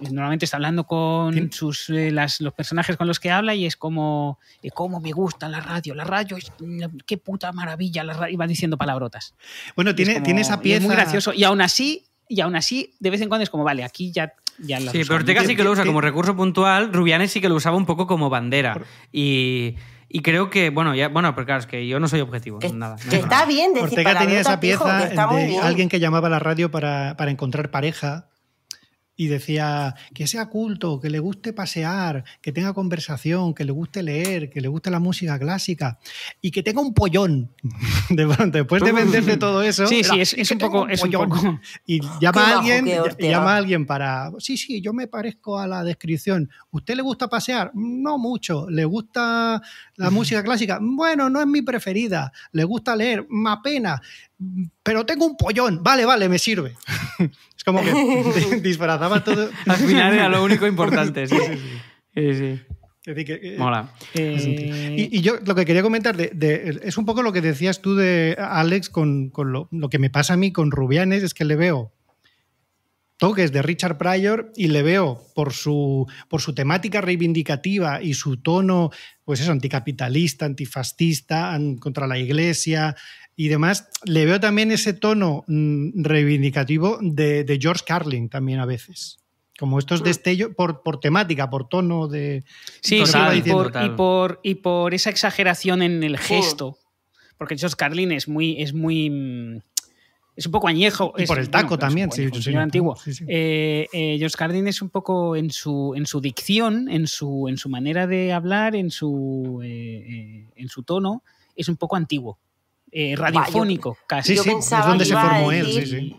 normalmente 0.00 0.44
está 0.44 0.56
hablando 0.56 0.84
con 0.84 1.52
sus, 1.52 1.90
eh, 1.90 2.10
las, 2.10 2.40
los 2.40 2.52
personajes 2.52 2.96
con 2.96 3.06
los 3.06 3.20
que 3.20 3.30
habla 3.30 3.54
y 3.54 3.66
es 3.66 3.76
como, 3.76 4.38
eh, 4.62 4.70
¿cómo 4.70 5.00
me 5.00 5.12
gusta 5.12 5.48
la 5.48 5.60
radio? 5.60 5.94
La 5.94 6.04
radio 6.04 6.36
es, 6.36 6.52
qué 7.06 7.16
puta 7.18 7.52
maravilla 7.52 8.04
la 8.04 8.14
radio. 8.14 8.34
Y 8.34 8.36
va 8.36 8.46
diciendo 8.46 8.76
palabrotas. 8.76 9.34
Bueno, 9.74 9.94
tiene, 9.94 10.20
tiene 10.20 10.40
esa 10.40 10.60
pieza. 10.60 10.86
muy 10.86 10.94
gracioso. 10.94 11.32
Y 11.32 11.44
aún 11.44 11.60
así, 11.60 12.04
y 12.28 12.40
aún 12.40 12.56
así, 12.56 12.94
de 13.00 13.10
vez 13.10 13.20
en 13.20 13.28
cuando 13.28 13.44
es 13.44 13.50
como, 13.50 13.64
vale, 13.64 13.84
aquí 13.84 14.12
ya. 14.12 14.34
ya 14.58 14.80
sí, 14.80 15.02
pero 15.04 15.16
Ortega 15.16 15.44
sí 15.44 15.56
que 15.56 15.64
lo 15.64 15.72
usa 15.72 15.84
como 15.84 16.00
recurso 16.00 16.36
puntual, 16.36 16.92
Rubianes 16.92 17.30
sí 17.30 17.40
que 17.40 17.48
lo 17.48 17.54
usaba 17.54 17.76
un 17.76 17.86
poco 17.86 18.06
como 18.06 18.30
bandera. 18.30 18.80
Y. 19.12 19.76
Y 20.08 20.20
creo 20.20 20.50
que, 20.50 20.70
bueno, 20.70 20.94
ya, 20.94 21.08
bueno, 21.08 21.34
pero 21.34 21.46
claro, 21.46 21.60
es 21.60 21.66
que 21.66 21.88
yo 21.88 21.98
no 21.98 22.06
soy 22.06 22.20
objetivo. 22.20 22.60
nada, 22.72 22.96
que 23.10 23.16
está 23.16 23.44
bien 23.44 23.74
decir 23.74 23.88
Ortega 23.88 24.16
tenía 24.16 24.40
esa 24.40 24.60
pieza 24.60 25.08
de 25.08 25.58
alguien 25.58 25.88
que 25.88 25.98
llamaba 25.98 26.28
a 26.28 26.30
la 26.30 26.38
radio 26.38 26.70
para, 26.70 27.16
para 27.16 27.32
encontrar 27.32 27.72
pareja 27.72 28.28
y 29.16 29.28
decía 29.28 29.94
que 30.14 30.26
sea 30.26 30.46
culto, 30.46 31.00
que 31.00 31.08
le 31.08 31.18
guste 31.18 31.52
pasear, 31.52 32.24
que 32.42 32.52
tenga 32.52 32.74
conversación, 32.74 33.54
que 33.54 33.64
le 33.64 33.72
guste 33.72 34.02
leer, 34.02 34.50
que 34.50 34.60
le 34.60 34.68
guste 34.68 34.90
la 34.90 35.00
música 35.00 35.38
clásica 35.38 35.98
y 36.40 36.50
que 36.50 36.62
tenga 36.62 36.82
un 36.82 36.92
pollón. 36.92 37.50
Después 38.10 38.82
de 38.82 38.92
venderle 38.92 39.36
todo 39.38 39.62
eso, 39.62 39.86
sí, 39.86 40.04
sí, 40.04 40.20
es, 40.20 40.50
un 40.50 40.58
poco, 40.58 40.88
es, 40.88 41.02
un 41.02 41.10
poco, 41.10 41.60
Y 41.86 42.00
llama 42.20 42.42
a 42.42 42.58
alguien, 42.58 42.86
llama 43.18 43.54
a 43.54 43.56
alguien 43.56 43.86
para, 43.86 44.30
sí, 44.38 44.56
sí, 44.56 44.80
yo 44.82 44.92
me 44.92 45.06
parezco 45.06 45.58
a 45.58 45.66
la 45.66 45.82
descripción. 45.82 46.50
¿Usted 46.70 46.94
le 46.94 47.02
gusta 47.02 47.28
pasear? 47.28 47.70
No 47.74 48.18
mucho. 48.18 48.68
¿Le 48.68 48.84
gusta 48.84 49.62
la 49.96 50.10
música 50.10 50.42
clásica? 50.42 50.78
Bueno, 50.80 51.30
no 51.30 51.40
es 51.40 51.46
mi 51.46 51.62
preferida. 51.62 52.32
¿Le 52.52 52.64
gusta 52.64 52.94
leer? 52.94 53.26
Más 53.30 53.58
pena 53.62 54.00
pero 54.82 55.06
tengo 55.06 55.26
un 55.26 55.36
pollón. 55.36 55.82
Vale, 55.82 56.04
vale, 56.04 56.28
me 56.28 56.38
sirve. 56.38 56.76
como 57.66 57.82
que 57.82 57.92
disfrazaba 58.62 59.22
todo. 59.24 59.50
Al 59.66 59.76
final 59.76 60.14
era 60.14 60.28
lo 60.28 60.42
único 60.44 60.66
importante. 60.66 61.26
Sí, 61.26 61.36
sí, 62.14 62.34
sí. 62.34 62.60
Eh, 63.08 63.56
Mola. 63.56 63.92
Eh, 64.14 65.08
y, 65.12 65.20
yo 65.20 65.34
lo 65.44 65.54
que 65.54 65.64
quería 65.64 65.82
comentar 65.82 66.16
de, 66.16 66.80
es 66.82 66.98
un 66.98 67.04
poco 67.04 67.22
lo 67.22 67.32
que 67.32 67.40
decías 67.40 67.80
tú 67.80 67.94
de 67.94 68.36
Alex 68.38 68.90
con, 68.90 69.32
lo, 69.36 69.68
lo, 69.70 69.88
que 69.88 70.00
me 70.00 70.10
pasa 70.10 70.34
a 70.34 70.36
mí 70.36 70.50
con 70.50 70.72
Rubianes, 70.72 71.22
es 71.22 71.32
que 71.32 71.44
le 71.44 71.54
veo 71.54 71.92
toques 73.16 73.52
de 73.52 73.62
Richard 73.62 73.96
Pryor 73.96 74.52
y 74.56 74.68
le 74.68 74.82
veo 74.82 75.22
por 75.34 75.52
su, 75.52 76.06
por 76.28 76.40
su 76.40 76.54
temática 76.54 77.00
reivindicativa 77.00 78.02
y 78.02 78.14
su 78.14 78.38
tono, 78.38 78.90
pues 79.24 79.40
eso, 79.40 79.52
anticapitalista, 79.52 80.44
antifascista, 80.44 81.58
contra 81.80 82.06
la 82.06 82.18
iglesia, 82.18 82.96
y 83.36 83.48
demás, 83.48 83.88
le 84.04 84.24
veo 84.24 84.40
también 84.40 84.72
ese 84.72 84.94
tono 84.94 85.44
mm, 85.46 86.02
reivindicativo 86.02 86.98
de, 87.02 87.58
George 87.60 87.84
Carlin 87.86 88.28
también 88.28 88.60
a 88.60 88.66
veces. 88.66 89.18
Como 89.58 89.78
estos 89.78 90.02
destellos, 90.02 90.54
por, 90.54 90.82
por 90.82 91.00
temática, 91.00 91.48
por 91.48 91.68
tono 91.68 92.08
de. 92.08 92.44
Sí, 92.80 93.02
y, 93.02 93.42
por, 93.96 94.40
y, 94.42 94.54
por, 94.56 94.94
esa 94.94 95.08
exageración 95.08 95.82
en 95.82 96.02
el 96.02 96.18
gesto. 96.18 96.78
Porque 97.38 97.56
George 97.56 97.76
Carlin 97.76 98.12
es 98.12 98.28
muy. 98.28 98.60
Es 98.60 98.74
muy 98.74 99.08
mm, 99.08 99.60
es 100.36 100.44
un 100.44 100.52
poco 100.52 100.68
añejo. 100.68 101.14
Y 101.16 101.24
por 101.24 101.38
el 101.38 101.48
taco 101.48 101.78
también, 101.78 102.12
sí, 102.12 102.28
sí, 102.30 102.54
antiguo. 102.54 102.96
Eh, 103.26 103.88
eh, 103.92 104.16
George 104.18 104.36
Carlin 104.36 104.68
es 104.68 104.82
un 104.82 104.90
poco 104.90 105.34
en 105.34 105.50
su, 105.50 105.94
en 105.96 106.04
su 106.04 106.20
dicción, 106.20 106.90
en 106.90 107.06
su, 107.06 107.48
en 107.48 107.56
su 107.56 107.70
manera 107.70 108.06
de 108.06 108.34
hablar, 108.34 108.76
en 108.76 108.90
su, 108.90 109.60
eh, 109.64 110.46
en 110.54 110.68
su 110.68 110.82
tono, 110.82 111.22
es 111.56 111.68
un 111.68 111.76
poco 111.76 111.96
antiguo. 111.96 112.38
Eh, 112.98 113.14
radiofónico, 113.14 113.98
casi. 114.06 114.38
Sí, 114.38 114.42
sí, 114.42 114.50
es 114.58 114.70
donde 114.70 115.04
se 115.04 115.12
formó 115.12 115.52
él, 115.52 115.66
sí, 115.66 115.84
sí. 115.84 116.16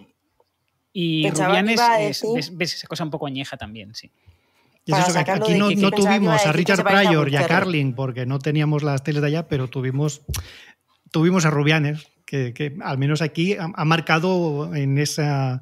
Y 0.94 1.28
Rubianes 1.32 1.82
es, 2.00 2.56
ves, 2.56 2.76
esa 2.76 2.88
cosa 2.88 3.04
un 3.04 3.10
poco 3.10 3.26
añeja 3.26 3.58
también, 3.58 3.96
sí. 3.96 4.12
Y 4.86 4.94
es 4.94 5.00
eso, 5.08 5.26
que 5.26 5.32
aquí 5.32 5.56
no, 5.56 5.72
no 5.72 5.90
tuvimos 5.90 6.46
a 6.46 6.52
Richard 6.52 6.84
Pryor 6.84 7.30
y 7.30 7.36
a 7.36 7.48
Carlin 7.48 7.96
porque 7.96 8.28
no 8.28 8.38
teníamos 8.38 8.84
las 8.84 9.02
teles 9.02 9.24
de 9.24 9.28
allá, 9.28 9.48
pero 9.48 9.68
tuvimos, 9.68 10.22
tuvimos 11.10 11.46
a 11.46 11.50
Rubianes, 11.50 12.10
que, 12.28 12.54
que 12.54 12.78
al 12.84 13.00
menos 13.00 13.24
aquí 13.24 13.56
ha, 13.56 13.72
ha, 13.74 13.86
marcado 13.86 14.76
en 14.76 15.00
esa. 15.00 15.54
ha 15.54 15.62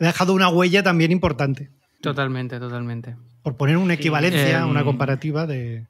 dejado 0.00 0.34
una 0.34 0.48
huella 0.48 0.82
también 0.82 1.12
importante. 1.12 1.70
Totalmente, 2.00 2.58
totalmente. 2.58 3.14
Por 3.44 3.56
poner 3.56 3.76
una 3.76 3.94
equivalencia, 3.94 4.66
una 4.66 4.80
em, 4.80 4.86
comparativa 4.86 5.46
de 5.46 5.86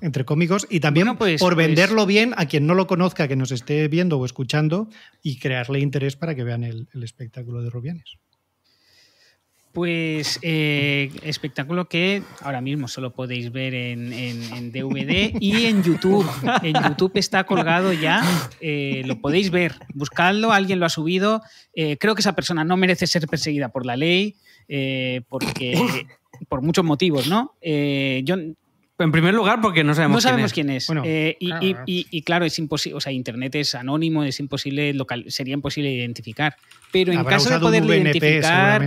entre 0.00 0.24
cómicos 0.24 0.66
y 0.70 0.80
también 0.80 1.16
pues, 1.16 1.40
por 1.40 1.54
pues 1.54 1.66
venderlo 1.66 2.06
bien 2.06 2.34
a 2.36 2.46
quien 2.46 2.66
no 2.66 2.74
lo 2.74 2.86
conozca, 2.86 3.28
que 3.28 3.36
nos 3.36 3.50
esté 3.50 3.88
viendo 3.88 4.18
o 4.18 4.24
escuchando 4.24 4.88
y 5.22 5.38
crearle 5.38 5.80
interés 5.80 6.16
para 6.16 6.34
que 6.34 6.44
vean 6.44 6.64
el, 6.64 6.88
espectáculo 7.02 7.62
de 7.62 7.70
Rubianes. 7.70 8.18
Pues 9.72 10.40
eh, 10.42 11.12
espectáculo 11.22 11.88
que 11.88 12.22
ahora 12.40 12.60
mismo 12.60 12.88
solo 12.88 13.12
podéis 13.12 13.52
ver 13.52 13.74
en, 13.74 14.72
DVD 14.72 15.36
y 15.38 15.66
en 15.66 15.82
YouTube. 15.82 16.26
En 16.62 16.74
YouTube 16.74 17.12
está 17.14 17.44
colgado 17.44 17.92
ya, 17.92 18.22
eh, 18.60 19.02
lo 19.04 19.20
podéis 19.20 19.50
ver, 19.50 19.74
buscadlo, 19.94 20.52
alguien 20.52 20.80
lo 20.80 20.86
ha 20.86 20.90
subido. 20.90 21.42
Eh, 21.74 21.96
creo 21.98 22.14
que 22.14 22.22
esa 22.22 22.34
persona 22.34 22.64
no 22.64 22.76
merece 22.76 23.06
ser 23.06 23.28
perseguida 23.28 23.68
por 23.68 23.84
la 23.86 23.96
ley, 23.96 24.36
porque 25.28 26.06
por 26.48 26.62
muchos 26.62 26.84
motivos, 26.84 27.28
¿no? 27.28 27.54
yo 27.62 28.36
en 28.98 29.12
primer 29.12 29.34
lugar, 29.34 29.60
porque 29.60 29.84
no 29.84 29.94
sabemos, 29.94 30.16
no 30.16 30.20
sabemos 30.20 30.52
quién 30.52 30.70
es. 30.70 30.88
Eh, 31.04 31.36
y, 31.38 32.22
claro. 32.22 32.44
es 32.44 32.58
imposible, 32.58 32.96
o 32.96 33.00
sea, 33.00 33.12
Internet 33.12 33.54
es 33.54 33.74
anónimo, 33.74 34.24
es 34.24 34.40
imposible 34.40 34.92
local, 34.92 35.24
sería 35.28 35.54
imposible 35.54 35.92
identificar. 35.92 36.56
Pero 36.90 37.12
en 37.12 37.24
caso 37.24 37.50
de 37.50 37.60
poderlo 37.60 37.94
identificar, 37.94 38.82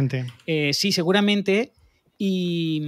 eh, 0.46 0.72
sí, 0.74 0.92
seguramente. 0.92 1.72
Y, 2.18 2.88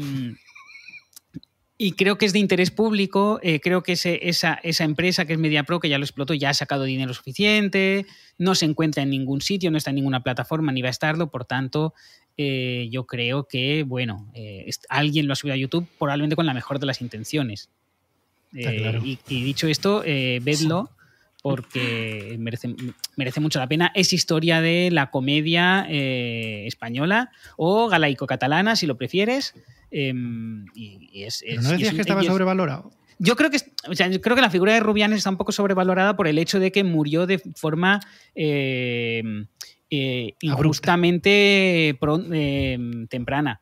y 1.77 1.93
creo 1.93 2.17
que 2.17 2.25
es 2.25 2.33
de 2.33 2.39
interés 2.39 2.71
público. 2.71 3.39
Eh, 3.41 3.59
creo 3.59 3.83
que 3.83 3.93
esa, 3.93 4.53
esa 4.55 4.83
empresa 4.83 5.25
que 5.25 5.33
es 5.33 5.39
MediaPro, 5.39 5.79
que 5.79 5.89
ya 5.89 5.97
lo 5.97 6.03
explotó, 6.03 6.33
ya 6.33 6.49
ha 6.49 6.53
sacado 6.53 6.83
dinero 6.83 7.13
suficiente. 7.13 8.05
No 8.37 8.53
se 8.55 8.65
encuentra 8.65 9.03
en 9.03 9.09
ningún 9.09 9.41
sitio, 9.41 9.71
no 9.71 9.77
está 9.77 9.89
en 9.89 9.95
ninguna 9.95 10.23
plataforma, 10.23 10.71
ni 10.71 10.81
va 10.81 10.89
a 10.89 10.91
estarlo. 10.91 11.31
Por 11.31 11.45
tanto, 11.45 11.93
eh, 12.37 12.87
yo 12.91 13.05
creo 13.05 13.47
que, 13.47 13.83
bueno, 13.83 14.29
eh, 14.33 14.69
alguien 14.89 15.27
lo 15.27 15.33
ha 15.33 15.35
subido 15.35 15.53
a 15.53 15.57
YouTube 15.57 15.87
probablemente 15.99 16.35
con 16.35 16.45
la 16.45 16.53
mejor 16.53 16.79
de 16.79 16.85
las 16.85 17.01
intenciones. 17.01 17.69
Eh, 18.55 19.17
y, 19.27 19.43
dicho 19.43 19.67
esto, 19.67 20.03
vedlo 20.41 20.89
porque 21.41 22.35
merece, 22.39 22.73
merece, 23.17 23.39
mucho 23.39 23.59
la 23.59 23.67
pena. 23.67 23.91
Es 23.95 24.13
historia 24.13 24.61
de 24.61 24.89
la 24.91 25.11
comedia 25.11 25.85
española 25.89 27.31
o 27.57 27.87
galaico-catalana, 27.89 28.75
si 28.75 28.85
lo 28.85 28.97
prefieres. 28.97 29.53
Em, 29.91 30.65
y, 30.75 31.23
es, 31.23 31.43
no 31.61 31.71
decías 31.71 31.93
que 31.93 32.01
estaba 32.01 32.23
sobrevalorado. 32.23 32.91
Yo 33.19 33.35
creo 33.35 33.49
que, 33.49 33.59
creo 34.19 34.35
que 34.35 34.41
la 34.41 34.49
figura 34.49 34.73
de 34.73 34.79
Rubianes 34.79 35.19
está 35.19 35.29
un 35.29 35.37
poco 35.37 35.51
sobrevalorada 35.51 36.15
por 36.15 36.27
el 36.27 36.37
hecho 36.37 36.59
de 36.59 36.71
que 36.71 36.83
murió 36.83 37.25
de 37.25 37.39
forma 37.55 37.99
eh, 38.35 39.45
injustamente 40.41 41.89
eh, 41.89 42.77
temprana. 43.09 43.61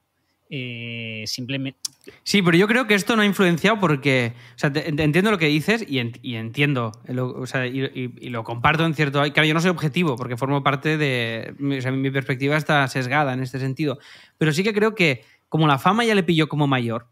Eh, 0.53 1.23
simplemente. 1.27 1.79
Sí, 2.23 2.41
pero 2.41 2.57
yo 2.57 2.67
creo 2.67 2.85
que 2.85 2.93
esto 2.93 3.15
no 3.15 3.21
ha 3.21 3.25
influenciado 3.25 3.79
porque. 3.79 4.33
O 4.55 4.59
sea, 4.59 4.69
entiendo 4.75 5.31
lo 5.31 5.37
que 5.37 5.45
dices 5.45 5.85
y, 5.87 5.99
entiendo. 6.35 6.91
o 7.07 7.45
sea, 7.47 7.65
y, 7.67 8.09
lo 8.29 8.43
comparto 8.43 8.85
en 8.85 8.93
cierto. 8.93 9.21
Claro, 9.31 9.45
yo 9.45 9.53
no 9.53 9.61
soy 9.61 9.69
objetivo 9.69 10.17
porque 10.17 10.35
formo 10.35 10.61
parte 10.61 10.97
de. 10.97 11.55
O 11.57 11.81
sea, 11.81 11.93
mi 11.93 12.11
perspectiva 12.11 12.57
está 12.57 12.85
sesgada 12.89 13.31
en 13.31 13.41
este 13.41 13.59
sentido. 13.59 13.97
Pero 14.37 14.51
sí 14.51 14.61
que 14.61 14.73
creo 14.73 14.93
que, 14.93 15.23
como 15.47 15.67
la 15.67 15.79
fama 15.79 16.03
ya 16.03 16.15
le 16.15 16.23
pilló 16.23 16.49
como 16.49 16.67
mayor, 16.67 17.07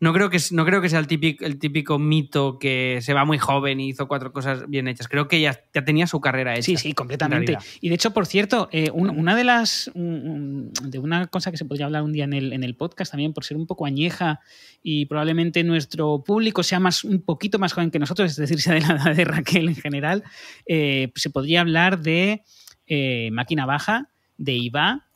no 0.00 0.14
creo 0.14 0.30
que, 0.30 0.38
no 0.52 0.64
creo 0.64 0.80
que 0.80 0.88
sea 0.88 0.98
el 0.98 1.06
típico, 1.06 1.44
el 1.44 1.58
típico 1.58 1.98
mito 1.98 2.58
que 2.58 3.00
se 3.02 3.12
va 3.12 3.26
muy 3.26 3.36
joven 3.36 3.80
y 3.80 3.90
hizo 3.90 4.08
cuatro 4.08 4.32
cosas 4.32 4.66
bien 4.66 4.88
hechas. 4.88 5.08
Creo 5.08 5.28
que 5.28 5.42
ya, 5.42 5.62
ya 5.74 5.84
tenía 5.84 6.06
su 6.06 6.22
carrera 6.22 6.54
hecha. 6.54 6.62
Sí, 6.62 6.76
sí, 6.78 6.94
completamente. 6.94 7.58
Y 7.82 7.90
de 7.90 7.96
hecho, 7.96 8.12
por 8.12 8.24
cierto, 8.26 8.70
eh, 8.72 8.90
una 8.92 9.36
de 9.36 9.44
las. 9.44 9.90
de 9.94 10.98
una 10.98 11.26
cosa 11.26 11.50
que 11.50 11.58
se 11.58 11.66
podría 11.66 11.84
hablar 11.84 12.02
un 12.02 12.12
día 12.12 12.24
en 12.24 12.32
el, 12.32 12.54
en 12.54 12.64
el 12.64 12.76
podcast 12.76 13.10
también, 13.10 13.34
por 13.34 13.44
ser 13.44 13.58
un 13.58 13.66
poco 13.66 13.84
añeja 13.84 14.40
y 14.82 15.04
probablemente 15.04 15.62
nuestro 15.64 16.24
público 16.24 16.62
sea 16.62 16.80
más, 16.80 17.04
un 17.04 17.20
poquito 17.20 17.58
más 17.58 17.74
joven 17.74 17.90
que 17.90 17.98
nosotros, 17.98 18.30
es 18.30 18.36
decir, 18.36 18.58
sea 18.62 18.74
de 18.74 18.80
la 18.80 18.94
edad 18.94 19.14
de 19.14 19.24
Raquel 19.24 19.68
en 19.68 19.76
general, 19.76 20.24
eh, 20.64 21.12
se 21.14 21.28
podría 21.28 21.60
hablar 21.60 22.00
de 22.00 22.42
eh, 22.86 23.28
Máquina 23.32 23.66
Baja, 23.66 24.08
de 24.38 24.54
IVA 24.54 25.06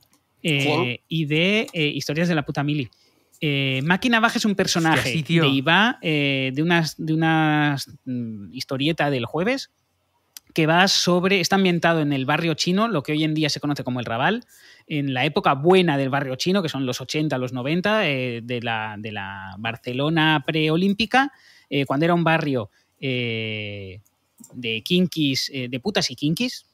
y 0.43 1.25
de 1.25 1.69
Historias 1.73 2.29
de 2.29 2.35
la 2.35 2.45
puta 2.45 2.63
mili. 2.63 2.91
Eh, 3.47 3.83
Máquina 3.83 4.21
Baja 4.21 4.39
es 4.39 4.47
un 4.47 4.55
personaje 4.55 5.23
de 5.23 5.47
IVA, 5.47 5.99
eh, 6.01 6.51
de 6.55 6.63
una 6.63 6.87
de 6.97 7.77
mm, 8.07 8.55
historieta 8.55 9.11
del 9.11 9.27
jueves, 9.27 9.71
que 10.55 10.67
va 10.67 10.89
sobre. 10.89 11.41
Está 11.41 11.57
ambientado 11.57 12.01
en 12.01 12.15
el 12.15 12.25
barrio 12.25 12.55
chino, 12.55 12.89
lo 12.89 13.03
que 13.03 13.13
hoy 13.13 13.23
en 13.23 13.35
día 13.35 13.51
se 13.51 13.61
conoce 13.61 13.85
como 13.85 14.01
el 14.01 14.07
Raval, 14.07 14.47
en 14.87 15.13
la 15.13 15.27
época 15.27 15.53
buena 15.53 15.99
del 15.99 16.09
barrio 16.09 16.37
chino, 16.37 16.63
que 16.63 16.71
son 16.71 16.87
los 16.87 17.03
80, 17.03 17.37
los 17.37 17.53
90, 17.53 18.09
eh, 18.09 18.41
de, 18.43 18.63
la, 18.63 18.95
de, 18.97 19.13
la, 19.13 19.57
Barcelona 19.59 20.43
preolímpica, 20.47 21.31
cuando 21.87 22.07
era 22.07 22.15
un 22.15 22.25
barrio 22.25 22.71
de 22.99 24.01
kinkis, 24.83 25.53
de 25.53 25.81
putas 25.81 26.11
y 26.11 26.17
kinkis 26.17 26.65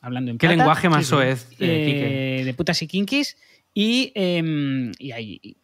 hablando 0.00 0.30
en 0.30 0.38
¿Qué 0.38 0.46
plata, 0.46 0.56
lenguaje 0.56 0.88
más 0.88 1.04
sí. 1.04 1.10
soez, 1.10 1.58
de 1.58 2.54
putas 2.56 2.82
y 2.82 2.86
kinkis. 2.86 3.36
Y, 3.74 4.12
eh, 4.14 4.92
y 4.98 5.12
hay- 5.12 5.40
y- 5.42 5.56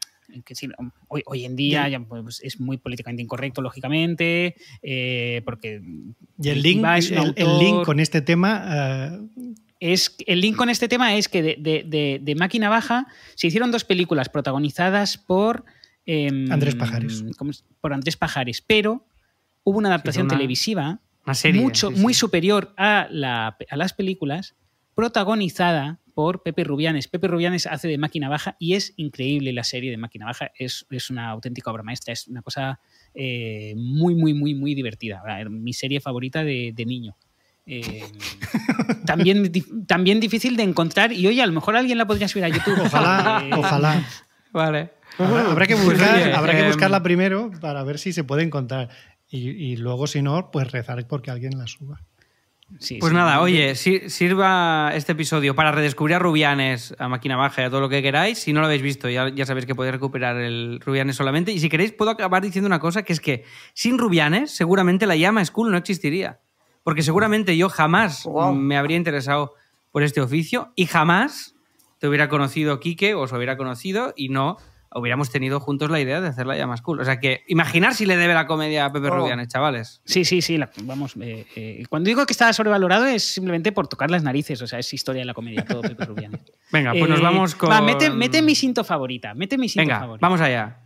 que 0.45 0.55
sí, 0.55 0.69
hoy, 1.09 1.23
hoy 1.25 1.45
en 1.47 1.57
día 1.57 1.89
ya, 1.89 2.01
pues, 2.01 2.41
es 2.45 2.61
muy 2.61 2.77
políticamente 2.77 3.23
incorrecto, 3.23 3.63
lógicamente, 3.63 4.57
eh, 4.83 5.41
porque 5.47 5.81
Y 6.41 6.49
el 6.51 6.63
link, 6.63 6.85
el, 7.35 7.59
link 7.59 7.85
con 7.85 7.99
este 7.99 8.21
tema, 8.21 9.09
eh, 9.11 9.19
es 9.81 10.15
el 10.27 10.41
link 10.43 10.57
con 10.57 10.69
este 10.69 10.87
tema 10.87 11.15
es 11.17 11.29
que 11.29 11.43
de, 11.43 11.57
de- 11.59 11.83
de- 11.87 12.21
de 12.23 12.35
Máquina 12.35 12.69
Baja 12.69 13.07
se 13.37 13.47
hicieron 13.47 13.71
dos 13.71 13.85
películas 13.85 14.29
protagonizadas 14.29 15.17
por 15.17 15.65
em, 16.05 16.51
Andrés 16.53 16.75
Pajares. 16.75 17.25
por 17.81 17.93
Andrés 17.95 18.17
Pajares, 18.19 18.61
pero 18.61 19.07
hubo 19.65 19.79
una 19.79 19.89
adaptación 19.89 20.27
una- 20.27 20.37
televisiva 20.37 21.01
Una 21.25 21.35
serie. 21.35 21.61
mucho, 21.61 21.91
sí, 21.91 21.97
muy 22.01 22.13
superior 22.13 22.75
a, 22.77 23.09
la- 23.11 23.57
a 23.71 23.77
las 23.77 23.93
películas, 23.95 24.55
protagonizada 24.95 26.01
por 26.19 26.43
Pepe 26.43 26.65
Rubianes. 26.65 27.07
Pepe 27.07 27.29
Rubianes 27.29 27.69
hace 27.69 27.87
de 27.87 27.97
Máquina 27.97 28.29
Baja 28.29 28.57
y 28.59 28.75
es 28.75 28.93
increíble 28.97 29.53
la 29.53 29.63
serie 29.63 29.93
de 29.93 29.99
Máquina 29.99 30.27
Baja. 30.27 30.51
Es, 30.59 30.85
es 30.91 31.11
una 31.11 31.29
auténtica 31.31 31.71
obra 31.71 31.85
maestra, 31.85 32.13
es 32.13 32.27
una 32.27 32.43
cosa 32.43 32.81
eh, 33.15 33.75
muy, 33.77 34.17
muy, 34.17 34.35
muy, 34.35 34.53
muy 34.53 34.75
divertida. 34.75 35.23
Mi 35.49 35.73
serie 35.73 36.01
favorita 36.01 36.43
de, 36.43 36.73
de 36.75 36.87
niño. 36.87 37.17
Eh, 37.67 38.03
también, 39.07 39.53
di- 39.53 39.65
también 39.87 40.19
difícil 40.19 40.57
de 40.57 40.65
encontrar 40.65 41.13
y 41.13 41.25
oye, 41.29 41.41
a 41.41 41.47
lo 41.47 41.53
mejor 41.53 41.77
alguien 41.77 41.99
la 41.99 42.07
podría 42.09 42.27
subir 42.27 42.47
a 42.47 42.49
YouTube. 42.49 42.81
ojalá, 42.85 43.41
Eh, 43.45 43.51
ojalá. 43.57 44.05
Vale. 44.51 44.91
Habrá, 45.19 45.51
habrá 45.53 45.67
que 45.69 45.77
Pues 45.77 45.87
buscar, 45.87 46.17
oye, 46.17 46.33
habrá 46.33 46.53
que 46.53 46.61
em, 46.63 46.67
buscarla 46.67 47.01
primero 47.01 47.53
para 47.61 47.85
ver 47.85 48.01
si 48.01 48.13
se 48.13 48.25
puede 48.25 48.43
encontrar. 48.43 48.89
Y, 49.31 49.51
y 49.51 49.77
luego, 49.77 50.09
si 50.09 50.21
no, 50.21 50.51
pues 50.51 50.69
rezar 50.73 51.07
porque 51.07 51.31
alguien 51.31 51.57
la 51.57 51.69
suba. 51.69 52.01
Sí, 52.79 52.99
Pues 53.01 53.11
sí. 53.11 53.17
nada, 53.17 53.41
oye, 53.41 53.75
si- 53.75 54.11
sirva 54.11 54.91
este 54.95 55.13
episodio 55.13 55.55
para 55.55 55.73
redescubrir 55.73 56.17
a 56.17 56.19
Rubianes, 56.19 56.95
a 56.99 57.09
Máquina 57.09 57.37
Baja 57.37 57.63
y 57.63 57.65
a 57.65 57.71
todo 57.71 57.81
lo 57.81 57.89
que 57.89 58.03
queráis. 58.03 58.39
Si 58.39 58.53
no 58.53 58.61
lo 58.61 58.67
habéis 58.67 58.83
visto, 58.83 59.09
ya, 59.09 59.29
ya 59.31 59.47
sabéis 59.47 59.67
que 59.67 59.75
podéis 59.75 59.93
recuperar 59.95 60.37
el 60.37 60.81
Rubianes 60.85 61.17
solamente. 61.17 61.53
Y 61.53 61.59
si 61.61 61.69
queréis, 61.69 61.93
puedo 61.93 62.11
acabar 62.11 62.43
diciendo 62.43 62.67
una 62.67 62.79
cosa, 62.81 63.03
que 63.03 63.13
es 63.13 63.21
que 63.21 63.45
sin 63.75 63.99
Rubianes, 63.99 64.51
seguramente 64.51 65.07
la 65.07 65.17
llama 65.17 65.45
School 65.45 65.71
no 65.71 65.77
existiría. 65.79 66.41
Porque 66.85 67.03
seguramente 67.03 67.57
yo 67.57 67.69
jamás 67.69 68.25
Wow. 68.25 68.55
me 68.55 68.77
habría 68.77 68.97
interesado 68.97 69.55
por 69.91 70.03
este 70.03 70.21
oficio 70.21 70.73
y 70.77 70.87
jamás 70.87 71.55
te 71.99 72.07
hubiera 72.09 72.29
conocido 72.29 72.79
Quique 72.81 73.15
o 73.15 73.23
os 73.23 73.33
hubiera 73.33 73.57
conocido 73.57 74.13
y 74.17 74.29
no 74.29 74.57
hubiéramos 74.95 75.31
tenido 75.31 75.61
juntos 75.61 75.91
la 75.91 76.01
idea 76.01 76.21
de 76.21 76.29
hacer 76.29 76.47
la 76.47 76.57
llama 76.57 76.77
School. 76.77 77.01
O 77.01 77.05
sea 77.05 77.21
que 77.21 77.45
imaginar 77.49 77.95
si 77.95 78.07
le 78.07 78.17
debe 78.17 78.35
la 78.35 78.47
comedia 78.47 78.85
a 78.87 78.93
Pepe 78.93 79.09
Oh. 79.09 79.17
Rubianes, 79.17 79.49
chavales. 79.49 80.01
Sí, 80.05 80.25
sí, 80.25 80.43
sí. 80.43 80.57
la- 80.59 80.71
vamos, 80.83 81.15
eh, 81.21 81.47
eh, 81.57 81.85
cuando 81.89 82.09
digo 82.09 82.25
que 82.27 82.33
está 82.33 82.53
sobrevalorado 82.53 83.07
es 83.07 83.23
simplemente 83.25 83.73
por 83.73 83.89
tocar 83.89 84.11
las 84.11 84.23
narices. 84.23 84.61
O 84.63 84.67
sea, 84.67 84.79
es 84.79 84.93
historia 84.95 85.21
de 85.23 85.27
la 85.27 85.35
comedia, 85.35 85.65
todo 85.65 85.83
Pepe 85.83 86.05
Rubianes. 86.05 86.41
Venga, 86.73 86.93
pues 86.93 87.09
nos 87.09 87.21
Eh, 87.21 87.23
vamos 87.23 87.55
con... 87.55 87.71
Va, 87.71 87.81
mete, 87.81 88.11
mete 88.11 88.43
mi 88.43 88.55
cinto 88.55 88.85
favorita. 88.85 89.35
Mete 89.35 89.57
mi 89.59 89.69
cinto 89.69 89.83
Venga, 89.87 90.01
favorita. 90.01 90.27
vamos 90.27 90.41
allá. 90.41 90.81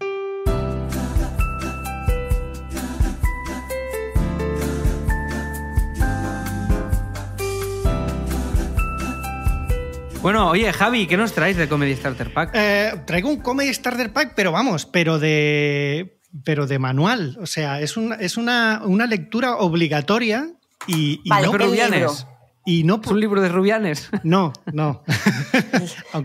Bueno, 10.23 10.51
oye, 10.51 10.73
Javi, 10.73 11.07
¿qué 11.07 11.17
nos 11.17 11.33
traes 11.33 11.57
de 11.57 11.69
Comedy 11.69 11.97
Starter 11.97 12.33
Pack? 12.33 12.51
Eh, 12.55 12.93
traigo 13.07 13.29
un 13.29 13.39
Comedy 13.41 13.75
Starter 13.75 14.13
Pack, 14.13 14.35
pero 14.37 14.53
vamos, 14.53 14.87
pero 14.87 15.19
de, 15.19 16.21
pero 16.45 16.67
de 16.69 16.79
manual. 16.79 17.37
O 17.41 17.47
sea, 17.47 17.81
es, 17.81 17.97
un- 17.97 18.15
es 18.19 18.37
una, 18.37 18.83
una 18.85 19.07
lectura 19.07 19.57
obligatoria 19.57 20.49
y, 20.87 21.21
y 21.25 21.29
Vale, 21.29 21.49
no, 21.49 21.55
el 21.55 21.59
Rubianes. 21.59 22.27
y 22.65 22.85
no 22.85 23.01
Es 23.03 23.11
un 23.11 23.19
libro 23.19 23.43
de 23.43 23.49
Rubianes. 23.49 24.11
No, 24.23 24.53
no. 24.73 25.03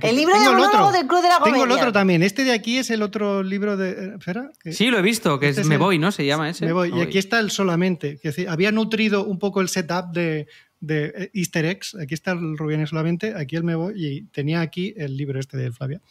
El 0.03 0.15
libro 0.15 0.35
de 0.35 0.41
tengo 0.45 0.53
monólogo 0.59 0.91
del 0.91 1.07
Club 1.07 1.21
de 1.23 1.29
la 1.29 1.35
Tengo 1.43 1.55
el 1.55 1.61
Comedia. 1.63 1.75
otro 1.81 1.91
también. 1.91 2.21
Este 2.21 2.43
de 2.43 2.51
aquí 2.51 2.77
es 2.77 2.91
el 2.91 3.01
otro 3.01 3.41
libro 3.41 3.77
de. 3.77 3.89
eh, 3.91 4.13
Espera. 4.19 4.51
que- 4.61 4.73
Sí, 4.73 4.87
lo 4.91 4.99
he 4.99 5.01
visto, 5.01 5.39
que 5.39 5.49
Este 5.49 5.61
es 5.61 5.65
es 5.65 5.69
Me 5.69 5.75
el- 5.75 5.79
Voy, 5.79 5.97
¿no? 5.97 6.11
Se 6.11 6.23
llama 6.25 6.49
ese. 6.49 6.67
Me 6.67 6.73
voy. 6.73 6.93
Y 6.95 7.01
aquí 7.01 7.17
está 7.17 7.39
el 7.39 7.49
solamente. 7.49 8.19
Que 8.21 8.27
decir, 8.29 8.47
había 8.49 8.71
nutrido 8.71 9.25
un 9.25 9.39
poco 9.39 9.61
el 9.61 9.69
setup 9.69 10.11
de, 10.11 10.47
de 10.79 11.05
eh, 11.15 11.31
Easter 11.33 11.65
eggs. 11.65 11.95
Aquí 11.95 12.13
está 12.13 12.31
el 12.31 12.57
Rubianes 12.57 12.89
solamente, 12.89 13.33
aquí 13.35 13.55
el 13.55 13.63
Me 13.63 13.75
voy. 13.75 13.93
Y 13.95 14.21
tenía 14.27 14.61
aquí 14.61 14.93
el 14.97 15.17
libro 15.17 15.39
este 15.39 15.57
de 15.57 15.71
Flavia. 15.71 16.01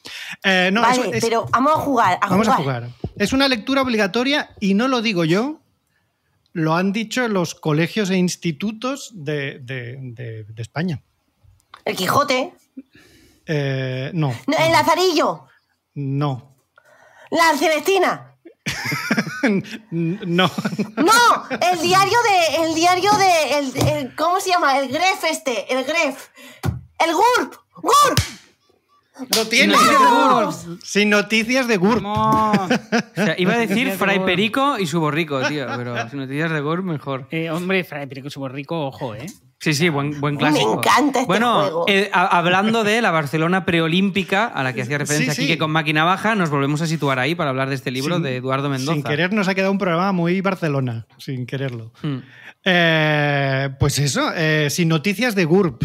Eh, 0.45 0.71
no, 0.73 0.83
vale, 0.83 1.17
es- 1.17 1.25
pero 1.25 1.47
vamos 1.53 1.73
a 1.75 1.81
jugar. 1.81 2.19
A 2.21 2.29
Vamos 2.29 2.49
a 2.49 2.57
jugar. 2.57 2.85
jugar. 2.91 3.13
Es 3.17 3.33
una 3.33 3.49
lectura 3.49 3.83
obligatoria 3.83 4.51
y 4.61 4.75
no 4.75 4.89
lo 4.89 5.03
digo 5.03 5.25
yo, 5.25 5.61
lo 6.53 6.75
han 6.75 6.93
dicho 6.93 7.27
los 7.29 7.55
colegios 7.55 8.11
e 8.11 8.17
institutos 8.17 9.11
de, 9.15 9.59
de- 9.61 9.99
de- 10.01 10.45
de 10.45 10.63
España. 10.63 11.03
El 11.85 11.95
Quijote. 11.97 12.53
Eh, 13.47 14.11
no, 14.15 14.35
No, 14.47 14.57
El 14.59 14.73
Lazarillo. 14.73 15.45
no, 15.95 16.57
La 17.31 17.57
Celestina. 17.59 18.33
no. 19.91 20.51
No, 20.97 21.49
el 21.73 21.81
diario 21.81 22.19
de. 22.23 22.65
El 22.67 22.75
diario 22.75 23.11
de. 23.13 23.59
El, 23.59 23.89
el- 23.89 24.17
¿Cómo 24.17 24.41
se 24.41 24.51
llama? 24.51 24.79
El 24.79 24.89
Gref 24.89 25.25
este. 25.31 25.73
El 25.73 25.85
Gref. 25.85 26.29
El 26.99 27.15
GURP. 27.15 27.55
¡GURP! 27.83 28.19
Lo 29.35 29.47
tienes. 29.49 29.79
¡Vamos! 29.79 30.67
Sin 30.85 31.09
noticias 31.11 31.67
de 31.69 31.77
GURP. 31.79 32.05
O 32.05 32.69
sea, 33.15 33.35
iba 33.39 33.55
a 33.55 33.59
decir 33.59 33.93
Fray. 33.93 34.19
Perico 34.21 34.79
y 34.79 34.87
su 34.87 35.01
borrico, 35.01 35.41
tío, 35.47 35.67
pero 35.77 36.09
si 36.11 36.17
noticias 36.17 36.51
de 36.51 36.61
Gore, 36.61 36.83
mejor. 36.83 37.27
Eh, 37.31 37.51
hombre, 37.51 37.83
Fray 37.85 38.07
Perico 38.07 38.29
Subo 38.29 38.49
Rico, 38.49 38.87
ojo, 38.87 39.15
¿eh? 39.15 39.27
Sí, 39.67 39.75
sí, 39.75 39.89
buen, 39.89 40.21
buen 40.21 40.35
Me 40.35 40.39
clásico. 40.39 40.75
encanta 40.81 41.19
este 41.21 41.27
bueno, 41.27 41.61
juego. 41.63 41.85
eh, 41.89 42.09
a- 42.13 42.39
hablando 42.39 42.85
de 42.85 43.03
la 43.03 43.11
Barcelona 43.11 43.65
preolímpica, 43.65 44.47
a 44.47 44.63
la 44.63 44.73
que 44.73 44.83
hacía 44.83 44.97
referencia 44.99 45.35
Sí, 45.35 45.41
aquí, 45.41 45.47
sí. 45.49 45.53
que 45.55 45.59
con 45.59 45.73
máquina 45.73 46.05
baja, 46.05 46.37
nos 46.37 46.51
volvemos 46.51 46.83
a 46.83 46.87
situar 46.87 47.19
ahí 47.19 47.35
para 47.35 47.51
hablar 47.51 47.69
de 47.69 47.75
este 47.75 47.91
libro 47.91 48.15
Sin- 48.15 48.23
de 48.23 48.37
Eduardo 48.37 48.69
Mendoza. 48.69 48.93
Sin 48.95 49.03
querer 49.03 49.33
nos 49.33 49.49
ha 49.49 49.57
quedado 49.57 49.73
un 49.73 49.79
programa 49.79 50.13
muy 50.13 50.41
Barcelona, 50.41 51.07
sin 51.19 51.47
quererlo. 51.47 51.91
Mm. 52.05 52.19
Eh, 52.65 53.71
pues 53.81 53.99
eso, 53.99 54.31
eh, 54.37 54.69
sin 54.71 54.89
noticias 54.89 55.35
de 55.35 55.45
GURP. 55.47 55.83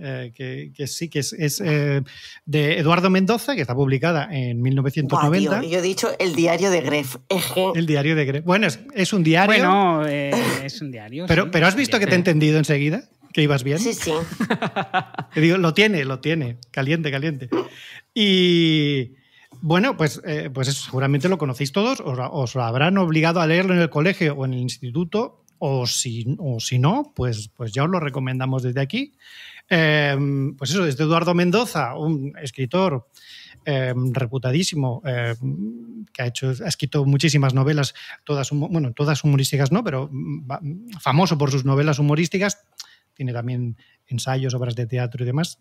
Eh, 0.00 0.32
que, 0.34 0.70
que 0.74 0.86
sí, 0.86 1.08
que 1.08 1.18
es, 1.20 1.32
es, 1.32 1.60
eh, 1.64 2.02
de 2.46 2.78
Eduardo 2.78 3.10
Mendoza, 3.10 3.54
que 3.54 3.62
está 3.62 3.74
publicada 3.74 4.28
en 4.30 4.58
Buah, 4.58 4.64
1990. 4.70 5.60
tío, 5.60 5.70
yo 5.70 5.78
he 5.78 5.82
dicho 5.82 6.08
el 6.18 6.34
diario 6.34 6.70
de 6.70 6.80
Gref. 6.82 7.16
Es 7.28 7.46
que. 7.46 7.72
El 7.74 7.86
diario 7.86 8.14
de 8.16 8.26
Gre- 8.32 8.44
Bueno, 8.44 8.66
es, 8.66 8.80
es 8.94 9.12
un 9.12 9.22
diario. 9.24 9.46
Bueno, 9.46 10.06
eh, 10.06 10.30
es 10.64 10.80
un 10.80 10.90
diario. 10.90 11.26
pero, 11.26 11.44
sí. 11.44 11.48
pero 11.52 11.66
has 11.66 11.74
visto 11.76 11.98
que 11.98 12.06
te 12.06 12.12
he 12.12 12.16
entendido 12.18 12.58
enseguida, 12.58 13.08
que 13.32 13.42
ibas 13.42 13.64
bien. 13.64 13.78
Sí, 13.78 13.92
sí. 13.94 14.12
Que 15.34 15.40
digo, 15.40 15.58
lo 15.58 15.74
tiene, 15.74 16.04
lo 16.04 16.20
tiene. 16.20 16.56
Caliente, 16.70 17.10
caliente. 17.10 17.48
Y 18.14 19.12
bueno, 19.60 19.96
pues, 19.96 20.20
eh, 20.26 20.50
pues 20.52 20.68
eso, 20.68 20.84
seguramente 20.86 21.28
lo 21.28 21.38
conocéis 21.38 21.72
todos, 21.72 22.00
os, 22.00 22.18
os 22.18 22.54
lo 22.54 22.62
habrán 22.62 22.96
obligado 22.98 23.40
a 23.40 23.46
leerlo 23.46 23.74
en 23.74 23.80
el 23.80 23.90
colegio 23.90 24.34
o 24.34 24.44
en 24.44 24.54
el 24.54 24.60
instituto, 24.60 25.44
o 25.58 25.86
si, 25.86 26.36
o 26.38 26.60
si 26.60 26.78
no, 26.78 27.12
pues, 27.14 27.48
pues 27.56 27.72
ya 27.72 27.84
os 27.84 27.90
lo 27.90 28.00
recomendamos 28.00 28.62
desde 28.62 28.80
aquí. 28.80 29.14
Eh, 29.70 30.16
pues 30.56 30.70
eso, 30.70 30.86
es 30.86 30.96
de 30.96 31.04
Eduardo 31.04 31.34
Mendoza, 31.34 31.94
un 31.94 32.32
escritor 32.40 33.08
eh, 33.64 33.92
reputadísimo, 34.12 35.02
eh, 35.04 35.34
que 36.12 36.22
ha, 36.22 36.32
escrito 36.66 37.04
muchísimas 37.04 37.52
novelas, 37.52 37.94
todas, 38.24 38.50
bueno, 38.50 38.92
todas 38.92 39.22
humorísticas 39.24 39.72
no, 39.72 39.84
pero 39.84 40.08
mm, 40.10 40.50
va- 40.50 40.60
famoso 41.00 41.36
por 41.36 41.50
sus 41.50 41.64
novelas 41.64 41.98
humorísticas. 41.98 42.64
Tiene 43.12 43.32
también 43.32 43.76
ensayos, 44.06 44.54
obras 44.54 44.74
de 44.74 44.86
teatro 44.86 45.22
y 45.22 45.26
demás. 45.26 45.58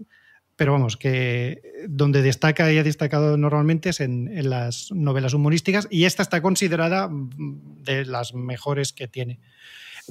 Pero 0.56 0.72
vamos, 0.72 0.98
que 0.98 1.62
donde 1.88 2.22
destaca 2.22 2.72
y 2.72 2.78
ha 2.78 2.84
destacado 2.84 3.38
normalmente 3.38 3.90
es 3.90 4.00
en, 4.00 4.28
en 4.28 4.50
las 4.50 4.92
novelas 4.92 5.34
humorísticas 5.34 5.88
y 5.92 6.06
esta 6.06 6.24
está 6.24 6.42
considerada 6.42 7.10
mm, 7.10 7.84
de 7.84 8.06
las 8.06 8.34
mejores 8.34 8.94
que 8.94 9.08
tiene. 9.08 9.40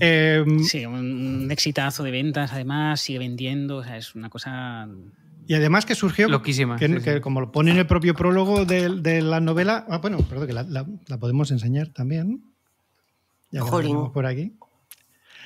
Eh, 0.01 0.44
Sí, 0.64 0.84
un, 0.86 1.49
exitazo 1.51 2.03
de 2.03 2.11
ventas, 2.11 2.53
además, 2.53 3.01
sigue 3.01 3.18
vendiendo, 3.18 3.78
o 3.78 3.84
sea, 3.84 3.97
es 3.97 4.14
una 4.14 4.28
cosa... 4.28 4.88
Y 5.49 5.55
además 5.55 5.86
que 5.86 5.94
surgió, 5.94 6.28
Loquísima, 6.28 6.76
que, 6.76 6.88
sí, 6.88 6.94
que 7.03 7.14
sí. 7.14 7.20
como 7.20 7.40
lo 7.40 7.53
pone 7.53 7.70
en 7.70 7.76
el 7.78 7.86
propio 7.86 8.14
prólogo 8.14 8.64
de, 8.64 8.88
de 9.01 9.22
la 9.22 9.38
novela, 9.40 9.86
ah, 9.88 9.99
bueno, 9.99 10.18
perdón, 10.18 10.49
que 10.49 10.53
la, 10.53 10.64
la- 10.64 10.86
la 11.07 11.18
podemos 11.18 11.51
enseñar 11.53 11.88
también. 11.88 12.42
Ya 13.53 13.62
tenemos 13.64 14.11
por 14.11 14.26
aquí. 14.26 14.53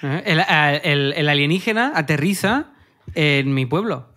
Eh, 0.02 0.22
El, 0.24 0.40
el- 0.82 1.12
el 1.12 1.28
alienígena 1.28 1.92
aterriza 1.94 2.72
en 3.14 3.52
mi 3.52 3.66
pueblo, 3.66 4.14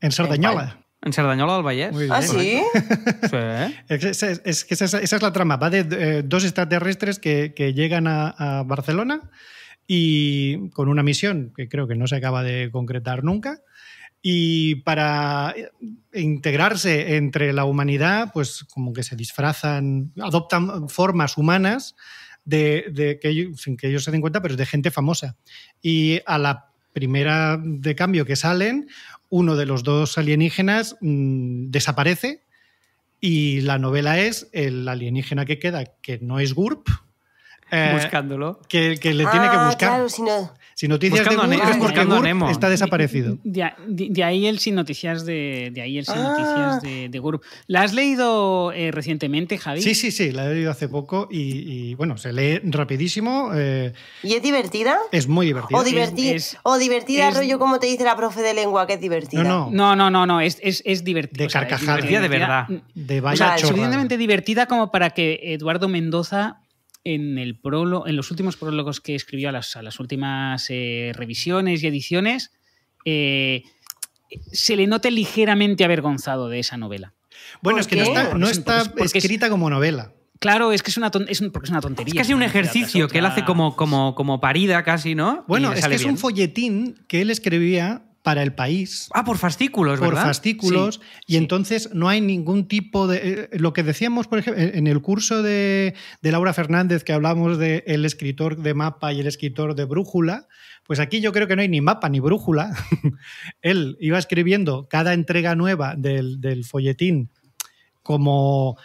En 0.00 0.12
Sardañola. 0.12 0.79
En 1.02 1.12
Cerdanyola 1.12 1.54
del 1.54 1.62
Vallès. 1.62 1.92
Muy 1.92 2.08
¿Ah, 2.10 2.22
sí? 2.22 2.60
Sí. 3.30 3.74
Es, 3.88 4.22
es- 4.22 4.42
es 4.44 4.64
que 4.64 4.74
esa, 4.74 4.84
esa 5.00 5.16
es 5.16 5.22
la 5.22 5.32
trama. 5.32 5.56
Va 5.56 5.70
de 5.70 5.86
eh, 5.90 6.22
dos 6.24 6.44
extraterrestres 6.44 7.18
que, 7.18 7.52
que 7.54 7.72
llegan 7.74 8.06
a, 8.06 8.28
a 8.30 8.62
Barcelona 8.64 9.30
y 9.86 10.68
con 10.70 10.88
una 10.88 11.02
misión 11.02 11.52
que 11.56 11.68
creo 11.68 11.88
que 11.88 11.96
no 11.96 12.06
se 12.06 12.16
acaba 12.16 12.42
de 12.42 12.70
concretar 12.70 13.24
nunca. 13.24 13.60
Y 14.22 14.76
para 14.82 15.54
integrarse 16.12 17.16
entre 17.16 17.52
la 17.54 17.64
humanidad, 17.64 18.30
pues 18.34 18.64
como 18.64 18.92
que 18.92 19.02
se 19.02 19.16
disfrazan, 19.16 20.12
adoptan 20.20 20.88
formas 20.88 21.38
humanas 21.38 21.96
de, 22.44 22.84
de 22.92 23.18
que 23.18 23.28
ellos, 23.30 23.62
sin 23.62 23.76
que 23.76 23.88
ellos 23.88 24.04
se 24.04 24.10
den 24.10 24.20
cuenta, 24.20 24.42
pero 24.42 24.54
es 24.54 24.58
de 24.58 24.66
gente 24.66 24.90
famosa. 24.90 25.36
Y 25.80 26.20
a 26.26 26.36
la 26.38 26.66
primera 26.92 27.58
de 27.62 27.94
cambio 27.94 28.26
que 28.26 28.36
salen, 28.36 28.88
uno 29.30 29.56
de 29.56 29.64
los 29.66 29.82
dos 29.84 30.18
alienígenas 30.18 30.96
mm, 31.00 31.70
desaparece 31.70 32.44
y 33.20 33.60
la 33.62 33.78
novela 33.78 34.18
es 34.18 34.48
el 34.52 34.86
alienígena 34.88 35.44
que 35.46 35.58
queda, 35.58 35.84
que 36.02 36.18
no 36.20 36.38
es 36.40 36.54
GURP, 36.54 36.88
eh, 37.70 37.90
Buscándolo. 37.94 38.60
que, 38.68 38.98
que 39.00 39.14
le 39.14 39.24
tiene 39.26 39.48
que 39.50 39.56
Ah, 39.56 39.66
buscar. 39.66 39.88
Claro, 39.90 40.08
si 40.08 40.22
no. 40.22 40.52
Si 40.80 40.88
noticias 40.88 41.26
Buscando 41.26 41.46
de 41.46 41.56
GURP 41.58 41.70
es 41.70 41.76
porque 41.76 42.04
GURP 42.06 42.22
Nemo. 42.22 42.48
está 42.48 42.70
desaparecido. 42.70 43.36
De, 43.44 43.70
de- 43.86 44.08
de 44.08 44.24
ahí 44.24 44.46
el 44.46 44.60
sin 44.60 44.74
noticias 44.76 45.26
de, 45.26 45.68
de 45.74 45.82
ahí 45.82 45.98
el 45.98 46.06
sin 46.06 46.14
Ah. 46.16 46.22
noticias 46.30 46.80
de, 46.82 47.08
de 47.10 47.18
Gurb. 47.18 47.42
¿La 47.66 47.82
has 47.82 47.92
leído 47.92 48.72
eh, 48.72 48.90
recientemente, 48.90 49.58
Javi? 49.58 49.82
Sí, 49.82 49.94
sí, 49.94 50.10
sí, 50.10 50.32
la 50.32 50.46
he 50.50 50.54
leído 50.54 50.70
hace 50.70 50.88
poco 50.88 51.28
y, 51.30 51.90
y, 51.90 51.94
bueno, 51.96 52.16
se 52.16 52.32
lee 52.32 52.60
rapidísimo, 52.64 53.50
eh, 53.54 53.92
¿Y 54.22 54.32
es 54.32 54.42
divertida? 54.42 54.96
es 55.12 55.28
muy 55.28 55.44
divertido. 55.44 55.78
O, 55.78 55.84
diverti- 55.84 56.32
es- 56.34 56.56
o 56.62 56.78
divertida, 56.78 57.28
es- 57.28 57.36
rollo 57.36 57.58
como 57.58 57.78
te 57.78 57.86
dice 57.86 58.04
la 58.04 58.16
profe 58.16 58.40
de 58.40 58.54
lengua, 58.54 58.86
que 58.86 58.94
es 58.94 59.00
divertida. 59.02 59.42
No, 59.42 59.70
no. 59.70 59.90
No, 59.90 59.96
no, 59.96 60.10
no, 60.10 60.24
no, 60.24 60.40
es, 60.40 60.58
es, 60.62 60.82
es 60.86 61.04
divertida. 61.04 61.42
De 61.42 61.46
o 61.48 61.50
sea, 61.50 61.60
es 61.60 61.68
carcajada. 61.68 61.96
Divertida 61.98 62.20
de 62.22 62.28
verdad. 62.28 62.66
De 62.94 63.18
O 63.20 63.22
vaya 63.22 63.36
sea, 63.36 63.58
suficientemente 63.58 64.16
divertida 64.16 64.64
como 64.64 64.90
para 64.90 65.10
que 65.10 65.40
Eduardo 65.42 65.88
Mendoza 65.88 66.62
en 67.04 67.38
el 67.38 67.58
prólogo, 67.58 68.06
en 68.06 68.16
los 68.16 68.30
últimos 68.30 68.56
prólogos 68.56 69.00
que 69.00 69.14
escribió 69.14 69.48
a 69.48 69.52
las, 69.52 69.76
a 69.76 69.82
las 69.82 69.98
últimas 70.00 70.66
eh, 70.70 71.12
revisiones 71.14 71.82
y 71.82 71.86
ediciones, 71.86 72.52
eh, 73.04 73.62
se 74.52 74.76
le 74.76 74.86
note 74.86 75.10
ligeramente 75.10 75.84
avergonzado 75.84 76.48
de 76.48 76.58
esa 76.60 76.76
novela. 76.76 77.14
Bueno, 77.62 77.76
¿Por 77.76 77.80
es 77.80 77.86
que 77.88 77.96
no 77.96 78.02
está, 78.02 78.22
no 78.24 78.30
Porque 78.30 78.44
es- 78.50 78.58
está 78.58 78.84
porque 78.84 79.04
es- 79.04 79.24
escrita 79.24 79.48
como 79.48 79.70
novela. 79.70 80.12
Claro, 80.38 80.72
es 80.72 80.82
que 80.82 80.90
es 80.90 80.96
una, 80.96 81.10
ton- 81.10 81.26
es 81.28 81.40
un- 81.42 81.50
porque 81.50 81.66
es 81.66 81.70
una 81.70 81.80
tontería. 81.82 82.12
Es 82.12 82.18
casi 82.18 82.32
un 82.32 82.42
ejercicio 82.42 83.08
que 83.08 83.18
él 83.18 83.26
hace 83.26 83.44
como, 83.44 83.76
como, 83.76 84.14
como 84.14 84.40
parida 84.40 84.82
casi, 84.84 85.14
¿no? 85.14 85.44
Bueno, 85.48 85.72
es 85.72 85.86
que 85.86 85.94
es 85.94 86.00
bien. 86.02 86.12
un 86.12 86.18
folletín 86.18 87.04
que 87.08 87.20
él 87.20 87.30
escribía 87.30 88.04
para 88.22 88.42
el 88.42 88.52
país. 88.52 89.08
Ah, 89.14 89.24
por 89.24 89.38
fascículos, 89.38 89.98
por 89.98 90.10
¿verdad? 90.10 90.24
fascículos 90.24 91.00
y 91.26 91.32
sí. 91.32 91.38
entonces 91.38 91.90
no 91.94 92.08
hay 92.08 92.20
ningún 92.20 92.68
tipo 92.68 93.06
de... 93.06 93.48
eh, 93.52 93.58
Lo 93.58 93.72
que 93.72 93.82
decíamos, 93.82 94.26
por 94.26 94.38
ejemplo, 94.38 94.62
en 94.62 94.86
el 94.86 95.00
curso 95.00 95.42
de, 95.42 95.94
de 96.20 96.32
Laura 96.32 96.52
Fernández 96.52 97.02
que 97.02 97.12
hablamos 97.14 97.56
de 97.58 97.82
el 97.86 98.04
escritor 98.04 98.56
de 98.58 98.74
mapa 98.74 99.12
y 99.12 99.20
el 99.20 99.26
escritor 99.26 99.74
de 99.74 99.84
brújula, 99.86 100.48
pues 100.84 101.00
aquí 101.00 101.20
yo 101.20 101.32
creo 101.32 101.46
que 101.48 101.56
no 101.56 101.62
hay 101.62 101.68
ni 101.68 101.80
mapa 101.80 102.08
ni 102.10 102.20
brújula. 102.20 102.70
Él 103.62 103.96
iba 104.00 104.18
escribiendo 104.18 104.86
cada 104.90 105.14
entrega 105.14 105.54
nueva 105.54 105.94
del, 105.96 106.40
del 106.40 106.64
folletín 106.64 107.30
como 108.02 108.76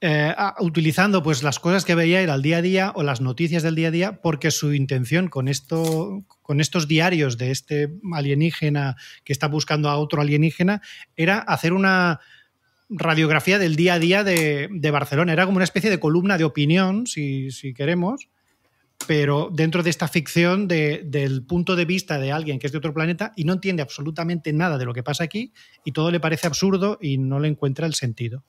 eh, 0.00 0.34
utilizando 0.60 1.22
pues 1.22 1.42
las 1.42 1.58
cosas 1.58 1.84
que 1.84 1.94
veía 1.94 2.22
ir 2.22 2.30
al 2.30 2.42
día 2.42 2.58
a 2.58 2.62
día 2.62 2.92
o 2.94 3.02
las 3.02 3.20
noticias 3.20 3.62
del 3.62 3.74
día 3.74 3.88
a 3.88 3.90
día, 3.90 4.20
porque 4.20 4.50
su 4.50 4.74
intención 4.74 5.28
con 5.28 5.48
esto, 5.48 6.22
con 6.42 6.60
estos 6.60 6.86
diarios 6.86 7.38
de 7.38 7.50
este 7.50 7.88
alienígena 8.12 8.96
que 9.24 9.32
está 9.32 9.48
buscando 9.48 9.88
a 9.88 9.96
otro 9.96 10.20
alienígena, 10.20 10.82
era 11.16 11.38
hacer 11.38 11.72
una 11.72 12.20
radiografía 12.88 13.58
del 13.58 13.74
día 13.74 13.94
a 13.94 13.98
día 13.98 14.22
de, 14.22 14.90
Barcelona. 14.92 15.32
Era 15.32 15.46
como 15.46 15.56
una 15.56 15.64
especie 15.64 15.90
de 15.90 15.98
columna 15.98 16.38
de 16.38 16.44
opinión, 16.44 17.06
si, 17.06 17.50
si 17.50 17.74
queremos, 17.74 18.28
pero 19.06 19.50
dentro 19.52 19.82
de 19.82 19.90
esta 19.90 20.08
ficción 20.08 20.68
de- 20.68 21.02
del 21.04 21.44
punto 21.44 21.74
de 21.74 21.84
vista 21.84 22.18
de 22.18 22.32
alguien 22.32 22.58
que 22.58 22.66
es 22.66 22.72
de 22.72 22.78
otro 22.78 22.94
planeta 22.94 23.32
y 23.34 23.44
no 23.44 23.54
entiende 23.54 23.82
absolutamente 23.82 24.52
nada 24.52 24.78
de 24.78 24.84
lo 24.84 24.94
que 24.94 25.02
pasa 25.02 25.24
aquí 25.24 25.52
y 25.84 25.92
todo 25.92 26.10
le 26.10 26.20
parece 26.20 26.46
absurdo 26.46 26.98
y 27.00 27.18
no 27.18 27.40
le 27.40 27.48
encuentra 27.48 27.86
el 27.86 27.94
sentido. 27.94 28.44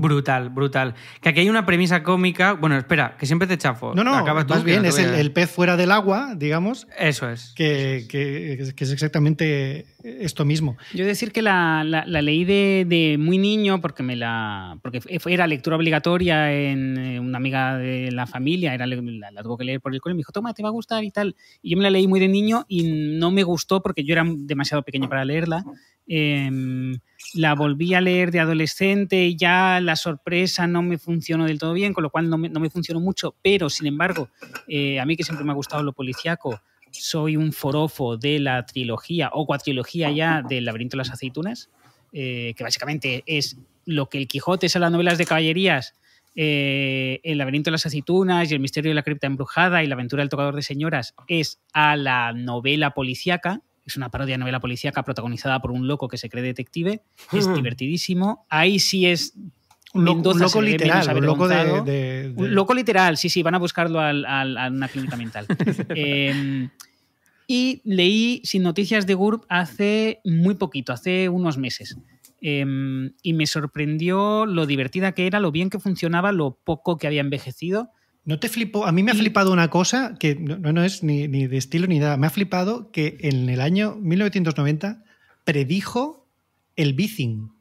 Brutal, 0.00 0.48
brutal. 0.50 0.94
Que 1.20 1.28
aquí 1.28 1.40
hay 1.40 1.50
una 1.50 1.66
premisa 1.66 2.02
cómica. 2.02 2.52
Bueno, 2.52 2.76
espera, 2.76 3.16
que 3.18 3.26
siempre 3.26 3.46
te 3.48 3.58
chafo. 3.58 3.94
No, 3.94 4.04
no, 4.04 4.14
Acaba 4.14 4.46
tú, 4.46 4.54
más 4.54 4.64
bien 4.64 4.82
no 4.82 4.88
es 4.88 4.98
el, 4.98 5.32
pez 5.32 5.50
fuera 5.50 5.76
del 5.76 5.90
agua, 5.90 6.34
digamos, 6.36 6.86
Eso 6.98 7.28
es. 7.30 7.52
que, 7.56 8.06
que- 8.08 8.72
que 8.76 8.84
es 8.84 8.90
exactamente 8.92 9.86
esto 10.04 10.44
mismo. 10.44 10.76
Yo 10.94 11.06
decir 11.06 11.32
que 11.32 11.42
la, 11.42 11.84
la- 11.84 12.04
la 12.06 12.22
leí 12.22 12.44
de, 12.44 12.84
de 12.88 13.16
muy 13.18 13.38
niño 13.38 13.80
porque 13.80 14.02
me 14.02 14.16
la 14.16 14.78
porque 14.82 15.00
era 15.26 15.46
lectura 15.46 15.76
obligatoria 15.76 16.52
en 16.52 16.96
eh, 16.98 17.20
una 17.20 17.38
amiga 17.38 17.76
de 17.78 18.10
la 18.12 18.26
familia, 18.26 18.74
era, 18.74 18.86
la, 18.86 19.30
la 19.30 19.42
tuvo 19.42 19.56
que 19.58 19.64
leer 19.64 19.80
por 19.80 19.94
el 19.94 20.00
cole, 20.00 20.14
me 20.14 20.18
dijo, 20.18 20.32
toma, 20.32 20.54
te 20.54 20.62
va 20.62 20.68
a 20.68 20.72
gustar 20.72 21.04
y 21.04 21.10
tal. 21.10 21.36
Y 21.62 21.70
yo 21.70 21.76
me 21.76 21.82
la 21.84 21.90
leí 21.90 22.06
muy 22.08 22.20
de 22.20 22.28
niño 22.28 22.64
y 22.68 22.82
no 23.18 23.30
me 23.30 23.42
gustó 23.42 23.82
porque 23.82 24.04
yo 24.04 24.12
era 24.12 24.24
demasiado 24.26 24.82
pequeño 24.82 25.08
para 25.08 25.24
leerla. 25.24 25.64
Em, 26.06 26.98
la 27.34 27.54
volví 27.54 27.94
a 27.94 28.00
leer 28.00 28.32
de 28.32 28.40
adolescente 28.40 29.24
y 29.26 29.36
ya 29.36 29.80
la 29.80 29.94
sorpresa 29.96 30.66
no 30.66 30.82
me 30.82 30.98
funcionó 30.98 31.46
del 31.46 31.58
todo 31.60 31.72
bien, 31.72 31.94
con 31.94 32.02
lo 32.02 32.10
cual 32.10 32.28
no 32.28 32.36
me, 32.36 32.48
no 32.48 32.58
me 32.60 32.68
funcionó 32.70 33.00
mucho, 33.00 33.36
pero 33.40 33.70
sin 33.70 33.86
embargo, 33.86 34.28
eh, 34.66 34.98
a 35.00 35.06
mí 35.06 35.16
que 35.16 35.22
siempre 35.22 35.44
me 35.44 35.52
ha 35.52 35.54
gustado 35.54 35.82
lo 35.84 35.92
policíaco, 35.92 36.60
soy 36.92 37.36
un 37.36 37.52
forofo 37.52 38.16
de 38.16 38.38
la 38.38 38.64
trilogía 38.66 39.30
o 39.32 39.46
cuatrilogía 39.46 40.10
ya 40.10 40.42
del 40.42 40.64
laberinto 40.64 40.96
de 40.96 40.98
las 40.98 41.10
aceitunas, 41.10 41.70
eh, 42.12 42.54
que 42.56 42.64
básicamente 42.64 43.22
es 43.26 43.56
lo 43.84 44.08
que 44.08 44.18
el 44.18 44.28
Quijote 44.28 44.66
es 44.66 44.76
a 44.76 44.78
las 44.78 44.92
novelas 44.92 45.18
de 45.18 45.26
caballerías, 45.26 45.94
eh, 46.34 47.20
el 47.24 47.38
laberinto 47.38 47.68
de 47.68 47.72
las 47.72 47.84
aceitunas 47.84 48.50
y 48.50 48.54
el 48.54 48.60
misterio 48.60 48.90
de 48.90 48.94
la 48.94 49.02
cripta 49.02 49.26
embrujada 49.26 49.82
y 49.82 49.86
la 49.86 49.94
aventura 49.94 50.22
del 50.22 50.30
tocador 50.30 50.56
de 50.56 50.62
señoras 50.62 51.14
es 51.28 51.60
a 51.72 51.96
la 51.96 52.32
novela 52.32 52.94
policíaca. 52.94 53.60
Es 53.84 53.96
una 53.96 54.10
parodia 54.10 54.34
de 54.34 54.38
novela 54.38 54.60
policíaca 54.60 55.02
protagonizada 55.02 55.60
por 55.60 55.72
un 55.72 55.88
loco 55.88 56.08
que 56.08 56.16
se 56.16 56.30
cree 56.30 56.42
detective. 56.42 57.02
Es 57.32 57.52
divertidísimo. 57.54 58.46
Ahí 58.48 58.78
sí 58.78 59.06
es 59.06 59.34
Un, 59.94 60.04
lo- 60.04 60.12
un 60.12 60.16
Mendoza 60.18 60.44
loco 60.44 60.62
literal, 60.62 61.16
un 61.16 61.26
loco 61.26 61.48
de, 61.48 61.54
avergonzado. 61.54 61.84
de- 61.84 62.28
de- 62.30 62.34
Un 62.36 62.54
loco 62.54 62.72
literal, 62.74 63.16
sí, 63.16 63.28
sí, 63.28 63.42
van 63.42 63.54
a 63.54 63.58
buscarlo 63.58 64.00
al- 64.00 64.24
al- 64.24 64.56
a 64.56 64.68
una 64.68 64.88
clínica 64.88 65.16
mental. 65.16 65.46
Eh, 65.96 66.68
y 67.46 67.82
leí 67.84 68.40
Sin 68.44 68.62
Noticias 68.62 69.06
de 69.06 69.14
GURB 69.14 69.42
hace 69.48 70.20
muy 70.24 70.54
poquito, 70.54 70.92
hace 70.92 71.28
unos 71.28 71.58
meses. 71.58 71.96
Eh, 72.40 72.64
y 73.22 73.32
me 73.34 73.46
sorprendió 73.46 74.46
lo 74.46 74.66
divertida 74.66 75.12
que 75.12 75.26
era, 75.26 75.38
lo 75.40 75.52
bien 75.52 75.68
que 75.70 75.78
funcionaba, 75.78 76.32
lo 76.32 76.56
poco 76.64 76.96
que 76.96 77.06
había 77.06 77.20
envejecido. 77.20 77.90
¿No 78.24 78.38
te 78.38 78.48
flipó? 78.48 78.86
A 78.86 78.92
mí 78.92 79.02
me 79.02 79.10
ha 79.10 79.14
flipado 79.14 79.52
una 79.52 79.68
cosa 79.68 80.14
que 80.18 80.36
no, 80.36 80.56
no 80.72 80.82
es 80.84 81.02
ni, 81.02 81.28
ni 81.28 81.46
de 81.46 81.56
estilo 81.58 81.86
ni 81.86 81.98
nada. 81.98 82.16
Me 82.16 82.26
ha 82.28 82.30
flipado 82.30 82.90
que 82.92 83.18
en 83.20 83.48
el 83.48 83.60
año 83.60 83.96
1990 84.00 85.04
predijo 85.44 86.26
el 86.76 86.94
bicing. 86.94 87.52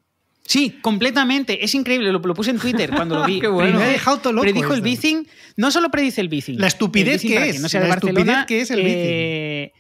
Sí, 0.52 0.80
completamente. 0.82 1.64
Es 1.64 1.74
increíble. 1.76 2.12
Lo, 2.12 2.20
lo 2.20 2.34
puse 2.34 2.52
en 2.52 2.60
Twitter 2.60 2.92
cuando 2.94 3.20
lo 3.20 3.26
vi. 3.32 3.40
Qué 3.40 3.48
bueno. 3.48 3.80
Me 3.80 3.86
ha 3.86 3.88
dejado 3.88 4.18
todo 4.18 4.34
loco 4.34 4.44
Predijo 4.44 4.74
el 4.74 4.82
bicing. 4.82 5.26
No 5.56 5.72
solo 5.72 5.90
predice 5.90 6.20
el 6.20 6.28
bicing. 6.28 6.60
La 6.60 6.68
estupidez 6.68 7.22
bicing, 7.22 7.30
que 7.30 7.38
es, 7.38 7.52
quien 7.52 7.62
no 7.62 7.70
sea 7.70 7.80
de 7.80 7.88
la 7.88 7.94
estupidez 7.94 8.46
que 8.48 8.60
es 8.60 8.72
el 8.72 8.80
bicing. 8.84 8.98
eh, 8.98 9.72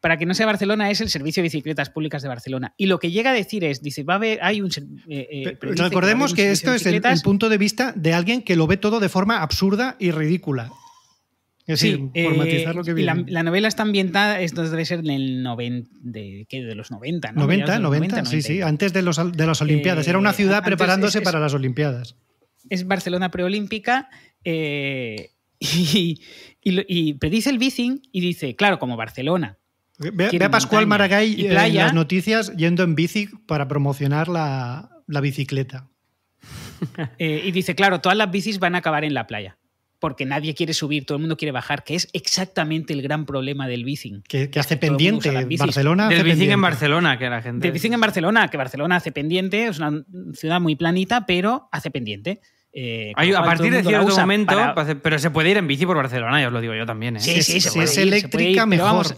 para 0.00 0.16
que 0.16 0.26
no 0.26 0.34
sea 0.34 0.46
Barcelona, 0.46 0.88
es 0.88 1.00
el 1.00 1.10
servicio 1.10 1.42
de 1.42 1.48
bicicletas 1.48 1.90
públicas 1.90 2.22
de 2.22 2.28
Barcelona. 2.28 2.74
Y 2.76 2.86
lo 2.86 3.00
que 3.00 3.10
llega 3.10 3.30
a 3.30 3.34
decir 3.34 3.64
es, 3.64 3.82
dice, 3.82 4.04
va 4.04 4.14
a 4.14 4.16
haber, 4.16 4.38
hay 4.40 4.62
un... 4.62 4.70
eh, 5.08 5.26
eh, 5.30 5.56
Pero 5.60 5.74
Recordemos 5.74 6.30
un 6.30 6.36
que 6.36 6.52
esto 6.52 6.72
es 6.72 6.86
el, 6.86 7.02
punto 7.24 7.48
de 7.48 7.58
vista 7.58 7.92
de 7.96 8.14
alguien 8.14 8.42
que 8.42 8.54
lo 8.54 8.68
ve 8.68 8.76
todo 8.76 9.00
de 9.00 9.08
forma 9.08 9.42
absurda 9.42 9.96
y 9.98 10.12
ridícula. 10.12 10.70
Es 11.72 11.80
Sí, 11.80 11.90
decir, 11.92 12.08
eh, 12.14 12.72
lo 12.74 12.82
que 12.84 13.02
la, 13.28 13.42
novela 13.42 13.68
está 13.68 13.82
ambientada, 13.82 14.40
esto 14.40 14.68
debe 14.68 14.84
ser 14.84 15.00
en 15.00 15.10
el 15.10 15.42
90, 15.42 15.90
de, 16.02 16.46
¿qué? 16.48 16.62
de 16.62 16.74
los 16.74 16.90
90, 16.90 17.32
¿no? 17.32 17.40
90, 17.42 17.64
Mediados 17.64 17.78
de 17.78 17.82
90, 17.82 18.18
los 18.20 18.28
sí, 18.28 18.42
sí, 18.42 18.48
90. 18.58 18.68
antes 18.68 18.92
de, 18.92 19.02
los, 19.02 19.32
de 19.36 19.46
las 19.46 19.60
Olimpiadas. 19.62 20.06
Era 20.08 20.18
una 20.18 20.30
Eh, 20.30 20.34
ciudad 20.34 20.62
preparándose 20.64 21.18
es- 21.18 21.22
es- 21.22 21.24
para 21.24 21.38
las 21.40 21.54
Olimpiadas. 21.54 22.16
es 22.68 22.86
Barcelona 22.86 23.30
preolímpica 23.30 24.08
eh, 24.44 25.30
y, 25.60 26.20
y 26.62 27.14
predice 27.14 27.50
el 27.50 27.58
bicing 27.58 28.02
y 28.12 28.20
dice, 28.20 28.56
claro, 28.56 28.78
como 28.78 28.96
Barcelona. 28.96 29.58
Ve, 29.98 30.30
a 30.42 30.50
Pascual 30.50 30.86
Maragall 30.86 31.26
y 31.26 31.46
en 31.46 31.74
las 31.74 31.92
noticias 31.92 32.56
yendo 32.56 32.82
en 32.84 32.94
bici 32.94 33.28
para 33.46 33.68
promocionar 33.68 34.28
la, 34.28 34.90
la 35.06 35.20
bicicleta. 35.20 35.88
Eh, 37.18 37.42
y 37.44 37.50
dice, 37.52 37.74
claro, 37.74 38.00
todas 38.00 38.16
las 38.16 38.30
bicis 38.30 38.58
van 38.58 38.74
a 38.74 38.78
acabar 38.78 39.04
en 39.04 39.12
la 39.12 39.26
playa. 39.26 39.58
Porque 40.00 40.24
nadie 40.24 40.54
quiere 40.54 40.72
subir, 40.74 41.04
todo 41.06 41.16
el 41.16 41.20
mundo 41.20 41.36
quiere 41.36 41.52
bajar, 41.52 41.84
que 41.84 41.94
es 41.94 42.08
exactamente 42.14 42.92
el 42.94 43.02
gran 43.02 43.26
problema 43.26 43.68
del 43.68 43.84
bicing. 43.84 44.22
Que, 44.26 44.48
que 44.50 44.58
hace 44.58 44.76
pendiente. 44.78 45.30
Barcelona 45.58 46.08
Del 46.08 46.18
bicing 46.24 46.30
pendiente. 46.30 46.54
en 46.54 46.60
Barcelona, 46.62 47.18
que 47.18 47.28
la 47.30 47.42
gente. 47.42 47.62
Del 47.66 47.72
bicing 47.72 47.92
en 47.92 48.00
Barcelona, 48.00 48.48
que 48.48 48.56
Barcelona 48.56 48.96
hace 48.96 49.12
pendiente, 49.12 49.66
es 49.66 49.78
una 49.78 50.02
ciudad 50.32 50.60
muy 50.60 50.74
planita, 50.74 51.26
pero 51.26 51.68
hace 51.70 51.90
pendiente. 51.90 52.40
Eh, 52.72 53.12
Hay- 53.16 53.32
a 53.34 53.42
partir 53.42 53.72
de 53.72 53.82
cierto 53.82 54.16
momento, 54.16 54.54
para- 54.54 54.74
pa- 54.74 54.86
pero 55.02 55.18
se 55.18 55.30
puede 55.30 55.50
ir 55.50 55.56
en 55.58 55.66
bici 55.66 55.84
por 55.84 55.96
Barcelona, 55.96 56.40
ya 56.40 56.46
os 56.46 56.52
lo 56.52 56.60
digo 56.60 56.72
yo 56.74 56.86
también. 56.86 57.16
¿eh? 57.16 57.20
Sí, 57.20 57.42
sí, 57.42 57.58
es- 57.58 57.64
se 57.64 57.70
si 57.70 57.80
es 57.80 57.96
ir, 57.98 58.02
ir, 58.06 58.08
eléctrica, 58.14 58.62
pero 58.62 58.66
mejor. 58.66 58.86
vamos, 58.86 59.16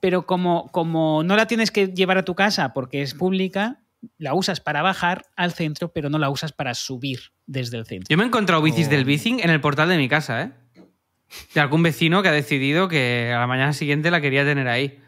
Pero 0.00 0.26
como, 0.26 0.70
como 0.72 1.22
no 1.24 1.36
la 1.36 1.46
tienes 1.46 1.70
que 1.70 1.88
llevar 1.88 2.18
a 2.18 2.24
tu 2.24 2.34
casa 2.34 2.72
porque 2.72 3.02
es 3.02 3.14
pública, 3.14 3.80
la 4.18 4.34
usas 4.34 4.60
para 4.60 4.82
bajar 4.82 5.24
al 5.36 5.52
centro, 5.52 5.92
pero 5.92 6.10
no 6.10 6.18
la 6.18 6.28
usas 6.30 6.52
para 6.52 6.74
subir 6.74 7.20
desde 7.46 7.78
el 7.78 7.86
centro. 7.86 8.06
Yo 8.10 8.16
me 8.16 8.24
he 8.24 8.26
encontrado 8.26 8.60
bicis 8.62 8.86
Oh. 8.86 8.90
del 8.90 9.04
bicing 9.04 9.40
en 9.40 9.50
el 9.50 9.60
portal 9.60 9.88
de 9.88 9.96
mi 9.96 10.08
casa, 10.08 10.42
¿eh? 10.42 10.52
De 11.54 11.60
algún 11.60 11.82
vecino 11.82 12.22
que 12.22 12.28
ha 12.28 12.32
decidido 12.32 12.88
que 12.88 13.32
a 13.34 13.38
la 13.38 13.46
mañana 13.46 13.72
siguiente 13.72 14.10
la 14.10 14.20
quería 14.20 14.44
tener 14.44 14.68
ahí. 14.68 14.98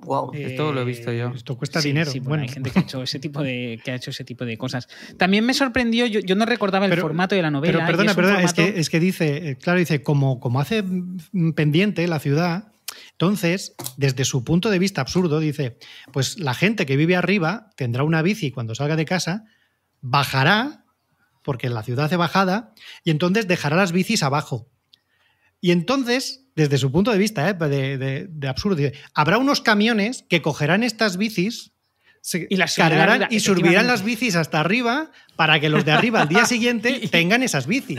Wow. 0.00 0.30
Esto 0.32 0.72
lo 0.72 0.82
he 0.82 0.84
visto 0.84 1.10
yo. 1.12 1.32
Esto 1.34 1.56
cuesta 1.56 1.80
Sí, 1.80 1.88
dinero. 1.88 2.08
sí, 2.10 2.20
bueno, 2.20 2.30
bueno. 2.30 2.42
hay 2.44 2.48
gente 2.50 2.70
que 2.70 2.78
ha 2.78 2.82
hecho 2.82 3.02
ese 3.02 3.18
tipo 3.18 3.42
de, 3.42 3.80
que 3.84 3.90
ha 3.90 3.94
hecho 3.96 4.10
ese 4.10 4.24
tipo 4.24 4.44
de 4.44 4.56
cosas. 4.56 4.86
También 5.16 5.44
me 5.44 5.54
sorprendió, 5.54 6.06
yo, 6.06 6.20
yo 6.20 6.36
no 6.36 6.44
recordaba 6.46 6.84
el 6.86 6.90
Pero- 6.90 7.02
formato 7.02 7.34
de 7.34 7.42
la 7.42 7.50
novela. 7.50 7.72
Pero 7.78 7.86
perdona, 7.86 8.10
es 8.10 8.16
perdona, 8.16 8.42
es 8.42 8.52
que, 8.52 8.78
es 8.78 8.90
que 8.90 9.00
dice, 9.00 9.48
eh, 9.50 9.56
claro, 9.56 9.78
dice, 9.80 10.02
como, 10.02 10.38
como 10.38 10.60
hace 10.60 10.82
mm, 10.84 11.52
pendiente 11.54 12.06
la 12.06 12.20
ciudad, 12.20 12.70
Entonces, 13.20 13.74
desde 13.96 14.24
su 14.24 14.44
punto 14.44 14.70
de 14.70 14.78
vista 14.78 15.00
absurdo, 15.00 15.40
dice, 15.40 15.76
pues 16.12 16.38
la 16.38 16.54
gente 16.54 16.86
que 16.86 16.96
vive 16.96 17.16
arriba 17.16 17.70
tendrá 17.76 18.04
una 18.04 18.22
bici 18.22 18.52
cuando 18.52 18.76
salga 18.76 18.94
de 18.94 19.04
casa, 19.04 19.44
bajará, 20.00 20.84
porque 21.42 21.66
en 21.66 21.74
la 21.74 21.82
ciudad 21.82 22.04
hace 22.04 22.14
bajada, 22.16 22.72
y 23.02 23.10
entonces 23.10 23.48
dejará 23.48 23.74
las 23.74 23.90
bicis 23.90 24.22
abajo. 24.22 24.68
Y 25.60 25.72
entonces, 25.72 26.44
desde 26.54 26.78
su 26.78 26.92
punto 26.92 27.10
de 27.10 27.18
vista, 27.18 27.48
¿eh? 27.50 27.54
de, 27.54 27.98
de- 27.98 28.26
de 28.30 28.48
absurdo, 28.48 28.76
dice, 28.76 28.92
habrá 29.14 29.38
unos 29.38 29.62
camiones 29.62 30.24
que 30.28 30.40
cogerán 30.40 30.84
estas 30.84 31.16
bicis, 31.16 31.72
se 32.20 32.46
Y 32.50 32.56
las 32.56 32.76
cargarán 32.76 33.26
y 33.30 33.40
subirán 33.40 33.86
las 33.88 34.04
bicis 34.04 34.36
hasta 34.36 34.60
arriba 34.60 35.10
para 35.34 35.58
que 35.58 35.68
los 35.68 35.84
de 35.84 35.90
arriba 35.90 36.22
al 36.22 36.28
día 36.28 36.44
siguiente 36.46 37.00
tengan 37.10 37.42
esas 37.42 37.66
bicis. 37.66 37.98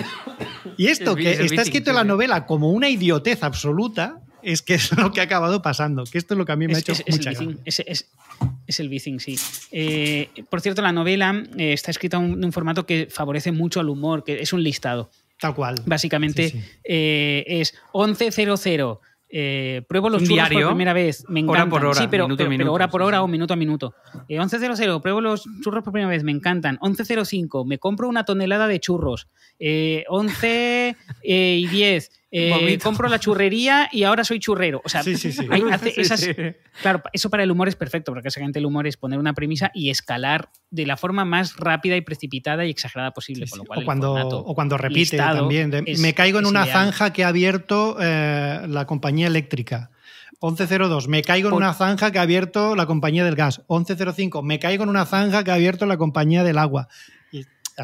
Y 0.77 0.87
esto, 0.87 1.15
que 1.15 1.31
es 1.33 1.39
está 1.39 1.51
bici, 1.55 1.61
escrito 1.63 1.89
en 1.89 1.97
la 1.97 2.03
novela 2.05 2.45
como 2.45 2.71
una 2.71 2.87
idiotez 2.89 3.43
absoluta, 3.43 4.21
es 4.43 4.61
que 4.61 4.75
es 4.75 4.95
lo 4.97 5.11
que 5.11 5.21
ha 5.21 5.23
acabado 5.23 5.61
pasando. 5.61 6.03
Que 6.03 6.17
esto 6.17 6.33
es 6.33 6.37
lo 6.37 6.45
que 6.45 6.51
a 6.51 6.55
mí 6.55 6.67
me 6.67 6.75
ha 6.75 6.79
hecho 6.79 6.91
es- 6.93 7.03
es 7.05 7.17
mucha 7.17 7.29
el 7.31 7.35
gracia. 7.35 7.57
es, 7.65 7.79
es- 7.85 8.09
es 8.67 8.79
el 8.79 8.87
Bizing, 8.89 9.19
sí. 9.19 9.35
Eh, 9.71 10.29
por 10.49 10.61
cierto, 10.61 10.81
la 10.81 10.91
novela 10.91 11.43
eh, 11.57 11.73
está 11.73 11.91
escrita 11.91 12.17
en 12.17 12.43
un, 12.43 12.51
formato 12.53 12.85
que 12.85 13.07
favorece 13.09 13.51
mucho 13.51 13.79
al 13.79 13.89
humor, 13.89 14.23
que 14.23 14.41
es 14.41 14.53
un 14.53 14.63
listado. 14.63 15.09
Tal 15.39 15.55
cual. 15.55 15.75
Básicamente 15.85 16.49
Sí, 16.49 16.59
sí. 16.59 16.65
eh, 16.83 17.43
es 17.47 17.73
11.00. 17.93 18.99
Eh, 19.31 19.83
pruebo 19.87 20.09
los 20.09 20.23
Un 20.23 20.27
churros 20.27 20.49
diario, 20.49 20.67
por 20.67 20.73
primera 20.75 20.93
vez. 20.93 21.23
Me 21.29 21.41
hora 21.43 21.59
encantan. 21.61 21.69
por 21.69 21.85
hora, 21.85 22.01
sí, 22.01 22.07
pero, 22.09 22.25
minuto 22.27 22.43
a 22.43 22.49
pero- 22.49 22.73
hora 22.73 22.89
por 22.89 23.01
hora 23.03 23.17
sí. 23.19 23.23
o 23.23 23.27
minuto 23.27 23.53
a 23.53 23.57
minuto. 23.57 23.93
Eh, 24.27 24.39
11.00. 24.39 25.01
Pruebo 25.01 25.21
los 25.21 25.43
churros 25.61 25.83
por 25.83 25.93
primera 25.93 26.09
vez. 26.09 26.23
Me 26.23 26.31
encantan. 26.31 26.77
11.05. 26.81 27.63
Me 27.65 27.77
compro 27.77 28.07
una 28.09 28.25
tonelada 28.25 28.67
de 28.67 28.79
churros. 28.79 29.27
Eh, 29.59 30.03
11 30.09 30.95
eh, 31.23 31.57
y 31.61 31.67
10. 31.67 32.11
Eh, 32.31 32.77
compro 32.83 33.09
la 33.09 33.19
churrería 33.19 33.89
y 33.91 34.03
ahora 34.03 34.23
soy 34.23 34.39
churrero. 34.39 34.81
O 34.85 34.89
sea, 34.89 35.01
Sí, 35.03 35.15
sí, 35.17 35.31
sí. 35.31 35.47
hay- 35.49 35.61
hace 35.71 35.91
Sí, 35.91 36.01
esas, 36.01 36.19
sí. 36.19 36.31
Claro, 36.81 37.01
eso 37.11 37.29
para 37.29 37.43
el 37.43 37.51
humor 37.51 37.67
es 37.67 37.75
perfecto, 37.75 38.11
porque 38.11 38.27
básicamente 38.27 38.59
el 38.59 38.65
humor 38.65 38.85
es 38.87 38.97
poner 38.97 39.17
una 39.19 39.33
premisa 39.33 39.71
y 39.73 39.89
escalar 39.89 40.49
de 40.69 40.85
la 40.85 40.95
forma 40.97 41.25
más 41.25 41.55
rápida 41.57 41.95
y 41.95 42.01
precipitada 42.01 42.65
y 42.65 42.69
exagerada 42.69 43.11
posible. 43.11 43.47
Con 43.49 43.59
lo 43.59 43.65
cual 43.65 43.79
O 43.79 43.85
cuando, 43.85 44.13
o 44.13 44.53
cuando 44.55 44.77
repite 44.77 45.17
también. 45.17 45.71
de, 45.71 45.83
es- 45.87 45.99
me 45.99 46.13
caigo 46.13 46.39
en 46.39 46.45
una 46.45 46.63
ideal. 46.65 46.85
zanja 46.85 47.13
que 47.13 47.23
ha 47.23 47.29
abierto 47.29 47.97
eh, 47.99 48.61
la 48.67 48.85
compañía 48.85 49.27
eléctrica. 49.27 49.89
1102. 50.41 51.07
Me 51.09 51.21
caigo 51.21 51.49
en 51.49 51.55
una 51.55 51.73
zanja 51.73 52.11
que 52.11 52.19
ha 52.19 52.21
abierto 52.21 52.75
la 52.75 52.85
compañía 52.85 53.25
del 53.25 53.35
gas. 53.35 53.61
1105. 53.69 54.41
Me 54.41 54.57
caigo 54.59 54.83
en 54.83 54.89
una 54.89 55.05
zanja 55.05 55.43
que 55.43 55.51
ha 55.51 55.55
abierto 55.55 55.85
la 55.85 55.97
compañía 55.97 56.43
del 56.45 56.57
agua. 56.59 56.87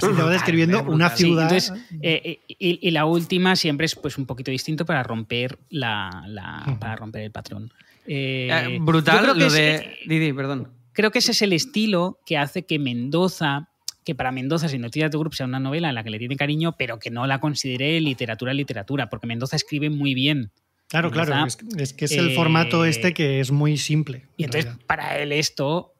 Y 0.01 0.05
así 0.05 0.15
te 0.15 0.21
va 0.23 0.29
describiendo 0.31 0.83
una 0.83 1.09
ciudad. 1.09 1.43
entonces, 1.51 1.73
eh, 2.01 2.39
y, 2.47 2.87
y 2.87 2.91
la 2.91 3.05
última 3.05 3.55
siempre 3.55 3.85
es 3.85 3.95
pues 3.95 4.17
un 4.17 4.25
poquito 4.25 4.51
distinto 4.51 4.85
para 4.85 5.03
romper 5.03 5.57
la, 5.69 6.77
para 6.79 6.95
romper 6.95 7.23
el 7.23 7.31
patrón. 7.31 7.71
Eh, 8.07 8.49
Eh, 8.51 8.77
brutal 8.81 9.37
lo 9.37 9.45
es- 9.47 9.53
de. 9.53 9.97
Didi, 10.05 10.31
perdón. 10.33 10.69
creo 10.93 11.09
que 11.11 11.19
ese 11.19 11.31
es 11.31 11.41
el 11.41 11.53
estilo 11.53 12.19
que 12.25 12.37
hace 12.37 12.63
que 12.65 12.77
Mendoza, 12.77 13.69
que 14.03 14.13
para 14.13 14.31
Mendoza, 14.31 14.69
sin 14.69 14.81
noticias 14.81 15.09
de 15.09 15.17
grupo, 15.17 15.35
sea 15.35 15.47
una 15.47 15.59
novela 15.59 15.89
a 15.89 15.91
la 15.91 16.03
que 16.03 16.11
le 16.11 16.19
tiene 16.19 16.35
cariño, 16.35 16.75
pero 16.77 16.99
que 16.99 17.09
no 17.09 17.25
la 17.25 17.39
considere 17.39 17.99
literatura 18.01 18.53
literatura, 18.53 19.09
porque 19.09 19.25
Mendoza 19.25 19.55
escribe 19.55 19.89
muy 19.89 20.13
bien. 20.13 20.51
claro, 20.87 21.09
claro. 21.09 21.47
Es, 21.77 21.93
que 21.93 22.05
es 22.05 22.11
el 22.11 22.29
eh, 22.29 22.35
formato 22.35 22.85
este 22.85 23.13
que 23.15 23.39
es 23.39 23.49
muy 23.51 23.77
simple. 23.77 24.27
Y 24.37 24.43
en 24.43 24.49
entonces, 24.49 24.65
realidad. 24.65 24.85
para 24.85 25.17
él 25.17 25.31
esto 25.31 25.94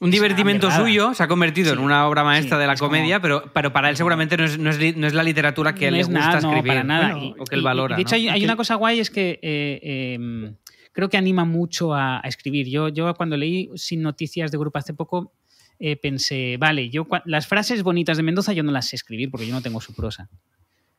Un 0.00 0.10
divertimento 0.10 0.70
suyo 0.70 1.12
se 1.14 1.22
ha 1.22 1.28
convertido 1.28 1.72
en 1.74 1.78
una 1.78 2.06
obra 2.08 2.24
maestra 2.24 2.56
sí, 2.56 2.60
de 2.62 2.66
la 2.66 2.74
como- 2.76 2.88
comedia, 2.88 3.20
pero, 3.20 3.44
pero 3.52 3.72
para 3.72 3.90
él 3.90 3.96
seguramente 3.96 4.36
no 4.38 4.44
es, 4.44 4.58
no 4.58 4.70
es 4.70 4.96
no 4.96 5.06
es 5.06 5.12
la 5.14 5.22
literatura 5.22 5.74
que 5.74 5.90
no 5.90 5.96
le 5.98 6.02
gusta 6.04 6.18
nada, 6.18 6.38
escribir. 6.38 6.64
para 6.66 6.84
nada. 6.84 7.12
Bueno, 7.14 7.26
Y- 7.36 7.40
o 7.40 7.44
que 7.44 7.54
él 7.54 7.62
valora. 7.62 7.94
y 7.94 7.96
de 7.96 8.02
hecho, 8.02 8.14
hay, 8.16 8.44
una 8.44 8.56
cosa 8.56 8.76
guay, 8.76 8.98
es 9.00 9.10
que 9.10 9.38
eh, 9.42 9.80
eh, 9.82 10.52
creo 10.92 11.08
que 11.10 11.18
anima 11.18 11.44
mucho 11.44 11.94
a, 11.94 12.18
a 12.18 12.28
escribir. 12.28 12.66
Yo, 12.68 12.88
yo 12.88 13.12
cuando 13.14 13.36
leí 13.36 13.68
Sin 13.76 14.00
Noticias 14.00 14.50
de 14.50 14.56
Grupo 14.58 14.78
hace 14.78 14.94
poco, 14.94 15.34
eh, 15.78 15.96
pensé, 15.96 16.56
vale, 16.58 16.88
yo 16.88 17.06
las 17.26 17.46
frases 17.46 17.82
bonitas 17.82 18.16
de 18.16 18.22
Mendoza 18.22 18.52
yo 18.54 18.62
no 18.62 18.72
las 18.72 18.88
sé 18.88 18.96
escribir 18.96 19.30
porque 19.30 19.46
yo 19.46 19.54
no 19.54 19.60
tengo 19.62 19.80
su 19.82 19.94
prosa. 19.94 20.28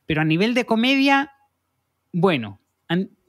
Pero 0.06 0.20
a 0.20 0.24
nivel 0.24 0.54
de 0.54 0.64
comedia, 0.64 1.32
bueno, 2.12 2.60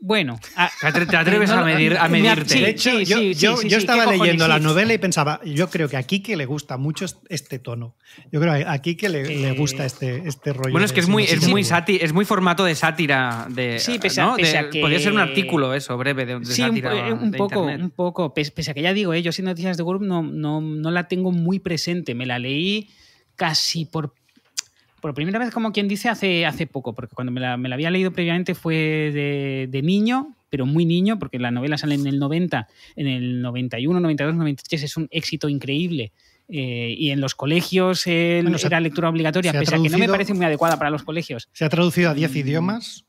bueno. 0.05 0.37
a- 0.57 0.69
Te 0.81 0.87
atre- 0.87 1.07
te 1.09 1.15
atreves 1.15 1.49
No, 1.49 1.59
a, 1.59 1.63
medir, 1.63 1.97
a 1.97 2.09
me- 2.09 2.21
medirte. 2.21 2.49
sí, 2.55 2.59
de 2.61 2.69
hecho, 2.71 2.89
sí, 2.99 3.05
yo, 3.05 3.17
sí, 3.17 3.33
yo- 3.35 3.55
sí, 3.57 3.69
yo 3.69 3.77
sí, 3.77 3.85
estaba 3.85 4.05
leyendo 4.05 4.47
la 4.49 4.59
novela 4.59 4.93
y 4.93 4.97
pensaba, 4.97 5.39
yo 5.45 5.69
creo 5.69 5.87
que 5.87 5.95
aquí 5.95 6.19
que 6.21 6.35
le 6.35 6.45
gusta 6.45 6.75
mucho 6.75 7.05
es- 7.05 7.17
este 7.29 7.57
tono. 7.57 7.95
Yo 8.31 8.41
creo 8.41 8.53
que 8.53 8.65
aquí 8.67 8.95
que 8.95 9.07
le, 9.07 9.21
Eh, 9.21 9.37
le 9.39 9.51
gusta 9.53 9.85
este, 9.85 10.27
este 10.27 10.51
rollo. 10.51 10.71
Bueno, 10.73 10.85
es 10.85 10.91
que 10.91 10.99
es 10.99 11.07
muy, 11.07 11.23
es 11.23 11.47
muy 11.47 11.63
sáti- 11.63 11.99
es 12.01 12.11
muy 12.11 12.25
formato 12.25 12.65
de 12.65 12.75
sátira. 12.75 13.47
De, 13.49 13.79
Sí, 13.79 13.97
pese 13.97 14.19
a- 14.19 14.25
¿no? 14.25 14.35
pese 14.35 14.51
De- 14.51 14.57
a 14.57 14.69
que- 14.69 14.81
Podría 14.81 14.99
ser 14.99 15.13
un 15.13 15.19
artículo 15.19 15.73
eso, 15.73 15.97
breve, 15.97 16.25
de, 16.25 16.39
de 16.39 16.45
Sí, 16.45 16.61
un, 16.63 16.67
sátira. 16.67 17.07
eh, 17.07 17.13
un 17.13 17.31
de 17.31 17.37
poco, 17.37 17.61
internet. 17.61 17.81
un 17.85 17.89
poco. 17.91 18.33
Pese, 18.33 18.51
pese 18.51 18.71
a 18.71 18.73
que 18.73 18.81
ya 18.81 18.93
digo, 18.93 19.13
eh, 19.13 19.21
yo 19.21 19.31
sin 19.31 19.45
noticias 19.45 19.77
de 19.77 19.83
Group 19.83 20.01
no, 20.03 20.21
no, 20.21 20.59
no 20.59 20.91
la 20.91 21.07
tengo 21.07 21.31
muy 21.31 21.59
presente. 21.59 22.13
Me 22.13 22.25
la 22.25 22.39
leí 22.39 22.89
casi 23.35 23.85
por, 23.85 24.13
por 25.03 25.13
primera 25.13 25.37
vez, 25.37 25.51
como 25.51 25.73
quien 25.73 25.89
dice, 25.89 26.07
hace, 26.07 26.45
hace 26.45 26.65
poco, 26.65 26.93
porque 26.95 27.13
cuando 27.13 27.31
me 27.33 27.41
la, 27.41 27.57
me 27.57 27.67
la 27.67 27.75
había 27.75 27.91
leído 27.91 28.11
previamente 28.13 28.55
fue 28.55 28.75
de, 29.13 29.67
de 29.69 29.81
niño, 29.81 30.33
pero 30.49 30.65
muy 30.65 30.85
niño, 30.85 31.19
porque 31.19 31.39
la 31.39 31.51
novela 31.51 31.77
sale 31.77 31.95
en 31.95 32.07
el 32.07 32.19
90, 32.19 32.67
en 32.95 33.07
el 33.07 33.41
91, 33.41 33.99
92, 33.99 34.35
93, 34.37 34.83
es 34.83 34.95
un 34.95 35.09
éxito 35.11 35.49
increíble. 35.49 36.13
Eh, 36.47 36.95
y 36.97 37.09
en 37.11 37.19
los 37.19 37.35
colegios 37.35 38.03
eh, 38.07 38.39
Bueno, 38.43 38.57
ha- 38.61 38.65
era 38.67 38.79
lectura 38.79 39.09
obligatoria, 39.09 39.51
pese 39.51 39.75
a 39.75 39.81
que 39.83 39.89
no 39.89 39.97
me 39.97 40.07
parece 40.07 40.33
muy 40.33 40.45
adecuada 40.45 40.77
para 40.77 40.89
los 40.89 41.03
colegios. 41.03 41.49
Se 41.51 41.65
ha 41.65 41.69
traducido 41.69 42.09
a 42.09 42.13
10 42.13 42.31
Mm. 42.33 42.37
idiomas. 42.37 43.05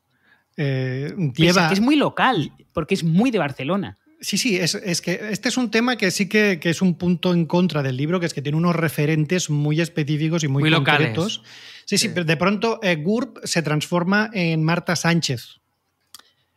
eh, 0.57 1.13
Pese 1.15 1.49
a 1.49 1.53
lleva, 1.53 1.67
que 1.69 1.73
es 1.75 1.81
muy 1.81 1.95
local, 1.95 2.51
porque 2.73 2.93
es 2.93 3.03
muy 3.05 3.31
de 3.31 3.39
Barcelona. 3.39 3.97
Sí, 4.21 4.37
sí, 4.37 4.55
es, 4.57 4.73
es 4.75 5.01
que 5.01 5.19
este 5.31 5.49
es 5.49 5.57
un 5.57 5.69
tema 5.69 5.97
que 5.97 6.09
sí 6.09 6.27
que, 6.29 6.59
que 6.61 6.69
es 6.69 6.81
un 6.81 6.95
punto 6.95 7.33
en 7.33 7.45
contra 7.45 7.83
del 7.83 7.97
libro, 7.97 8.19
que 8.19 8.25
es 8.25 8.33
que 8.33 8.41
tiene 8.41 8.57
unos 8.57 8.75
referentes 8.75 9.49
muy 9.49 9.81
específicos 9.81 10.43
y 10.43 10.47
muy, 10.47 10.63
Muy 10.63 10.71
concretos. 10.71 11.43
Sí, 11.85 11.97
Sí. 11.97 12.09
pero 12.09 12.25
de 12.25 12.35
pronto 12.37 12.79
eh, 12.83 12.95
GURB 12.97 13.39
se 13.45 13.61
transforma 13.61 14.29
en 14.33 14.63
Marta 14.63 14.95
Sánchez. 14.95 15.61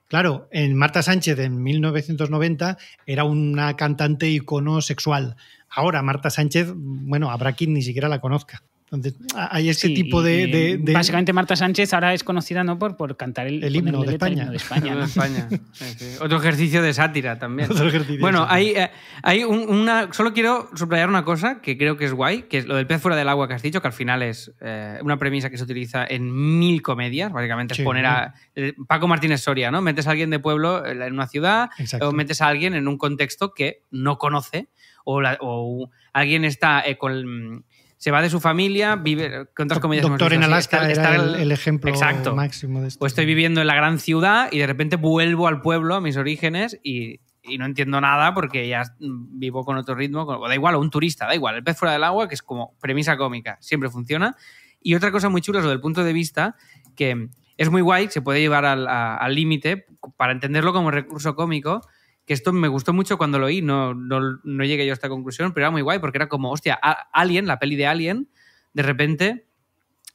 Claro, 0.09 0.49
en 0.51 0.75
Marta 0.75 1.03
Sánchez 1.03 1.39
en 1.39 1.63
1990 1.63 2.79
era 3.07 3.25
una 3.25 3.77
cantante 3.77 4.29
icono 4.29 4.81
sexual. 4.81 5.37
Ahora 5.69 6.03
Marta 6.03 6.31
Sánchez, 6.31 6.73
bueno, 6.75 7.31
habrá 7.31 7.53
quien 7.53 7.75
ni 7.75 7.83
siquiera 7.83 8.09
la 8.09 8.21
conozca. 8.21 8.63
Entonces, 8.91 9.15
hay 9.37 9.69
este 9.69 9.89
Sí, 9.89 9.95
tipo 9.95 10.23
de, 10.23 10.43
y, 10.45 10.51
de- 10.51 10.77
de- 10.79 10.93
Básicamente 10.95 11.33
Marta 11.35 11.55
Sánchez 11.57 11.93
ahora 11.93 12.15
es 12.15 12.25
conocida 12.25 12.65
no 12.65 12.79
por, 12.79 12.97
por 12.97 13.17
cantar 13.19 13.47
el, 13.47 13.63
himno 13.77 14.03
de 14.03 14.13
España. 14.13 14.39
himno 14.43 14.51
de 14.51 14.57
España, 14.57 14.95
¿no? 14.95 15.01
De 15.01 15.05
España. 15.07 15.49
Sí, 15.73 15.85
sí. 15.99 16.07
Otro 16.21 16.39
ejercicio 16.39 16.81
de 16.83 16.95
sátira 16.95 17.39
también. 17.39 17.71
Otro 17.73 17.89
ejercicio 17.89 18.21
bueno, 18.21 18.47
de 18.47 18.47
hay, 18.51 18.69
eh, 18.71 18.91
hay 19.23 19.45
un- 19.45 19.69
una. 19.69 20.13
Solo 20.13 20.33
quiero 20.33 20.71
subrayar 20.75 21.09
una 21.11 21.25
cosa 21.25 21.61
que 21.61 21.77
creo 21.77 21.97
que 21.99 22.07
es 22.07 22.13
guay, 22.15 22.45
que 22.45 22.59
es 22.59 22.67
lo 22.67 22.77
del 22.77 22.87
pez 22.87 23.03
fuera 23.03 23.17
del 23.17 23.29
agua 23.29 23.47
que 23.47 23.55
has 23.55 23.63
dicho, 23.63 23.83
que 23.83 23.89
al 23.89 23.93
final 23.93 24.23
es 24.23 24.53
eh, 24.63 24.99
una 25.03 25.19
premisa 25.19 25.51
que 25.51 25.59
se 25.59 25.65
utiliza 25.65 26.07
en 26.09 26.59
mil 26.59 26.81
comedias. 26.81 27.31
Básicamente 27.31 27.75
Sí. 27.75 27.83
es 27.83 27.85
poner 27.85 28.07
a. 28.07 28.35
eh, 28.55 28.73
Paco 28.87 29.07
Martínez 29.07 29.43
Soria, 29.43 29.71
¿no? 29.71 29.83
Metes 29.83 30.07
a 30.07 30.13
alguien 30.13 30.31
de 30.31 30.39
pueblo 30.39 30.87
en 30.87 31.13
una 31.13 31.27
ciudad 31.27 31.69
Exacto. 31.79 32.09
o 32.09 32.13
metes 32.13 32.41
a 32.41 32.47
alguien 32.49 32.75
en 32.75 32.89
un 32.89 32.97
contexto 32.97 33.53
que 33.53 33.83
no 33.91 34.17
conoce 34.17 34.69
o, 35.05 35.21
la- 35.21 35.37
o 35.43 35.91
alguien 36.15 36.45
está 36.47 36.81
eh, 36.87 36.97
con. 36.97 37.65
Se 37.99 38.11
va 38.13 38.23
de 38.23 38.31
su 38.31 38.39
familia, 38.41 38.97
vive. 38.97 39.47
¿Cuántas 39.57 39.79
hemos 39.83 40.01
Doctor 40.01 40.33
en? 40.33 40.45
Alaska 40.45 40.77
Está- 40.89 40.91
era 40.91 41.17
está 41.19 41.35
el, 41.35 41.35
el 41.43 41.53
ejemplo 41.53 41.91
Exacto. 41.91 42.35
máximo 42.35 42.81
de 42.81 42.89
esto. 42.89 43.05
O 43.05 43.07
estoy 43.07 43.27
viviendo 43.27 43.61
en 43.61 43.67
la 43.67 43.75
gran 43.75 43.99
ciudad 43.99 44.49
y 44.53 44.59
de 44.59 44.67
repente 44.67 44.97
vuelvo 44.97 45.49
al 45.49 45.61
pueblo, 45.61 45.97
a 45.97 46.01
mis 46.01 46.17
orígenes, 46.17 46.79
y, 46.85 47.21
y 47.43 47.59
no 47.59 47.67
entiendo 47.67 48.01
nada 48.01 48.33
porque 48.35 48.69
ya 48.69 48.85
vivo 49.01 49.65
con 49.65 49.77
otro 49.77 49.97
ritmo. 49.97 50.25
con- 50.27 50.37
o 50.37 50.47
da 50.49 50.55
igual, 50.55 50.77
o 50.77 50.81
un 50.81 50.91
turista, 50.91 51.27
da 51.27 51.35
igual. 51.35 51.57
El 51.57 51.65
pez 51.65 51.77
fuera 51.77 51.93
del 51.93 52.05
agua, 52.05 52.29
que 52.29 52.35
es 52.37 52.43
como 52.43 52.77
premisa 52.81 53.17
cómica, 53.17 53.59
siempre 53.61 53.91
funciona. 53.91 54.37
Y 54.81 54.95
otra 54.95 55.11
cosa 55.11 55.29
muy 55.29 55.41
chula 55.41 55.59
es 55.59 55.65
lo 55.65 55.71
del 55.71 55.81
punto 55.81 56.05
de 56.05 56.13
vista, 56.13 56.55
que 56.95 57.29
es 57.57 57.69
muy 57.69 57.83
guay, 57.83 58.07
se 58.11 58.23
puede 58.23 58.39
llevar 58.41 58.65
al 58.65 59.35
límite 59.35 59.87
para 60.17 60.31
entenderlo 60.31 60.73
como 60.73 60.93
recurso 60.93 61.35
cómico. 61.35 61.81
Que 62.29 62.35
esto 62.35 62.53
me 62.53 62.69
gustó 62.69 62.93
mucho 62.93 63.19
cuando 63.19 63.39
lo 63.41 63.47
oí, 63.47 63.63
no, 63.63 63.95
no, 63.95 64.21
no 64.45 64.65
llegué 64.65 64.87
yo 64.87 64.93
a 64.93 64.95
esta 64.95 65.09
conclusión, 65.09 65.53
pero 65.53 65.65
era 65.65 65.71
muy 65.73 65.83
guay 65.83 65.99
porque 65.99 66.19
era 66.19 66.29
como, 66.29 66.53
hostia, 66.53 66.75
Alien, 67.13 67.47
la 67.49 67.59
peli 67.59 67.75
de 67.75 67.87
Alien, 67.89 68.29
de 68.75 68.83
repente 68.85 69.47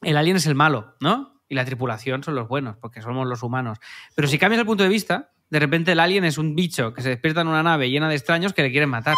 el 0.00 0.16
alien 0.16 0.36
es 0.36 0.46
el 0.46 0.54
malo, 0.54 0.94
¿no? 1.00 1.40
Y 1.48 1.54
la 1.54 1.64
tripulación 1.64 2.22
son 2.22 2.34
los 2.34 2.46
buenos, 2.48 2.76
porque 2.76 3.02
somos 3.02 3.26
los 3.26 3.42
humanos. 3.42 3.78
Pero 4.14 4.28
si 4.28 4.38
cambias 4.38 4.60
el 4.60 4.66
punto 4.66 4.82
de 4.84 4.88
vista, 4.88 5.32
de 5.50 5.58
repente 5.58 5.92
el 5.92 6.00
alien 6.00 6.24
es 6.24 6.38
un 6.38 6.54
bicho 6.54 6.94
que 6.94 7.02
se 7.02 7.08
despierta 7.10 7.40
en 7.42 7.48
una 7.48 7.62
nave 7.62 7.90
llena 7.90 8.08
de 8.08 8.14
extraños 8.14 8.52
que 8.54 8.62
le 8.62 8.70
quieren 8.70 8.88
matar. 8.90 9.14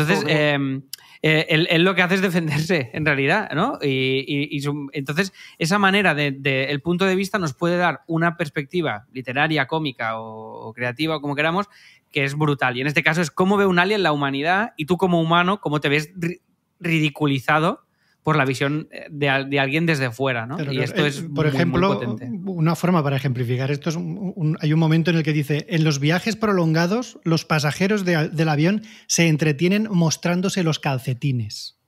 Entonces, 0.00 0.24
eh, 0.28 0.80
eh, 1.22 1.46
él, 1.48 1.66
él 1.70 1.82
lo 1.82 1.94
que 1.94 2.02
hace 2.02 2.14
es 2.16 2.20
defenderse, 2.22 2.90
en 2.92 3.04
realidad, 3.06 3.50
¿no? 3.54 3.78
Y, 3.82 4.24
y- 4.26 4.48
y 4.56 4.60
su- 4.60 4.88
entonces, 4.92 5.32
esa 5.58 5.78
manera 5.78 6.14
del 6.14 6.42
de, 6.42 6.64
el 6.64 6.80
punto 6.82 7.04
de 7.04 7.14
vista 7.16 7.38
nos 7.38 7.52
puede 7.54 7.76
dar 7.76 8.00
una 8.06 8.36
perspectiva 8.36 9.06
literaria, 9.12 9.66
cómica 9.66 10.18
o, 10.20 10.68
o 10.68 10.72
creativa, 10.74 11.16
o 11.16 11.20
como 11.20 11.34
queramos, 11.34 11.68
que 12.12 12.24
es 12.24 12.34
brutal. 12.36 12.76
Y 12.76 12.80
en 12.80 12.86
este 12.86 13.02
caso 13.02 13.20
es 13.20 13.30
cómo 13.30 13.56
ve 13.56 13.66
un 13.66 13.78
alien 13.78 14.02
la 14.02 14.12
humanidad 14.12 14.72
y 14.76 14.86
tú 14.86 14.96
como 14.96 15.20
humano, 15.20 15.60
cómo 15.60 15.80
te 15.80 15.88
ves 15.88 16.12
ri- 16.14 16.40
ridiculizado 16.80 17.82
por 18.22 18.36
la 18.36 18.44
visión 18.44 18.88
de, 19.08 19.28
al- 19.28 19.50
de 19.50 19.60
alguien 19.60 19.86
desde 19.86 20.10
fuera, 20.10 20.46
¿no? 20.46 20.56
Pero, 20.56 20.72
y 20.72 20.80
esto 20.80 21.04
eh, 21.04 21.08
es 21.08 21.20
por 21.22 21.46
muy, 21.46 21.54
ejemplo, 21.54 21.94
potente. 22.00 22.28
una 22.46 22.74
forma 22.74 23.00
para 23.02 23.16
ejemplificar 23.16 23.70
esto 23.70 23.88
es 23.90 23.94
un- 23.96 24.32
un- 24.34 24.58
hay 24.60 24.72
un 24.72 24.80
momento 24.80 25.10
en 25.12 25.16
el 25.18 25.22
que 25.22 25.32
dice 25.32 25.64
en 25.68 25.84
los 25.84 26.00
viajes 26.00 26.34
prolongados 26.34 27.20
los 27.22 27.44
pasajeros 27.44 28.04
de- 28.04 28.28
del 28.30 28.48
avión 28.48 28.82
se 29.06 29.28
entretienen 29.28 29.86
mostrándose 29.90 30.62
los 30.64 30.78
calcetines. 30.80 31.78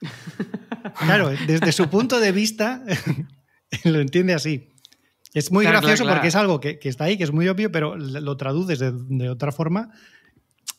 Claro, 1.00 1.30
desde 1.46 1.72
su 1.72 1.88
punto 1.90 2.18
de 2.20 2.32
vista 2.32 2.82
lo 3.84 4.00
entiende 4.00 4.32
así. 4.34 4.70
Es 5.34 5.52
muy 5.52 5.64
Claro, 5.64 5.80
gracioso 5.80 6.04
claro, 6.04 6.16
porque 6.18 6.28
es 6.28 6.36
algo 6.36 6.60
que, 6.60 6.78
que 6.78 6.88
está 6.88 7.04
ahí, 7.04 7.16
que 7.18 7.24
es 7.24 7.32
muy 7.32 7.46
obvio, 7.48 7.70
pero 7.70 7.96
lo 7.96 8.36
traduces 8.36 8.78
de, 8.78 8.92
de 8.94 9.28
otra 9.28 9.52
forma 9.52 9.90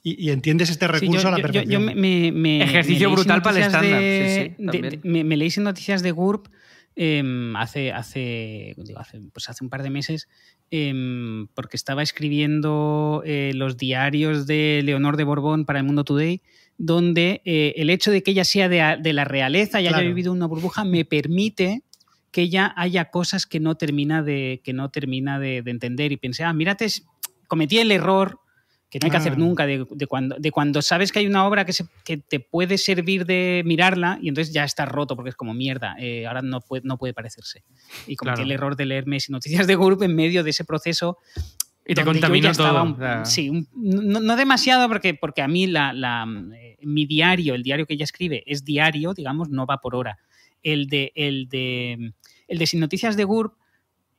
y, 0.03 0.25
y 0.27 0.31
entiendes 0.31 0.69
este 0.69 0.85
Sí, 0.87 0.91
recurso 0.91 1.21
yo, 1.23 1.27
a 1.27 1.31
la 1.31 1.37
yo- 1.37 1.41
perfección. 1.43 1.71
yo 1.71 1.79
me- 1.79 1.95
me- 1.95 2.31
me- 2.31 2.63
Ejercicio 2.63 3.09
me 3.09 3.15
brutal 3.15 3.41
para 3.41 3.57
el 3.57 3.63
estándar, 3.65 4.01
de- 4.01 4.25
sí, 4.27 4.33
sí, 4.55 4.63
de- 4.63 4.71
también. 4.71 5.01
de- 5.01 5.09
me, 5.09 5.23
me 5.23 5.37
leí 5.37 5.51
en 5.55 5.63
noticias 5.63 6.01
de 6.01 6.11
GURP 6.11 6.47
em, 6.95 7.55
hace, 7.55 7.91
hace, 7.93 8.73
digo, 8.77 8.99
hace, 8.99 9.19
pues 9.31 9.47
hace 9.49 9.63
un 9.63 9.69
par 9.69 9.83
de 9.83 9.89
meses 9.89 10.27
em, 10.71 11.47
porque 11.53 11.77
estaba 11.77 12.01
escribiendo 12.03 13.21
eh, 13.25 13.51
los 13.55 13.77
diarios 13.77 14.47
de 14.47 14.81
Leonor 14.83 15.15
de 15.17 15.23
Borbón 15.23 15.65
para 15.65 15.79
el 15.79 15.85
Mundo 15.85 16.03
Today 16.03 16.41
donde 16.77 17.41
eh, 17.45 17.73
el 17.77 17.89
hecho 17.89 18.09
de 18.11 18.23
que 18.23 18.31
ella 18.31 18.45
sea 18.45 18.69
de, 18.69 19.13
la 19.13 19.25
realeza 19.25 19.81
y 19.81 19.87
haya 19.87 19.99
vivido 19.99 20.31
una 20.31 20.45
burbuja 20.45 20.83
me 20.85 21.03
permite 21.05 21.83
que 22.31 22.41
ella 22.41 22.73
haya 22.77 23.05
cosas 23.11 23.45
que 23.45 23.59
no 23.59 23.75
termina 23.75 24.21
de, 24.23 24.61
que 24.63 24.73
no 24.73 24.89
termina 24.89 25.39
de, 25.39 25.61
de 25.61 25.71
entender. 25.71 26.11
Y 26.11 26.17
pensé, 26.17 26.43
ah, 26.43 26.53
mírate, 26.53 26.87
cometí 27.47 27.79
el 27.79 27.91
error 27.91 28.39
que 28.89 28.97
no 28.99 29.05
hay 29.05 29.11
que 29.11 29.17
Ah. 29.17 29.19
hacer 29.19 29.37
nunca, 29.37 29.67
de, 29.67 29.85
de 29.91 30.07
cuando, 30.07 30.35
de 30.39 30.51
cuando 30.51 30.81
sabes 30.81 31.11
que 31.11 31.19
hay 31.19 31.27
una 31.27 31.45
obra 31.45 31.63
que, 31.63 31.73
se- 31.73 31.85
que 32.03 32.17
te 32.17 32.39
puede 32.39 32.77
servir 32.79 33.25
de 33.27 33.61
mirarla 33.65 34.17
y 34.21 34.29
entonces 34.29 34.51
ya 34.53 34.63
está 34.63 34.85
roto 34.85 35.15
porque 35.15 35.29
es 35.29 35.35
como 35.35 35.53
mierda, 35.53 35.95
eh, 35.99 36.25
ahora 36.25 36.41
no 36.41 36.59
puede, 36.61 36.81
no 36.85 36.97
puede 36.97 37.13
parecerse. 37.13 37.63
Y 38.07 38.15
cometí 38.15 38.37
Claro. 38.37 38.41
el 38.43 38.51
error 38.51 38.75
de 38.75 38.85
leerme 38.87 39.19
sin 39.19 39.33
noticias 39.33 39.67
de 39.67 39.75
grupo 39.75 40.03
en 40.03 40.15
medio 40.15 40.43
de 40.43 40.49
ese 40.49 40.65
proceso 40.65 41.17
Y 41.85 41.93
te 41.93 42.03
contaminó 42.03 42.51
ya 42.51 42.53
todo. 42.53 42.83
un- 42.83 43.25
sí, 43.27 43.49
un- 43.49 43.67
no, 43.75 44.19
no 44.21 44.35
demasiado 44.35 44.87
porque, 44.87 45.13
porque 45.13 45.43
a 45.43 45.47
mí 45.47 45.67
la, 45.67 45.93
la, 45.93 46.25
eh, 46.55 46.77
mi 46.81 47.05
diario, 47.05 47.53
el 47.53 47.61
diario 47.61 47.85
que 47.85 47.93
ella 47.93 48.05
escribe, 48.05 48.43
es 48.47 48.63
diario, 48.65 49.13
digamos, 49.13 49.49
no 49.49 49.67
va 49.67 49.77
por 49.77 49.95
hora. 49.95 50.17
El 50.63 50.87
de, 50.87 51.11
el 51.15 51.47
de, 51.49 52.13
el 52.47 52.57
de 52.57 52.67
Sin 52.67 52.79
Noticias 52.79 53.15
de 53.17 53.23
GURB 53.23 53.53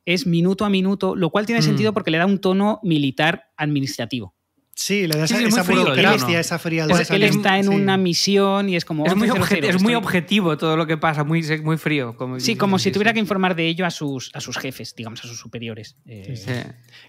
es 0.07 0.27
minuto 0.27 0.65
a 0.65 0.71
minuto, 0.71 1.15
lo 1.15 1.31
cual 1.31 1.47
tiene 1.47 1.61
Mm. 1.61 1.65
sentido 1.65 1.93
porque 1.93 2.11
le 2.11 2.19
da 2.19 2.27
un 2.27 2.41
tono 2.41 2.81
militar 2.83 3.51
administrativo. 3.57 4.35
Sí, 4.83 5.07
le 5.07 5.19
da 5.19 5.27
Sí, 5.27 5.35
esa, 5.35 5.43
es 5.43 5.49
esa 5.53 5.63
burocracia, 5.63 6.59
frialdad. 6.59 6.97
Porque 6.97 7.15
él 7.17 7.25
está 7.25 7.59
en 7.59 7.65
sí. 7.65 7.69
una 7.69 7.99
misión 7.99 8.71
y 8.71 8.77
es 8.77 8.87
como... 8.87 9.05
Es 9.05 9.15
muy, 9.15 9.29
11.00, 9.29 9.39
obje- 9.39 9.69
es 9.69 9.83
muy 9.83 9.95
objetivo 9.95 10.57
todo 10.57 10.75
lo 10.75 10.87
que 10.87 10.97
pasa, 10.97 11.23
muy, 11.23 11.43
muy 11.63 11.77
frío. 11.77 12.17
Como 12.17 12.41
Sí, 12.41 12.57
como 12.57 12.79
si 12.79 12.91
tuviera 12.91 13.11
sí. 13.11 13.15
que 13.15 13.21
informar 13.21 13.55
de 13.55 13.67
ello 13.67 13.85
a 13.85 13.91
sus, 13.91 14.31
a 14.33 14.41
sus 14.41 14.57
jefes, 14.57 14.95
digamos, 14.97 15.23
a 15.23 15.29
sus 15.29 15.39
superiores. 15.39 15.97
Eh, 16.07 16.35
Sí. 16.35 16.51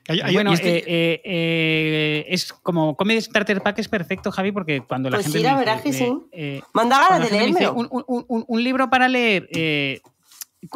Hay- 0.10 0.20
hay- 0.20 0.34
bueno, 0.34 0.52
este- 0.52 0.80
eh, 0.80 0.84
eh, 0.86 1.22
eh, 1.24 2.26
es 2.28 2.52
como 2.52 2.98
Comedy 2.98 3.22
Starter 3.22 3.62
Pack 3.62 3.80
es 3.80 3.88
perfecto, 3.88 4.32
Javi, 4.34 4.52
porque 4.52 4.82
cuando 4.82 5.10
la 5.10 5.16
Pues 5.18 5.28
gente. 5.28 5.40
sí, 5.40 5.44
la 5.46 5.52
dice, 5.52 5.66
verdad 5.66 5.82
que 5.84 5.94
sí. 5.94 6.12
eh, 6.34 6.62
Manda 6.74 7.00
ganas 7.10 7.32
de 7.32 7.38
leérmelo. 7.38 7.74
un, 7.74 7.88
un- 7.90 8.26
un- 8.28 8.46
un 8.48 8.64
libro 8.66 8.90
para 8.90 9.08
leer 9.08 9.48
eh, 9.54 10.02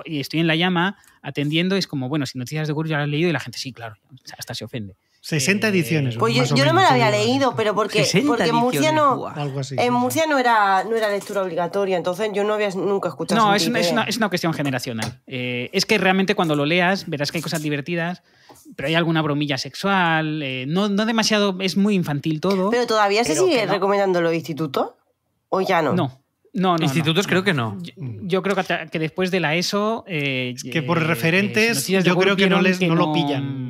y 0.05 0.21
estoy 0.21 0.39
en 0.39 0.47
la 0.47 0.55
llama 0.55 0.97
atendiendo, 1.21 1.75
es 1.75 1.87
como, 1.87 2.07
bueno, 2.07 2.25
si 2.25 2.37
noticias 2.37 2.67
de 2.67 2.73
Guru 2.73 2.87
ya 2.87 2.97
lo 2.97 3.03
has 3.03 3.09
leído 3.09 3.29
y 3.29 3.33
la 3.33 3.39
gente 3.41 3.57
sí, 3.59 3.73
claro, 3.73 3.95
hasta 4.37 4.53
se 4.55 4.63
ofende. 4.63 4.95
60 5.27 5.65
eh, 5.65 5.69
ediciones. 5.71 6.17
Pues 6.17 6.35
yo, 6.35 6.41
más 6.43 6.51
o 6.51 6.55
yo 6.55 6.65
no 6.65 6.73
me 6.73 6.83
la 6.83 6.89
había 6.89 7.09
leído, 7.09 7.55
pero 7.55 7.73
porque, 7.73 8.03
60 8.05 8.27
porque 8.27 8.43
en 8.49 8.55
Murcia 8.55 8.91
no. 8.91 9.17
buah. 9.17 9.33
Algo 9.33 9.59
así. 9.61 9.75
En 9.77 9.91
Murcia 9.91 10.25
no 10.29 10.37
era, 10.37 10.83
no 10.83 10.95
era 10.95 11.09
lectura 11.09 11.41
obligatoria, 11.41 11.97
entonces 11.97 12.29
yo 12.31 12.43
no 12.43 12.53
había 12.53 12.69
nunca 12.69 13.09
escuchado 13.09 13.41
No, 13.41 13.55
es 13.55 13.65
una, 13.67 13.79
es, 13.79 13.87
tipo 13.87 13.93
una, 13.93 14.03
de- 14.03 14.09
es 14.11 14.17
una 14.17 14.29
cuestión 14.29 14.53
generacional. 14.53 15.21
Eh, 15.25 15.71
es 15.73 15.87
que 15.87 15.97
realmente 15.97 16.35
cuando 16.35 16.55
lo 16.55 16.67
leas 16.67 17.09
verás 17.09 17.31
que 17.31 17.39
hay 17.39 17.41
cosas 17.41 17.63
divertidas, 17.63 18.21
pero 18.75 18.87
hay 18.87 18.93
alguna 18.93 19.23
bromilla 19.23 19.57
sexual, 19.57 20.43
eh, 20.43 20.65
no, 20.67 20.89
no 20.89 21.07
demasiado, 21.07 21.55
es 21.59 21.75
muy 21.75 21.95
infantil 21.95 22.39
todo. 22.39 22.69
Pero 22.69 22.85
todavía 22.85 23.23
se 23.23 23.33
pero 23.33 23.45
sigue 23.45 23.61
que 23.61 23.65
no. 23.65 23.73
recomendando 23.73 24.21
los 24.21 24.33
institutos. 24.33 24.91
¿O 25.49 25.61
ya 25.61 25.81
no? 25.81 25.93
No, 25.93 26.21
no, 26.53 26.77
no. 26.77 26.83
Institutos 26.83 27.25
no, 27.25 27.29
creo 27.29 27.43
que 27.43 27.53
no. 27.53 27.77
Yo, 27.81 27.93
yo 28.21 28.41
creo 28.43 28.55
que, 28.55 28.63
que 28.91 28.99
después 28.99 29.31
de 29.31 29.39
la 29.39 29.55
ESO. 29.55 30.03
eh, 30.07 30.53
Que 30.71 30.81
por 30.83 30.97
eh, 30.99 31.01
eh, 31.01 31.03
referentes, 31.05 31.87
yo 31.87 32.15
creo 32.15 32.35
que 32.35 32.47
no, 32.49 32.61
les, 32.61 32.79
vieron 32.79 32.97
no 32.97 33.11
que 33.13 33.19
lo 33.19 33.25
pillan. 33.27 33.64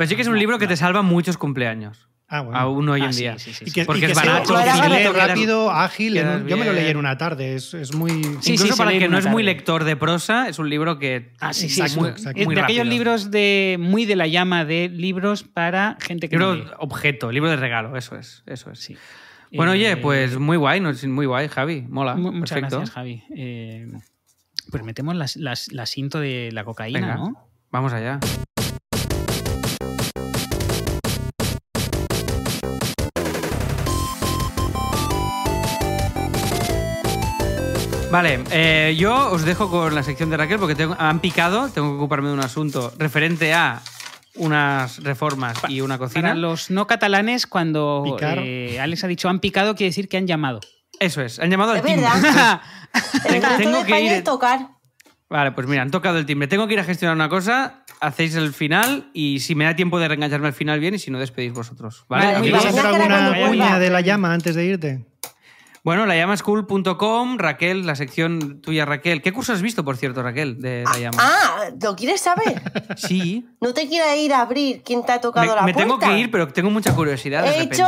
Pero 0.00 0.08
sí 0.08 0.16
que 0.16 0.22
es 0.22 0.28
un 0.28 0.38
libro 0.38 0.58
que 0.58 0.66
te 0.66 0.78
salva 0.78 1.02
muchos 1.02 1.36
cumpleaños. 1.36 2.08
Ah, 2.26 2.40
bueno. 2.40 2.58
Aún 2.58 2.88
hoy 2.88 3.02
Ah, 3.02 3.06
en 3.06 3.12
sí, 3.12 3.20
día. 3.20 3.38
sí, 3.38 3.52
sí, 3.52 3.64
Y 3.66 3.68
sí. 3.70 3.74
que, 3.74 3.84
Porque 3.84 3.98
y 3.98 4.06
que 4.06 4.12
es 4.12 4.16
barato, 4.16 4.54
barato, 4.54 5.12
rápido, 5.12 5.70
ágil. 5.70 6.14
quedas 6.14 6.36
en 6.36 6.42
un- 6.44 6.48
yo 6.48 6.56
me 6.56 6.64
lo 6.64 6.72
leí 6.72 6.86
en 6.88 6.96
una 6.96 7.18
tarde. 7.18 7.54
Es, 7.56 7.74
es 7.74 7.92
muy. 7.94 8.10
Sí, 8.40 8.52
Incluso 8.54 8.76
para 8.78 8.92
el 8.92 8.98
que 8.98 9.08
no 9.08 9.18
es 9.18 9.26
muy 9.26 9.42
lector 9.42 9.84
de 9.84 9.96
prosa, 9.96 10.48
es 10.48 10.58
un 10.58 10.70
libro 10.70 10.98
que. 10.98 11.32
Ah, 11.40 11.52
sí, 11.52 11.68
sí, 11.68 11.82
muy, 11.98 12.08
exacto. 12.08 12.42
Muy 12.44 12.54
de 12.54 12.60
aquellos 12.62 12.84
rápido. 12.86 12.94
libros 12.94 13.30
de 13.30 13.76
muy 13.78 14.06
de 14.06 14.16
la 14.16 14.26
llama 14.26 14.64
de 14.64 14.88
libros 14.88 15.42
para 15.42 15.98
gente 16.00 16.30
que 16.30 16.36
no 16.38 16.54
Libro 16.54 16.70
lee. 16.70 16.74
objeto, 16.78 17.30
libro 17.30 17.50
de 17.50 17.56
regalo, 17.56 17.96
eso 17.96 18.16
es. 18.16 18.42
Eso 18.46 18.70
es. 18.70 18.78
Sí. 18.78 18.96
Bueno, 19.52 19.72
Eh, 19.72 19.76
oye, 19.76 19.96
pues 19.98 20.38
muy 20.38 20.56
guay, 20.56 20.80
muy 20.80 21.26
guay, 21.26 21.48
Javi. 21.48 21.82
Mola. 21.88 22.14
mu- 22.14 22.30
Muchas 22.32 22.50
perfecto. 22.60 22.76
gracias, 22.76 22.94
Javi. 22.94 23.22
Eh, 23.36 23.88
pues 24.70 24.82
metemos 24.84 25.14
las, 25.16 25.34
las, 25.36 25.70
la 25.72 25.84
cinto 25.84 26.20
de 26.20 26.50
la 26.52 26.62
cocaína, 26.64 27.00
Venga, 27.00 27.14
¿no? 27.16 27.48
vamos 27.72 27.92
allá. 27.92 28.20
Vale, 38.10 38.40
eh, 38.50 38.96
yo 38.98 39.30
os 39.30 39.44
dejo 39.44 39.70
con 39.70 39.94
la 39.94 40.02
sección 40.02 40.30
de 40.30 40.36
Raquel 40.36 40.58
porque 40.58 40.74
tengo- 40.74 40.96
han 40.98 41.20
picado, 41.20 41.68
tengo 41.68 41.90
que 41.92 41.96
ocuparme 41.96 42.28
de 42.28 42.34
un 42.34 42.40
asunto 42.40 42.92
referente 42.98 43.52
a 43.54 43.80
unas 44.34 45.02
reformas 45.02 45.56
y 45.68 45.80
una 45.80 45.96
cocina. 45.98 46.22
Para 46.22 46.34
los 46.34 46.70
no 46.70 46.86
catalanes, 46.88 47.46
cuando 47.46 48.16
eh, 48.20 48.78
Alex 48.80 49.04
ha 49.04 49.06
dicho 49.06 49.28
han 49.28 49.38
picado, 49.38 49.74
quiere 49.76 49.90
decir 49.90 50.08
que 50.08 50.16
han 50.16 50.26
llamado. 50.26 50.60
Eso 50.98 51.22
es, 51.22 51.38
han 51.38 51.50
llamado 51.50 51.72
al 51.72 51.78
Es 51.78 51.84
timbre. 51.84 52.02
verdad. 52.12 52.60
El 53.28 53.40
Tengo- 53.58 53.84
que 53.84 54.00
ir- 54.00 54.12
es 54.12 54.24
tocar. 54.24 54.68
Vale, 55.28 55.52
pues 55.52 55.68
mira, 55.68 55.82
han 55.82 55.92
tocado 55.92 56.18
el 56.18 56.26
timbre. 56.26 56.48
Tengo 56.48 56.66
que 56.66 56.74
ir 56.74 56.80
a 56.80 56.84
gestionar 56.84 57.14
una 57.14 57.28
cosa, 57.28 57.84
hacéis 58.00 58.34
el 58.34 58.52
final 58.52 59.10
y 59.14 59.38
si 59.38 59.54
me 59.54 59.64
da 59.64 59.76
tiempo 59.76 60.00
de 60.00 60.08
reengancharme 60.08 60.48
al 60.48 60.52
final 60.54 60.80
bien 60.80 60.94
y 60.96 60.98
si 60.98 61.12
no 61.12 61.20
despedís 61.20 61.52
vosotros. 61.52 62.04
¿Vale? 62.08 62.40
Bien. 62.40 62.56
hacer 62.56 62.84
alguna 62.84 63.30
vuelva. 63.46 63.78
de 63.78 63.90
la 63.90 64.00
llama 64.00 64.32
antes 64.34 64.56
de 64.56 64.64
irte? 64.64 65.06
Bueno, 65.82 66.04
la 66.04 66.14
llamaschool.com, 66.14 67.38
Raquel, 67.38 67.86
la 67.86 67.94
sección 67.96 68.60
tuya, 68.60 68.84
Raquel. 68.84 69.22
¿Qué 69.22 69.32
curso 69.32 69.54
has 69.54 69.62
visto, 69.62 69.82
por 69.84 69.96
cierto, 69.96 70.22
Raquel, 70.22 70.60
de 70.60 70.84
la 70.84 70.98
llama? 70.98 71.16
Ah, 71.18 71.70
¿lo 71.80 71.96
quieres 71.96 72.20
saber? 72.20 72.60
Sí. 72.96 73.46
¿No 73.60 73.72
te 73.72 73.88
quieres 73.88 74.18
ir 74.18 74.32
a 74.34 74.40
abrir 74.42 74.82
quién 74.84 75.04
te 75.06 75.12
ha 75.12 75.20
tocado 75.20 75.46
Me, 75.46 75.54
la 75.54 75.62
me 75.62 75.72
puerta? 75.72 75.80
tengo 75.88 75.98
que 75.98 76.18
ir, 76.18 76.30
pero 76.30 76.48
tengo 76.48 76.70
mucha 76.70 76.94
curiosidad. 76.94 77.42
de 77.42 77.48
He 77.48 77.52
repente. 77.52 77.76
hecho 77.76 77.86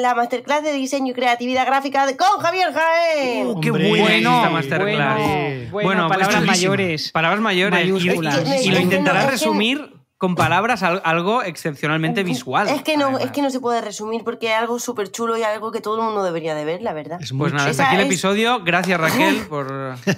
la 0.00 0.14
masterclass 0.14 0.62
de 0.62 0.72
diseño 0.72 1.10
y 1.10 1.14
creatividad 1.14 1.66
gráfica 1.66 2.06
de- 2.06 2.16
con 2.16 2.40
Javier 2.40 2.72
Jaén. 2.72 3.46
Uh, 3.48 3.60
qué 3.60 3.70
Hombre, 3.70 3.88
bueno, 3.90 4.06
esta 4.36 4.50
masterclass. 4.50 5.18
bueno, 5.18 5.70
bueno, 5.70 5.70
Bueno, 5.88 6.06
pues 6.08 6.18
palabras 6.20 6.44
mayores. 6.46 7.10
Palabras 7.12 7.40
mayores. 7.40 7.80
Y- 7.86 7.92
Mayúsculas. 7.92 8.64
Y, 8.64 8.70
lo 8.70 8.80
intentarás 8.80 9.24
no, 9.24 9.30
es 9.30 9.40
que- 9.40 9.46
resumir 9.46 9.93
con 10.24 10.34
palabras 10.36 10.82
al- 10.82 11.02
algo 11.04 11.42
excepcionalmente 11.42 12.22
visual. 12.22 12.68
Es 12.68 12.82
que 12.82 12.96
no, 12.96 13.04
además. 13.06 13.24
es 13.24 13.30
que 13.32 13.42
no 13.42 13.50
se 13.50 13.60
puede 13.60 13.80
resumir 13.80 14.24
porque 14.24 14.48
es 14.52 14.54
algo 14.56 14.78
súper 14.78 15.10
chulo 15.10 15.36
y 15.36 15.42
algo 15.42 15.70
que 15.70 15.80
todo 15.80 15.96
el 15.98 16.02
mundo 16.02 16.22
debería 16.24 16.54
de 16.54 16.64
ver, 16.64 16.80
la 16.82 16.92
verdad. 16.92 17.18
Es 17.20 17.32
Pues 17.36 17.52
nada, 17.52 17.68
hasta 17.70 17.86
aquí 17.86 17.96
el 17.96 18.00
es- 18.02 18.06
episodio. 18.06 18.60
Gracias, 18.64 18.98
Raquel, 19.00 19.42
por, 19.48 19.66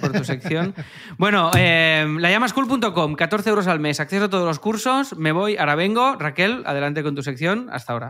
por 0.01 0.11
tu 0.13 0.23
sección. 0.23 0.73
Bueno, 1.17 1.51
eh, 1.57 2.05
layamaschool.com, 2.19 3.15
14 3.15 3.49
euros 3.49 3.67
al 3.67 3.79
mes, 3.79 3.99
acceso 3.99 4.25
a 4.25 4.29
todos 4.29 4.45
los 4.45 4.59
cursos. 4.59 5.15
Me 5.17 5.31
voy, 5.31 5.57
ahora 5.57 5.75
vengo. 5.75 6.15
Raquel, 6.15 6.63
adelante 6.65 7.03
con 7.03 7.15
tu 7.15 7.23
sección. 7.23 7.69
Hasta 7.71 7.93
ahora. 7.93 8.07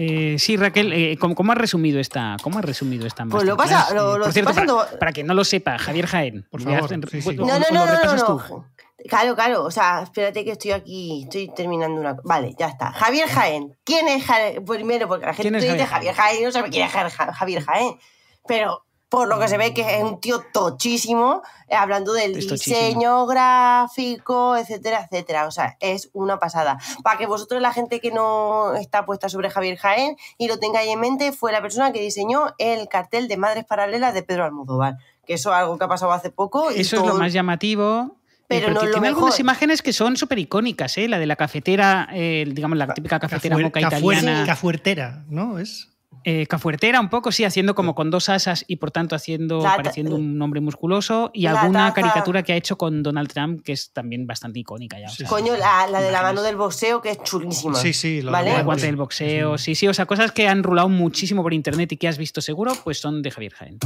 Eh, 0.00 0.36
sí, 0.38 0.56
Raquel, 0.56 0.92
eh, 0.92 1.16
¿cómo, 1.20 1.34
cómo 1.34 1.50
has 1.52 1.58
resumido 1.58 1.98
esta, 1.98 2.36
cómo 2.42 2.58
has 2.60 2.64
resumido 2.64 3.04
esta 3.06 3.26
Pues 3.26 3.42
lo 3.44 3.56
pasa- 3.56 3.92
lo- 3.92 4.16
lo 4.16 4.24
por 4.24 4.32
cierto, 4.32 4.52
para, 4.54 4.66
pasando- 4.66 4.98
para 4.98 5.12
quien 5.12 5.26
no 5.26 5.34
lo 5.34 5.44
sepa, 5.44 5.76
Javier 5.76 6.06
Jaén. 6.06 6.46
Por 6.50 6.62
favor, 6.62 6.88
sí, 7.10 7.20
sí. 7.20 7.34
No, 7.36 7.46
no, 7.46 7.58
no, 7.58 7.64
lo 7.70 7.86
no, 7.86 7.86
repasas 7.86 8.20
no, 8.20 8.26
tú. 8.26 8.42
no. 8.48 8.66
Claro, 9.08 9.34
claro. 9.36 9.64
O 9.64 9.70
sea, 9.70 10.02
espérate 10.02 10.44
que 10.44 10.52
estoy 10.52 10.72
aquí, 10.72 11.22
estoy 11.24 11.48
terminando 11.54 12.00
una. 12.00 12.16
Vale, 12.24 12.54
ya 12.58 12.66
está. 12.66 12.90
Javier 12.92 13.28
Jaén. 13.28 13.76
¿Quién 13.84 14.08
es 14.08 14.24
Jaén? 14.24 14.64
Primero, 14.64 15.06
porque 15.06 15.26
la 15.26 15.34
¿Quién 15.34 15.54
gente 15.54 15.72
dice 15.72 15.86
Javier 15.86 16.14
Jaén 16.14 16.42
y 16.42 16.44
no 16.44 16.52
sabe 16.52 16.70
quién 16.70 16.86
es 16.86 16.92
Ja- 16.92 17.08
Ja- 17.10 17.32
Javier 17.32 17.62
Jaén. 17.64 17.98
Pero 18.46 18.84
por 19.08 19.26
lo 19.28 19.38
que 19.38 19.48
se 19.48 19.56
ve 19.56 19.72
que 19.72 19.96
es 19.98 20.02
un 20.02 20.20
tío 20.20 20.42
tochísimo, 20.52 21.42
eh, 21.68 21.74
hablando 21.76 22.12
del 22.12 22.36
Es 22.36 22.46
tochísimo. 22.46 22.76
diseño 22.76 23.26
gráfico, 23.26 24.56
etcétera, 24.56 25.02
etcétera. 25.10 25.46
O 25.46 25.50
sea, 25.50 25.76
es 25.80 26.10
una 26.12 26.38
pasada. 26.38 26.78
Para 27.02 27.18
que 27.18 27.26
vosotros, 27.26 27.62
la 27.62 27.72
gente 27.72 28.00
que 28.00 28.10
no 28.10 28.74
está 28.74 29.06
puesta 29.06 29.28
sobre 29.28 29.48
Javier 29.50 29.78
Jaén 29.78 30.16
y 30.38 30.48
lo 30.48 30.58
tengáis 30.58 30.90
en 30.90 31.00
mente, 31.00 31.32
fue 31.32 31.52
la 31.52 31.62
persona 31.62 31.92
que 31.92 32.00
diseñó 32.00 32.54
el 32.58 32.88
cartel 32.88 33.28
de 33.28 33.36
Madres 33.36 33.64
Paralelas 33.64 34.12
de 34.12 34.22
Pedro 34.22 34.44
Almodóvar. 34.44 34.96
Que 35.26 35.34
eso 35.34 35.50
es 35.50 35.56
algo 35.56 35.78
que 35.78 35.84
ha 35.84 35.88
pasado 35.88 36.12
hace 36.12 36.30
poco. 36.30 36.70
y 36.70 36.80
Eso 36.80 36.96
es 36.96 37.06
lo 37.06 37.14
más 37.14 37.32
llamativo. 37.32 38.16
Pero 38.48 38.70
no 38.72 38.80
tiene 38.80 38.94
mejor. 38.94 39.06
algunas 39.08 39.38
imágenes 39.40 39.82
que 39.82 39.92
son 39.92 40.16
súper 40.16 40.38
icónicas, 40.38 40.96
¿eh? 40.98 41.06
La 41.06 41.18
de 41.18 41.26
la 41.26 41.36
cafetera, 41.36 42.08
eh, 42.12 42.46
digamos, 42.50 42.78
la 42.78 42.92
típica 42.94 43.18
cafetera 43.20 43.56
Cafuer- 43.56 43.62
moca 43.62 43.80
cafuer- 43.80 44.14
italiana. 44.16 44.44
Cafuertera, 44.46 45.24
¿no? 45.28 45.58
Es. 45.58 45.88
Eh, 46.24 46.46
Cafuertera, 46.46 47.00
un 47.00 47.10
poco, 47.10 47.30
sí, 47.30 47.44
haciendo 47.44 47.74
como 47.74 47.94
con 47.94 48.10
dos 48.10 48.28
asas 48.28 48.64
y 48.66 48.76
por 48.76 48.90
tanto 48.90 49.14
haciendo, 49.14 49.62
La 49.62 49.76
pareciendo 49.76 50.16
un 50.16 50.40
hombre 50.42 50.60
musculoso. 50.60 51.30
Y 51.32 51.42
la 51.42 51.60
alguna 51.60 51.88
taza- 51.88 51.94
caricatura 51.94 52.42
que 52.42 52.52
ha 52.52 52.56
hecho 52.56 52.76
con 52.76 53.02
Donald 53.02 53.30
Trump, 53.32 53.62
que 53.62 53.72
es 53.72 53.92
también 53.92 54.26
bastante 54.26 54.58
icónica 54.58 54.98
ya. 54.98 55.06
o 55.06 55.10
Sí, 55.10 55.18
sea, 55.18 55.26
sí. 55.26 55.30
Coño, 55.34 55.56
la, 55.56 55.86
la 55.86 56.00
de 56.00 56.10
la 56.10 56.22
mano 56.22 56.42
del 56.42 56.56
boxeo, 56.56 57.00
que 57.00 57.10
es 57.10 57.22
chulísima. 57.22 57.74
Sí, 57.76 57.92
sí, 57.92 58.20
lo 58.20 58.32
¿Vale? 58.32 58.62
guante 58.62 58.80
Sí. 58.80 58.86
del 58.88 58.96
boxeo, 58.96 59.58
sí, 59.58 59.74
sí, 59.74 59.86
o 59.88 59.94
sea, 59.94 60.06
cosas 60.06 60.32
que 60.32 60.48
han 60.48 60.62
rulado 60.64 60.88
muchísimo 60.88 61.42
por 61.42 61.54
internet 61.54 61.92
y 61.92 61.96
que 61.96 62.08
has 62.08 62.18
visto 62.18 62.40
seguro, 62.40 62.72
pues 62.82 62.98
son 62.98 63.22
de 63.22 63.30
Javier 63.30 63.52
Jaén. 63.54 63.78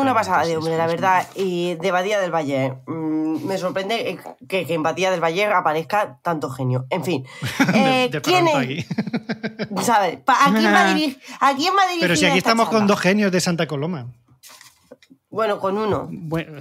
Una 0.00 0.14
pasada 0.14 0.44
de 0.46 0.56
hombre, 0.56 0.76
la 0.76 0.86
verdad. 0.86 1.26
Y 1.34 1.74
de 1.74 1.90
Badía 1.90 2.20
del 2.20 2.32
Valle. 2.34 2.74
mm, 2.86 3.44
me 3.46 3.58
sorprende 3.58 4.18
que, 4.48 4.66
que 4.66 4.74
en 4.74 4.82
Badía 4.82 5.10
del 5.10 5.22
Valle 5.22 5.46
aparezca 5.46 6.18
tanto 6.22 6.50
genio. 6.50 6.86
En 6.90 7.04
fin. 7.04 7.24
De- 7.72 8.04
Eh, 8.04 8.08
de 8.10 8.20
¿Quién 8.20 8.48
es? 8.48 8.54
aquí. 8.54 8.86
¿Sabes? 9.82 10.18
¿A 10.26 10.52
quién 10.52 10.72
va 10.72 10.80
a 10.80 10.94
dirigir? 10.94 11.20
¿A 11.40 11.54
quién 11.54 11.72
va 11.76 11.82
a 11.82 11.86
dirigir 11.86 12.00
Pero 12.02 12.16
si 12.16 12.24
aquí 12.26 12.38
esta 12.38 12.50
estamos 12.50 12.68
con 12.68 12.86
dos 12.86 12.98
genios 13.00 13.30
de 13.32 13.40
Santa 13.40 13.66
Coloma. 13.66 14.06
Bueno, 15.30 15.58
con 15.60 15.76
uno. 15.76 16.08
Bueno, 16.10 16.60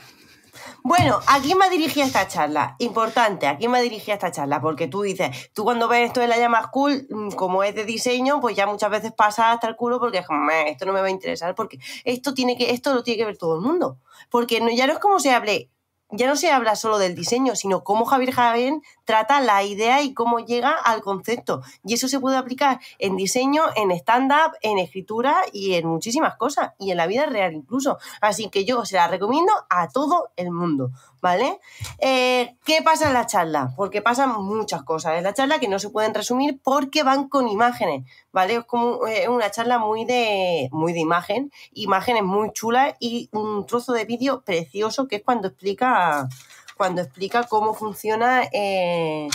Bueno, 0.90 1.20
¿a 1.28 1.42
quién 1.42 1.60
va 1.60 1.68
dirigida 1.68 2.06
esta 2.06 2.30
charla? 2.30 2.78
Importante, 2.80 3.46
¿a 3.46 3.58
quién 3.58 3.74
va 3.74 3.80
dirigida 3.82 4.14
esta 4.14 4.32
charla? 4.32 4.62
Porque 4.62 4.88
tú 4.88 5.02
dices, 5.02 5.52
tú 5.54 5.66
cuando 5.66 5.90
ves 5.90 6.08
esto 6.08 6.22
de 6.22 6.28
la 6.30 6.38
llama 6.38 6.72
cool, 6.72 7.06
mm, 7.10 7.32
como 7.32 7.62
es 7.64 7.76
de 7.76 7.84
diseño, 7.84 8.40
pues 8.40 8.56
ya 8.56 8.66
muchas 8.68 8.90
veces 8.90 9.12
pasa 9.12 9.52
hasta 9.52 9.68
el 9.68 9.76
culo 9.76 10.00
porque 10.00 10.20
es 10.20 10.26
como, 10.26 10.40
"Meh, 10.46 10.70
esto 10.72 10.86
no 10.86 10.94
me 10.94 11.02
va 11.02 11.08
a 11.08 11.10
interesar, 11.10 11.56
porque 11.56 11.78
esto 12.06 12.34
tiene 12.34 12.56
que, 12.58 12.72
esto 12.72 12.94
lo 12.94 13.04
tiene 13.04 13.18
que 13.18 13.26
ver 13.26 13.38
todo 13.38 13.56
el 13.56 13.62
mundo. 13.64 13.98
Porque 14.30 14.62
no, 14.62 14.70
ya 14.72 14.88
no 14.88 14.94
es 14.94 15.00
como 15.00 15.20
se 15.20 15.32
hable, 15.32 15.70
ya 16.12 16.28
no 16.28 16.36
se 16.36 16.52
habla 16.52 16.76
solo 16.76 16.98
del 16.98 17.16
diseño, 17.16 17.56
sino 17.56 17.84
cómo 17.84 18.06
Javier 18.06 18.34
Jaén 18.34 18.82
trata 19.04 19.42
la 19.42 19.64
idea 19.64 20.02
y 20.02 20.14
cómo 20.14 20.40
llega 20.40 20.72
al 20.72 21.02
concepto. 21.02 21.62
Y 21.84 21.94
eso 21.94 22.08
se 22.08 22.20
puede 22.20 22.38
aplicar 22.38 22.80
en 23.00 23.18
diseño, 23.18 23.64
en 23.76 23.92
stand-up, 23.92 24.54
en 24.62 24.80
escritura 24.80 25.36
y 25.52 25.74
en 25.74 25.88
muchísimas 25.88 26.36
cosas, 26.38 26.72
y 26.80 26.92
en 26.92 26.98
la 26.98 27.08
vida 27.08 27.26
real 27.26 27.54
incluso. 27.54 27.98
Así 28.22 28.50
que 28.50 28.66
yo 28.66 28.86
se 28.86 28.96
la 28.96 29.08
recomiendo 29.08 29.52
a 29.70 29.90
todo 29.90 30.30
el 30.36 30.52
mundo, 30.52 30.92
¿vale? 31.22 31.60
Eh, 32.00 32.56
¿Qué 32.66 32.82
pasa 32.84 33.08
en 33.08 33.14
la 33.14 33.26
charla? 33.26 33.74
Porque 33.76 34.02
pasan 34.02 34.42
muchas 34.44 34.84
cosas 34.84 35.18
en 35.18 35.24
la 35.24 35.34
charla 35.34 35.60
que 35.60 35.68
no 35.68 35.80
se 35.80 35.90
pueden 35.90 36.14
resumir 36.14 36.60
porque 36.64 37.04
van 37.04 37.30
con 37.30 37.48
imágenes, 37.48 38.06
¿vale? 38.32 38.56
Es 38.56 38.66
como 38.66 39.06
eh, 39.08 39.30
una 39.30 39.52
charla 39.52 39.80
muy 39.80 40.06
de, 40.06 40.70
muy 40.72 40.94
de 40.94 41.00
imagen, 41.00 41.52
imágenes 41.74 42.24
muy 42.24 42.52
chulas 42.52 42.96
y 43.00 43.30
un 43.32 43.66
trozo 43.66 43.94
de 43.94 44.06
vídeo 44.06 44.42
precioso 44.42 45.08
que 45.08 45.18
es 45.18 45.24
cuando 45.24 45.48
explica, 45.48 46.28
cuando 46.76 47.02
explica 47.02 47.44
cómo 47.44 47.74
funciona, 47.74 48.44
eh, 48.52 49.30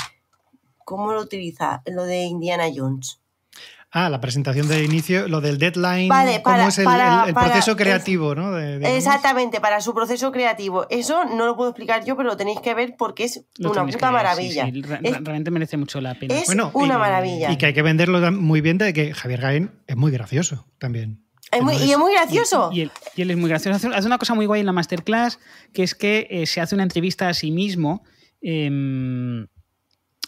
cómo 0.84 1.12
lo 1.12 1.20
utiliza, 1.20 1.82
lo 1.86 2.04
de 2.04 2.24
Indiana 2.24 2.64
Jones. 2.74 3.21
Ah, 3.94 4.09
la 4.09 4.20
presentación 4.23 4.69
de 4.69 4.82
inicio, 4.85 5.28
lo 5.28 5.43
del 5.43 5.59
deadline, 5.59 6.09
Vale, 6.09 6.40
cómo 6.43 6.56
para- 6.56 6.69
es 6.69 6.78
el, 6.78 6.85
para- 6.86 7.23
el- 7.24 7.28
el 7.28 7.35
para- 7.35 7.47
proceso 7.48 7.73
es- 7.73 7.77
creativo, 7.77 8.35
¿no? 8.35 8.52
De-. 8.52 8.97
Exactamente, 8.97 9.60
para 9.60 9.82
su 9.82 9.93
proceso 9.94 10.32
creativo. 10.32 10.86
Eso 10.89 11.24
no 11.27 11.44
lo 11.44 11.56
puedo 11.56 11.69
explicar 11.70 12.02
yo, 12.05 12.16
pero 12.16 12.31
lo 12.31 12.36
tenéis 12.39 12.59
que 12.60 12.73
ver 12.73 12.94
porque 12.97 13.24
es 13.24 13.44
lo 13.59 13.70
una 13.70 13.85
puta 13.85 14.06
ver, 14.06 14.12
maravilla. 14.14 14.64
sí, 14.64 14.81
re- 14.81 15.01
Es- 15.02 15.12
realmente 15.12 15.51
merece 15.51 15.77
mucho 15.77 16.01
la 16.01 16.14
pena. 16.14 16.35
es 16.35 16.47
Bueno, 16.47 16.70
una 16.73 16.94
y- 16.94 16.98
maravilla. 16.98 17.52
Y 17.52 17.59
que 17.59 17.66
hay 17.66 17.74
que 17.74 17.82
venderlo 17.82 18.32
muy 18.32 18.62
bien 18.62 18.78
de 18.78 18.94
que 18.94 19.12
Javier 19.12 19.40
Gaén 19.43 19.70
es 19.86 19.97
muy 19.97 20.10
gracioso 20.10 20.66
también. 20.78 21.23
Es 21.51 21.60
muy- 21.62 21.77
y 21.77 21.93
es 21.93 21.98
muy 21.98 22.14
gracioso. 22.14 22.70
Y 22.73 22.81
él, 22.81 22.90
y 23.14 23.20
él 23.20 23.31
es 23.31 23.36
muy 23.36 23.51
gracioso. 23.51 23.77
Hace, 23.77 23.89
hace 23.94 24.06
una 24.06 24.16
cosa 24.16 24.32
muy 24.32 24.47
guay 24.47 24.60
en 24.60 24.66
la 24.66 24.73
masterclass, 24.73 25.39
que 25.74 25.82
es 25.82 25.94
que 25.94 26.27
eh, 26.31 26.47
se 26.47 26.62
hace 26.62 26.74
una 26.74 26.85
entrevista 26.85 27.28
a 27.28 27.35
sí 27.35 27.51
mismo, 27.51 28.02
em, 28.40 29.47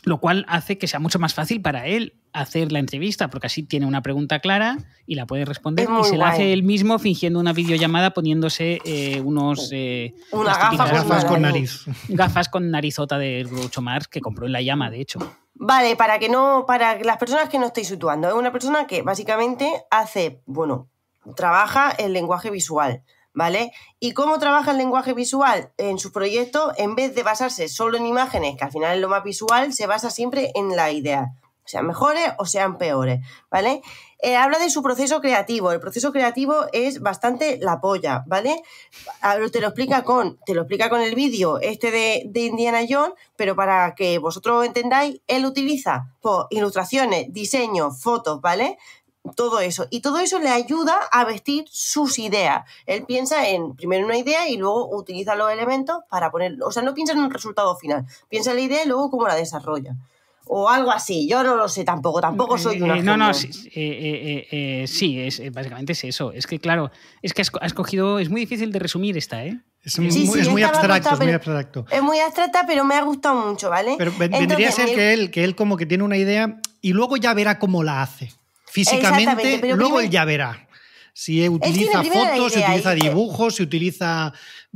lo 0.05 0.20
cual 0.20 0.45
hace 0.49 0.77
que 0.77 0.86
sea 0.86 1.01
mucho 1.01 1.19
más 1.19 1.32
fácil 1.32 1.62
para 1.62 1.86
él 1.86 2.20
hacer 2.35 2.73
la 2.73 2.81
entrevista, 2.81 3.28
porque 3.31 3.47
así 3.47 3.62
tiene 3.62 3.86
una 3.86 4.02
pregunta 4.02 4.40
clara 4.40 4.77
y 5.06 5.15
la 5.15 5.24
puede 5.24 5.47
responder. 5.47 5.89
Y 6.01 6.05
se 6.05 6.16
la 6.19 6.28
hace 6.28 6.52
él 6.52 6.62
mismo 6.65 6.98
fingiendo 6.98 7.39
una 7.40 7.52
videollamada 7.55 8.11
poniéndose 8.11 8.81
eh, 8.85 9.20
unos... 9.24 9.70
eh, 9.73 10.15
Una 10.32 10.52
gafa 10.59 10.86
Gafas 10.86 11.24
con 11.24 11.40
nariz. 11.43 11.85
gafas 12.09 12.48
con 12.48 12.70
narizota 12.70 13.16
de 13.19 13.44
Groucho 13.44 13.81
Marx 13.81 14.09
que 14.09 14.20
compró 14.20 14.47
en 14.47 14.52
la 14.52 14.61
llama, 14.61 14.90
de 14.90 15.01
hecho. 15.01 15.20
Vale, 15.55 15.94
para 15.97 16.19
que 16.19 16.28
no, 16.28 16.65
para 16.66 16.98
las 16.98 17.16
personas 17.16 17.48
que 17.48 17.59
no 17.61 17.66
estéis 17.66 17.89
situando, 17.89 18.28
es 18.28 18.35
una 18.35 18.51
persona 18.52 18.86
que 18.89 19.02
básicamente 19.02 19.70
hace, 19.90 20.43
bueno, 20.47 20.89
trabaja 21.36 21.93
el 21.93 22.12
lenguaje 22.12 22.51
visual, 22.51 23.02
¿vale? 23.32 23.70
¿Y 24.01 24.12
cómo 24.12 24.39
trabaja 24.40 24.73
el 24.73 24.78
lenguaje 24.78 25.12
visual? 25.12 25.70
En 25.78 26.01
sus 26.01 26.11
proyectos, 26.11 26.73
en 26.77 26.97
vez 26.97 27.15
de 27.15 27.23
basarse 27.23 27.69
solo 27.69 27.97
en 27.97 28.06
imágenes, 28.06 28.56
que 28.59 28.65
al 28.65 28.73
final 28.73 28.97
es 28.97 29.01
lo 29.01 29.09
más 29.09 29.23
visual, 29.23 29.73
se 29.73 29.86
basa 29.86 30.11
siempre 30.11 30.51
en 30.56 30.74
la 30.74 30.90
idea, 30.90 31.32
sean 31.65 31.86
mejores 31.86 32.32
o 32.39 32.47
sean 32.47 32.78
peores, 32.78 33.20
¿vale? 33.51 33.82
Eh, 34.19 34.36
habla 34.36 34.59
de 34.59 34.70
su 34.70 34.82
proceso 34.82 35.20
creativo. 35.20 35.70
El 35.70 35.81
proceso 35.81 36.11
creativo 36.12 36.66
es 36.73 37.01
bastante 37.01 37.59
la 37.61 37.81
polla, 37.81 38.24
¿vale? 38.27 38.62
Ahora 39.20 39.51
te 39.51 39.61
lo 39.61 39.66
explica 39.66 40.03
con, 40.03 40.39
te 40.47 40.55
lo 40.55 40.62
explica 40.62 40.89
con 40.89 41.01
el 41.03 41.15
vídeo 41.15 41.59
este 41.61 41.91
de, 41.91 42.23
de 42.27 42.41
Indiana 42.41 42.81
Jones, 42.89 43.15
pero 43.36 43.55
para 43.55 43.95
que 43.95 44.19
vosotros 44.19 44.65
entendáis, 44.65 45.20
él 45.27 45.45
utiliza 45.45 46.11
pues, 46.20 46.47
ilustraciones, 46.51 47.32
diseños, 47.32 48.01
fotos, 48.01 48.41
¿vale? 48.41 48.78
Todo 49.36 49.61
eso. 49.61 49.86
Y 49.91 50.01
todo 50.01 50.19
eso 50.19 50.39
le 50.39 50.51
ayuda 50.51 50.99
a 51.11 51.24
vestir 51.24 51.65
sus 51.70 52.19
ideas. 52.19 52.66
Él 52.86 53.05
piensa 53.05 53.49
en 53.49 53.74
primero 53.74 54.07
una 54.07 54.19
idea 54.19 54.49
y 54.49 54.57
luego 54.59 54.95
utiliza 54.95 55.35
los 55.35 55.51
elementos 55.51 56.03
para 56.11 56.31
poner. 56.31 56.57
O 56.62 56.70
sea, 56.70 56.82
no 56.82 56.95
piensa 56.95 57.15
en 57.15 57.20
un 57.20 57.31
resultado 57.31 57.74
final. 57.77 58.07
Piensa 58.28 58.51
en 58.51 58.57
la 58.57 58.62
idea 58.62 58.85
y 58.85 58.89
luego 58.89 59.11
cómo 59.11 59.27
la 59.27 59.35
desarrolla. 59.35 59.97
O 60.46 60.68
algo 60.68 60.90
así. 60.90 61.26
Yo 61.28 61.42
no 61.42 61.56
lo 61.56 61.68
sé 61.68 61.84
tampoco. 61.84 62.20
Tampoco 62.20 62.58
soy 62.58 62.80
una. 62.82 62.98
eh, 62.98 63.02
No, 63.02 63.16
no, 63.16 63.32
sí, 63.34 63.48
eh, 63.66 63.70
eh, 63.74 64.48
eh, 64.82 64.86
sí, 64.86 65.18
es, 65.20 65.42
básicamente 65.52 65.92
es 65.92 66.04
eso. 66.04 66.32
Es 66.32 66.46
que, 66.46 66.58
claro, 66.58 66.90
es 67.22 67.32
que 67.32 67.42
has, 67.42 67.50
has 67.60 67.72
cogido. 67.74 68.18
Es 68.18 68.28
muy 68.30 68.42
difícil 68.42 68.70
de 68.72 68.78
resumir 68.78 69.16
esta, 69.16 69.44
¿eh? 69.44 69.58
Es, 69.82 69.98
muy- 69.98 70.10
Sí, 70.10 70.26
sí, 70.26 70.40
es 70.40 70.48
muy 70.48 70.62
esta 70.62 70.72
me 70.72 70.78
ha 70.78 70.96
abstracto, 70.96 71.10
gustado, 71.10 71.14
es 71.22 71.26
muy 71.26 71.34
abstracto. 71.34 71.86
Es 71.90 72.02
muy 72.02 72.18
abstracta, 72.20 72.64
pero 72.66 72.84
me 72.84 72.94
ha 72.94 73.02
gustado 73.02 73.50
mucho, 73.50 73.70
¿vale? 73.70 73.94
Pero 73.98 74.12
ven- 74.18 74.30
vendría 74.32 74.68
a 74.68 74.72
ser 74.72 74.86
que 74.94 75.12
él, 75.12 75.30
que 75.30 75.44
él 75.44 75.54
como 75.54 75.76
que 75.76 75.86
tiene 75.86 76.04
una 76.04 76.16
idea 76.16 76.58
y 76.80 76.92
luego 76.92 77.16
ya 77.16 77.34
verá 77.34 77.58
cómo 77.58 77.82
la 77.82 78.02
hace. 78.02 78.32
Físicamente, 78.66 79.58
pero 79.60 79.76
luego 79.76 79.94
primero- 79.96 80.00
él 80.00 80.10
ya 80.10 80.24
verá. 80.24 80.68
Si 81.16 81.48
utiliza 81.48 82.02
fotos, 82.02 82.52
si 82.54 82.58
utiliza 82.60 82.92
dibujos, 82.94 83.54
si 83.56 83.62
utiliza. 83.62 84.32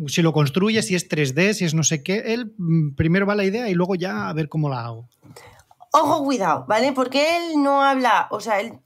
si 0.06 0.22
lo 0.22 0.32
construye, 0.32 0.82
si 0.82 0.94
es 0.94 1.08
3D, 1.08 1.52
si 1.52 1.64
es 1.64 1.74
no 1.74 1.82
sé 1.82 2.02
qué. 2.04 2.22
Él 2.32 2.52
mm, 2.56 2.94
primero 2.94 3.26
va 3.26 3.34
la 3.34 3.44
idea 3.44 3.68
y 3.68 3.74
luego 3.74 3.96
ya 3.96 4.28
a 4.28 4.32
ver 4.34 4.48
cómo 4.48 4.68
la 4.68 4.84
hago. 4.84 5.08
Ojo, 5.92 6.24
cuidado, 6.24 6.64
¿vale? 6.68 6.92
Porque 6.92 7.36
él 7.36 7.62
no 7.62 7.82
habla, 7.82 8.28
o 8.30 8.40
sea, 8.40 8.60
él 8.60 8.80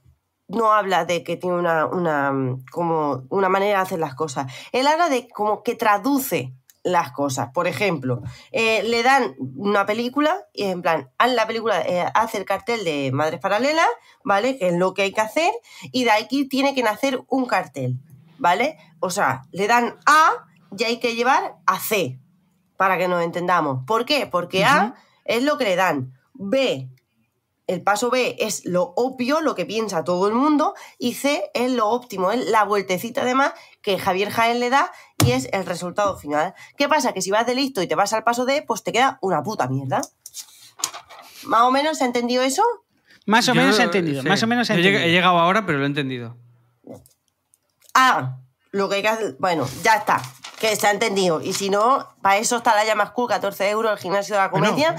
no 0.47 0.71
habla 0.71 1.05
de 1.05 1.23
que 1.23 1.37
tiene 1.37 1.55
una, 1.57 1.85
una, 1.85 2.33
como 2.71 3.23
una 3.29 3.49
manera 3.49 3.79
de 3.79 3.83
hacer 3.83 3.99
las 3.99 4.15
cosas. 4.15 4.51
Él 4.71 4.87
habla 4.87 5.09
de 5.09 5.27
como 5.27 5.63
que 5.63 5.75
traduce 5.75 6.53
las 6.83 7.11
cosas. 7.11 7.49
Por 7.53 7.67
ejemplo, 7.67 8.21
eh, 8.51 8.83
le 8.83 9.03
dan 9.03 9.35
una 9.55 9.85
película 9.85 10.45
y 10.53 10.63
en 10.63 10.81
plan, 10.81 11.09
haz 11.17 11.31
la 11.31 11.47
película, 11.47 11.81
eh, 11.81 12.05
hace 12.13 12.37
el 12.37 12.45
cartel 12.45 12.83
de 12.83 13.11
Madres 13.13 13.39
Paralelas, 13.39 13.87
¿vale? 14.23 14.57
Que 14.57 14.67
es 14.67 14.73
lo 14.75 14.93
que 14.93 15.03
hay 15.03 15.13
que 15.13 15.21
hacer, 15.21 15.51
y 15.91 16.03
de 16.03 16.11
aquí 16.11 16.47
tiene 16.47 16.75
que 16.75 16.83
nacer 16.83 17.23
un 17.29 17.45
cartel, 17.45 17.99
¿vale? 18.37 18.77
O 18.99 19.09
sea, 19.09 19.43
le 19.51 19.67
dan 19.67 19.97
A 20.05 20.45
y 20.77 20.83
hay 20.83 20.99
que 20.99 21.15
llevar 21.15 21.55
a 21.65 21.79
C, 21.79 22.19
para 22.77 22.97
que 22.97 23.07
nos 23.07 23.23
entendamos. 23.23 23.85
¿Por 23.87 24.05
qué? 24.05 24.27
Porque 24.27 24.65
A 24.65 24.95
es 25.25 25.43
lo 25.43 25.57
que 25.57 25.63
le 25.63 25.75
dan. 25.75 26.13
B, 26.33 26.89
el 27.67 27.81
paso 27.81 28.09
B 28.09 28.35
es 28.39 28.65
lo 28.65 28.93
obvio, 28.97 29.39
lo 29.41 29.55
que 29.55 29.65
piensa 29.65 30.03
todo 30.03 30.27
el 30.27 30.33
mundo, 30.33 30.73
y 30.97 31.13
C 31.13 31.49
es 31.53 31.71
lo 31.71 31.89
óptimo, 31.89 32.31
es 32.31 32.45
la 32.49 32.63
vueltecita 32.65 33.21
además 33.21 33.53
que 33.81 33.97
Javier 33.97 34.29
Jaén 34.31 34.59
le 34.59 34.69
da 34.69 34.91
y 35.25 35.31
es 35.31 35.47
el 35.53 35.65
resultado 35.65 36.17
final. 36.17 36.53
¿Qué 36.77 36.89
pasa? 36.89 37.13
Que 37.13 37.21
si 37.21 37.31
vas 37.31 37.45
de 37.45 37.55
listo 37.55 37.81
y 37.81 37.87
te 37.87 37.95
vas 37.95 38.11
al 38.13 38.23
paso 38.23 38.45
D, 38.45 38.63
pues 38.67 38.83
te 38.83 38.91
queda 38.91 39.17
una 39.21 39.41
puta 39.43 39.67
mierda. 39.67 40.01
¿Más 41.45 41.61
o 41.61 41.71
menos 41.71 41.97
se 41.97 42.03
ha 42.03 42.07
entendido 42.07 42.43
eso? 42.43 42.63
Más 43.25 43.47
o 43.47 43.53
Yo- 43.53 43.61
menos 43.61 43.79
he 43.79 43.83
entendido, 43.83 44.21
sí. 44.21 44.27
más 44.27 44.43
o 44.43 44.47
menos 44.47 44.69
he 44.69 44.73
Yo 44.73 44.79
llegué- 44.79 44.87
entendido. 44.97 45.09
he 45.09 45.11
llegado 45.13 45.39
ahora, 45.39 45.65
pero 45.65 45.77
lo 45.77 45.83
he 45.85 45.87
entendido. 45.87 46.37
Ah, 47.93 48.39
lo 48.71 48.89
que 48.89 48.95
hay 48.95 49.01
que 49.01 49.07
hacer. 49.07 49.35
Bueno, 49.39 49.67
ya 49.83 49.95
está. 49.97 50.21
Que 50.63 50.77
se 50.77 50.87
ha 50.87 50.91
entendido. 50.91 51.41
Y 51.41 51.51
si 51.51 51.69
no, 51.69 52.07
para 52.21 52.37
eso 52.37 52.55
está 52.55 52.73
la 52.73 52.85
llama 52.85 53.07
School, 53.07 53.27
14 53.27 53.69
euros, 53.69 53.91
el 53.91 53.97
gimnasio 53.97 54.35
de 54.35 54.41
la 54.43 54.47
Bueno, 54.47 54.69
comedia. 54.69 54.95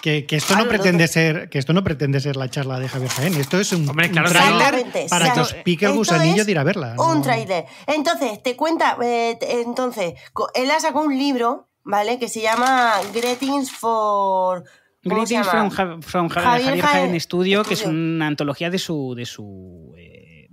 Que, 0.00 0.24
que 0.24 0.36
esto 0.36 0.54
Claro, 0.54 0.64
no 0.64 0.70
pretende 0.70 1.06
ser, 1.06 1.50
que 1.50 1.58
esto 1.58 1.74
no 1.74 1.84
pretende 1.84 2.18
ser 2.18 2.36
la 2.36 2.48
charla 2.48 2.78
de 2.80 2.88
Javier 2.88 3.10
Jaén. 3.10 3.34
Esto 3.34 3.60
es 3.60 3.72
un, 3.72 3.86
Hombre, 3.86 4.10
claro 4.10 4.28
Exactamente, 4.28 5.06
para 5.10 5.26
que 5.26 5.40
o 5.40 5.44
sea, 5.44 5.58
os 5.58 5.62
pique 5.64 5.84
el 5.84 5.90
esto 5.90 5.98
gusanillo 5.98 6.46
de 6.46 6.50
ir 6.50 6.58
a 6.58 6.64
verla. 6.64 6.94
Un 6.96 7.16
¿no? 7.16 7.20
tráiler. 7.20 7.66
Entonces, 7.86 8.42
te 8.42 8.56
cuenta, 8.56 8.96
eh, 9.02 9.38
entonces, 9.42 10.14
él 10.54 10.70
ha 10.70 10.80
sacado 10.80 11.04
un 11.04 11.18
libro, 11.18 11.68
¿vale? 11.82 12.18
Que 12.18 12.28
se 12.30 12.40
llama 12.40 12.94
Greetings 13.12 13.70
for... 13.70 14.64
¿cómo 15.06 15.26
se 15.26 15.34
Greetings 15.34 15.74
from, 15.74 16.00
from 16.00 16.28
Ja- 16.30 16.40
Javier 16.40 16.66
Javier 16.68 16.84
Jaén 16.86 17.08
Jaén 17.10 17.20
Studio, 17.20 17.62
que 17.64 17.74
es 17.74 17.84
una 17.84 18.26
antología 18.26 18.70
de 18.70 18.78
su, 18.78 19.14
de 19.14 19.26
su, 19.26 19.93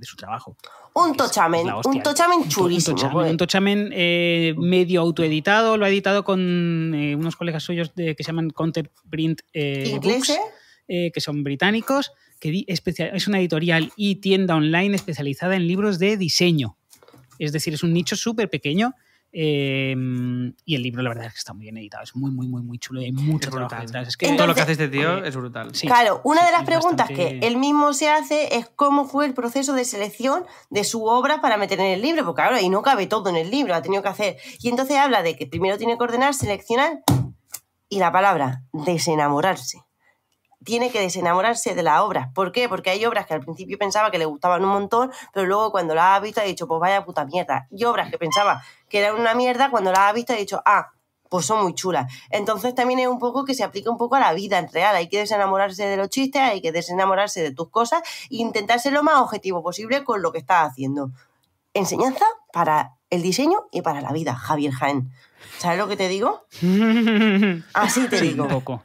de 0.01 0.07
su 0.07 0.17
trabajo. 0.17 0.57
Un 0.93 1.15
tochamen, 1.15 1.69
hostia. 1.69 1.91
un 1.91 2.03
tochamen 2.03 2.49
chulísimo. 2.49 2.95
Un 2.95 2.97
tochamen, 2.97 3.13
joder. 3.13 3.31
un 3.31 3.37
tochamen, 3.37 3.89
eh, 3.93 4.55
medio 4.57 4.99
autoeditado, 4.99 5.77
lo 5.77 5.85
ha 5.85 5.89
editado 5.89 6.25
con 6.25 6.93
eh, 6.95 7.15
unos 7.15 7.35
colegas 7.35 7.63
suyos 7.63 7.93
de, 7.95 8.15
que 8.15 8.23
se 8.23 8.31
llaman 8.31 8.49
Counterprint 8.49 9.41
eh, 9.53 9.85
¿Ingleses? 9.87 10.37
Books. 10.37 10.53
eh, 10.87 11.11
que 11.13 11.21
son 11.21 11.43
británicos, 11.43 12.11
que 12.39 12.65
es 12.67 13.27
una 13.27 13.39
editorial 13.39 13.93
y 13.95 14.15
tienda 14.15 14.55
online 14.55 14.95
especializada 14.95 15.55
en 15.55 15.67
libros 15.67 15.99
de 15.99 16.17
diseño. 16.17 16.77
Es 17.37 17.51
decir, 17.53 17.73
es 17.75 17.83
un 17.83 17.93
nicho 17.93 18.15
súper 18.15 18.49
pequeño. 18.49 18.95
Eh, 19.33 19.95
y 20.65 20.75
el 20.75 20.83
libro, 20.83 21.01
la 21.01 21.09
verdad, 21.09 21.25
es 21.27 21.33
que 21.33 21.37
está 21.39 21.53
muy 21.53 21.63
bien 21.63 21.77
editado. 21.77 22.03
Es 22.03 22.15
muy, 22.15 22.31
muy, 22.31 22.47
muy, 22.47 22.61
muy 22.61 22.77
chulo 22.79 23.01
y 23.01 23.05
hay 23.05 23.11
mucho 23.11 23.49
Es 23.49 23.55
trabajo 23.55 23.75
detrás. 23.81 24.07
Es 24.09 24.17
que, 24.17 24.33
Todo 24.35 24.47
lo 24.47 24.53
que 24.55 24.61
hace 24.61 24.73
este 24.73 24.87
tío 24.89 25.23
es 25.23 25.35
brutal. 25.35 25.73
sí. 25.73 25.87
claro, 25.87 26.21
una 26.23 26.41
sí, 26.41 26.45
de 26.47 26.51
las 26.51 26.63
preguntas 26.63 27.09
bastante- 27.09 27.39
que 27.39 27.47
él 27.47 27.57
mismo 27.57 27.93
se 27.93 28.09
hace 28.09 28.55
es 28.57 28.69
cómo 28.75 29.05
fue 29.05 29.25
el 29.25 29.33
proceso 29.33 29.73
de 29.73 29.85
selección 29.85 30.45
de 30.69 30.83
su 30.83 31.05
obra 31.05 31.41
para 31.41 31.57
meter 31.57 31.79
en 31.79 31.87
el 31.87 32.01
libro, 32.01 32.25
porque 32.25 32.41
claro, 32.41 32.55
ahí 32.57 32.69
no 32.69 32.81
cabe 32.81 33.07
todo 33.07 33.29
en 33.29 33.35
el 33.37 33.49
libro, 33.51 33.73
ha 33.73 33.81
tenido 33.81 34.03
que 34.03 34.09
hacer. 34.09 34.37
Y 34.59 34.69
entonces 34.69 34.97
habla 34.97 35.23
de 35.23 35.35
que 35.37 35.47
primero 35.47 35.77
tiene 35.77 35.97
que 35.97 36.03
ordenar, 36.03 36.33
seleccionar 36.33 36.99
y 37.89 37.99
la 37.99 38.11
palabra, 38.11 38.63
desenamorarse. 38.73 39.81
Tiene 40.63 40.91
que 40.91 40.99
desenamorarse 41.01 41.73
de 41.75 41.83
las 41.83 42.01
obras. 42.01 42.29
¿Por 42.33 42.51
qué? 42.51 42.69
Porque 42.69 42.89
hay 42.91 43.03
obras 43.05 43.25
que 43.25 43.33
al 43.33 43.41
principio 43.41 43.77
pensaba 43.77 44.11
que 44.11 44.17
le 44.19 44.25
gustaban 44.25 44.63
un 44.63 44.69
montón, 44.69 45.11
pero 45.33 45.47
luego 45.47 45.71
cuando 45.71 45.95
las 45.95 46.17
ha 46.17 46.19
visto 46.19 46.39
ha 46.41 46.43
dicho, 46.43 46.67
pues 46.67 46.79
vaya 46.79 47.03
puta 47.03 47.25
mierda. 47.25 47.67
Y 47.71 47.83
obras 47.85 48.09
que 48.11 48.17
pensaba 48.17 48.63
que 48.89 48.99
eran 48.99 49.15
una 49.19 49.33
mierda, 49.33 49.71
cuando 49.71 49.91
las 49.91 50.01
ha 50.01 50.13
visto 50.13 50.33
ha 50.33 50.35
dicho, 50.35 50.61
ah, 50.65 50.91
pues 51.29 51.45
son 51.45 51.63
muy 51.63 51.73
chulas. 51.73 52.11
Entonces 52.29 52.75
también 52.75 52.99
es 52.99 53.07
un 53.07 53.17
poco 53.17 53.45
que 53.45 53.53
se 53.55 53.63
aplica 53.63 53.89
un 53.89 53.97
poco 53.97 54.15
a 54.15 54.19
la 54.19 54.33
vida 54.33 54.59
en 54.59 54.67
real. 54.71 54.95
Hay 54.95 55.07
que 55.07 55.17
desenamorarse 55.19 55.85
de 55.85 55.95
los 55.97 56.09
chistes, 56.09 56.41
hay 56.41 56.61
que 56.61 56.71
desenamorarse 56.73 57.41
de 57.41 57.51
tus 57.51 57.69
cosas 57.69 58.01
e 58.29 58.35
intentar 58.35 58.79
ser 58.79 58.93
lo 58.93 59.01
más 59.01 59.15
objetivo 59.15 59.63
posible 59.63 60.03
con 60.03 60.21
lo 60.21 60.31
que 60.31 60.39
estás 60.39 60.69
haciendo. 60.69 61.09
Enseñanza 61.73 62.25
para 62.51 62.97
el 63.09 63.21
diseño 63.21 63.59
y 63.71 63.81
para 63.81 64.01
la 64.01 64.11
vida, 64.11 64.35
Javier 64.35 64.73
Jaén. 64.73 65.09
¿Sabes 65.57 65.77
lo 65.79 65.87
que 65.87 65.95
te 65.97 66.09
digo? 66.09 66.45
Así 67.73 68.07
te 68.09 68.19
Sí, 68.19 68.29
digo. 68.29 68.43
un 68.43 68.49
poco. 68.49 68.83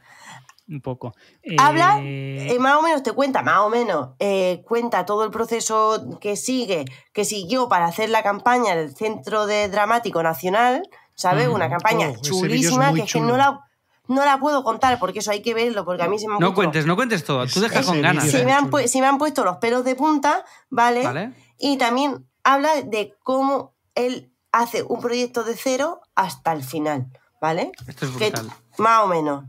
Un 0.69 0.81
poco. 0.81 1.13
Habla, 1.57 1.99
Eh, 2.01 2.47
eh, 2.55 2.59
más 2.59 2.75
o 2.75 2.81
menos 2.81 3.01
te 3.03 3.13
cuenta, 3.13 3.41
más 3.41 3.59
o 3.59 3.69
menos, 3.69 4.09
eh, 4.19 4.61
cuenta 4.67 5.05
todo 5.05 5.23
el 5.23 5.31
proceso 5.31 6.17
que 6.19 6.35
sigue, 6.35 6.83
que 7.13 7.23
siguió 7.23 7.69
para 7.69 7.85
hacer 7.85 8.09
la 8.09 8.21
campaña 8.21 8.75
del 8.75 8.93
Centro 8.95 9.45
de 9.45 9.69
Dramático 9.69 10.21
Nacional, 10.21 10.83
¿sabes? 11.15 11.47
Una 11.47 11.69
campaña 11.69 12.07
Oh, 12.09 12.11
es 12.11 12.21
chulísima, 12.21 12.93
que 12.93 13.01
es 13.03 13.13
que 13.13 13.21
no 13.21 13.37
la, 13.37 13.61
no 14.09 14.25
la 14.25 14.39
puedo 14.39 14.63
contar 14.63 14.99
porque 14.99 15.19
eso 15.19 15.31
hay 15.31 15.41
que 15.41 15.53
verlo, 15.53 15.85
porque 15.85 16.03
a 16.03 16.07
mí 16.09 16.19
se 16.19 16.27
me 16.27 16.33
han 16.33 16.39
No 16.41 16.47
puesto- 16.47 16.55
cuentes, 16.55 16.85
no 16.85 16.95
cuentes 16.97 17.23
todo. 17.23 17.39
Tú 17.47 17.59
Es- 17.59 17.61
deja 17.61 17.79
ese 17.79 17.87
con 17.89 18.01
ganas. 18.01 18.29
se 18.29 18.43
me, 18.43 18.51
han 18.51 18.69
se 18.87 18.99
me 19.01 19.07
han 19.07 19.17
puesto 19.17 19.45
los 19.45 19.57
pelos 19.57 19.85
de 19.85 19.95
punta, 19.95 20.43
¿vale? 20.69 21.03
¿Vale? 21.03 21.31
Y 21.57 21.77
también 21.77 22.27
habla 22.43 22.81
de 22.83 23.15
cómo 23.23 23.73
él 23.95 24.31
hace 24.51 24.83
un 24.83 24.99
proyecto 25.01 25.43
de 25.43 25.55
cero 25.55 26.01
hasta 26.13 26.51
el 26.51 26.63
final, 26.63 27.07
¿vale? 27.41 27.71
Esto 27.87 28.05
es 28.05 28.11
Que- 28.11 28.31
brutal. 28.31 28.51
más 28.77 29.03
o 29.03 29.07
menos. 29.07 29.45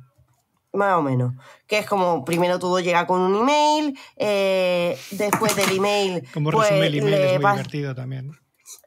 Más 0.73 0.95
o 0.97 1.03
menos. 1.03 1.33
Que 1.67 1.79
es 1.79 1.87
como, 1.87 2.25
primero 2.25 2.59
todo 2.59 2.81
llega 2.81 3.07
con 3.07 3.21
un 3.21 3.37
email, 3.37 3.99
eh, 4.17 4.99
después 5.13 5.57
del 5.57 5.77
email. 5.77 6.29
Como 6.33 6.51
pues, 6.51 6.69
resume 6.69 6.87
el 6.87 6.95
email 6.97 7.11
le 7.11 7.35
es 7.35 7.41
muy 7.41 7.51
divertido 7.53 7.95
también. 7.95 8.33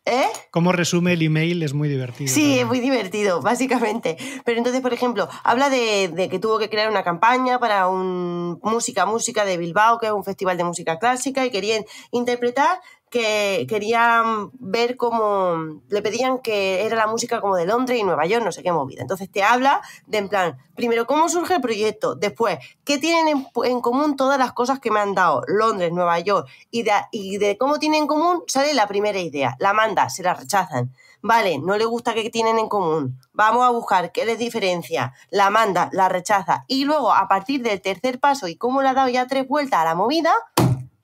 ¿Eh? 0.06 0.28
Como 0.52 0.72
resume 0.72 1.14
el 1.14 1.22
email 1.22 1.64
es 1.64 1.74
muy 1.74 1.90
divertido. 1.90 2.32
Sí, 2.32 2.60
es 2.60 2.66
muy 2.66 2.80
divertido, 2.80 3.42
básicamente. 3.42 4.18
Pero 4.46 4.58
entonces, 4.58 4.82
por 4.82 4.94
ejemplo, 4.94 5.28
habla 5.44 5.70
de, 5.70 6.08
de 6.08 6.30
que 6.30 6.40
tuvo 6.40 6.60
que 6.60 6.70
crear 6.70 6.90
una 6.90 7.04
campaña 7.04 7.60
para 7.60 7.88
un 7.88 8.60
música, 8.62 9.06
música 9.06 9.46
de 9.46 9.58
Bilbao, 9.58 10.00
que 10.00 10.08
es 10.08 10.12
un 10.12 10.24
festival 10.24 10.58
de 10.58 10.64
música 10.64 11.00
clásica, 11.00 11.46
y 11.46 11.52
querían 11.52 11.84
interpretar 12.12 12.80
que 13.12 13.68
querían 13.68 14.52
ver 14.54 14.96
cómo 14.96 15.82
le 15.90 16.02
pedían 16.02 16.40
que 16.40 16.86
era 16.86 16.96
la 16.96 17.08
música 17.08 17.42
como 17.42 17.58
de 17.58 17.66
Londres 17.66 18.00
y 18.00 18.04
Nueva 18.04 18.26
York, 18.26 18.44
no 18.44 18.54
sé 18.54 18.64
qué 18.64 18.72
movida. 18.72 19.02
Entonces 19.02 19.30
te 19.30 19.44
habla 19.44 19.82
de 20.08 20.20
en 20.20 20.30
plan, 20.30 20.58
primero, 20.76 21.06
cómo 21.06 21.28
surge 21.28 21.56
el 21.56 21.62
proyecto, 21.62 22.16
después, 22.16 22.58
qué 22.86 22.98
tienen 22.98 23.46
en, 23.66 23.82
común 23.82 24.16
todas 24.16 24.40
las 24.40 24.54
cosas 24.54 24.80
que 24.80 24.92
me 24.92 25.02
han 25.02 25.14
dado 25.14 25.44
Londres, 25.48 25.92
Nueva 25.92 26.20
York, 26.20 26.48
y 26.72 26.84
de, 26.84 26.94
y 27.12 27.38
de 27.38 27.58
cómo 27.58 27.80
tienen 27.80 28.04
en 28.04 28.08
común 28.08 28.44
sale 28.48 28.74
la 28.74 28.88
primera 28.88 29.20
idea, 29.20 29.58
la 29.60 29.74
manda, 29.74 30.10
se 30.10 30.24
la 30.24 30.34
rechazan. 30.34 30.94
Vale, 31.22 31.60
no 31.60 31.78
le 31.78 31.86
gusta 31.86 32.14
que 32.14 32.30
tienen 32.30 32.58
en 32.58 32.70
común. 32.70 33.20
Vamos 33.34 33.64
a 33.64 33.70
buscar 33.70 34.12
qué 34.12 34.26
les 34.26 34.40
diferencia. 34.40 35.14
La 35.30 35.52
manda, 35.52 35.90
la 35.92 36.10
rechaza. 36.10 36.64
Y 36.68 36.86
luego, 36.86 37.14
a 37.14 37.28
partir 37.28 37.62
del 37.62 37.80
tercer 37.80 38.20
paso 38.20 38.48
y 38.48 38.56
cómo 38.56 38.82
le 38.82 38.88
ha 38.88 38.94
dado 38.96 39.10
ya 39.10 39.28
tres 39.28 39.48
vueltas 39.48 39.82
a 39.82 39.86
la 39.86 39.96
movida, 39.96 40.34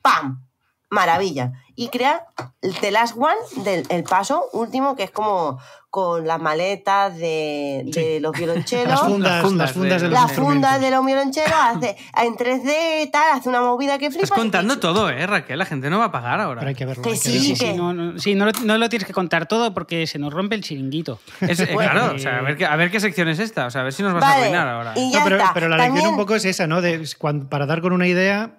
¡pam! 0.01 0.46
Maravilla. 0.89 1.51
Y 1.75 1.89
crea 1.89 2.25
el 2.61 2.73
The 2.79 2.91
Last 2.91 3.15
One 3.17 3.63
del 3.63 3.85
el 3.89 4.03
paso 4.03 4.45
último, 4.53 4.95
que 4.95 5.03
es 5.03 5.11
como 5.11 5.59
con 5.89 6.25
las 6.27 6.39
maletas 6.41 7.15
de, 7.17 7.83
de 7.85 8.19
los 8.19 8.31
violonchelos. 8.37 8.87
Las 8.89 9.01
fundas, 9.01 9.31
Las 9.31 9.41
fundas 9.43 9.65
las 9.67 9.73
fundas 9.73 10.01
de, 10.01 10.07
de- 10.07 10.13
los 10.13 10.21
Las 10.23 10.31
fundas 10.33 10.81
de 10.81 10.91
los 10.91 11.05
violonchelos 11.05 11.51
hace 11.53 11.97
en 12.23 12.35
3D 12.35 13.11
tal, 13.11 13.37
hace 13.37 13.47
una 13.49 13.61
movida 13.61 13.97
que 13.99 14.09
flipa. 14.09 14.23
Estás 14.23 14.37
contando 14.37 14.79
todo, 14.79 15.09
¿eh, 15.09 15.27
Raquel? 15.27 15.59
La 15.59 15.65
gente 15.65 15.89
no 15.89 15.99
va 15.99 16.05
a 16.05 16.11
pagar 16.11 16.39
ahora. 16.39 16.59
Pero 16.61 16.69
hay 16.69 16.75
que 16.75 16.85
verlo. 16.85 17.03
Que 17.03 17.09
hay 17.09 17.15
que 17.19 17.21
sí. 17.21 17.39
Sí, 17.39 17.39
sí, 17.39 17.53
que- 17.65 17.71
sí, 17.71 17.77
no, 17.77 17.93
no, 17.93 18.17
sí, 18.19 18.33
no 18.35 18.45
lo, 18.45 18.51
no 18.63 18.77
lo 18.77 18.89
tienes 18.89 19.05
que 19.05 19.13
contar 19.13 19.47
todo 19.47 19.73
porque 19.73 20.07
se 20.07 20.17
nos 20.19 20.33
rompe 20.33 20.55
el 20.55 20.63
chiringuito. 20.63 21.19
Es- 21.41 21.59
eh, 21.59 21.69
Bueno, 21.73 21.91
claro, 21.91 22.15
o 22.15 22.19
sea, 22.19 22.39
a 22.39 22.41
ver, 22.41 22.57
qué, 22.57 22.65
a 22.65 22.75
ver 22.75 22.89
qué 22.91 22.99
sección 22.99 23.27
es 23.27 23.39
esta. 23.39 23.67
O 23.67 23.71
sea, 23.71 23.81
a 23.81 23.83
ver 23.83 23.93
si 23.93 24.01
nos 24.03 24.13
vas 24.13 24.23
a 24.23 24.33
arruinar 24.33 24.67
ahora. 24.67 24.93
y 24.95 25.07
No, 25.07 25.11
ya 25.13 25.23
pero, 25.23 25.37
está. 25.37 25.51
pero 25.53 25.69
la 25.69 25.77
lección 25.77 25.95
También- 25.95 26.09
un 26.11 26.17
poco 26.17 26.33
es 26.35 26.45
esa, 26.45 26.65
¿no? 26.67 26.81
De, 26.81 27.07
cuando- 27.19 27.47
para 27.49 27.65
dar 27.65 27.81
con 27.81 27.93
una 27.93 28.07
idea, 28.07 28.51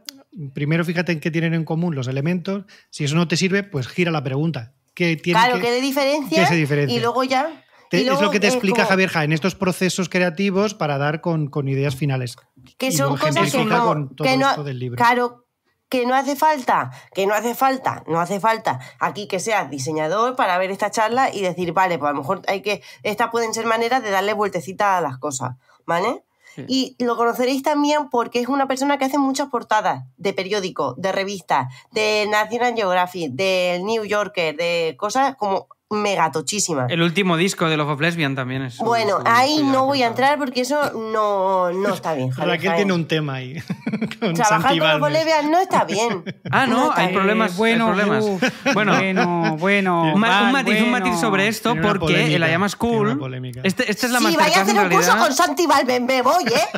primero 0.55 0.85
fíjate 0.85 1.13
en 1.13 1.21
qué 1.21 1.31
tienen 1.31 1.55
en 1.55 1.65
común 1.65 1.95
los 1.95 2.09
elementos. 2.09 2.65
Si 2.91 3.05
eso 3.05 3.15
no 3.17 3.29
te 3.29 3.37
sirve, 3.37 3.63
pues 3.63 3.89
gira 3.89 4.11
la 4.11 4.23
pregunta. 4.23 4.73
¿Qué 4.95 5.17
tiene 5.17 5.39
Claro, 5.41 5.57
que- 5.61 5.71
le 5.71 5.81
diferencia. 5.81 6.43
qué 6.43 6.47
se 6.49 6.55
diferencia? 6.57 6.97
Y 6.97 7.01
luego 7.01 7.23
ya. 7.25 7.65
te- 7.91 8.03
y 8.03 8.09
es 8.09 8.21
lo 8.21 8.31
que 8.31 8.41
te 8.41 8.49
explica 8.49 8.83
como 8.83 8.89
Javier 8.89 9.09
Jaén, 9.11 9.33
estos 9.33 9.55
procesos 9.55 10.09
creativos 10.09 10.75
para 10.75 10.99
dar 10.99 11.21
con, 11.21 11.49
con 11.49 11.69
ideas 11.69 11.97
finales. 11.97 12.37
Que 12.77 12.93
son 12.93 13.17
cosas 13.17 13.51
que 13.53 13.65
no. 13.65 13.85
con 13.87 14.15
todo 14.17 14.29
que 14.29 14.37
no 14.37 14.51
esto 14.51 14.65
del 14.65 14.79
libro. 14.79 14.97
Claro, 14.97 15.47
que 15.89 16.05
no 16.05 16.15
hace 16.15 16.37
falta, 16.37 16.91
que 17.15 17.27
no 17.27 17.33
hace 17.33 17.55
falta, 17.55 18.05
no 18.07 18.21
hace 18.21 18.41
falta 18.41 18.79
aquí 19.01 19.27
que 19.27 19.41
seas 19.41 19.71
diseñador 19.71 20.37
para 20.37 20.59
ver 20.59 20.71
esta 20.71 20.91
charla 20.91 21.33
y 21.35 21.41
decir, 21.41 21.73
vale, 21.73 21.97
pues 21.99 22.11
a 22.11 22.13
lo 22.13 22.19
mejor 22.19 22.43
hay 22.47 22.61
que. 22.61 22.83
Estas 23.05 23.31
pueden 23.31 23.55
ser 23.55 23.65
maneras 23.65 24.03
de 24.03 24.11
darle 24.11 24.35
vueltecita 24.35 24.99
a 24.99 25.01
las 25.01 25.17
cosas, 25.17 25.53
¿vale? 25.87 26.25
Y 26.67 26.97
lo 26.99 27.17
conoceréis 27.17 27.63
también 27.63 28.09
porque 28.11 28.41
es 28.41 28.49
una 28.49 28.67
persona 28.67 28.99
que 28.99 29.05
hace 29.05 29.19
muchas 29.19 29.49
portadas 29.49 30.05
de 30.17 30.33
periódicos, 30.33 30.95
de 30.97 31.13
revistas, 31.13 31.73
de 31.93 32.27
National 32.29 32.75
Geographic, 32.75 33.33
del 33.33 33.85
New 33.85 34.05
Yorker, 34.05 34.57
de 34.57 34.97
cosas 34.99 35.37
como 35.37 35.69
megatochísimas. 35.91 36.91
El 36.91 37.03
último 37.03 37.37
disco 37.37 37.67
de 37.69 37.77
Love 37.77 37.91
of 37.91 38.01
Lesbian 38.01 38.35
también 38.35 38.63
es. 38.63 38.77
Bueno, 38.79 39.19
ahí 39.25 39.63
no 39.63 39.87
voy 39.87 40.03
a 40.03 40.09
entrar 40.09 40.39
porque 40.39 40.61
eso 40.61 40.93
no, 40.93 41.73
no 41.73 41.95
está 41.95 42.15
bien. 42.15 42.31
Javier 42.31 42.57
Raquel 42.57 42.75
tiene 42.77 42.93
un 42.93 43.07
tema 43.09 43.35
ahí. 43.35 43.63
con 44.21 44.35
Trabajar 44.35 44.63
Santi 44.63 44.79
con 44.79 44.89
los 44.89 45.01
Balmes. 45.01 45.25
Bolivia 45.25 45.43
no 45.51 45.59
está 45.61 45.85
bien. 45.85 46.25
Ah, 46.51 46.67
no, 46.67 46.91
está 46.91 47.03
hay 47.03 47.15
problemas. 47.15 47.53
Eh, 47.53 47.55
bueno, 47.59 47.87
hay 47.89 47.93
problemas. 47.93 48.25
uf, 48.25 48.43
bueno, 48.75 48.95
bueno, 48.97 49.57
bueno. 49.59 50.03
un, 50.03 50.15
un 50.15 50.21
matiz, 50.21 50.81
un 50.81 50.91
bueno. 50.91 51.07
matiz 51.07 51.21
sobre 51.21 51.47
esto, 51.49 51.73
Tiene 51.73 51.87
porque 51.87 52.07
polémica, 52.07 52.35
en 52.35 52.41
la 52.41 52.49
llama 52.49 52.69
School. 52.69 53.19
polémica. 53.19 53.61
Este, 53.65 53.91
esta 53.91 54.07
es 54.07 54.13
la 54.13 54.19
Sí, 54.21 54.37
vaya 54.37 54.59
a 54.59 54.63
hacer 54.63 54.79
un 54.79 54.89
curso 54.89 55.17
con 55.17 55.33
Santi 55.35 55.67
Valverde, 55.67 56.23
voy, 56.23 56.45
¿eh? 56.45 56.69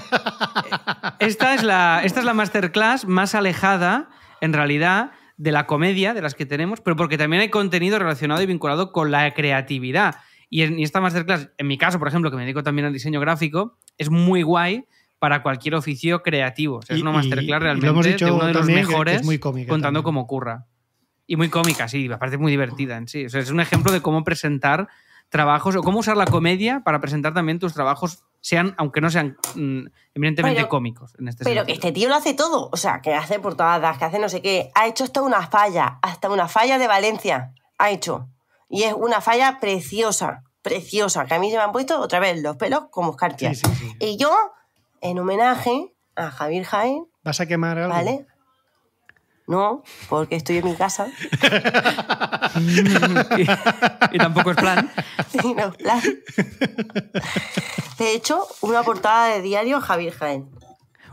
Esta 1.21 1.55
es, 1.55 1.63
la, 1.63 2.01
esta 2.05 2.21
es 2.21 2.27
la 2.27 2.35
masterclass 2.35 3.07
más 3.07 3.35
alejada, 3.35 4.09
en 4.41 4.53
realidad, 4.53 5.13
de 5.41 5.53
la 5.53 5.67
comedia 5.67 6.13
de 6.13 6.21
las 6.21 6.35
que 6.35 6.45
tenemos, 6.45 6.83
pero 6.83 6.97
porque 6.97 7.17
también 7.17 7.41
hay 7.41 7.49
contenido 7.49 7.99
relacionado 7.99 8.43
y 8.43 8.47
vinculado 8.47 8.93
con 8.93 9.11
la 9.11 9.33
creatividad. 9.33 10.17
Y, 10.51 10.63
en, 10.63 10.79
y 10.79 10.83
esta 10.83 11.01
masterclass, 11.01 11.49
en 11.57 11.67
mi 11.67 11.79
caso, 11.79 11.99
por 11.99 12.09
ejemplo, 12.09 12.31
que 12.31 12.37
me 12.37 12.43
dedico 12.43 12.63
también 12.63 12.85
al 12.85 12.93
diseño 12.93 13.21
gráfico, 13.21 13.79
es 13.97 14.11
muy 14.11 14.43
guay 14.43 14.85
para 15.19 15.43
cualquier 15.43 15.77
oficio 15.77 16.23
creativo. 16.23 16.77
O 16.77 16.83
sea, 16.83 16.95
es 16.95 17.01
una 17.01 17.13
masterclass 17.13 17.59
y 17.59 17.63
realmente 17.63 18.23
de 18.23 18.31
uno 18.31 18.45
de 18.45 18.53
los 18.53 18.67
mejores 18.67 19.21
es 19.21 19.25
muy 19.25 19.39
cómica 19.39 19.71
contando 19.71 20.01
también. 20.01 20.05
cómo 20.05 20.21
ocurra. 20.21 20.67
Y 21.27 21.37
muy 21.37 21.49
cómica, 21.49 21.89
sí, 21.89 22.11
aparte 22.13 22.37
muy 22.37 22.53
divertida 22.53 22.99
en 22.99 23.09
sí. 23.09 23.25
O 23.25 23.31
sea, 23.31 23.41
es 23.41 23.51
un 23.51 23.61
ejemplo 23.61 23.93
de 23.93 24.03
cómo 24.03 24.23
presentar 24.25 24.89
trabajos 25.31 25.75
o 25.77 25.83
cómo 25.83 26.01
usar 26.01 26.17
la 26.17 26.27
comedia 26.27 26.83
para 26.85 27.01
presentar 27.01 27.33
también 27.33 27.59
tus 27.59 27.73
trabajos, 27.73 28.25
sean, 28.41 28.75
aunque 28.77 29.01
no 29.01 29.11
sean 29.11 29.37
mm, 29.55 29.87
eminentemente 30.15 30.57
Pero- 30.61 30.69
cómicos. 30.69 31.15
En 31.19 31.29
este 31.29 31.45
Pero 31.45 31.65
que 31.65 31.73
sentido. 31.73 31.89
este 31.89 31.93
tío 31.93 32.09
lo 32.11 32.15
hace 32.17 32.35
todo. 32.35 32.69
O 32.73 32.77
sea, 32.77 33.01
que 33.01 33.15
hace 33.15 33.39
portadas, 33.41 33.97
que 33.97 34.05
hace 34.05 34.19
no 34.19 34.29
sé 34.29 34.43
qué. 34.43 34.71
Ha 34.75 34.87
hecho 34.87 35.05
hasta 35.05 35.23
una 35.23 35.47
falla, 35.47 35.99
hasta 36.03 36.29
una 36.29 36.49
falla 36.49 36.79
de 36.79 36.87
Valencia. 36.87 37.55
Ha 37.79 37.91
hecho. 37.91 38.29
Y 38.69 38.83
es 38.83 38.93
una 38.93 39.21
falla 39.21 39.59
preciosa, 39.61 40.43
preciosa. 40.63 41.25
Que 41.27 41.35
a 41.35 41.39
mí 41.39 41.51
se 41.51 41.57
me 41.57 41.63
han 41.63 41.73
puesto 41.73 41.99
otra 42.01 42.19
vez 42.21 42.41
los 42.43 42.57
pelos 42.57 42.85
como 42.91 43.13
escarpias. 43.13 43.59
Sí, 43.59 43.67
sí, 43.69 43.75
sí. 43.77 43.97
Y 44.01 44.17
yo, 44.17 44.31
en 45.01 45.19
homenaje 45.19 45.95
a 46.17 46.31
Javier 46.31 46.65
Jaén, 46.65 47.07
¿Vas 47.23 47.41
a 47.41 47.47
quemar 47.47 47.79
algo? 47.79 47.95
¿vale? 47.95 48.27
No, 49.51 49.83
porque 50.09 50.37
estoy 50.37 50.59
en 50.59 50.65
mi 50.65 50.75
casa. 50.77 51.09
y, 52.59 53.43
y 54.17 54.19
tampoco 54.19 54.53
es 54.53 54.57
plan. 54.57 54.91
Sí, 55.31 55.55
no, 55.55 55.73
plan. 55.73 56.01
De 57.99 58.15
hecho, 58.15 58.45
una 58.63 58.83
portada 58.83 59.27
de 59.29 59.43
diario 59.43 59.81
Javier 59.81 60.13
Jaén. 60.13 60.49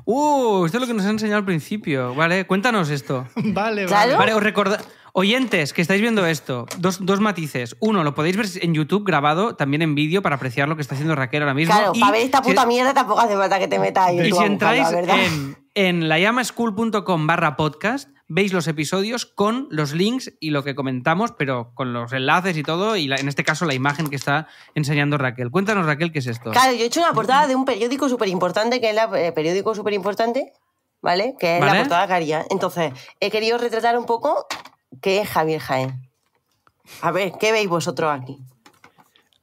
Uh, 0.05 0.65
esto 0.65 0.77
es 0.77 0.81
lo 0.81 0.87
que 0.87 0.93
nos 0.93 1.05
ha 1.05 1.09
enseñado 1.09 1.37
al 1.39 1.45
principio. 1.45 2.15
Vale, 2.15 2.47
cuéntanos 2.47 2.89
esto. 2.89 3.27
Vale, 3.35 3.85
Claro. 3.85 4.17
vale. 4.17 4.17
Vale, 4.17 4.33
os, 4.33 4.43
recorda- 4.43 4.81
Oyentes 5.13 5.73
que 5.73 5.81
estáis 5.81 5.99
viendo 5.99 6.25
esto, 6.27 6.67
dos, 6.77 7.03
dos 7.03 7.19
matices. 7.19 7.75
Uno, 7.79 8.03
lo 8.03 8.13
podéis 8.13 8.37
ver 8.37 8.45
en 8.61 8.73
YouTube 8.75 9.03
grabado, 9.03 9.55
también 9.55 9.81
en 9.81 9.95
vídeo, 9.95 10.21
para 10.21 10.35
apreciar 10.35 10.67
lo 10.69 10.75
que 10.75 10.83
está 10.83 10.93
haciendo 10.93 11.15
Raquel 11.15 11.41
ahora 11.41 11.55
mismo. 11.55 11.73
Claro, 11.75 11.91
Y 11.95 11.99
para 11.99 12.11
ver 12.11 12.21
esta 12.21 12.37
si- 12.43 12.49
puta 12.49 12.65
mierda 12.67 12.93
tampoco 12.93 13.19
hace 13.21 13.35
falta 13.35 13.57
que 13.57 13.67
te 13.67 13.79
metas 13.79 14.07
ahí. 14.07 14.19
Y 14.19 14.23
si 14.25 14.29
buscarlo, 14.31 14.53
entráis 14.53 14.87
en, 14.91 15.57
en 15.73 16.07
layamaschool.com 16.09 17.25
barra 17.27 17.55
podcast, 17.57 18.09
veis 18.29 18.51
los 18.53 18.67
episodios 18.67 19.25
con 19.25 19.67
los 19.71 19.93
links 19.93 20.33
y 20.39 20.49
lo 20.49 20.63
que 20.63 20.75
comentamos, 20.75 21.31
pero 21.31 21.71
con 21.73 21.93
los 21.93 22.11
enlaces 22.11 22.57
y 22.57 22.63
todo, 22.63 22.95
y 22.97 23.07
la- 23.07 23.15
en 23.15 23.27
este 23.29 23.43
caso 23.43 23.65
la 23.65 23.73
imagen 23.73 24.07
que 24.09 24.15
está 24.17 24.47
enseñando 24.75 25.17
Raquel. 25.17 25.49
Cuéntanos, 25.49 25.85
Raquel, 25.85 26.11
¿qué 26.11 26.19
es 26.19 26.27
esto? 26.27 26.51
Claro, 26.51 26.73
yo 26.73 26.83
he 26.83 26.87
hecho 26.87 26.99
una 26.99 27.13
portada 27.13 27.47
de 27.47 27.55
un 27.55 27.63
periódico 27.65 28.09
súper 28.09 28.27
importante, 28.27 28.81
que 28.81 28.89
es 28.89 28.97
el 28.97 29.33
periódico 29.33 29.73
súper 29.75 29.93
importante, 29.93 30.51
¿vale? 31.01 31.35
Que 31.39 31.55
es 31.55 31.61
¿Vale? 31.61 31.73
la 31.73 31.79
portada 31.79 32.07
que 32.07 32.13
haría. 32.13 32.45
Entonces, 32.49 32.91
he 33.21 33.31
querido 33.31 33.57
retratar 33.57 33.97
un 33.97 34.05
poco 34.05 34.45
qué 35.01 35.21
es 35.21 35.29
Javier 35.29 35.61
Jaén. 35.61 36.09
A 37.01 37.11
ver, 37.11 37.33
¿qué 37.39 37.51
veis 37.51 37.69
vosotros 37.69 38.11
aquí? 38.13 38.37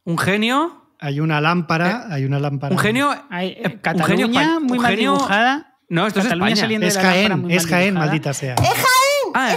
Un 0.04 0.18
genio, 0.18 0.82
Hay 1.00 1.20
una 1.20 1.40
lámpara, 1.40 2.06
hay 2.10 2.24
una 2.24 2.38
lámpara. 2.38 2.74
un 2.74 2.78
genio... 2.78 3.10
Hay, 3.30 3.48
eh, 3.48 3.78
eh, 3.82 3.92
un 3.94 4.04
genio 4.04 4.28
muy 4.28 4.76
un 4.78 4.82
mal 4.82 4.90
genio- 4.94 5.12
dibujada. 5.14 5.73
No, 5.94 6.06
esto 6.08 6.18
es 6.20 6.24
Cataluña 6.26 6.48
España. 6.54 6.60
saliendo 6.62 6.86
Es 6.88 6.94
de 6.94 7.02
la 7.02 7.08
lámpara 7.08 7.28
Jaén, 7.28 7.40
muy 7.42 7.54
es 7.54 7.66
Jaén, 7.66 7.84
dibujada. 7.94 8.06
maldita 8.06 8.34
sea. 8.34 8.54
Ah, 9.34 9.56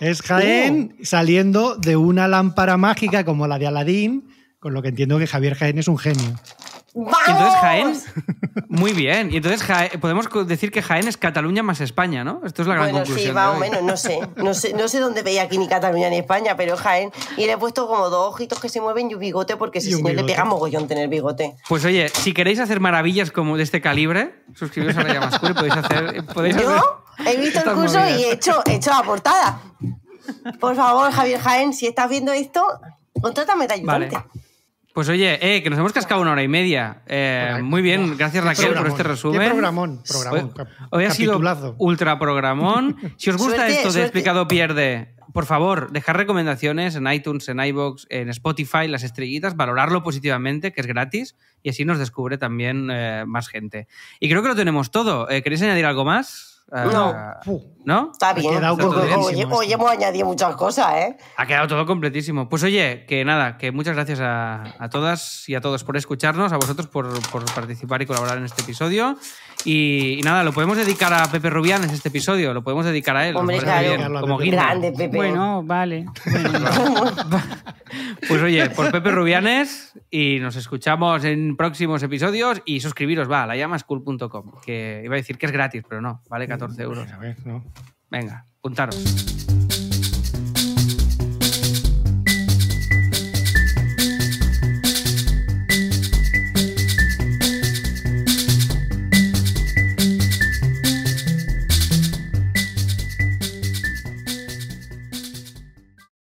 Es 0.00 0.20
Jaén 0.22 0.96
saliendo 1.02 1.76
de 1.76 1.96
una 1.96 2.28
lámpara 2.28 2.76
mágica 2.76 3.24
como 3.24 3.46
la 3.46 3.58
de 3.58 3.66
Aladín, 3.66 4.28
con 4.58 4.74
lo 4.74 4.82
que 4.82 4.88
entiendo 4.88 5.18
que 5.18 5.26
Javier 5.26 5.54
Jaén 5.54 5.78
es 5.78 5.88
un 5.88 5.98
genio. 5.98 6.38
¡Vamos! 6.94 7.18
Entonces 7.26 7.60
Jaén, 7.60 8.00
muy 8.68 8.92
bien. 8.92 9.32
Y 9.32 9.36
entonces 9.38 9.62
Jaén- 9.66 9.98
podemos 9.98 10.28
decir 10.46 10.70
que 10.70 10.82
Jaén 10.82 11.08
es 11.08 11.16
Cataluña 11.16 11.62
más 11.62 11.80
España, 11.80 12.22
¿no? 12.22 12.42
Esto 12.44 12.62
es 12.62 12.68
la 12.68 12.74
gran 12.74 12.86
Bueno, 12.90 12.98
conclusión. 12.98 13.28
sí, 13.28 13.34
más 13.34 13.56
o 13.56 13.58
menos, 13.58 13.82
no 13.82 13.96
sé. 13.96 14.20
No 14.36 14.52
sé, 14.52 14.74
no 14.74 14.88
sé 14.88 15.00
dónde 15.00 15.22
veía 15.22 15.42
aquí 15.44 15.56
ni 15.56 15.68
Cataluña 15.68 16.10
ni 16.10 16.18
España, 16.18 16.54
pero 16.56 16.76
Jaén. 16.76 17.10
Y 17.38 17.46
le 17.46 17.52
he 17.52 17.56
puesto 17.58 17.86
como 17.86 18.10
dos 18.10 18.28
ojitos 18.34 18.60
que 18.60 18.68
se 18.68 18.80
mueven 18.82 19.10
y 19.10 19.14
un 19.14 19.20
bigote, 19.20 19.56
porque 19.56 19.78
un 19.78 19.84
señor 19.84 20.14
le 20.14 20.24
pega 20.24 20.44
mogollón 20.44 20.86
tener 20.86 21.08
bigote. 21.08 21.56
Pues 21.68 21.84
oye, 21.86 22.10
si 22.10 22.34
queréis 22.34 22.58
hacer 22.60 22.78
maravillas 22.80 23.30
como 23.30 23.56
de 23.56 23.62
este 23.62 23.80
calibre, 23.80 24.44
suscribiros 24.54 24.96
a 24.98 25.02
Raya 25.02 25.20
Mascul 25.20 25.50
y 25.50 25.54
podéis 25.54 25.76
hacer. 25.76 26.24
Podéis 26.26 26.56
hacer 26.56 26.68
Yo 26.68 27.04
he 27.26 27.36
visto 27.38 27.58
el 27.60 27.64
curso 27.74 27.98
movidas. 28.00 28.20
y 28.20 28.24
he 28.24 28.32
hecho, 28.32 28.62
he 28.66 28.74
hecho 28.74 28.90
la 28.90 29.02
portada. 29.02 29.60
Por 30.60 30.76
favor, 30.76 31.10
Javier 31.10 31.40
Jaén, 31.40 31.72
si 31.72 31.86
estás 31.86 32.10
viendo 32.10 32.32
esto, 32.32 32.62
contrátame 33.20 33.66
de 33.66 33.80
Vale. 33.82 34.10
Pues 34.92 35.08
oye, 35.08 35.38
eh, 35.40 35.62
que 35.62 35.70
nos 35.70 35.78
hemos 35.78 35.92
cascado 35.92 36.20
una 36.20 36.32
hora 36.32 36.42
y 36.42 36.48
media. 36.48 37.02
Eh, 37.06 37.60
muy 37.62 37.80
bien, 37.80 38.16
gracias 38.18 38.44
Raquel 38.44 38.74
por 38.74 38.86
este 38.88 39.02
resumen. 39.02 39.40
Qué 39.40 39.48
programón, 39.48 40.02
programón, 40.06 40.52
Hoy, 40.90 41.04
ha 41.04 41.10
sido 41.10 41.40
ultra 41.78 42.18
programón. 42.18 42.96
Si 43.16 43.30
os 43.30 43.36
gusta 43.36 43.56
Suerte, 43.56 43.72
esto 43.72 43.88
de 43.88 43.92
suerte. 43.92 44.06
Explicado 44.06 44.48
Pierde, 44.48 45.14
por 45.32 45.46
favor, 45.46 45.92
dejar 45.92 46.16
recomendaciones 46.16 46.94
en 46.94 47.06
iTunes, 47.06 47.48
en 47.48 47.60
iBox, 47.60 48.06
en 48.10 48.28
Spotify, 48.28 48.86
las 48.86 49.02
estrellitas, 49.02 49.56
valorarlo 49.56 50.02
positivamente, 50.02 50.72
que 50.72 50.82
es 50.82 50.86
gratis, 50.86 51.36
y 51.62 51.70
así 51.70 51.84
nos 51.84 51.98
descubre 51.98 52.36
también 52.36 52.88
eh, 52.90 53.24
más 53.26 53.48
gente. 53.48 53.88
Y 54.20 54.28
creo 54.28 54.42
que 54.42 54.48
lo 54.48 54.56
tenemos 54.56 54.90
todo. 54.90 55.30
Eh, 55.30 55.42
¿Queréis 55.42 55.62
añadir 55.62 55.86
algo 55.86 56.04
más? 56.04 56.64
No. 56.70 57.12
Ah, 57.14 57.40
Puh. 57.44 57.62
¿No? 57.84 58.10
Está 58.12 58.30
Ha 58.30 58.34
bien. 58.34 58.54
quedado 58.54 58.74
Está 58.74 58.84
todo 58.84 59.02
bien. 59.02 59.12
Oye, 59.14 59.16
completísimo 59.16 59.56
oye, 59.56 59.66
esto. 59.72 59.74
hemos 59.82 59.90
añadido 59.90 60.26
muchas 60.26 60.56
cosas, 60.56 60.94
¿eh? 60.94 61.16
Ha 61.36 61.46
quedado 61.46 61.66
todo 61.66 61.86
completísimo. 61.86 62.48
Pues 62.48 62.62
oye, 62.62 63.04
que 63.08 63.24
nada, 63.24 63.58
que 63.58 63.72
muchas 63.72 63.94
gracias 63.94 64.20
a, 64.20 64.74
a 64.78 64.88
todas 64.88 65.48
y 65.48 65.54
a 65.54 65.60
todos 65.60 65.82
por 65.84 65.96
escucharnos, 65.96 66.52
a 66.52 66.56
vosotros 66.56 66.86
por, 66.86 67.08
por 67.30 67.44
participar 67.54 68.00
y 68.02 68.06
colaborar 68.06 68.38
en 68.38 68.44
este 68.44 68.62
episodio. 68.62 69.16
Y, 69.64 70.18
y 70.18 70.22
nada, 70.22 70.42
lo 70.42 70.52
podemos 70.52 70.76
dedicar 70.76 71.12
a 71.12 71.30
Pepe 71.30 71.48
Rubianes 71.50 71.92
este 71.92 72.08
episodio, 72.08 72.52
lo 72.52 72.62
podemos 72.64 72.84
dedicar 72.84 73.16
a 73.16 73.28
él. 73.28 73.36
Hombre, 73.36 73.58
claro. 73.58 73.96
bien, 73.96 74.20
como 74.20 74.38
guinda. 74.38 74.62
Grande, 74.64 74.92
Pepe. 74.92 75.16
Bueno, 75.16 75.62
vale. 75.64 76.06
Bueno, 76.24 76.60
Pues 78.28 78.42
oye, 78.42 78.70
por 78.70 78.90
Pepe 78.90 79.10
Rubianes 79.10 79.92
y 80.10 80.38
nos 80.40 80.56
escuchamos 80.56 81.24
en 81.24 81.56
próximos 81.56 82.02
episodios 82.02 82.62
y 82.64 82.80
suscribiros, 82.80 83.30
va, 83.30 83.42
a 83.42 83.46
layamascool.com, 83.46 84.52
que 84.64 85.02
iba 85.04 85.14
a 85.14 85.16
decir 85.18 85.36
que 85.38 85.46
es 85.46 85.52
gratis, 85.52 85.82
pero 85.88 86.00
no, 86.00 86.22
vale 86.28 86.48
14 86.48 86.82
euros. 86.82 87.10
A 87.12 87.18
ver, 87.18 87.36
no. 87.46 87.62
Venga, 88.12 88.44
puntaros. 88.60 89.71